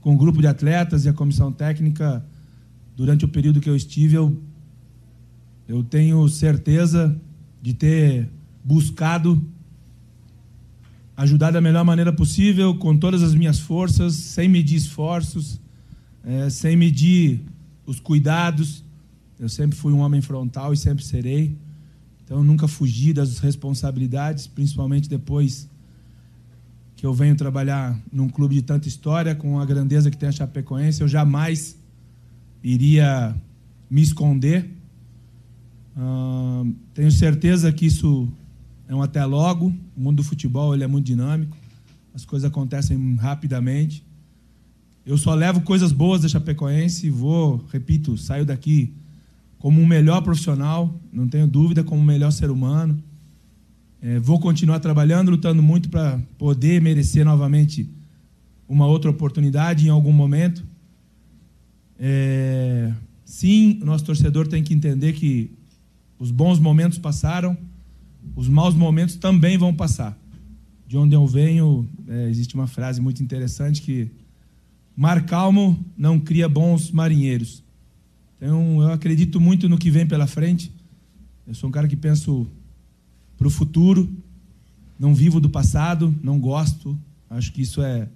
com 0.00 0.14
o 0.14 0.16
grupo 0.16 0.40
de 0.40 0.46
atletas 0.46 1.06
e 1.06 1.08
a 1.08 1.12
comissão 1.12 1.50
técnica, 1.50 2.24
durante 2.96 3.24
o 3.24 3.28
período 3.28 3.60
que 3.60 3.68
eu 3.68 3.74
estive, 3.74 4.14
eu, 4.14 4.40
eu 5.66 5.82
tenho 5.82 6.28
certeza 6.28 7.20
de 7.64 7.72
ter 7.72 8.28
buscado 8.62 9.42
ajudar 11.16 11.50
da 11.50 11.62
melhor 11.62 11.82
maneira 11.82 12.12
possível, 12.12 12.74
com 12.74 12.94
todas 12.94 13.22
as 13.22 13.34
minhas 13.34 13.58
forças, 13.58 14.14
sem 14.16 14.50
medir 14.50 14.76
esforços, 14.76 15.58
é, 16.22 16.50
sem 16.50 16.76
medir 16.76 17.40
os 17.86 17.98
cuidados. 17.98 18.84
Eu 19.40 19.48
sempre 19.48 19.78
fui 19.78 19.94
um 19.94 20.00
homem 20.00 20.20
frontal 20.20 20.74
e 20.74 20.76
sempre 20.76 21.02
serei. 21.02 21.56
Então, 22.22 22.44
nunca 22.44 22.68
fugi 22.68 23.14
das 23.14 23.38
responsabilidades, 23.38 24.46
principalmente 24.46 25.08
depois 25.08 25.66
que 26.96 27.06
eu 27.06 27.14
venho 27.14 27.34
trabalhar 27.34 27.98
num 28.12 28.28
clube 28.28 28.56
de 28.56 28.62
tanta 28.62 28.86
história, 28.88 29.34
com 29.34 29.58
a 29.58 29.64
grandeza 29.64 30.10
que 30.10 30.18
tem 30.18 30.28
a 30.28 30.32
Chapecoense. 30.32 31.00
Eu 31.00 31.08
jamais 31.08 31.80
iria 32.62 33.34
me 33.88 34.02
esconder 34.02 34.70
Tenho 36.92 37.10
certeza 37.10 37.72
que 37.72 37.86
isso 37.86 38.28
é 38.88 38.94
um 38.94 39.02
até 39.02 39.24
logo. 39.24 39.72
O 39.96 40.00
mundo 40.00 40.16
do 40.16 40.24
futebol 40.24 40.74
ele 40.74 40.84
é 40.84 40.86
muito 40.86 41.06
dinâmico. 41.06 41.56
As 42.14 42.24
coisas 42.24 42.48
acontecem 42.48 43.14
rapidamente. 43.16 44.04
Eu 45.06 45.18
só 45.18 45.34
levo 45.34 45.60
coisas 45.60 45.92
boas 45.92 46.22
da 46.22 46.28
Chapecoense 46.28 47.06
e 47.06 47.10
vou, 47.10 47.64
repito, 47.70 48.16
saio 48.16 48.44
daqui 48.44 48.92
como 49.58 49.80
um 49.80 49.86
melhor 49.86 50.20
profissional, 50.20 50.94
não 51.10 51.26
tenho 51.26 51.46
dúvida, 51.46 51.82
como 51.82 52.00
um 52.00 52.04
melhor 52.04 52.30
ser 52.30 52.50
humano. 52.50 53.02
É, 54.00 54.18
vou 54.18 54.38
continuar 54.38 54.78
trabalhando, 54.78 55.30
lutando 55.30 55.62
muito 55.62 55.88
para 55.88 56.20
poder 56.36 56.82
merecer 56.82 57.24
novamente 57.24 57.88
uma 58.68 58.86
outra 58.86 59.10
oportunidade 59.10 59.86
em 59.86 59.88
algum 59.88 60.12
momento. 60.12 60.62
É, 61.98 62.92
sim, 63.24 63.78
o 63.80 63.86
nosso 63.86 64.04
torcedor 64.04 64.46
tem 64.46 64.62
que 64.62 64.74
entender 64.74 65.14
que 65.14 65.50
os 66.24 66.30
bons 66.30 66.58
momentos 66.58 66.96
passaram, 66.96 67.54
os 68.34 68.48
maus 68.48 68.74
momentos 68.74 69.14
também 69.16 69.58
vão 69.58 69.74
passar. 69.74 70.18
de 70.86 70.96
onde 70.96 71.14
eu 71.14 71.26
venho, 71.26 71.86
é, 72.08 72.30
existe 72.30 72.54
uma 72.54 72.66
frase 72.66 72.98
muito 72.98 73.22
interessante 73.22 73.82
que 73.82 74.10
mar 74.96 75.26
calmo 75.26 75.78
não 75.94 76.18
cria 76.18 76.48
bons 76.48 76.90
marinheiros. 76.90 77.62
Então, 78.38 78.80
eu 78.80 78.90
acredito 78.90 79.38
muito 79.38 79.68
no 79.68 79.76
que 79.76 79.90
vem 79.90 80.06
pela 80.06 80.26
frente. 80.26 80.72
Eu 81.46 81.54
sou 81.54 81.68
um 81.68 81.72
cara 81.72 81.86
que 81.86 81.96
penso 81.96 82.46
para 83.36 83.46
o 83.46 83.50
futuro, 83.50 84.10
não 84.98 85.14
vivo 85.14 85.40
do 85.40 85.50
passado, 85.50 86.14
não 86.22 86.40
gosto. 86.40 86.98
Acho 87.28 87.52
que 87.52 87.60
isso 87.60 87.82
é 87.82 88.08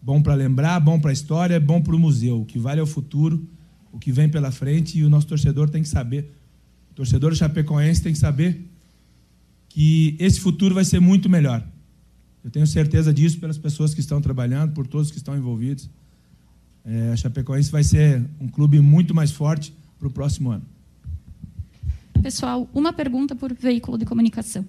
bom 0.00 0.22
para 0.22 0.32
lembrar, 0.34 0.80
bom 0.80 0.98
para 0.98 1.10
a 1.10 1.12
história, 1.12 1.60
bom 1.60 1.82
para 1.82 1.94
o 1.94 1.98
museu. 1.98 2.40
O 2.40 2.46
que 2.46 2.58
vale 2.58 2.80
é 2.80 2.82
o 2.82 2.86
futuro, 2.86 3.46
o 3.92 3.98
que 3.98 4.12
vem 4.12 4.30
pela 4.30 4.50
frente 4.50 4.98
e 4.98 5.04
o 5.04 5.10
nosso 5.10 5.26
torcedor 5.26 5.68
tem 5.68 5.82
que 5.82 5.88
saber. 5.90 6.37
Torcedor 6.98 7.32
chapecoense 7.32 8.02
tem 8.02 8.12
que 8.12 8.18
saber 8.18 8.68
que 9.68 10.16
esse 10.18 10.40
futuro 10.40 10.74
vai 10.74 10.84
ser 10.84 10.98
muito 10.98 11.30
melhor. 11.30 11.64
Eu 12.42 12.50
tenho 12.50 12.66
certeza 12.66 13.14
disso 13.14 13.38
pelas 13.38 13.56
pessoas 13.56 13.94
que 13.94 14.00
estão 14.00 14.20
trabalhando, 14.20 14.72
por 14.72 14.84
todos 14.84 15.12
que 15.12 15.16
estão 15.16 15.36
envolvidos. 15.36 15.88
É, 16.84 17.12
a 17.12 17.16
Chapecoense 17.16 17.70
vai 17.70 17.84
ser 17.84 18.28
um 18.40 18.48
clube 18.48 18.80
muito 18.80 19.14
mais 19.14 19.30
forte 19.30 19.72
para 19.96 20.08
o 20.08 20.10
próximo 20.10 20.50
ano. 20.50 20.64
Pessoal, 22.20 22.68
uma 22.74 22.92
pergunta 22.92 23.36
por 23.36 23.54
veículo 23.54 23.96
de 23.96 24.04
comunicação. 24.04 24.66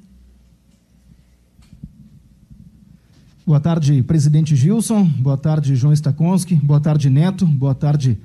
Boa 3.43 3.59
tarde, 3.59 4.03
presidente 4.03 4.55
Gilson. 4.55 5.03
Boa 5.03 5.35
tarde, 5.35 5.75
João 5.75 5.93
Stakonski. 5.93 6.53
Boa 6.53 6.79
tarde, 6.79 7.09
Neto. 7.09 7.47
Boa 7.47 7.73
tarde 7.73 8.19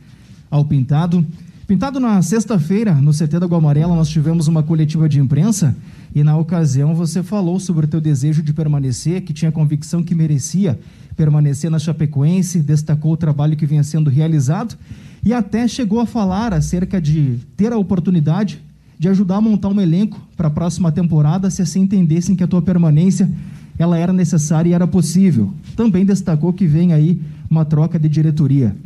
ao 0.51 0.62
Pintado. 0.62 1.26
Pintado, 1.66 1.99
na 1.99 2.20
sexta-feira, 2.20 2.95
no 2.95 3.11
CT 3.11 3.39
da 3.41 3.47
Guamarela, 3.47 3.97
nós 3.97 4.11
tivemos 4.11 4.49
uma 4.49 4.62
coletiva 4.62 5.09
de 5.09 5.19
imprensa 5.19 5.74
e, 6.15 6.23
na 6.23 6.36
ocasião, 6.36 6.95
você 6.95 7.23
falou 7.23 7.59
sobre 7.59 7.86
o 7.86 7.89
teu 7.89 8.03
desejo 8.03 8.43
de 8.43 8.53
permanecer, 8.53 9.23
que 9.23 9.32
tinha 9.32 9.51
convicção 9.51 10.03
que 10.03 10.15
merecia 10.15 10.78
permanecer 11.16 11.70
na 11.70 11.78
Chapecoense, 11.78 12.61
destacou 12.61 13.12
o 13.12 13.16
trabalho 13.16 13.57
que 13.57 13.65
vinha 13.65 13.82
sendo 13.82 14.11
realizado 14.11 14.77
e 15.24 15.32
até 15.32 15.66
chegou 15.66 16.01
a 16.01 16.07
falar 16.07 16.53
acerca 16.53 17.01
de 17.01 17.39
ter 17.57 17.73
a 17.73 17.78
oportunidade 17.78 18.61
de 18.99 19.09
ajudar 19.09 19.36
a 19.36 19.41
montar 19.41 19.69
um 19.69 19.81
elenco 19.81 20.20
para 20.36 20.49
a 20.49 20.51
próxima 20.51 20.93
temporada, 20.93 21.49
se 21.49 21.62
assim 21.62 21.81
entendessem 21.81 22.36
que 22.36 22.45
a 22.45 22.47
tua 22.47 22.61
permanência 22.61 23.31
ela 23.78 23.97
era 23.97 24.12
necessária 24.12 24.69
e 24.69 24.73
era 24.74 24.86
possível. 24.86 25.55
Também 25.74 26.05
destacou 26.05 26.53
que 26.53 26.66
vem 26.66 26.93
aí 26.93 27.23
uma 27.49 27.65
troca 27.65 27.99
de 27.99 28.09
diretoria. 28.09 28.77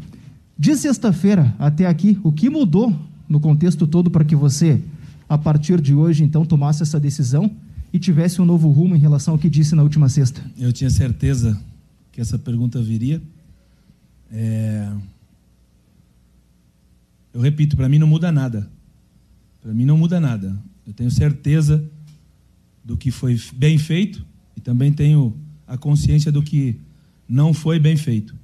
De 0.58 0.74
sexta-feira 0.74 1.54
até 1.56 1.86
aqui, 1.86 2.18
o 2.24 2.32
que 2.32 2.50
mudou 2.50 2.92
no 3.28 3.38
contexto 3.38 3.86
todo 3.86 4.10
para 4.10 4.24
que 4.24 4.34
você, 4.34 4.82
a 5.28 5.38
partir 5.38 5.80
de 5.80 5.94
hoje, 5.94 6.24
então, 6.24 6.44
tomasse 6.44 6.82
essa 6.82 6.98
decisão 6.98 7.48
e 7.92 7.98
tivesse 7.98 8.42
um 8.42 8.44
novo 8.44 8.68
rumo 8.70 8.96
em 8.96 8.98
relação 8.98 9.34
ao 9.34 9.38
que 9.38 9.48
disse 9.48 9.76
na 9.76 9.84
última 9.84 10.08
sexta? 10.08 10.42
Eu 10.58 10.72
tinha 10.72 10.90
certeza 10.90 11.58
que 12.10 12.20
essa 12.20 12.36
pergunta 12.36 12.82
viria. 12.82 13.22
É... 14.32 14.90
Eu 17.32 17.40
repito, 17.40 17.76
para 17.76 17.88
mim 17.88 18.00
não 18.00 18.08
muda 18.08 18.32
nada. 18.32 18.68
Para 19.62 19.72
mim 19.72 19.84
não 19.84 19.96
muda 19.96 20.18
nada. 20.18 20.58
Eu 20.84 20.92
tenho 20.92 21.10
certeza 21.10 21.84
do 22.84 22.96
que 22.96 23.12
foi 23.12 23.40
bem 23.54 23.78
feito 23.78 24.26
e 24.56 24.60
também 24.60 24.92
tenho 24.92 25.36
a 25.68 25.76
consciência 25.76 26.32
do 26.32 26.42
que 26.42 26.80
não 27.28 27.54
foi 27.54 27.78
bem 27.78 27.96
feito. 27.96 28.34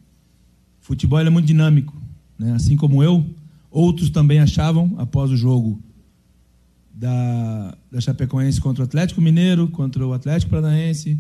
Futebol 0.81 1.19
é 1.19 1.31
muito 1.31 1.47
dinâmico, 1.47 2.03
né? 2.44 2.52
assim 2.52 2.76
como 2.76 3.02
eu, 3.02 3.24
outros 3.70 4.10
também 4.10 4.38
achavam 4.38 4.94
após 4.98 5.30
o 5.30 5.36
jogo 5.36 5.82
da, 6.92 7.74
da 7.90 8.00
Chapecoense 8.02 8.60
contra 8.60 8.84
o 8.84 8.86
Atlético 8.86 9.20
Mineiro, 9.22 9.66
contra 9.68 10.06
o 10.06 10.12
Atlético 10.12 10.50
Paranaense, 10.50 11.18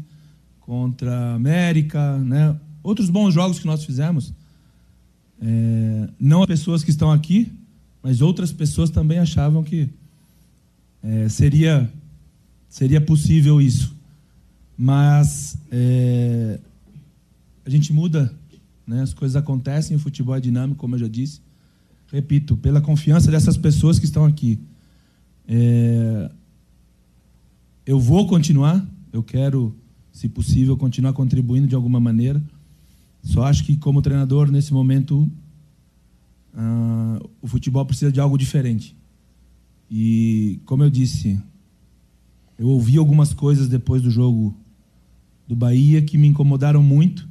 contra 0.60 1.10
a 1.10 1.34
América, 1.34 2.18
né? 2.18 2.54
outros 2.82 3.08
bons 3.08 3.32
jogos 3.32 3.58
que 3.58 3.66
nós 3.66 3.84
fizemos. 3.84 4.34
É, 5.40 6.08
não 6.20 6.42
as 6.42 6.46
pessoas 6.46 6.84
que 6.84 6.90
estão 6.90 7.10
aqui, 7.10 7.50
mas 8.02 8.20
outras 8.20 8.52
pessoas 8.52 8.90
também 8.90 9.18
achavam 9.18 9.64
que 9.64 9.88
é, 11.02 11.28
seria, 11.30 11.90
seria 12.68 13.00
possível 13.00 13.62
isso. 13.62 13.94
Mas 14.76 15.56
é, 15.72 16.60
a 17.64 17.70
gente 17.70 17.94
muda, 17.94 18.30
né? 18.86 19.02
as 19.02 19.14
coisas 19.14 19.36
acontecem, 19.36 19.96
o 19.96 20.00
futebol 20.00 20.34
é 20.34 20.40
dinâmico, 20.40 20.78
como 20.78 20.94
eu 20.94 20.98
já 20.98 21.08
disse. 21.08 21.40
Repito, 22.12 22.56
pela 22.56 22.80
confiança 22.80 23.30
dessas 23.30 23.56
pessoas 23.56 23.98
que 23.98 24.04
estão 24.04 24.24
aqui. 24.24 24.58
É, 25.48 26.30
eu 27.86 27.98
vou 27.98 28.26
continuar, 28.26 28.86
eu 29.12 29.22
quero, 29.22 29.74
se 30.12 30.28
possível, 30.28 30.76
continuar 30.76 31.12
contribuindo 31.12 31.66
de 31.66 31.74
alguma 31.74 32.00
maneira. 32.00 32.42
Só 33.22 33.44
acho 33.44 33.64
que, 33.64 33.76
como 33.76 34.02
treinador, 34.02 34.50
nesse 34.50 34.72
momento, 34.72 35.30
uh, 36.54 37.30
o 37.40 37.46
futebol 37.46 37.84
precisa 37.84 38.12
de 38.12 38.20
algo 38.20 38.38
diferente. 38.38 38.96
E, 39.90 40.60
como 40.64 40.82
eu 40.82 40.90
disse, 40.90 41.38
eu 42.58 42.68
ouvi 42.68 42.96
algumas 42.96 43.34
coisas 43.34 43.68
depois 43.68 44.02
do 44.02 44.10
jogo 44.10 44.56
do 45.46 45.56
Bahia 45.56 46.00
que 46.02 46.16
me 46.16 46.28
incomodaram 46.28 46.82
muito. 46.82 47.28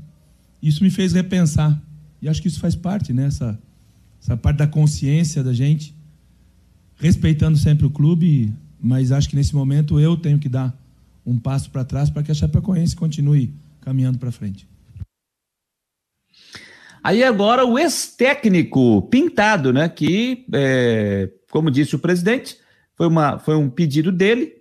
Isso 0.63 0.81
me 0.81 0.89
fez 0.89 1.11
repensar. 1.11 1.77
E 2.21 2.29
acho 2.29 2.41
que 2.41 2.47
isso 2.47 2.61
faz 2.61 2.73
parte, 2.73 3.11
né? 3.11 3.25
Essa, 3.25 3.59
essa 4.21 4.37
parte 4.37 4.57
da 4.59 4.67
consciência 4.67 5.43
da 5.43 5.51
gente, 5.51 5.93
respeitando 6.95 7.57
sempre 7.57 7.85
o 7.85 7.89
clube, 7.89 8.53
mas 8.81 9.11
acho 9.11 9.27
que 9.27 9.35
nesse 9.35 9.53
momento 9.53 9.99
eu 9.99 10.15
tenho 10.15 10.39
que 10.39 10.47
dar 10.47 10.73
um 11.25 11.37
passo 11.37 11.69
para 11.69 11.83
trás 11.83 12.09
para 12.09 12.23
que 12.23 12.31
a 12.31 12.33
Chapecoense 12.33 12.95
continue 12.95 13.53
caminhando 13.81 14.17
para 14.17 14.31
frente. 14.31 14.65
Aí 17.03 17.21
agora 17.21 17.65
o 17.65 17.77
ex-técnico 17.77 19.01
Pintado, 19.03 19.73
né? 19.73 19.89
Que, 19.89 20.45
é, 20.53 21.29
como 21.51 21.69
disse 21.69 21.93
o 21.93 21.99
presidente, 21.99 22.57
foi, 22.95 23.07
uma, 23.07 23.37
foi 23.37 23.57
um 23.57 23.69
pedido 23.69 24.13
dele, 24.13 24.53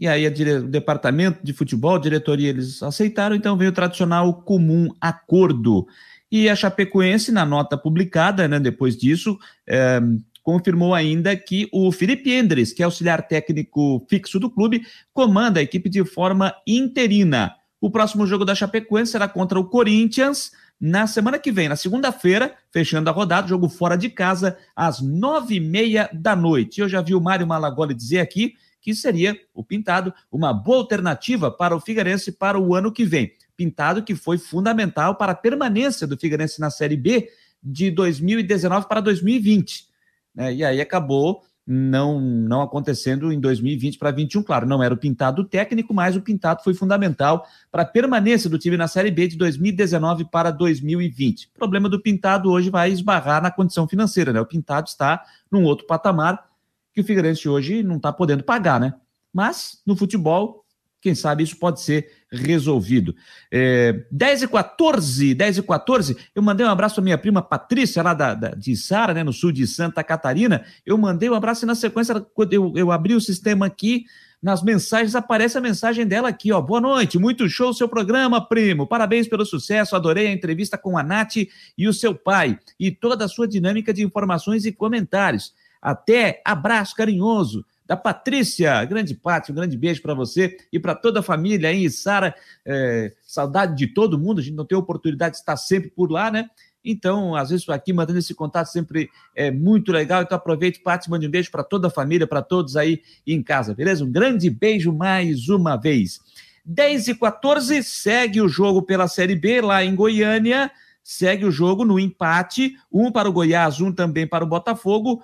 e 0.00 0.08
aí 0.08 0.26
o 0.26 0.62
departamento 0.66 1.40
de 1.44 1.52
futebol, 1.52 1.98
diretoria, 1.98 2.48
eles 2.48 2.82
aceitaram, 2.82 3.36
então 3.36 3.54
veio 3.54 3.70
o 3.70 3.74
tradicional 3.74 4.32
comum 4.42 4.88
acordo. 4.98 5.86
E 6.32 6.48
a 6.48 6.56
Chapecoense, 6.56 7.30
na 7.30 7.44
nota 7.44 7.76
publicada, 7.76 8.48
né, 8.48 8.58
depois 8.58 8.96
disso, 8.96 9.38
é, 9.68 10.00
confirmou 10.42 10.94
ainda 10.94 11.36
que 11.36 11.68
o 11.70 11.92
Felipe 11.92 12.32
Endres, 12.32 12.72
que 12.72 12.80
é 12.80 12.86
auxiliar 12.86 13.28
técnico 13.28 14.06
fixo 14.08 14.40
do 14.40 14.48
clube, 14.48 14.86
comanda 15.12 15.60
a 15.60 15.62
equipe 15.62 15.90
de 15.90 16.02
forma 16.02 16.54
interina. 16.66 17.54
O 17.78 17.90
próximo 17.90 18.26
jogo 18.26 18.46
da 18.46 18.54
Chapecoense 18.54 19.12
será 19.12 19.28
contra 19.28 19.60
o 19.60 19.64
Corinthians 19.64 20.52
na 20.80 21.06
semana 21.06 21.38
que 21.38 21.52
vem, 21.52 21.68
na 21.68 21.76
segunda-feira, 21.76 22.54
fechando 22.72 23.10
a 23.10 23.12
rodada, 23.12 23.48
jogo 23.48 23.68
fora 23.68 23.96
de 23.96 24.08
casa, 24.08 24.56
às 24.74 25.02
nove 25.02 25.56
e 25.56 25.60
meia 25.60 26.08
da 26.10 26.34
noite. 26.34 26.80
Eu 26.80 26.88
já 26.88 27.02
vi 27.02 27.14
o 27.14 27.20
Mário 27.20 27.46
Malagoli 27.46 27.92
dizer 27.92 28.20
aqui 28.20 28.54
que 28.80 28.94
seria 28.94 29.38
o 29.54 29.62
Pintado 29.64 30.12
uma 30.30 30.52
boa 30.52 30.78
alternativa 30.78 31.50
para 31.50 31.76
o 31.76 31.80
Figueirense 31.80 32.32
para 32.32 32.58
o 32.58 32.74
ano 32.74 32.92
que 32.92 33.04
vem. 33.04 33.32
Pintado 33.56 34.02
que 34.02 34.14
foi 34.14 34.38
fundamental 34.38 35.16
para 35.16 35.32
a 35.32 35.34
permanência 35.34 36.06
do 36.06 36.16
Figueirense 36.16 36.60
na 36.60 36.70
Série 36.70 36.96
B 36.96 37.28
de 37.62 37.90
2019 37.90 38.88
para 38.88 39.00
2020. 39.00 39.86
Né? 40.34 40.54
E 40.54 40.64
aí 40.64 40.80
acabou 40.80 41.42
não 41.72 42.20
não 42.20 42.62
acontecendo 42.62 43.32
em 43.32 43.38
2020 43.38 43.98
para 43.98 44.10
2021. 44.10 44.42
Claro, 44.42 44.66
não 44.66 44.82
era 44.82 44.92
o 44.92 44.96
pintado 44.96 45.44
técnico, 45.44 45.94
mas 45.94 46.16
o 46.16 46.20
pintado 46.20 46.62
foi 46.64 46.74
fundamental 46.74 47.46
para 47.70 47.82
a 47.82 47.86
permanência 47.86 48.50
do 48.50 48.58
time 48.58 48.76
na 48.76 48.88
Série 48.88 49.10
B 49.10 49.28
de 49.28 49.36
2019 49.36 50.24
para 50.24 50.50
2020. 50.50 51.50
O 51.54 51.58
problema 51.58 51.88
do 51.88 52.00
pintado 52.00 52.50
hoje 52.50 52.70
vai 52.70 52.90
esbarrar 52.90 53.40
na 53.40 53.50
condição 53.52 53.86
financeira, 53.86 54.32
né? 54.32 54.40
O 54.40 54.46
pintado 54.46 54.88
está 54.88 55.22
num 55.50 55.62
outro 55.62 55.86
patamar 55.86 56.49
que 56.92 57.00
o 57.00 57.04
Figueirense 57.04 57.48
hoje 57.48 57.82
não 57.82 57.96
está 57.96 58.12
podendo 58.12 58.42
pagar, 58.42 58.80
né? 58.80 58.94
Mas 59.32 59.80
no 59.86 59.96
futebol 59.96 60.64
quem 61.00 61.14
sabe 61.14 61.42
isso 61.42 61.56
pode 61.56 61.80
ser 61.80 62.10
resolvido. 62.30 63.14
É, 63.50 64.04
10 64.10 64.42
e 64.42 64.48
14, 64.48 65.34
10 65.34 65.58
e 65.58 65.62
14, 65.62 66.16
eu 66.34 66.42
mandei 66.42 66.66
um 66.66 66.68
abraço 66.68 67.00
à 67.00 67.02
minha 67.02 67.16
prima 67.16 67.40
Patrícia, 67.40 68.02
lá 68.02 68.12
da, 68.12 68.34
da 68.34 68.50
de 68.50 68.76
Sara, 68.76 69.14
né, 69.14 69.24
no 69.24 69.32
sul 69.32 69.50
de 69.50 69.66
Santa 69.66 70.04
Catarina. 70.04 70.64
Eu 70.84 70.98
mandei 70.98 71.30
um 71.30 71.34
abraço 71.34 71.64
e 71.64 71.66
na 71.66 71.74
sequência, 71.74 72.20
quando 72.34 72.52
eu, 72.52 72.72
eu 72.76 72.92
abri 72.92 73.14
o 73.14 73.20
sistema 73.20 73.66
aqui, 73.66 74.04
nas 74.42 74.62
mensagens, 74.62 75.14
aparece 75.14 75.58
a 75.58 75.60
mensagem 75.60 76.06
dela 76.06 76.28
aqui, 76.28 76.50
ó. 76.50 76.60
Boa 76.60 76.80
noite, 76.80 77.18
muito 77.18 77.48
show 77.48 77.70
o 77.70 77.74
seu 77.74 77.88
programa, 77.88 78.46
primo. 78.46 78.86
Parabéns 78.86 79.28
pelo 79.28 79.44
sucesso, 79.44 79.96
adorei 79.96 80.28
a 80.28 80.32
entrevista 80.32 80.78
com 80.78 80.96
a 80.96 81.02
Nath 81.02 81.36
e 81.76 81.88
o 81.88 81.92
seu 81.92 82.14
pai 82.14 82.58
e 82.78 82.90
toda 82.90 83.24
a 83.24 83.28
sua 83.28 83.46
dinâmica 83.46 83.92
de 83.92 84.02
informações 84.02 84.64
e 84.64 84.72
comentários. 84.72 85.52
Até 85.80 86.42
abraço 86.44 86.94
carinhoso 86.94 87.64
da 87.86 87.96
Patrícia. 87.96 88.84
Grande 88.84 89.14
Pátio, 89.14 89.52
um 89.52 89.56
grande 89.56 89.76
beijo 89.76 90.00
para 90.00 90.14
você 90.14 90.56
e 90.72 90.78
para 90.78 90.94
toda 90.94 91.20
a 91.20 91.22
família 91.22 91.68
aí. 91.68 91.90
Sara, 91.90 92.34
é, 92.64 93.12
saudade 93.22 93.76
de 93.76 93.88
todo 93.88 94.18
mundo, 94.18 94.40
a 94.40 94.42
gente 94.42 94.54
não 94.54 94.64
tem 94.64 94.78
oportunidade 94.78 95.34
de 95.34 95.40
estar 95.40 95.56
sempre 95.56 95.90
por 95.90 96.10
lá, 96.10 96.30
né? 96.30 96.48
Então, 96.84 97.34
às 97.34 97.50
vezes, 97.50 97.68
aqui 97.68 97.92
mantendo 97.92 98.18
esse 98.18 98.34
contato 98.34 98.68
sempre 98.68 99.10
é 99.34 99.50
muito 99.50 99.92
legal. 99.92 100.22
Então, 100.22 100.36
aproveite, 100.36 100.80
Paty, 100.80 101.10
mande 101.10 101.26
um 101.26 101.30
beijo 101.30 101.50
para 101.50 101.62
toda 101.62 101.88
a 101.88 101.90
família, 101.90 102.26
para 102.26 102.42
todos 102.42 102.76
aí 102.76 103.02
em 103.26 103.42
casa, 103.42 103.74
beleza? 103.74 104.04
Um 104.04 104.10
grande 104.10 104.48
beijo 104.48 104.92
mais 104.92 105.48
uma 105.48 105.76
vez. 105.76 106.20
10 106.64 107.08
e 107.08 107.14
14, 107.14 107.82
segue 107.82 108.40
o 108.40 108.48
jogo 108.48 108.82
pela 108.82 109.08
Série 109.08 109.34
B 109.34 109.60
lá 109.60 109.84
em 109.84 109.94
Goiânia. 109.94 110.70
Segue 111.02 111.44
o 111.44 111.50
jogo 111.50 111.84
no 111.84 111.98
empate, 111.98 112.76
um 112.92 113.10
para 113.10 113.28
o 113.28 113.32
Goiás, 113.32 113.80
um 113.80 113.90
também 113.90 114.26
para 114.26 114.44
o 114.44 114.46
Botafogo. 114.46 115.22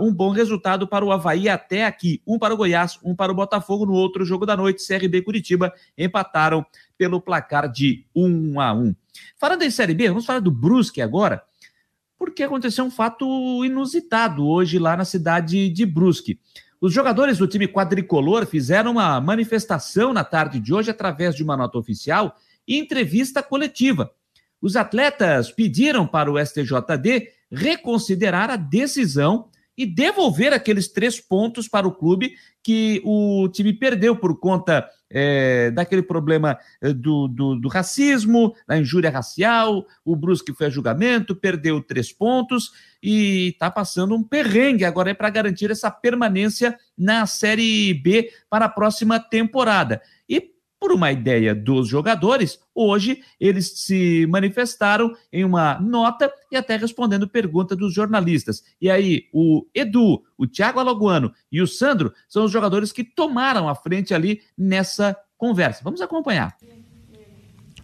Um 0.00 0.12
bom 0.12 0.30
resultado 0.30 0.86
para 0.86 1.04
o 1.04 1.10
Havaí 1.10 1.48
até 1.48 1.84
aqui. 1.84 2.22
Um 2.26 2.38
para 2.38 2.54
o 2.54 2.56
Goiás, 2.56 2.98
um 3.02 3.14
para 3.16 3.32
o 3.32 3.34
Botafogo. 3.34 3.84
No 3.84 3.92
outro 3.92 4.24
jogo 4.24 4.46
da 4.46 4.56
noite, 4.56 4.86
CRB 4.86 5.18
e 5.18 5.22
Curitiba 5.22 5.72
empataram 5.98 6.64
pelo 6.96 7.20
placar 7.20 7.70
de 7.70 8.06
1 8.14 8.60
a 8.60 8.72
1. 8.72 8.94
Falando 9.38 9.62
em 9.62 9.70
Série 9.70 9.94
B, 9.94 10.08
vamos 10.08 10.24
falar 10.24 10.40
do 10.40 10.50
Brusque 10.50 11.02
agora, 11.02 11.42
porque 12.18 12.42
aconteceu 12.42 12.84
um 12.84 12.90
fato 12.90 13.64
inusitado 13.64 14.46
hoje 14.46 14.78
lá 14.78 14.96
na 14.96 15.04
cidade 15.04 15.68
de 15.68 15.84
Brusque. 15.84 16.38
Os 16.80 16.92
jogadores 16.92 17.36
do 17.36 17.46
time 17.46 17.66
quadricolor 17.66 18.46
fizeram 18.46 18.92
uma 18.92 19.20
manifestação 19.20 20.12
na 20.12 20.24
tarde 20.24 20.60
de 20.60 20.72
hoje 20.72 20.90
através 20.90 21.34
de 21.34 21.42
uma 21.42 21.56
nota 21.56 21.76
oficial 21.76 22.36
e 22.66 22.78
entrevista 22.78 23.42
coletiva. 23.42 24.10
Os 24.62 24.76
atletas 24.76 25.50
pediram 25.50 26.06
para 26.06 26.30
o 26.30 26.38
STJD 26.38 27.28
reconsiderar 27.50 28.50
a 28.50 28.56
decisão 28.56 29.48
e 29.76 29.86
devolver 29.86 30.52
aqueles 30.52 30.88
três 30.88 31.18
pontos 31.18 31.66
para 31.66 31.88
o 31.88 31.92
clube 31.92 32.34
que 32.62 33.00
o 33.02 33.48
time 33.48 33.72
perdeu 33.72 34.14
por 34.14 34.38
conta 34.38 34.86
é, 35.10 35.70
daquele 35.70 36.02
problema 36.02 36.58
é, 36.80 36.92
do, 36.92 37.26
do, 37.26 37.56
do, 37.56 37.68
racismo, 37.68 38.54
da 38.68 38.78
injúria 38.78 39.10
racial. 39.10 39.86
O 40.04 40.14
Brusque 40.14 40.52
foi 40.52 40.66
a 40.66 40.70
julgamento, 40.70 41.34
perdeu 41.34 41.82
três 41.82 42.12
pontos 42.12 42.70
e 43.02 43.48
está 43.48 43.70
passando 43.70 44.14
um 44.14 44.22
perrengue 44.22 44.84
agora 44.84 45.10
é 45.10 45.14
para 45.14 45.30
garantir 45.30 45.70
essa 45.70 45.90
permanência 45.90 46.78
na 46.96 47.26
Série 47.26 47.94
B 47.94 48.30
para 48.50 48.66
a 48.66 48.68
próxima 48.68 49.18
temporada. 49.18 50.02
Por 50.80 50.92
uma 50.92 51.12
ideia 51.12 51.54
dos 51.54 51.86
jogadores, 51.86 52.58
hoje 52.74 53.22
eles 53.38 53.84
se 53.84 54.26
manifestaram 54.30 55.12
em 55.30 55.44
uma 55.44 55.78
nota 55.78 56.32
e 56.50 56.56
até 56.56 56.76
respondendo 56.76 57.28
pergunta 57.28 57.76
dos 57.76 57.92
jornalistas. 57.92 58.64
E 58.80 58.88
aí, 58.88 59.24
o 59.30 59.66
Edu, 59.74 60.22
o 60.38 60.46
Thiago 60.46 60.80
Alagoano 60.80 61.32
e 61.52 61.60
o 61.60 61.66
Sandro 61.66 62.14
são 62.26 62.46
os 62.46 62.50
jogadores 62.50 62.92
que 62.92 63.04
tomaram 63.04 63.68
a 63.68 63.74
frente 63.74 64.14
ali 64.14 64.40
nessa 64.56 65.14
conversa. 65.36 65.82
Vamos 65.84 66.00
acompanhar. 66.00 66.56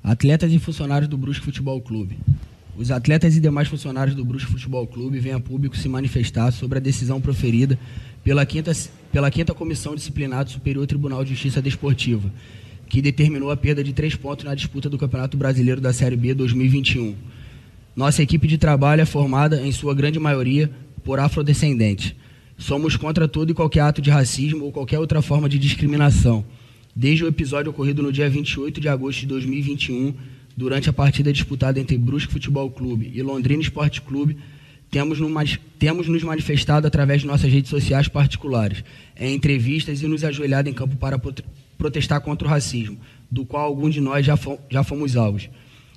Atletas 0.03 0.51
e 0.51 0.59
funcionários 0.59 1.09
do 1.09 1.19
Brusque 1.19 1.45
Futebol 1.45 1.83
Clube. 1.83 2.19
Os 2.79 2.91
atletas 2.91 3.37
e 3.37 3.41
demais 3.41 3.69
funcionários 3.69 4.15
do 4.15 4.25
Brusque 4.25 4.53
Futebol 4.53 4.87
Clube 4.87 5.19
vêm 5.19 5.33
a 5.33 5.41
público 5.41 5.77
se 5.77 5.89
manifestar 5.89 6.51
sobre 6.51 6.79
a 6.79 6.81
decisão 6.81 7.21
proferida 7.21 7.79
pela 8.23 8.45
quinta, 8.45 8.73
pela 9.11 9.31
quinta 9.31 9.55
Comissão 9.55 9.95
Disciplinar 9.95 10.45
do 10.45 10.51
Superior 10.51 10.87
Tribunal 10.87 11.25
de 11.25 11.31
Justiça 11.31 11.63
Desportiva, 11.63 12.31
que 12.89 13.03
determinou 13.03 13.51
a 13.51 13.57
perda 13.57 13.83
de 13.83 13.93
três 13.93 14.15
pontos 14.15 14.45
na 14.45 14.55
disputa 14.55 14.89
do 14.89 14.99
Campeonato 14.99 15.37
Brasileiro 15.37 15.81
da 15.81 15.93
Série 15.93 16.17
B 16.17 16.35
2021. 16.35 17.15
Nossa 17.95 18.23
equipe 18.23 18.47
de 18.47 18.59
trabalho 18.59 19.01
é 19.01 19.07
formada, 19.07 19.61
em 19.61 19.73
sua 19.73 19.95
grande 19.95 20.19
maioria, 20.19 20.71
por 21.03 21.19
afrodescendentes. 21.19 22.15
Somos 22.59 22.97
contra 22.97 23.29
todo 23.29 23.51
e 23.51 23.55
qualquer 23.55 23.81
ato 23.81 24.01
de 24.01 24.11
racismo 24.11 24.65
ou 24.65 24.73
qualquer 24.73 24.99
outra 24.99 25.21
forma 25.21 25.49
de 25.49 25.59
discriminação. 25.59 26.45
Desde 26.95 27.25
o 27.25 27.29
episódio 27.29 27.71
ocorrido 27.71 28.03
no 28.03 28.13
dia 28.13 28.29
28 28.29 28.81
de 28.81 28.89
agosto 28.89 29.21
de 29.21 29.27
2021, 29.27 30.15
durante 30.57 30.89
a 30.89 30.93
partida 30.93 31.33
disputada 31.33 31.79
entre 31.79 31.99
Brusque 31.99 32.33
Futebol 32.33 32.71
Clube 32.71 33.11
e 33.15 33.23
Londrina 33.23 33.63
Esporte 33.63 34.01
Clube, 34.01 34.39
temos, 34.97 35.21
no, 35.21 35.29
temos 35.79 36.09
nos 36.09 36.23
manifestado 36.23 36.87
através 36.87 37.21
de 37.21 37.27
nossas 37.27 37.53
redes 37.53 37.69
sociais 37.69 38.09
particulares, 38.09 38.83
em 39.15 39.35
entrevistas 39.35 40.01
e 40.01 40.09
nos 40.09 40.25
ajoelhado 40.25 40.71
em 40.71 40.73
campo 40.73 40.97
para 40.97 41.21
protestar 41.77 42.19
contra 42.23 42.49
o 42.49 42.51
racismo, 42.51 42.97
do 43.31 43.45
qual 43.45 43.67
alguns 43.67 43.93
de 43.93 44.01
nós 44.01 44.25
já, 44.25 44.39
fom 44.39 44.59
já 44.71 44.83
fomos 44.83 45.15
alvos. 45.15 45.51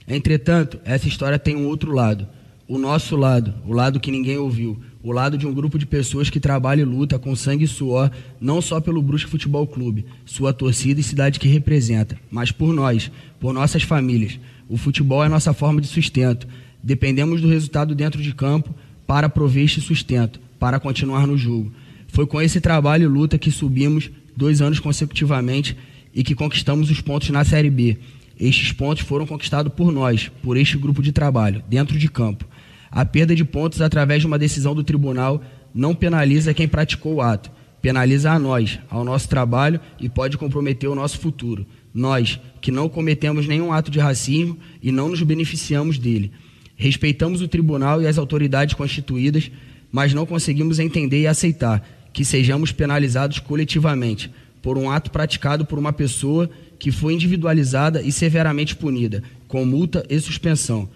Entretanto, 0.05 0.81
essa 0.83 1.07
história 1.07 1.39
tem 1.39 1.55
um 1.55 1.67
outro 1.67 1.93
lado. 1.93 2.27
O 2.67 2.77
nosso 2.77 3.15
lado, 3.15 3.53
o 3.65 3.71
lado 3.71 4.01
que 4.01 4.11
ninguém 4.11 4.37
ouviu, 4.37 4.77
o 5.01 5.13
lado 5.13 5.37
de 5.37 5.47
um 5.47 5.53
grupo 5.53 5.79
de 5.79 5.85
pessoas 5.85 6.29
que 6.29 6.39
trabalha 6.41 6.81
e 6.81 6.85
luta 6.85 7.17
com 7.17 7.33
sangue 7.37 7.63
e 7.63 7.69
suor, 7.69 8.11
não 8.37 8.61
só 8.61 8.81
pelo 8.81 9.01
Brusque 9.01 9.31
Futebol 9.31 9.65
Clube, 9.65 10.07
sua 10.25 10.51
torcida 10.51 10.99
e 10.99 11.03
cidade 11.03 11.39
que 11.39 11.47
representa, 11.47 12.19
mas 12.29 12.51
por 12.51 12.73
nós, 12.73 13.09
por 13.39 13.53
nossas 13.53 13.83
famílias. 13.83 14.37
O 14.67 14.75
futebol 14.75 15.23
é 15.23 15.29
nossa 15.29 15.53
forma 15.53 15.79
de 15.79 15.87
sustento. 15.87 16.45
Dependemos 16.83 17.39
do 17.41 17.47
resultado 17.47 17.95
dentro 17.95 18.21
de 18.21 18.35
campo 18.35 18.75
para 19.09 19.27
prover 19.27 19.63
este 19.63 19.81
sustento, 19.81 20.39
para 20.59 20.79
continuar 20.79 21.25
no 21.25 21.35
jogo. 21.35 21.73
Foi 22.09 22.27
com 22.27 22.39
esse 22.39 22.61
trabalho 22.61 23.05
e 23.05 23.07
luta 23.07 23.39
que 23.39 23.49
subimos 23.49 24.11
dois 24.37 24.61
anos 24.61 24.79
consecutivamente 24.79 25.75
e 26.13 26.23
que 26.23 26.35
conquistamos 26.35 26.91
os 26.91 27.01
pontos 27.01 27.31
na 27.31 27.43
Série 27.43 27.71
B. 27.71 27.97
Estes 28.39 28.71
pontos 28.71 29.01
foram 29.01 29.25
conquistados 29.25 29.73
por 29.73 29.91
nós, 29.91 30.29
por 30.43 30.57
este 30.57 30.77
grupo 30.77 31.01
de 31.01 31.11
trabalho, 31.11 31.63
dentro 31.67 31.97
de 31.97 32.07
campo. 32.07 32.45
A 32.91 33.03
perda 33.03 33.35
de 33.35 33.43
pontos 33.43 33.81
através 33.81 34.21
de 34.21 34.27
uma 34.27 34.37
decisão 34.37 34.75
do 34.75 34.83
tribunal 34.83 35.41
não 35.73 35.95
penaliza 35.95 36.53
quem 36.53 36.67
praticou 36.67 37.15
o 37.15 37.21
ato, 37.23 37.49
penaliza 37.81 38.29
a 38.29 38.37
nós, 38.37 38.77
ao 38.91 39.03
nosso 39.03 39.27
trabalho 39.27 39.79
e 39.99 40.07
pode 40.07 40.37
comprometer 40.37 40.87
o 40.87 40.93
nosso 40.93 41.17
futuro. 41.17 41.65
Nós, 41.91 42.39
que 42.61 42.71
não 42.71 42.87
cometemos 42.87 43.47
nenhum 43.47 43.73
ato 43.73 43.89
de 43.89 43.97
racismo 43.97 44.55
e 44.83 44.91
não 44.91 45.09
nos 45.09 45.23
beneficiamos 45.23 45.97
dele. 45.97 46.31
Respeitamos 46.79 47.41
o 47.41 47.47
tribunal 47.49 48.01
e 48.01 48.07
as 48.07 48.17
autoridades 48.17 48.73
constituídas, 48.73 49.51
mas 49.91 50.13
não 50.13 50.25
conseguimos 50.25 50.79
entender 50.79 51.19
e 51.19 51.27
aceitar 51.27 51.85
que 52.13 52.23
sejamos 52.23 52.71
penalizados 52.71 53.37
coletivamente 53.37 54.31
por 54.61 54.77
um 54.77 54.89
ato 54.89 55.11
praticado 55.11 55.65
por 55.65 55.77
uma 55.77 55.91
pessoa 55.91 56.49
que 56.79 56.89
foi 56.89 57.13
individualizada 57.13 58.01
e 58.01 58.13
severamente 58.13 58.77
punida, 58.77 59.21
com 59.45 59.65
multa 59.65 60.05
e 60.09 60.17
suspensão. 60.21 60.87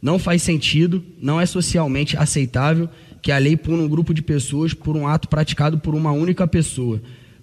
Não 0.00 0.16
faz 0.16 0.42
sentido, 0.42 1.04
não 1.20 1.40
é 1.40 1.44
socialmente 1.44 2.16
aceitável 2.16 2.88
que 3.20 3.32
a 3.32 3.38
lei 3.38 3.56
puna 3.56 3.82
um 3.82 3.88
grupo 3.88 4.14
de 4.14 4.22
pessoas 4.22 4.72
por 4.72 4.96
um 4.96 5.08
ato 5.08 5.28
praticado 5.28 5.76
por 5.76 5.96
uma 5.96 6.12
única 6.12 6.46
pessoa. 6.46 7.02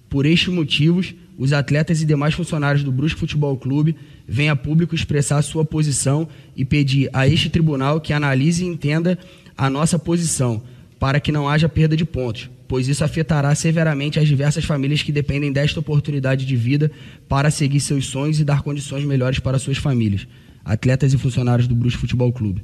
Por 0.09 0.25
estes 0.25 0.53
motivos, 0.53 1.13
os 1.37 1.51
atletas 1.51 2.01
e 2.01 2.05
demais 2.05 2.33
funcionários 2.33 2.81
do 2.81 2.93
Brusque 2.93 3.19
Futebol 3.19 3.57
Clube 3.57 3.97
vêm 4.29 4.49
a 4.49 4.55
público 4.55 4.93
expressar 4.93 5.41
sua 5.41 5.65
posição 5.65 6.27
e 6.55 6.63
pedir 6.63 7.09
a 7.11 7.27
este 7.27 7.49
tribunal 7.49 7.99
que 7.99 8.13
analise 8.13 8.63
e 8.63 8.67
entenda 8.67 9.17
a 9.57 9.69
nossa 9.69 9.97
posição, 9.97 10.61
para 10.99 11.19
que 11.19 11.31
não 11.31 11.49
haja 11.49 11.67
perda 11.67 11.97
de 11.97 12.05
pontos, 12.05 12.49
pois 12.67 12.87
isso 12.87 13.03
afetará 13.03 13.53
severamente 13.55 14.19
as 14.19 14.27
diversas 14.27 14.63
famílias 14.63 15.01
que 15.01 15.11
dependem 15.11 15.51
desta 15.51 15.79
oportunidade 15.79 16.45
de 16.45 16.55
vida 16.55 16.91
para 17.27 17.49
seguir 17.49 17.79
seus 17.79 18.05
sonhos 18.05 18.39
e 18.39 18.45
dar 18.45 18.61
condições 18.61 19.03
melhores 19.03 19.39
para 19.39 19.57
suas 19.57 19.77
famílias. 19.77 20.27
Atletas 20.63 21.13
e 21.13 21.17
funcionários 21.17 21.67
do 21.67 21.73
Brusque 21.73 22.01
Futebol 22.01 22.31
Clube. 22.31 22.63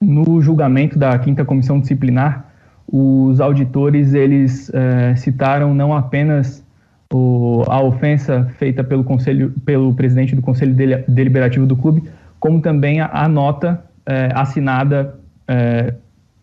No 0.00 0.40
julgamento 0.40 0.98
da 0.98 1.18
quinta 1.18 1.44
comissão 1.44 1.80
disciplinar, 1.80 2.52
os 2.86 3.40
auditores 3.40 4.14
eles 4.14 4.70
é, 4.72 5.16
citaram 5.16 5.74
não 5.74 5.94
apenas 5.94 6.64
o, 7.12 7.64
a 7.66 7.80
ofensa 7.82 8.50
feita 8.58 8.84
pelo 8.84 9.04
conselho, 9.04 9.52
pelo 9.64 9.94
presidente 9.94 10.34
do 10.34 10.42
conselho 10.42 10.74
deliberativo 11.08 11.66
do 11.66 11.76
clube, 11.76 12.04
como 12.38 12.60
também 12.60 13.00
a, 13.00 13.10
a 13.12 13.28
nota 13.28 13.82
é, 14.06 14.30
assinada 14.34 15.14
é, 15.46 15.94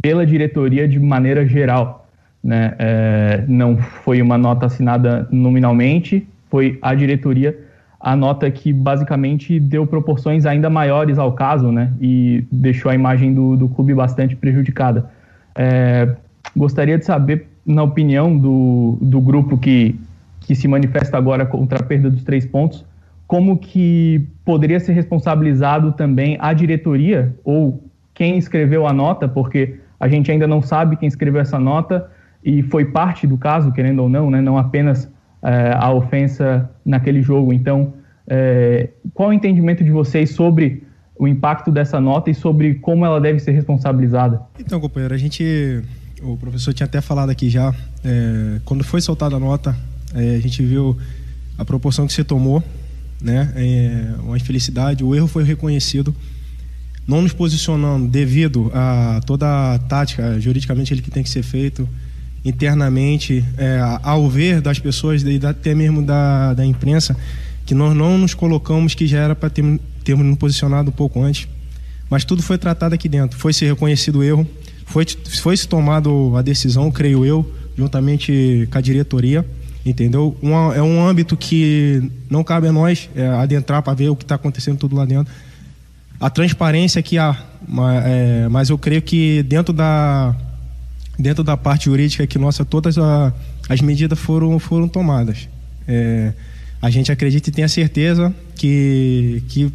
pela 0.01 0.25
diretoria 0.25 0.87
de 0.87 0.99
maneira 0.99 1.45
geral 1.45 2.05
né? 2.45 2.75
É, 2.77 3.43
não 3.47 3.75
foi 3.75 4.21
uma 4.21 4.37
nota 4.37 4.67
assinada 4.67 5.27
nominalmente, 5.31 6.27
foi 6.47 6.77
a 6.79 6.93
diretoria 6.93 7.57
a 7.99 8.15
nota 8.15 8.51
que 8.51 8.71
basicamente 8.71 9.59
deu 9.59 9.87
proporções 9.87 10.45
ainda 10.45 10.69
maiores 10.69 11.17
ao 11.17 11.31
caso, 11.31 11.71
né? 11.71 11.91
E 11.99 12.45
deixou 12.51 12.91
a 12.91 12.93
imagem 12.93 13.33
do, 13.33 13.57
do 13.57 13.67
clube 13.67 13.95
bastante 13.95 14.35
prejudicada. 14.35 15.09
É, 15.55 16.13
gostaria 16.55 16.99
de 16.99 17.05
saber, 17.05 17.47
na 17.65 17.81
opinião 17.81 18.37
do, 18.37 18.99
do 19.01 19.19
grupo 19.19 19.57
que, 19.57 19.95
que 20.45 20.53
se 20.53 20.67
manifesta 20.67 21.17
agora 21.17 21.43
contra 21.43 21.79
a 21.79 21.83
perda 21.83 22.07
dos 22.07 22.23
três 22.23 22.45
pontos, 22.45 22.85
como 23.25 23.57
que 23.57 24.27
poderia 24.45 24.79
ser 24.79 24.93
responsabilizado 24.93 25.91
também 25.93 26.37
a 26.39 26.53
diretoria 26.53 27.35
ou 27.43 27.83
quem 28.13 28.37
escreveu 28.37 28.85
a 28.85 28.93
nota, 28.93 29.27
porque 29.27 29.79
a 29.99 30.07
gente 30.07 30.31
ainda 30.31 30.47
não 30.47 30.61
sabe 30.61 30.97
quem 30.97 31.07
escreveu 31.07 31.41
essa 31.41 31.59
nota 31.59 32.07
e 32.43 32.61
foi 32.61 32.85
parte 32.85 33.25
do 33.25 33.39
caso, 33.39 33.71
querendo 33.71 34.03
ou 34.03 34.07
não, 34.07 34.29
né, 34.29 34.39
não 34.39 34.55
apenas 34.55 35.11
é, 35.41 35.73
a 35.75 35.91
ofensa 35.91 36.69
naquele 36.85 37.23
jogo. 37.23 37.51
Então, 37.51 37.93
é, 38.27 38.89
qual 39.15 39.29
o 39.29 39.33
entendimento 39.33 39.83
de 39.83 39.89
vocês 39.89 40.29
sobre 40.29 40.83
o 41.17 41.27
impacto 41.27 41.71
dessa 41.71 41.99
nota 41.99 42.29
e 42.29 42.35
sobre 42.35 42.75
como 42.75 43.03
ela 43.03 43.19
deve 43.19 43.39
ser 43.39 43.51
responsabilizada? 43.51 44.41
Então, 44.59 44.79
companheiro, 44.79 45.15
a 45.15 45.17
gente, 45.17 45.81
o 46.21 46.37
professor 46.37 46.71
tinha 46.71 46.85
até 46.85 47.01
falado 47.01 47.31
aqui 47.31 47.49
já, 47.49 47.73
é, 48.03 48.59
quando 48.63 48.83
foi 48.83 49.01
soltada 49.01 49.37
a 49.37 49.39
nota, 49.39 49.75
a 50.15 50.39
gente 50.39 50.63
viu 50.63 50.97
a 51.57 51.65
proporção 51.65 52.07
que 52.07 52.13
você 52.13 52.23
tomou, 52.23 52.63
né, 53.21 54.15
uma 54.23 54.37
infelicidade, 54.37 55.03
o 55.03 55.15
erro 55.15 55.27
foi 55.27 55.43
reconhecido 55.43 56.15
não 57.07 57.21
nos 57.21 57.33
posicionando 57.33 58.07
devido 58.07 58.71
a 58.73 59.21
toda 59.25 59.75
a 59.75 59.79
tática 59.79 60.39
juridicamente 60.39 60.93
ele 60.93 61.01
que 61.01 61.11
tem 61.11 61.21
que 61.21 61.29
ser 61.29 61.43
feito 61.43 61.87
internamente, 62.43 63.43
é, 63.57 63.79
ao 64.03 64.29
ver 64.29 64.61
das 64.61 64.77
pessoas, 64.77 65.23
até 65.43 65.73
mesmo 65.73 66.03
da, 66.03 66.53
da 66.53 66.63
imprensa, 66.63 67.17
que 67.65 67.73
nós 67.73 67.95
não 67.95 68.19
nos 68.19 68.35
colocamos, 68.35 68.93
que 68.93 69.07
já 69.07 69.19
era 69.19 69.35
para 69.35 69.49
ter, 69.49 69.63
termos 70.03 70.25
nos 70.25 70.37
posicionado 70.37 70.89
um 70.89 70.93
pouco 70.93 71.19
antes. 71.21 71.47
Mas 72.07 72.23
tudo 72.23 72.43
foi 72.43 72.59
tratado 72.59 72.93
aqui 72.93 73.09
dentro. 73.09 73.39
Foi 73.39 73.51
se 73.51 73.65
reconhecido 73.65 74.19
o 74.19 74.23
erro, 74.23 74.47
foi, 74.85 75.05
foi 75.41 75.57
se 75.57 75.67
tomado 75.67 76.37
a 76.37 76.43
decisão, 76.43 76.91
creio 76.91 77.25
eu, 77.25 77.51
juntamente 77.75 78.69
com 78.71 78.77
a 78.77 78.81
diretoria, 78.81 79.43
entendeu? 79.85 80.35
é 80.75 80.81
um 80.81 81.05
âmbito 81.05 81.37
que 81.37 82.11
não 82.29 82.43
cabe 82.43 82.67
a 82.67 82.71
nós 82.71 83.09
é, 83.15 83.27
adentrar 83.27 83.81
para 83.81 83.93
ver 83.93 84.09
o 84.09 84.15
que 84.15 84.23
está 84.23 84.35
acontecendo 84.35 84.77
tudo 84.77 84.95
lá 84.95 85.05
dentro. 85.05 85.31
A 86.19 86.29
transparência 86.29 87.01
que 87.01 87.17
há, 87.17 87.37
mas, 87.67 88.05
é, 88.05 88.47
mas 88.49 88.69
eu 88.69 88.77
creio 88.77 89.01
que 89.01 89.43
dentro 89.43 89.73
da 89.73 90.35
dentro 91.17 91.43
da 91.43 91.55
parte 91.55 91.85
jurídica 91.85 92.27
que 92.27 92.37
nossa 92.37 92.65
todas 92.65 92.97
a, 92.97 93.31
as 93.69 93.79
medidas 93.81 94.17
foram 94.17 94.57
foram 94.59 94.87
tomadas. 94.87 95.47
É, 95.87 96.33
a 96.81 96.89
gente 96.89 97.11
acredita 97.11 97.49
e 97.49 97.51
tem 97.51 97.63
a 97.63 97.69
certeza 97.69 98.33
que, 98.55 99.43
que 99.47 99.71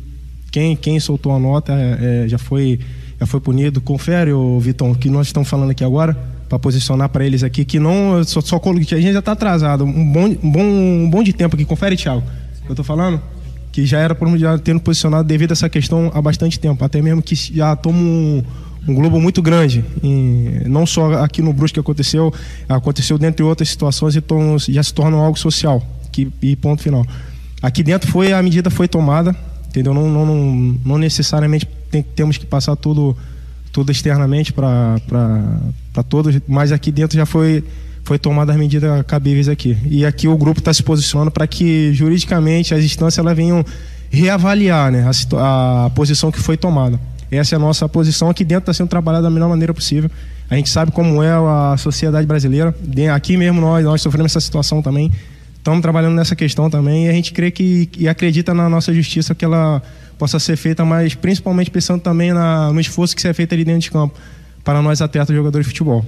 quem, 0.50 0.76
quem 0.76 0.98
soltou 1.00 1.32
a 1.32 1.38
nota 1.38 1.72
é, 1.72 2.24
é 2.24 2.28
já, 2.28 2.38
foi, 2.38 2.78
já 3.18 3.26
foi 3.26 3.40
punido. 3.40 3.80
Confere, 3.80 4.32
ô, 4.32 4.58
Vitão, 4.58 4.94
que 4.94 5.08
nós 5.08 5.26
estamos 5.26 5.48
falando 5.48 5.70
aqui 5.70 5.84
agora, 5.84 6.16
para 6.50 6.58
posicionar 6.58 7.08
para 7.08 7.24
eles 7.24 7.44
aqui, 7.44 7.64
que 7.64 7.78
não. 7.78 8.24
Só, 8.24 8.40
só 8.40 8.60
a 8.60 8.72
gente 8.72 9.12
já 9.12 9.20
está 9.20 9.32
atrasado. 9.32 9.84
Um 9.84 10.12
bom, 10.12 10.24
um, 10.42 10.50
bom, 10.50 10.62
um 10.62 11.08
bom 11.08 11.22
de 11.22 11.32
tempo 11.32 11.54
aqui. 11.54 11.64
Confere, 11.64 11.96
Thiago. 11.96 12.24
Eu 12.66 12.72
estou 12.72 12.84
falando? 12.84 13.22
Que 13.70 13.86
já 13.86 14.00
era 14.00 14.16
para 14.16 14.36
já 14.36 14.58
tendo 14.58 14.80
posicionado 14.80 15.28
devido 15.28 15.52
a 15.52 15.54
essa 15.54 15.68
questão 15.68 16.10
há 16.12 16.20
bastante 16.20 16.58
tempo. 16.58 16.84
Até 16.84 17.00
mesmo 17.00 17.22
que 17.22 17.36
já 17.36 17.76
toma 17.76 18.00
um, 18.00 18.42
um 18.88 18.94
globo 18.94 19.20
muito 19.20 19.40
grande. 19.40 19.84
E 20.02 20.64
não 20.66 20.84
só 20.84 21.22
aqui 21.22 21.40
no 21.40 21.52
Brusque 21.52 21.78
aconteceu, 21.78 22.34
aconteceu 22.68 23.16
dentre 23.16 23.44
outras 23.44 23.68
situações 23.68 24.16
e 24.16 24.20
tom, 24.20 24.58
já 24.58 24.82
se 24.82 24.92
torna 24.92 25.16
algo 25.18 25.38
social 25.38 25.80
que, 26.10 26.28
e 26.42 26.56
ponto 26.56 26.82
final. 26.82 27.06
Aqui 27.62 27.84
dentro 27.84 28.10
foi 28.10 28.32
a 28.32 28.42
medida 28.42 28.70
foi 28.70 28.88
tomada, 28.88 29.36
entendeu? 29.68 29.94
Não, 29.94 30.08
não, 30.08 30.26
não, 30.26 30.78
não 30.84 30.98
necessariamente 30.98 31.64
tem, 31.92 32.02
temos 32.02 32.36
que 32.36 32.44
passar 32.44 32.74
tudo, 32.74 33.16
tudo 33.80 33.90
externamente 33.90 34.52
para 34.52 35.00
todos, 36.06 36.38
mas 36.46 36.70
aqui 36.70 36.92
dentro 36.92 37.16
já 37.16 37.24
foi, 37.24 37.64
foi 38.04 38.18
tomada 38.18 38.52
as 38.52 38.58
medidas 38.58 39.02
cabíveis 39.06 39.48
aqui. 39.48 39.74
E 39.86 40.04
aqui 40.04 40.28
o 40.28 40.36
grupo 40.36 40.58
está 40.60 40.72
se 40.74 40.82
posicionando 40.82 41.30
para 41.30 41.46
que 41.46 41.90
juridicamente 41.94 42.74
as 42.74 42.84
instâncias 42.84 43.18
elas 43.18 43.34
venham 43.34 43.64
reavaliar 44.10 44.92
né, 44.92 45.10
a, 45.34 45.86
a 45.86 45.90
posição 45.90 46.30
que 46.30 46.38
foi 46.38 46.58
tomada. 46.58 47.00
Essa 47.30 47.54
é 47.54 47.56
a 47.56 47.58
nossa 47.58 47.88
posição. 47.88 48.28
Aqui 48.28 48.44
dentro 48.44 48.64
está 48.64 48.74
sendo 48.74 48.88
trabalhada 48.88 49.22
da 49.22 49.30
melhor 49.30 49.48
maneira 49.48 49.72
possível. 49.72 50.10
A 50.50 50.56
gente 50.56 50.68
sabe 50.68 50.92
como 50.92 51.22
é 51.22 51.30
a 51.30 51.76
sociedade 51.78 52.26
brasileira. 52.26 52.74
Aqui 53.14 53.34
mesmo 53.34 53.62
nós, 53.62 53.82
nós 53.82 54.02
sofremos 54.02 54.32
essa 54.32 54.40
situação 54.40 54.82
também 54.82 55.10
estamos 55.56 55.82
trabalhando 55.82 56.14
nessa 56.14 56.34
questão 56.34 56.70
também 56.70 57.04
e 57.04 57.08
a 57.10 57.12
gente 57.12 57.34
crê 57.34 57.50
que 57.50 57.86
e 57.98 58.08
acredita 58.08 58.54
na 58.54 58.66
nossa 58.66 58.94
justiça 58.94 59.34
que 59.34 59.44
ela 59.44 59.82
possa 60.20 60.38
ser 60.38 60.56
feita, 60.56 60.84
mas 60.84 61.14
principalmente 61.14 61.70
pensando 61.70 62.02
também 62.02 62.30
na, 62.34 62.70
no 62.70 62.78
esforço 62.78 63.16
que 63.16 63.26
é 63.26 63.32
feito 63.32 63.54
ali 63.54 63.64
dentro 63.64 63.80
de 63.80 63.90
campo 63.90 64.20
para 64.62 64.82
nós 64.82 65.00
atletas 65.00 65.34
jogadores 65.34 65.66
de 65.66 65.72
futebol. 65.72 66.04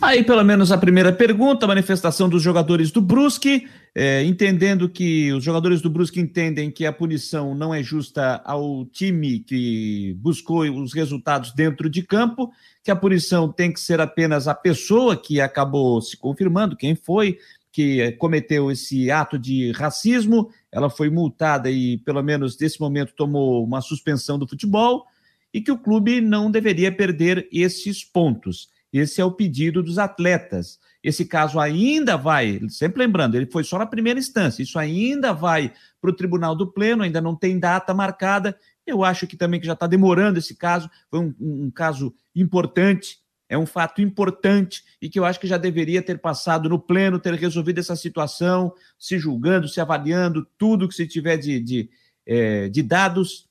Aí, 0.00 0.22
pelo 0.22 0.42
menos, 0.44 0.70
a 0.70 0.78
primeira 0.78 1.12
pergunta, 1.12 1.66
a 1.66 1.68
manifestação 1.68 2.28
dos 2.28 2.42
jogadores 2.42 2.90
do 2.90 3.00
Brusque, 3.00 3.66
é, 3.94 4.22
entendendo 4.22 4.88
que 4.88 5.32
os 5.32 5.42
jogadores 5.42 5.80
do 5.80 5.90
Brusque 5.90 6.20
entendem 6.20 6.70
que 6.70 6.86
a 6.86 6.92
punição 6.92 7.54
não 7.54 7.74
é 7.74 7.82
justa 7.82 8.40
ao 8.44 8.84
time 8.86 9.40
que 9.40 10.14
buscou 10.18 10.62
os 10.62 10.92
resultados 10.92 11.52
dentro 11.52 11.90
de 11.90 12.02
campo, 12.02 12.52
que 12.82 12.90
a 12.90 12.96
punição 12.96 13.50
tem 13.50 13.72
que 13.72 13.80
ser 13.80 14.00
apenas 14.00 14.46
a 14.46 14.54
pessoa 14.54 15.16
que 15.16 15.40
acabou 15.40 16.00
se 16.00 16.16
confirmando 16.16 16.76
quem 16.76 16.94
foi, 16.94 17.38
que 17.74 18.12
cometeu 18.12 18.70
esse 18.70 19.10
ato 19.10 19.36
de 19.36 19.72
racismo, 19.72 20.48
ela 20.70 20.88
foi 20.88 21.10
multada 21.10 21.68
e, 21.68 21.98
pelo 21.98 22.22
menos 22.22 22.56
nesse 22.56 22.80
momento, 22.80 23.16
tomou 23.16 23.64
uma 23.64 23.80
suspensão 23.80 24.38
do 24.38 24.46
futebol, 24.46 25.04
e 25.52 25.60
que 25.60 25.72
o 25.72 25.78
clube 25.78 26.20
não 26.20 26.52
deveria 26.52 26.92
perder 26.92 27.48
esses 27.50 28.04
pontos. 28.04 28.68
Esse 28.92 29.20
é 29.20 29.24
o 29.24 29.32
pedido 29.32 29.82
dos 29.82 29.98
atletas. 29.98 30.78
Esse 31.02 31.24
caso 31.24 31.58
ainda 31.58 32.16
vai, 32.16 32.60
sempre 32.68 33.00
lembrando, 33.00 33.34
ele 33.34 33.50
foi 33.50 33.64
só 33.64 33.76
na 33.76 33.86
primeira 33.86 34.20
instância, 34.20 34.62
isso 34.62 34.78
ainda 34.78 35.32
vai 35.32 35.72
para 36.00 36.10
o 36.10 36.14
Tribunal 36.14 36.54
do 36.54 36.68
Pleno, 36.68 37.02
ainda 37.02 37.20
não 37.20 37.34
tem 37.34 37.58
data 37.58 37.92
marcada. 37.92 38.56
Eu 38.86 39.02
acho 39.02 39.26
que 39.26 39.36
também 39.36 39.58
que 39.58 39.66
já 39.66 39.72
está 39.72 39.88
demorando 39.88 40.38
esse 40.38 40.54
caso, 40.54 40.88
foi 41.10 41.18
um, 41.18 41.34
um, 41.40 41.70
caso 41.72 42.14
importante, 42.36 43.18
é 43.54 43.58
um 43.58 43.66
fato 43.66 44.02
importante 44.02 44.84
e 45.00 45.08
que 45.08 45.18
eu 45.18 45.24
acho 45.24 45.38
que 45.38 45.46
já 45.46 45.56
deveria 45.56 46.02
ter 46.02 46.18
passado 46.18 46.68
no 46.68 46.78
Pleno, 46.78 47.20
ter 47.20 47.34
resolvido 47.34 47.78
essa 47.78 47.94
situação, 47.94 48.72
se 48.98 49.18
julgando, 49.18 49.68
se 49.68 49.80
avaliando, 49.80 50.46
tudo 50.58 50.88
que 50.88 50.94
se 50.94 51.06
tiver 51.06 51.36
de, 51.36 51.60
de, 51.60 51.90
é, 52.26 52.68
de 52.68 52.82
dados. 52.82 53.48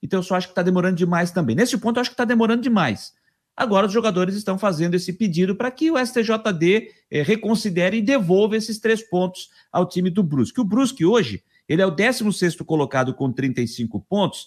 Então 0.00 0.20
eu 0.20 0.22
só 0.22 0.36
acho 0.36 0.46
que 0.46 0.52
está 0.52 0.62
demorando 0.62 0.96
demais 0.96 1.32
também. 1.32 1.56
Nesse 1.56 1.76
ponto, 1.76 1.96
eu 1.96 2.02
acho 2.02 2.10
que 2.10 2.14
está 2.14 2.24
demorando 2.24 2.62
demais. 2.62 3.12
Agora 3.56 3.86
os 3.86 3.92
jogadores 3.92 4.34
estão 4.34 4.58
fazendo 4.58 4.94
esse 4.94 5.12
pedido 5.12 5.54
para 5.56 5.70
que 5.70 5.90
o 5.90 5.98
STJD 5.98 6.90
eh, 7.10 7.22
reconsidere 7.22 7.98
e 7.98 8.02
devolva 8.02 8.56
esses 8.56 8.78
três 8.78 9.02
pontos 9.02 9.50
ao 9.70 9.86
time 9.86 10.08
do 10.08 10.22
Brusque. 10.22 10.60
O 10.60 10.64
Brusque 10.64 11.04
hoje, 11.04 11.42
ele 11.68 11.82
é 11.82 11.86
o 11.86 11.94
16º 11.94 12.64
colocado 12.64 13.12
com 13.12 13.30
35 13.30 14.00
pontos. 14.08 14.46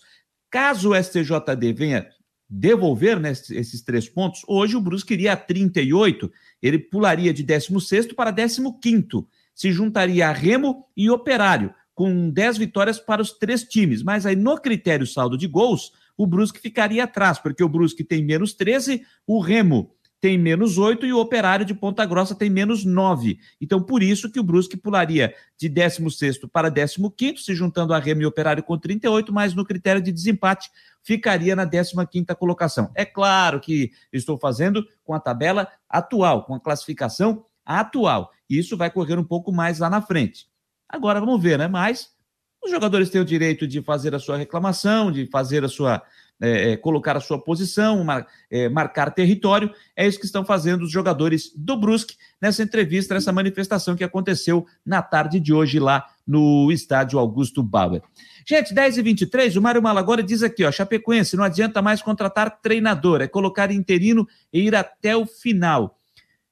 Caso 0.50 0.92
o 0.92 0.96
STJD 0.96 1.74
venha 1.74 2.08
devolver 2.50 3.20
né, 3.20 3.32
esses 3.32 3.82
três 3.82 4.08
pontos, 4.08 4.42
hoje 4.48 4.76
o 4.76 4.82
Brusque 4.82 5.14
iria 5.14 5.34
a 5.34 5.38
38, 5.38 6.32
ele 6.62 6.78
pularia 6.78 7.34
de 7.34 7.44
16º 7.44 8.14
para 8.14 8.34
15º, 8.34 9.26
se 9.54 9.72
juntaria 9.72 10.28
a 10.28 10.32
Remo 10.32 10.86
e 10.96 11.10
Operário, 11.10 11.74
com 11.94 12.30
10 12.30 12.58
vitórias 12.58 13.00
para 13.00 13.22
os 13.22 13.32
três 13.32 13.64
times. 13.64 14.04
Mas 14.04 14.26
aí 14.26 14.36
no 14.36 14.58
critério 14.58 15.08
saldo 15.08 15.38
de 15.38 15.48
gols, 15.48 15.94
o 16.18 16.28
Brusque 16.28 16.60
ficaria 16.60 17.06
atrás, 17.06 17.40
porque 17.40 17.64
o 17.64 17.70
Brusque 17.70 18.04
tem 18.04 18.24
menos 18.24 18.54
13, 18.54 19.02
o 19.26 19.40
Remo 19.40 19.95
tem 20.26 20.40
menos 20.40 20.80
8 20.80 21.06
e 21.06 21.14
o 21.14 21.20
Operário 21.20 21.64
de 21.64 21.76
Ponta 21.76 22.04
Grossa 22.04 22.34
tem 22.34 22.50
menos 22.50 22.84
9. 22.84 23.38
Então, 23.62 23.80
por 23.80 24.02
isso 24.02 24.32
que 24.32 24.40
o 24.40 24.44
Brusque 24.44 24.76
pularia 24.76 25.36
de 25.56 25.70
16 25.70 26.40
para 26.52 26.72
15, 26.72 27.44
se 27.44 27.54
juntando 27.54 27.94
a 27.94 28.00
Remo 28.00 28.24
e 28.24 28.26
Operário 28.26 28.64
com 28.64 28.76
38, 28.76 29.32
mas 29.32 29.54
no 29.54 29.64
critério 29.64 30.02
de 30.02 30.12
desempate 30.12 30.72
ficaria 31.04 31.56
na 31.56 31.70
15 31.70 32.26
colocação. 32.40 32.90
É 32.96 33.06
claro 33.06 33.60
que 33.60 33.92
estou 34.12 34.36
fazendo 34.36 34.84
com 35.04 35.14
a 35.14 35.20
tabela 35.20 35.68
atual, 35.88 36.44
com 36.44 36.56
a 36.56 36.60
classificação 36.60 37.46
atual. 37.64 38.32
Isso 38.50 38.76
vai 38.76 38.90
correr 38.90 39.20
um 39.20 39.24
pouco 39.24 39.52
mais 39.52 39.78
lá 39.78 39.92
na 39.92 40.02
frente. 40.02 40.48
Agora 40.90 41.20
vamos 41.20 41.40
ver, 41.40 41.60
né? 41.60 41.68
Mas 41.68 42.16
os 42.64 42.72
jogadores 42.72 43.12
têm 43.12 43.22
o 43.22 43.26
direito 43.26 43.68
de 43.68 43.80
fazer 43.84 44.16
a 44.16 44.20
sua 44.20 44.38
reclamação, 44.38 45.12
de 45.12 45.28
fazer 45.28 45.64
a 45.64 45.70
sua. 45.70 46.02
É, 46.41 46.72
é, 46.72 46.78
colocar 46.78 47.16
a 47.16 47.22
sua 47.22 47.41
posição, 47.41 48.03
mar, 48.03 48.28
é, 48.52 48.68
marcar 48.68 49.10
território. 49.12 49.72
É 49.95 50.06
isso 50.06 50.20
que 50.20 50.26
estão 50.26 50.44
fazendo 50.44 50.84
os 50.84 50.91
jogadores 50.91 51.53
do 51.56 51.78
Brusque 51.78 52.18
nessa 52.41 52.62
entrevista, 52.62 53.14
nessa 53.14 53.32
manifestação 53.32 53.95
que 53.95 54.03
aconteceu 54.03 54.66
na 54.86 55.02
tarde 55.02 55.40
de 55.40 55.53
hoje 55.53 55.80
lá 55.80 56.06
no 56.28 56.70
estádio 56.74 57.20
Augusto 57.20 57.64
Bauer. 57.64 58.02
Gente, 58.45 58.74
10 58.74 58.98
e 58.98 59.02
23 59.02 59.56
o 59.56 59.62
Mário 59.62 59.82
Malagora 59.82 60.22
diz 60.22 60.44
aqui, 60.44 60.66
ó, 60.66 60.72
Chapecoense, 60.72 61.38
não 61.38 61.44
adianta 61.44 61.82
mais 61.82 62.02
contratar 62.02 62.60
treinador, 62.62 63.22
é 63.22 63.28
colocar 63.28 63.72
interino 63.72 64.28
e 64.52 64.60
ir 64.60 64.76
até 64.76 65.16
o 65.16 65.26
final. 65.26 65.98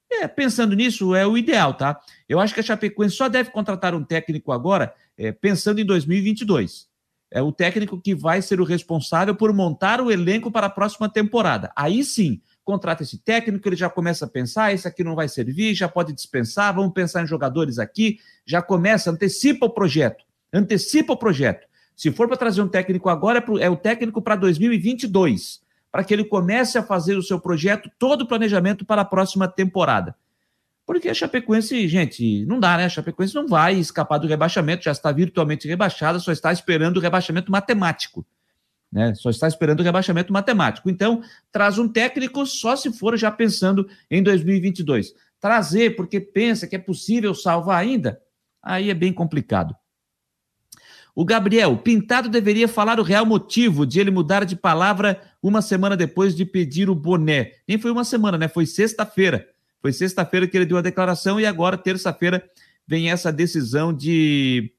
É, 0.10 0.28
pensando 0.28 0.76
nisso, 0.76 1.14
é 1.14 1.28
o 1.28 1.38
ideal, 1.38 1.74
tá? 1.74 2.00
Eu 2.30 2.40
acho 2.40 2.54
que 2.54 2.60
a 2.60 2.64
Chapecoense 2.64 3.16
só 3.16 3.28
deve 3.28 3.50
contratar 3.50 3.94
um 3.94 4.04
técnico 4.04 4.52
agora 4.52 4.94
é, 5.18 5.32
pensando 5.32 5.82
em 5.82 5.86
2022. 5.86 6.88
É 7.36 7.42
o 7.42 7.52
técnico 7.52 8.00
que 8.00 8.14
vai 8.14 8.44
ser 8.44 8.62
o 8.62 8.64
responsável 8.64 9.34
por 9.34 9.52
montar 9.52 10.00
o 10.00 10.12
elenco 10.12 10.52
para 10.52 10.68
a 10.68 10.70
próxima 10.70 11.10
temporada. 11.10 11.72
Aí 11.76 12.04
sim, 12.04 12.40
contrata 12.64 13.02
esse 13.02 13.18
técnico, 13.18 13.68
ele 13.68 13.76
já 13.76 13.90
começa 13.90 14.26
a 14.26 14.28
pensar: 14.28 14.72
esse 14.72 14.88
aqui 14.88 15.04
não 15.04 15.16
vai 15.16 15.28
servir, 15.28 15.74
já 15.74 15.90
pode 15.90 16.14
dispensar, 16.14 16.76
vamos 16.76 16.94
pensar 16.94 17.24
em 17.24 17.28
jogadores 17.28 17.80
aqui, 17.80 18.20
já 18.46 18.62
começa, 18.62 19.10
antecipa 19.10 19.66
o 19.66 19.72
projeto. 19.72 20.24
Antecipa 20.54 21.14
o 21.14 21.18
projeto. 21.18 21.66
Se 21.96 22.12
for 22.12 22.28
para 22.28 22.38
trazer 22.38 22.62
um 22.62 22.68
técnico 22.68 23.10
agora, 23.10 23.40
é, 23.40 23.64
é 23.64 23.70
o 23.70 23.78
técnico 23.78 24.22
para 24.22 24.36
2022, 24.36 25.60
para 25.92 26.04
que 26.04 26.14
ele 26.14 26.26
comece 26.26 26.78
a 26.78 26.84
fazer 26.84 27.18
o 27.18 27.24
seu 27.24 27.40
projeto, 27.40 27.90
todo 27.98 28.22
o 28.22 28.28
planejamento 28.28 28.86
para 28.86 29.02
a 29.02 29.06
próxima 29.06 29.48
temporada. 29.48 30.16
Porque 30.86 31.08
a 31.08 31.14
Chapecoense, 31.14 31.88
gente, 31.88 32.46
não 32.46 32.60
dá, 32.60 32.78
né? 32.78 32.86
A 32.86 32.90
Chapecoense 32.90 33.34
não 33.34 33.48
vai 33.48 33.76
escapar 33.76 34.18
do 34.18 34.28
rebaixamento, 34.28 34.84
já 34.84 34.92
está 34.92 35.12
virtualmente 35.12 35.68
rebaixada, 35.68 36.20
só 36.20 36.32
está 36.32 36.52
esperando 36.52 36.98
o 36.98 37.00
rebaixamento 37.00 37.52
matemático. 37.52 38.26
Né? 38.92 39.16
Só 39.16 39.30
está 39.30 39.48
esperando 39.48 39.80
o 39.80 39.84
rebaixamento 39.84 40.32
matemático. 40.32 40.90
Então, 40.90 41.24
traz 41.52 41.80
um 41.80 41.88
técnico 41.88 42.46
só 42.46 42.76
se 42.76 42.92
for 42.92 43.18
já 43.18 43.32
pensando 43.32 43.88
em 44.12 44.22
2022. 44.22 45.14
Trazer 45.40 45.96
porque 45.96 46.20
pensa 46.20 46.68
que 46.68 46.76
é 46.76 46.80
possível 46.80 47.34
salvar 47.34 47.82
ainda, 47.82 48.22
aí 48.62 48.90
é 48.90 48.94
bem 48.94 49.12
complicado. 49.12 49.76
O 51.16 51.24
Gabriel, 51.24 51.78
Pintado 51.78 52.28
deveria 52.28 52.68
falar 52.68 53.00
o 53.00 53.04
real 53.04 53.26
motivo 53.26 53.86
de 53.86 54.00
ele 54.00 54.10
mudar 54.10 54.46
de 54.46 54.56
palavra 54.56 55.22
uma 55.42 55.62
semana 55.62 55.96
depois 55.96 56.36
de 56.36 56.44
pedir 56.44 56.90
o 56.90 56.96
boné. 56.96 57.54
Nem 57.68 57.78
foi 57.78 57.92
uma 57.92 58.04
semana, 58.04 58.38
né? 58.38 58.48
Foi 58.48 58.66
sexta-feira. 58.66 59.48
Foi 59.84 59.92
sexta-feira 59.92 60.48
que 60.48 60.56
ele 60.56 60.66
deu 60.66 60.78
a 60.78 60.82
declaração 60.82 61.42
e 61.42 61.46
agora, 61.46 61.78
terça-feira, 61.78 62.42
vem 62.88 63.12
essa 63.12 63.34
decisão 63.34 63.92
de, 63.94 64.72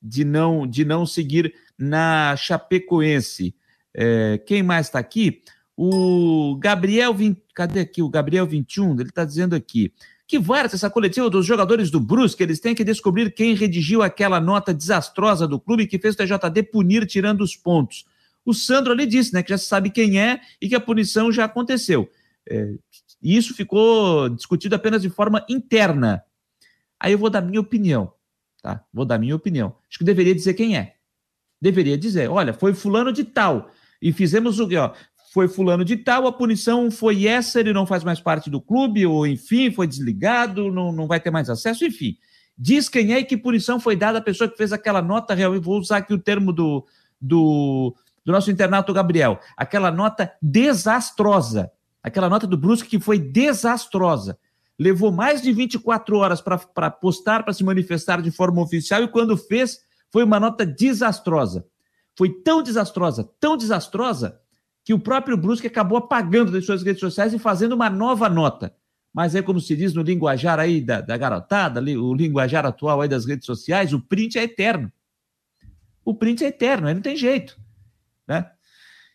de, 0.00 0.24
não, 0.24 0.64
de 0.64 0.84
não 0.84 1.04
seguir 1.04 1.52
na 1.76 2.36
Chapecoense. 2.36 3.52
É, 3.92 4.38
quem 4.46 4.62
mais 4.62 4.86
está 4.86 5.00
aqui? 5.00 5.42
O 5.76 6.56
Gabriel, 6.60 7.16
cadê 7.52 7.80
aqui? 7.80 8.00
O 8.00 8.08
Gabriel 8.08 8.46
21, 8.46 8.92
ele 9.00 9.08
está 9.08 9.24
dizendo 9.24 9.56
aqui. 9.56 9.92
Que 10.24 10.38
várias 10.38 10.72
essa 10.72 10.88
coletiva 10.88 11.28
dos 11.28 11.44
jogadores 11.44 11.90
do 11.90 11.98
Brusque, 11.98 12.44
eles 12.44 12.60
têm 12.60 12.76
que 12.76 12.84
descobrir 12.84 13.34
quem 13.34 13.56
redigiu 13.56 14.04
aquela 14.04 14.38
nota 14.38 14.72
desastrosa 14.72 15.48
do 15.48 15.58
clube 15.58 15.88
que 15.88 15.98
fez 15.98 16.14
o 16.14 16.18
TJD 16.18 16.62
punir 16.70 17.04
tirando 17.08 17.40
os 17.40 17.56
pontos. 17.56 18.04
O 18.46 18.54
Sandro 18.54 18.92
ali 18.92 19.04
disse, 19.04 19.34
né, 19.34 19.42
que 19.42 19.50
já 19.50 19.58
sabe 19.58 19.90
quem 19.90 20.20
é 20.20 20.38
e 20.62 20.68
que 20.68 20.76
a 20.76 20.80
punição 20.80 21.32
já 21.32 21.44
aconteceu. 21.44 22.08
É, 22.48 22.74
isso 23.24 23.54
ficou 23.54 24.28
discutido 24.28 24.74
apenas 24.74 25.02
de 25.02 25.08
forma 25.08 25.44
interna. 25.48 26.22
Aí 27.00 27.12
eu 27.12 27.18
vou 27.18 27.30
dar 27.30 27.40
minha 27.40 27.60
opinião, 27.60 28.12
tá? 28.62 28.84
Vou 28.92 29.04
dar 29.04 29.18
minha 29.18 29.36
opinião. 29.36 29.74
Acho 29.88 29.98
que 29.98 30.04
deveria 30.04 30.34
dizer 30.34 30.54
quem 30.54 30.76
é. 30.76 30.96
Deveria 31.60 31.96
dizer, 31.96 32.28
olha, 32.28 32.52
foi 32.52 32.74
fulano 32.74 33.12
de 33.12 33.24
tal 33.24 33.70
e 34.02 34.12
fizemos 34.12 34.58
o 34.60 34.68
ó, 34.76 34.92
foi 35.32 35.48
fulano 35.48 35.84
de 35.84 35.96
tal, 35.96 36.26
a 36.26 36.32
punição 36.32 36.90
foi 36.90 37.26
essa, 37.26 37.58
ele 37.58 37.72
não 37.72 37.86
faz 37.86 38.04
mais 38.04 38.20
parte 38.20 38.50
do 38.50 38.60
clube, 38.60 39.06
ou 39.06 39.26
enfim, 39.26 39.70
foi 39.70 39.86
desligado, 39.86 40.70
não, 40.70 40.92
não 40.92 41.06
vai 41.06 41.18
ter 41.18 41.30
mais 41.30 41.48
acesso, 41.48 41.84
enfim. 41.84 42.16
Diz 42.56 42.88
quem 42.88 43.12
é 43.12 43.18
e 43.18 43.24
que 43.24 43.36
punição 43.36 43.80
foi 43.80 43.96
dada 43.96 44.18
à 44.18 44.22
pessoa 44.22 44.48
que 44.48 44.56
fez 44.56 44.72
aquela 44.72 45.02
nota 45.02 45.34
real. 45.34 45.54
E 45.56 45.58
vou 45.58 45.78
usar 45.78 45.96
aqui 45.96 46.14
o 46.14 46.18
termo 46.18 46.52
do, 46.52 46.86
do, 47.20 47.94
do 48.24 48.32
nosso 48.32 48.50
internato 48.50 48.92
Gabriel. 48.92 49.40
Aquela 49.56 49.90
nota 49.90 50.32
desastrosa. 50.40 51.72
Aquela 52.04 52.28
nota 52.28 52.46
do 52.46 52.58
Brusque 52.58 52.90
que 52.90 53.00
foi 53.00 53.18
desastrosa. 53.18 54.38
Levou 54.78 55.10
mais 55.10 55.40
de 55.40 55.50
24 55.52 56.18
horas 56.18 56.42
para 56.42 56.90
postar, 56.90 57.42
para 57.42 57.54
se 57.54 57.64
manifestar 57.64 58.20
de 58.20 58.30
forma 58.30 58.60
oficial, 58.60 59.02
e 59.02 59.08
quando 59.08 59.34
fez, 59.38 59.78
foi 60.12 60.22
uma 60.22 60.38
nota 60.38 60.66
desastrosa. 60.66 61.66
Foi 62.16 62.28
tão 62.42 62.62
desastrosa, 62.62 63.28
tão 63.40 63.56
desastrosa, 63.56 64.38
que 64.84 64.92
o 64.92 64.98
próprio 64.98 65.36
Brusque 65.36 65.66
acabou 65.66 65.96
apagando 65.96 66.52
das 66.52 66.66
suas 66.66 66.82
redes 66.82 67.00
sociais 67.00 67.32
e 67.32 67.38
fazendo 67.38 67.72
uma 67.72 67.88
nova 67.88 68.28
nota. 68.28 68.74
Mas 69.12 69.34
é 69.34 69.40
como 69.40 69.60
se 69.60 69.74
diz 69.74 69.94
no 69.94 70.02
linguajar 70.02 70.60
aí 70.60 70.82
da, 70.82 71.00
da 71.00 71.16
garotada, 71.16 71.80
o 71.80 72.14
linguajar 72.14 72.66
atual 72.66 73.00
aí 73.00 73.08
das 73.08 73.24
redes 73.24 73.46
sociais, 73.46 73.94
o 73.94 74.00
print 74.00 74.38
é 74.38 74.42
eterno. 74.42 74.92
O 76.04 76.14
print 76.14 76.44
é 76.44 76.48
eterno, 76.48 76.86
aí 76.86 76.94
não 76.94 77.00
tem 77.00 77.16
jeito. 77.16 77.58
Né? 78.28 78.50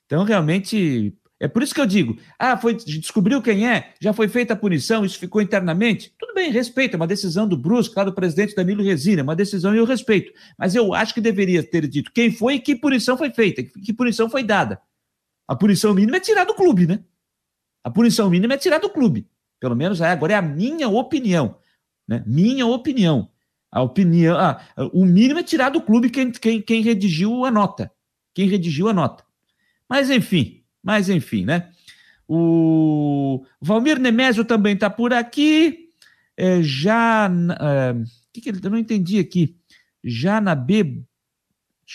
Então, 0.05 0.23
realmente, 0.23 1.15
é 1.39 1.47
por 1.47 1.63
isso 1.63 1.73
que 1.73 1.79
eu 1.79 1.85
digo: 1.85 2.17
ah, 2.37 2.57
foi, 2.57 2.73
descobriu 2.73 3.41
quem 3.41 3.67
é, 3.67 3.93
já 4.01 4.11
foi 4.11 4.27
feita 4.27 4.53
a 4.53 4.57
punição, 4.57 5.05
isso 5.05 5.17
ficou 5.17 5.41
internamente. 5.41 6.13
Tudo 6.19 6.33
bem, 6.33 6.51
respeito, 6.51 6.95
é 6.95 6.97
uma 6.97 7.07
decisão 7.07 7.47
do 7.47 7.55
Brusque, 7.57 7.95
lá 7.95 8.03
do 8.03 8.13
presidente 8.13 8.55
Danilo 8.55 8.83
Resina, 8.83 9.21
é 9.21 9.23
uma 9.23 9.35
decisão 9.35 9.73
e 9.73 9.77
eu 9.77 9.85
respeito. 9.85 10.33
Mas 10.57 10.75
eu 10.75 10.93
acho 10.93 11.13
que 11.13 11.21
deveria 11.21 11.63
ter 11.63 11.87
dito 11.87 12.11
quem 12.11 12.31
foi 12.31 12.55
e 12.55 12.59
que 12.59 12.75
punição 12.75 13.17
foi 13.17 13.31
feita, 13.31 13.63
que 13.63 13.93
punição 13.93 14.29
foi 14.29 14.43
dada. 14.43 14.81
A 15.47 15.55
punição 15.55 15.93
mínima 15.93 16.17
é 16.17 16.19
tirar 16.19 16.43
do 16.43 16.53
clube, 16.53 16.85
né? 16.85 16.99
A 17.83 17.89
punição 17.89 18.29
mínima 18.29 18.53
é 18.53 18.57
tirar 18.57 18.79
do 18.79 18.89
clube. 18.89 19.27
Pelo 19.59 19.75
menos 19.75 20.01
é, 20.01 20.09
agora 20.09 20.33
é 20.33 20.35
a 20.35 20.41
minha 20.41 20.87
opinião. 20.87 21.57
Né? 22.07 22.23
Minha 22.27 22.67
opinião. 22.67 23.29
A 23.71 23.81
opinião. 23.81 24.37
Ah, 24.37 24.61
o 24.93 25.05
mínimo 25.05 25.39
é 25.39 25.43
tirar 25.43 25.69
do 25.69 25.81
clube 25.81 26.09
quem, 26.09 26.31
quem, 26.31 26.61
quem 26.61 26.81
redigiu 26.81 27.45
a 27.45 27.51
nota. 27.51 27.91
Quem 28.33 28.47
redigiu 28.47 28.89
a 28.89 28.93
nota. 28.93 29.23
Mas 29.89 30.09
enfim, 30.09 30.58
mas 30.83 31.09
enfim, 31.09 31.45
né? 31.45 31.69
O 32.27 33.43
Valmir 33.61 33.99
Nemésio 33.99 34.45
também 34.45 34.73
está 34.73 34.89
por 34.89 35.13
aqui. 35.13 35.89
É, 36.37 36.61
já. 36.61 37.29
É, 37.59 37.95
que, 38.31 38.41
que 38.41 38.49
ele. 38.49 38.59
Eu 38.63 38.69
não 38.69 38.77
entendi 38.77 39.19
aqui. 39.19 39.57
Já 40.03 40.39
na 40.39 40.55
B 40.55 41.03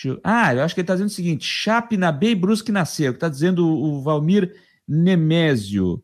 eu... 0.03 0.19
Ah, 0.23 0.53
eu 0.53 0.63
acho 0.63 0.73
que 0.73 0.81
ele 0.81 0.83
está 0.83 0.95
dizendo 0.95 1.07
o 1.07 1.13
seguinte: 1.13 1.45
Chape 1.45 1.95
na 1.95 2.11
B 2.11 2.31
e 2.31 2.35
Brusque 2.35 2.71
na 2.71 2.83
C. 2.83 3.05
É 3.05 3.09
o 3.09 3.13
que 3.13 3.17
está 3.17 3.29
dizendo 3.29 3.65
o 3.65 4.01
Valmir 4.01 4.53
Nemésio. 4.87 6.03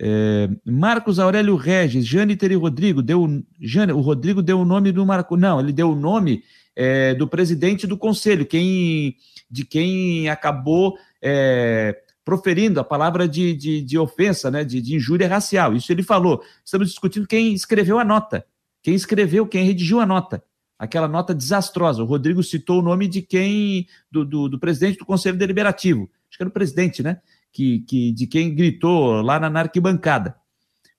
É, 0.00 0.48
Marcos 0.64 1.18
Aurélio 1.18 1.56
Regis, 1.56 2.06
Jâniter 2.06 2.52
e 2.52 2.54
Rodrigo, 2.54 3.02
deu, 3.02 3.26
Jane, 3.60 3.92
o 3.92 4.00
Rodrigo 4.00 4.40
deu 4.40 4.60
o 4.60 4.64
nome 4.64 4.92
do 4.92 5.04
Marco, 5.04 5.36
não, 5.36 5.58
ele 5.58 5.72
deu 5.72 5.90
o 5.90 5.96
nome 5.96 6.44
é, 6.76 7.14
do 7.14 7.26
presidente 7.26 7.84
do 7.84 7.98
conselho, 7.98 8.46
quem, 8.46 9.16
de 9.50 9.64
quem 9.64 10.28
acabou 10.28 10.98
é, 11.22 12.00
proferindo 12.24 12.80
a 12.80 12.84
palavra 12.84 13.26
de, 13.26 13.54
de, 13.54 13.82
de 13.82 13.98
ofensa, 13.98 14.50
né, 14.50 14.64
de, 14.64 14.80
de, 14.80 14.96
injúria 14.96 15.28
racial. 15.28 15.74
Isso 15.74 15.90
ele 15.90 16.02
falou. 16.02 16.42
Estamos 16.64 16.88
discutindo 16.88 17.26
quem 17.26 17.54
escreveu 17.54 17.98
a 17.98 18.04
nota, 18.04 18.44
quem 18.82 18.94
escreveu, 18.94 19.46
quem 19.46 19.64
redigiu 19.64 20.00
a 20.00 20.06
nota 20.06 20.42
aquela 20.78 21.08
nota 21.08 21.34
desastrosa. 21.34 22.02
O 22.02 22.06
Rodrigo 22.06 22.42
citou 22.42 22.78
o 22.78 22.82
nome 22.82 23.08
de 23.08 23.20
quem, 23.20 23.86
do, 24.10 24.24
do, 24.24 24.48
do 24.48 24.58
presidente 24.58 24.98
do 24.98 25.04
Conselho 25.04 25.36
Deliberativo, 25.36 26.08
acho 26.28 26.38
que 26.38 26.42
era 26.42 26.48
o 26.48 26.52
presidente, 26.52 27.02
né? 27.02 27.20
Que, 27.50 27.80
que, 27.80 28.12
de 28.12 28.26
quem 28.26 28.54
gritou 28.54 29.20
lá 29.22 29.40
na, 29.40 29.50
na 29.50 29.60
arquibancada. 29.60 30.36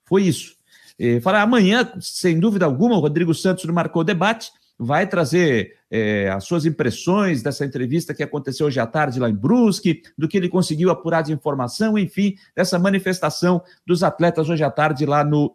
Foi 0.04 0.24
isso. 0.24 0.56
É, 0.98 1.22
falar 1.22 1.44
amanhã, 1.44 1.90
sem 2.02 2.40
dúvida 2.40 2.66
alguma, 2.66 2.98
o 2.98 3.00
Rodrigo 3.00 3.34
Santos 3.34 3.64
marcou 3.66 4.02
o 4.02 4.06
debate 4.06 4.52
vai 4.80 5.06
trazer 5.06 5.76
é, 5.92 6.30
as 6.30 6.46
suas 6.46 6.66
impressões 6.66 7.44
dessa 7.44 7.66
entrevista 7.66 8.14
que 8.14 8.24
aconteceu 8.24 8.68
hoje 8.68 8.80
à 8.80 8.88
tarde 8.88 9.20
lá 9.20 9.30
em 9.30 9.36
Brusque, 9.36 10.02
do 10.18 10.26
que 10.26 10.38
ele 10.38 10.48
conseguiu 10.48 10.90
apurar 10.90 11.22
de 11.22 11.34
informação, 11.34 11.98
enfim, 11.98 12.36
dessa 12.56 12.80
manifestação 12.80 13.62
dos 13.86 14.04
atletas 14.04 14.48
hoje 14.48 14.64
à 14.64 14.72
tarde 14.72 15.06
lá 15.06 15.22
no, 15.22 15.54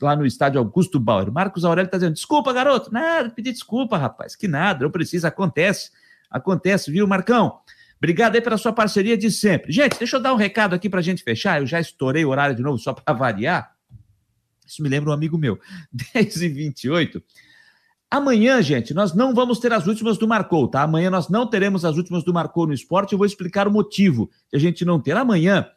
lá 0.00 0.14
no 0.14 0.24
estádio 0.24 0.60
Augusto 0.60 1.00
Bauer. 1.00 1.32
Marcos 1.32 1.64
Aurélio 1.64 1.88
está 1.88 1.98
dizendo: 1.98 2.14
desculpa, 2.14 2.52
garoto. 2.52 2.92
Nada, 2.92 3.30
pedi 3.30 3.50
desculpa, 3.50 3.98
rapaz. 3.98 4.36
Que 4.36 4.46
nada, 4.46 4.84
não 4.84 4.90
precisa, 4.90 5.26
acontece. 5.28 5.90
Acontece, 6.30 6.92
viu, 6.92 7.08
Marcão? 7.08 7.58
Obrigado 7.98 8.36
aí 8.36 8.40
pela 8.40 8.56
sua 8.56 8.72
parceria 8.72 9.18
de 9.18 9.30
sempre. 9.32 9.72
Gente, 9.72 9.98
deixa 9.98 10.16
eu 10.16 10.20
dar 10.20 10.32
um 10.32 10.36
recado 10.36 10.74
aqui 10.74 10.88
para 10.88 11.00
a 11.00 11.02
gente 11.02 11.24
fechar. 11.24 11.60
Eu 11.60 11.66
já 11.66 11.80
estourei 11.80 12.24
o 12.24 12.28
horário 12.28 12.54
de 12.54 12.62
novo 12.62 12.78
só 12.78 12.94
para 12.94 13.12
variar. 13.12 13.74
Isso 14.64 14.80
me 14.80 14.88
lembra 14.88 15.10
um 15.10 15.12
amigo 15.12 15.36
meu. 15.36 15.58
10h28. 16.14 17.20
Amanhã, 18.10 18.60
gente, 18.60 18.92
nós 18.92 19.14
não 19.14 19.32
vamos 19.32 19.60
ter 19.60 19.72
as 19.72 19.86
últimas 19.86 20.18
do 20.18 20.26
Marcou, 20.26 20.66
tá? 20.66 20.82
Amanhã 20.82 21.08
nós 21.10 21.28
não 21.28 21.46
teremos 21.46 21.84
as 21.84 21.96
últimas 21.96 22.24
do 22.24 22.34
Marcou 22.34 22.66
no 22.66 22.72
esporte. 22.72 23.12
Eu 23.12 23.18
vou 23.18 23.26
explicar 23.26 23.68
o 23.68 23.70
motivo 23.70 24.28
de 24.50 24.56
a 24.56 24.60
gente 24.60 24.84
não 24.84 25.00
ter. 25.00 25.16
Amanhã 25.16 25.68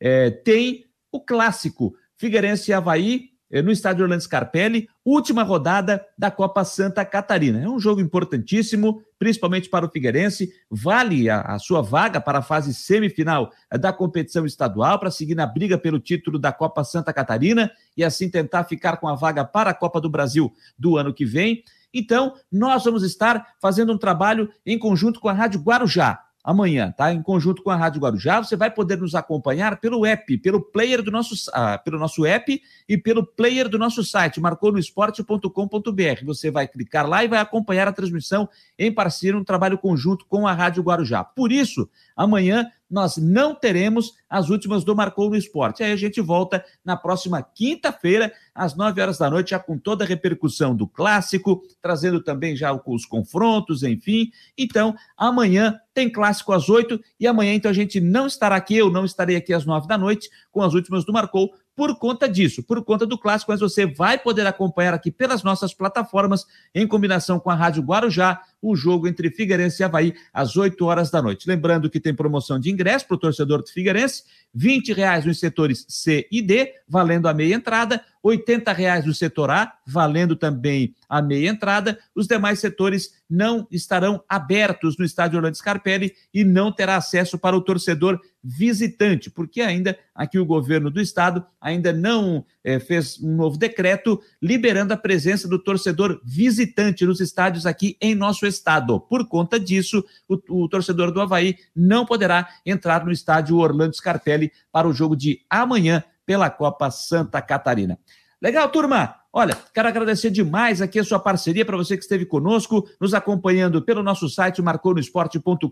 é, 0.00 0.30
tem 0.30 0.86
o 1.12 1.20
clássico 1.20 1.94
Figueirense 2.16 2.70
e 2.70 2.74
Havaí 2.74 3.32
é, 3.50 3.60
no 3.60 3.70
estádio 3.70 4.04
Orlando 4.04 4.22
Scarpelli, 4.22 4.88
última 5.04 5.42
rodada 5.42 6.02
da 6.16 6.30
Copa 6.30 6.64
Santa 6.64 7.04
Catarina. 7.04 7.60
É 7.60 7.68
um 7.68 7.78
jogo 7.78 8.00
importantíssimo, 8.00 9.02
principalmente 9.18 9.68
para 9.68 9.84
o 9.84 9.90
Figueirense. 9.90 10.50
Vale 10.70 11.28
a, 11.28 11.42
a 11.42 11.58
sua 11.58 11.82
vaga 11.82 12.18
para 12.18 12.38
a 12.38 12.42
fase 12.42 12.72
semifinal 12.72 13.52
da 13.78 13.92
competição 13.92 14.46
estadual, 14.46 14.98
para 14.98 15.10
seguir 15.10 15.34
na 15.34 15.44
briga 15.46 15.76
pelo 15.76 16.00
título 16.00 16.38
da 16.38 16.50
Copa 16.50 16.82
Santa 16.82 17.12
Catarina 17.12 17.70
e 17.94 18.02
assim 18.02 18.30
tentar 18.30 18.64
ficar 18.64 18.96
com 18.96 19.06
a 19.06 19.14
vaga 19.14 19.44
para 19.44 19.68
a 19.68 19.74
Copa 19.74 20.00
do 20.00 20.08
Brasil 20.08 20.50
do 20.78 20.96
ano 20.96 21.12
que 21.12 21.26
vem. 21.26 21.62
Então, 21.92 22.34
nós 22.50 22.84
vamos 22.84 23.02
estar 23.02 23.54
fazendo 23.60 23.92
um 23.92 23.98
trabalho 23.98 24.50
em 24.64 24.78
conjunto 24.78 25.20
com 25.20 25.28
a 25.28 25.32
Rádio 25.32 25.60
Guarujá 25.60 26.22
amanhã, 26.42 26.92
tá? 26.96 27.12
Em 27.12 27.22
conjunto 27.22 27.62
com 27.62 27.70
a 27.70 27.76
Rádio 27.76 28.00
Guarujá, 28.00 28.42
você 28.42 28.56
vai 28.56 28.70
poder 28.70 28.98
nos 28.98 29.14
acompanhar 29.14 29.78
pelo 29.78 30.04
app, 30.04 30.36
pelo 30.38 30.60
player 30.60 31.02
do 31.02 31.10
nosso, 31.10 31.34
ah, 31.52 31.78
pelo 31.78 31.98
nosso 31.98 32.26
app 32.26 32.60
e 32.88 32.98
pelo 32.98 33.24
player 33.24 33.68
do 33.68 33.78
nosso 33.78 34.02
site, 34.02 34.40
marconosport.com.br. 34.40 36.24
Você 36.24 36.50
vai 36.50 36.66
clicar 36.66 37.06
lá 37.08 37.24
e 37.24 37.28
vai 37.28 37.38
acompanhar 37.38 37.86
a 37.86 37.92
transmissão 37.92 38.48
em 38.78 38.92
parceria, 38.92 39.38
um 39.38 39.44
trabalho 39.44 39.78
conjunto 39.78 40.26
com 40.26 40.46
a 40.46 40.52
Rádio 40.52 40.82
Guarujá. 40.82 41.22
Por 41.22 41.52
isso, 41.52 41.88
amanhã 42.16 42.68
nós 42.92 43.16
não 43.16 43.54
teremos 43.54 44.12
as 44.28 44.50
últimas 44.50 44.84
do 44.84 44.94
Marcou 44.94 45.30
no 45.30 45.36
Esporte. 45.36 45.82
Aí 45.82 45.90
a 45.90 45.96
gente 45.96 46.20
volta 46.20 46.62
na 46.84 46.96
próxima 46.96 47.42
quinta-feira, 47.42 48.30
às 48.54 48.76
nove 48.76 49.00
horas 49.00 49.18
da 49.18 49.30
noite, 49.30 49.50
já 49.50 49.58
com 49.58 49.78
toda 49.78 50.04
a 50.04 50.06
repercussão 50.06 50.76
do 50.76 50.86
clássico, 50.86 51.62
trazendo 51.80 52.22
também 52.22 52.54
já 52.54 52.78
os 52.86 53.06
confrontos, 53.06 53.82
enfim. 53.82 54.30
Então, 54.56 54.94
amanhã 55.16 55.80
tem 55.94 56.10
clássico 56.10 56.52
às 56.52 56.68
oito 56.68 57.00
e 57.18 57.26
amanhã, 57.26 57.54
então, 57.54 57.70
a 57.70 57.74
gente 57.74 57.98
não 57.98 58.26
estará 58.26 58.56
aqui, 58.56 58.76
eu 58.76 58.90
não 58.90 59.04
estarei 59.04 59.36
aqui 59.36 59.54
às 59.54 59.64
nove 59.64 59.88
da 59.88 59.96
noite 59.96 60.28
com 60.50 60.62
as 60.62 60.74
últimas 60.74 61.04
do 61.04 61.12
Marcou, 61.12 61.50
por 61.74 61.98
conta 61.98 62.28
disso, 62.28 62.62
por 62.62 62.84
conta 62.84 63.06
do 63.06 63.18
clássico, 63.18 63.50
mas 63.50 63.60
você 63.60 63.86
vai 63.86 64.18
poder 64.18 64.46
acompanhar 64.46 64.92
aqui 64.92 65.10
pelas 65.10 65.42
nossas 65.42 65.72
plataformas, 65.72 66.44
em 66.74 66.86
combinação 66.86 67.40
com 67.40 67.50
a 67.50 67.54
Rádio 67.54 67.82
Guarujá, 67.82 68.42
o 68.62 68.76
jogo 68.76 69.08
entre 69.08 69.30
Figueirense 69.30 69.82
e 69.82 69.84
Havaí 69.84 70.14
às 70.32 70.56
8 70.56 70.84
horas 70.84 71.10
da 71.10 71.20
noite. 71.20 71.48
Lembrando 71.48 71.90
que 71.90 71.98
tem 71.98 72.14
promoção 72.14 72.60
de 72.60 72.70
ingresso 72.70 73.06
para 73.08 73.16
o 73.16 73.18
torcedor 73.18 73.62
do 73.62 73.68
Figueirense, 73.68 74.22
R$ 74.54 74.80
reais 74.94 75.24
nos 75.24 75.40
setores 75.40 75.84
C 75.88 76.28
e 76.30 76.40
D, 76.40 76.74
valendo 76.88 77.26
a 77.26 77.34
meia 77.34 77.54
entrada, 77.54 78.04
R$ 78.24 78.72
reais 78.74 79.04
no 79.04 79.12
setor 79.12 79.50
A, 79.50 79.74
valendo 79.86 80.36
também 80.36 80.94
a 81.08 81.20
meia 81.20 81.50
entrada. 81.50 81.98
Os 82.14 82.26
demais 82.26 82.60
setores 82.60 83.14
não 83.28 83.66
estarão 83.70 84.22
abertos 84.28 84.96
no 84.96 85.04
estádio 85.04 85.38
Orlando 85.38 85.56
Scarpelli 85.56 86.14
e 86.32 86.44
não 86.44 86.70
terá 86.70 86.96
acesso 86.96 87.38
para 87.38 87.56
o 87.56 87.60
torcedor 87.60 88.20
visitante, 88.44 89.30
porque 89.30 89.60
ainda 89.60 89.98
aqui 90.14 90.38
o 90.38 90.44
governo 90.44 90.90
do 90.90 91.00
estado 91.00 91.44
ainda 91.60 91.92
não 91.92 92.44
é, 92.64 92.78
fez 92.78 93.20
um 93.22 93.36
novo 93.36 93.56
decreto 93.56 94.20
liberando 94.40 94.92
a 94.92 94.96
presença 94.96 95.48
do 95.48 95.58
torcedor 95.58 96.20
visitante 96.24 97.06
nos 97.06 97.20
estádios 97.20 97.66
aqui 97.66 97.96
em 98.00 98.14
nosso 98.14 98.44
estado. 98.52 99.00
Por 99.00 99.26
conta 99.26 99.58
disso, 99.58 100.04
o, 100.28 100.64
o 100.64 100.68
torcedor 100.68 101.10
do 101.10 101.20
Havaí 101.20 101.56
não 101.74 102.04
poderá 102.04 102.48
entrar 102.64 103.04
no 103.04 103.12
estádio 103.12 103.56
Orlando 103.56 103.96
Scarpelli 103.96 104.52
para 104.70 104.88
o 104.88 104.92
jogo 104.92 105.16
de 105.16 105.44
amanhã 105.48 106.04
pela 106.26 106.50
Copa 106.50 106.90
Santa 106.90 107.40
Catarina. 107.42 107.98
Legal, 108.40 108.68
turma? 108.68 109.21
Olha, 109.34 109.56
quero 109.72 109.88
agradecer 109.88 110.28
demais 110.28 110.82
aqui 110.82 110.98
a 110.98 111.04
sua 111.04 111.18
parceria 111.18 111.64
para 111.64 111.74
você 111.74 111.96
que 111.96 112.02
esteve 112.02 112.26
conosco, 112.26 112.86
nos 113.00 113.14
acompanhando 113.14 113.80
pelo 113.80 114.02
nosso 114.02 114.28
site 114.28 114.60
marconosport.com.br, 114.60 115.68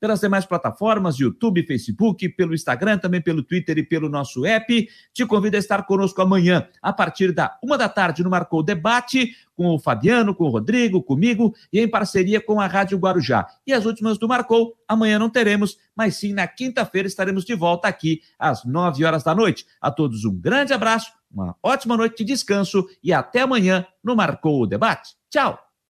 pelas 0.00 0.18
demais 0.18 0.44
plataformas, 0.44 1.20
YouTube, 1.20 1.64
Facebook, 1.64 2.28
pelo 2.30 2.52
Instagram, 2.52 2.98
também 2.98 3.22
pelo 3.22 3.44
Twitter 3.44 3.78
e 3.78 3.84
pelo 3.84 4.08
nosso 4.08 4.44
app. 4.44 4.88
Te 5.14 5.24
convido 5.24 5.54
a 5.54 5.60
estar 5.60 5.84
conosco 5.86 6.20
amanhã, 6.20 6.66
a 6.82 6.92
partir 6.92 7.30
da 7.30 7.56
uma 7.62 7.78
da 7.78 7.88
tarde, 7.88 8.24
no 8.24 8.30
Marcou 8.30 8.60
Debate, 8.60 9.36
com 9.54 9.68
o 9.68 9.78
Fabiano, 9.78 10.34
com 10.34 10.42
o 10.42 10.50
Rodrigo, 10.50 11.00
comigo 11.00 11.54
e 11.72 11.78
em 11.78 11.86
parceria 11.86 12.40
com 12.40 12.60
a 12.60 12.66
Rádio 12.66 12.98
Guarujá. 12.98 13.46
E 13.64 13.72
as 13.72 13.86
últimas 13.86 14.18
do 14.18 14.26
Marcou, 14.26 14.74
amanhã 14.88 15.16
não 15.16 15.30
teremos, 15.30 15.78
mas 15.94 16.16
sim 16.16 16.32
na 16.32 16.48
quinta-feira 16.48 17.06
estaremos 17.06 17.44
de 17.44 17.54
volta 17.54 17.86
aqui 17.86 18.20
às 18.36 18.64
nove 18.64 19.04
horas 19.04 19.22
da 19.22 19.32
noite. 19.32 19.64
A 19.80 19.92
todos 19.92 20.24
um 20.24 20.34
grande 20.34 20.72
abraço 20.72 21.17
uma 21.30 21.56
ótima 21.62 21.96
noite 21.96 22.18
de 22.18 22.32
descanso 22.32 22.86
e 23.02 23.12
até 23.12 23.40
amanhã 23.40 23.86
no 24.02 24.16
Marcou 24.16 24.62
o 24.62 24.66
Debate. 24.66 25.16
Tchau! 25.30 25.67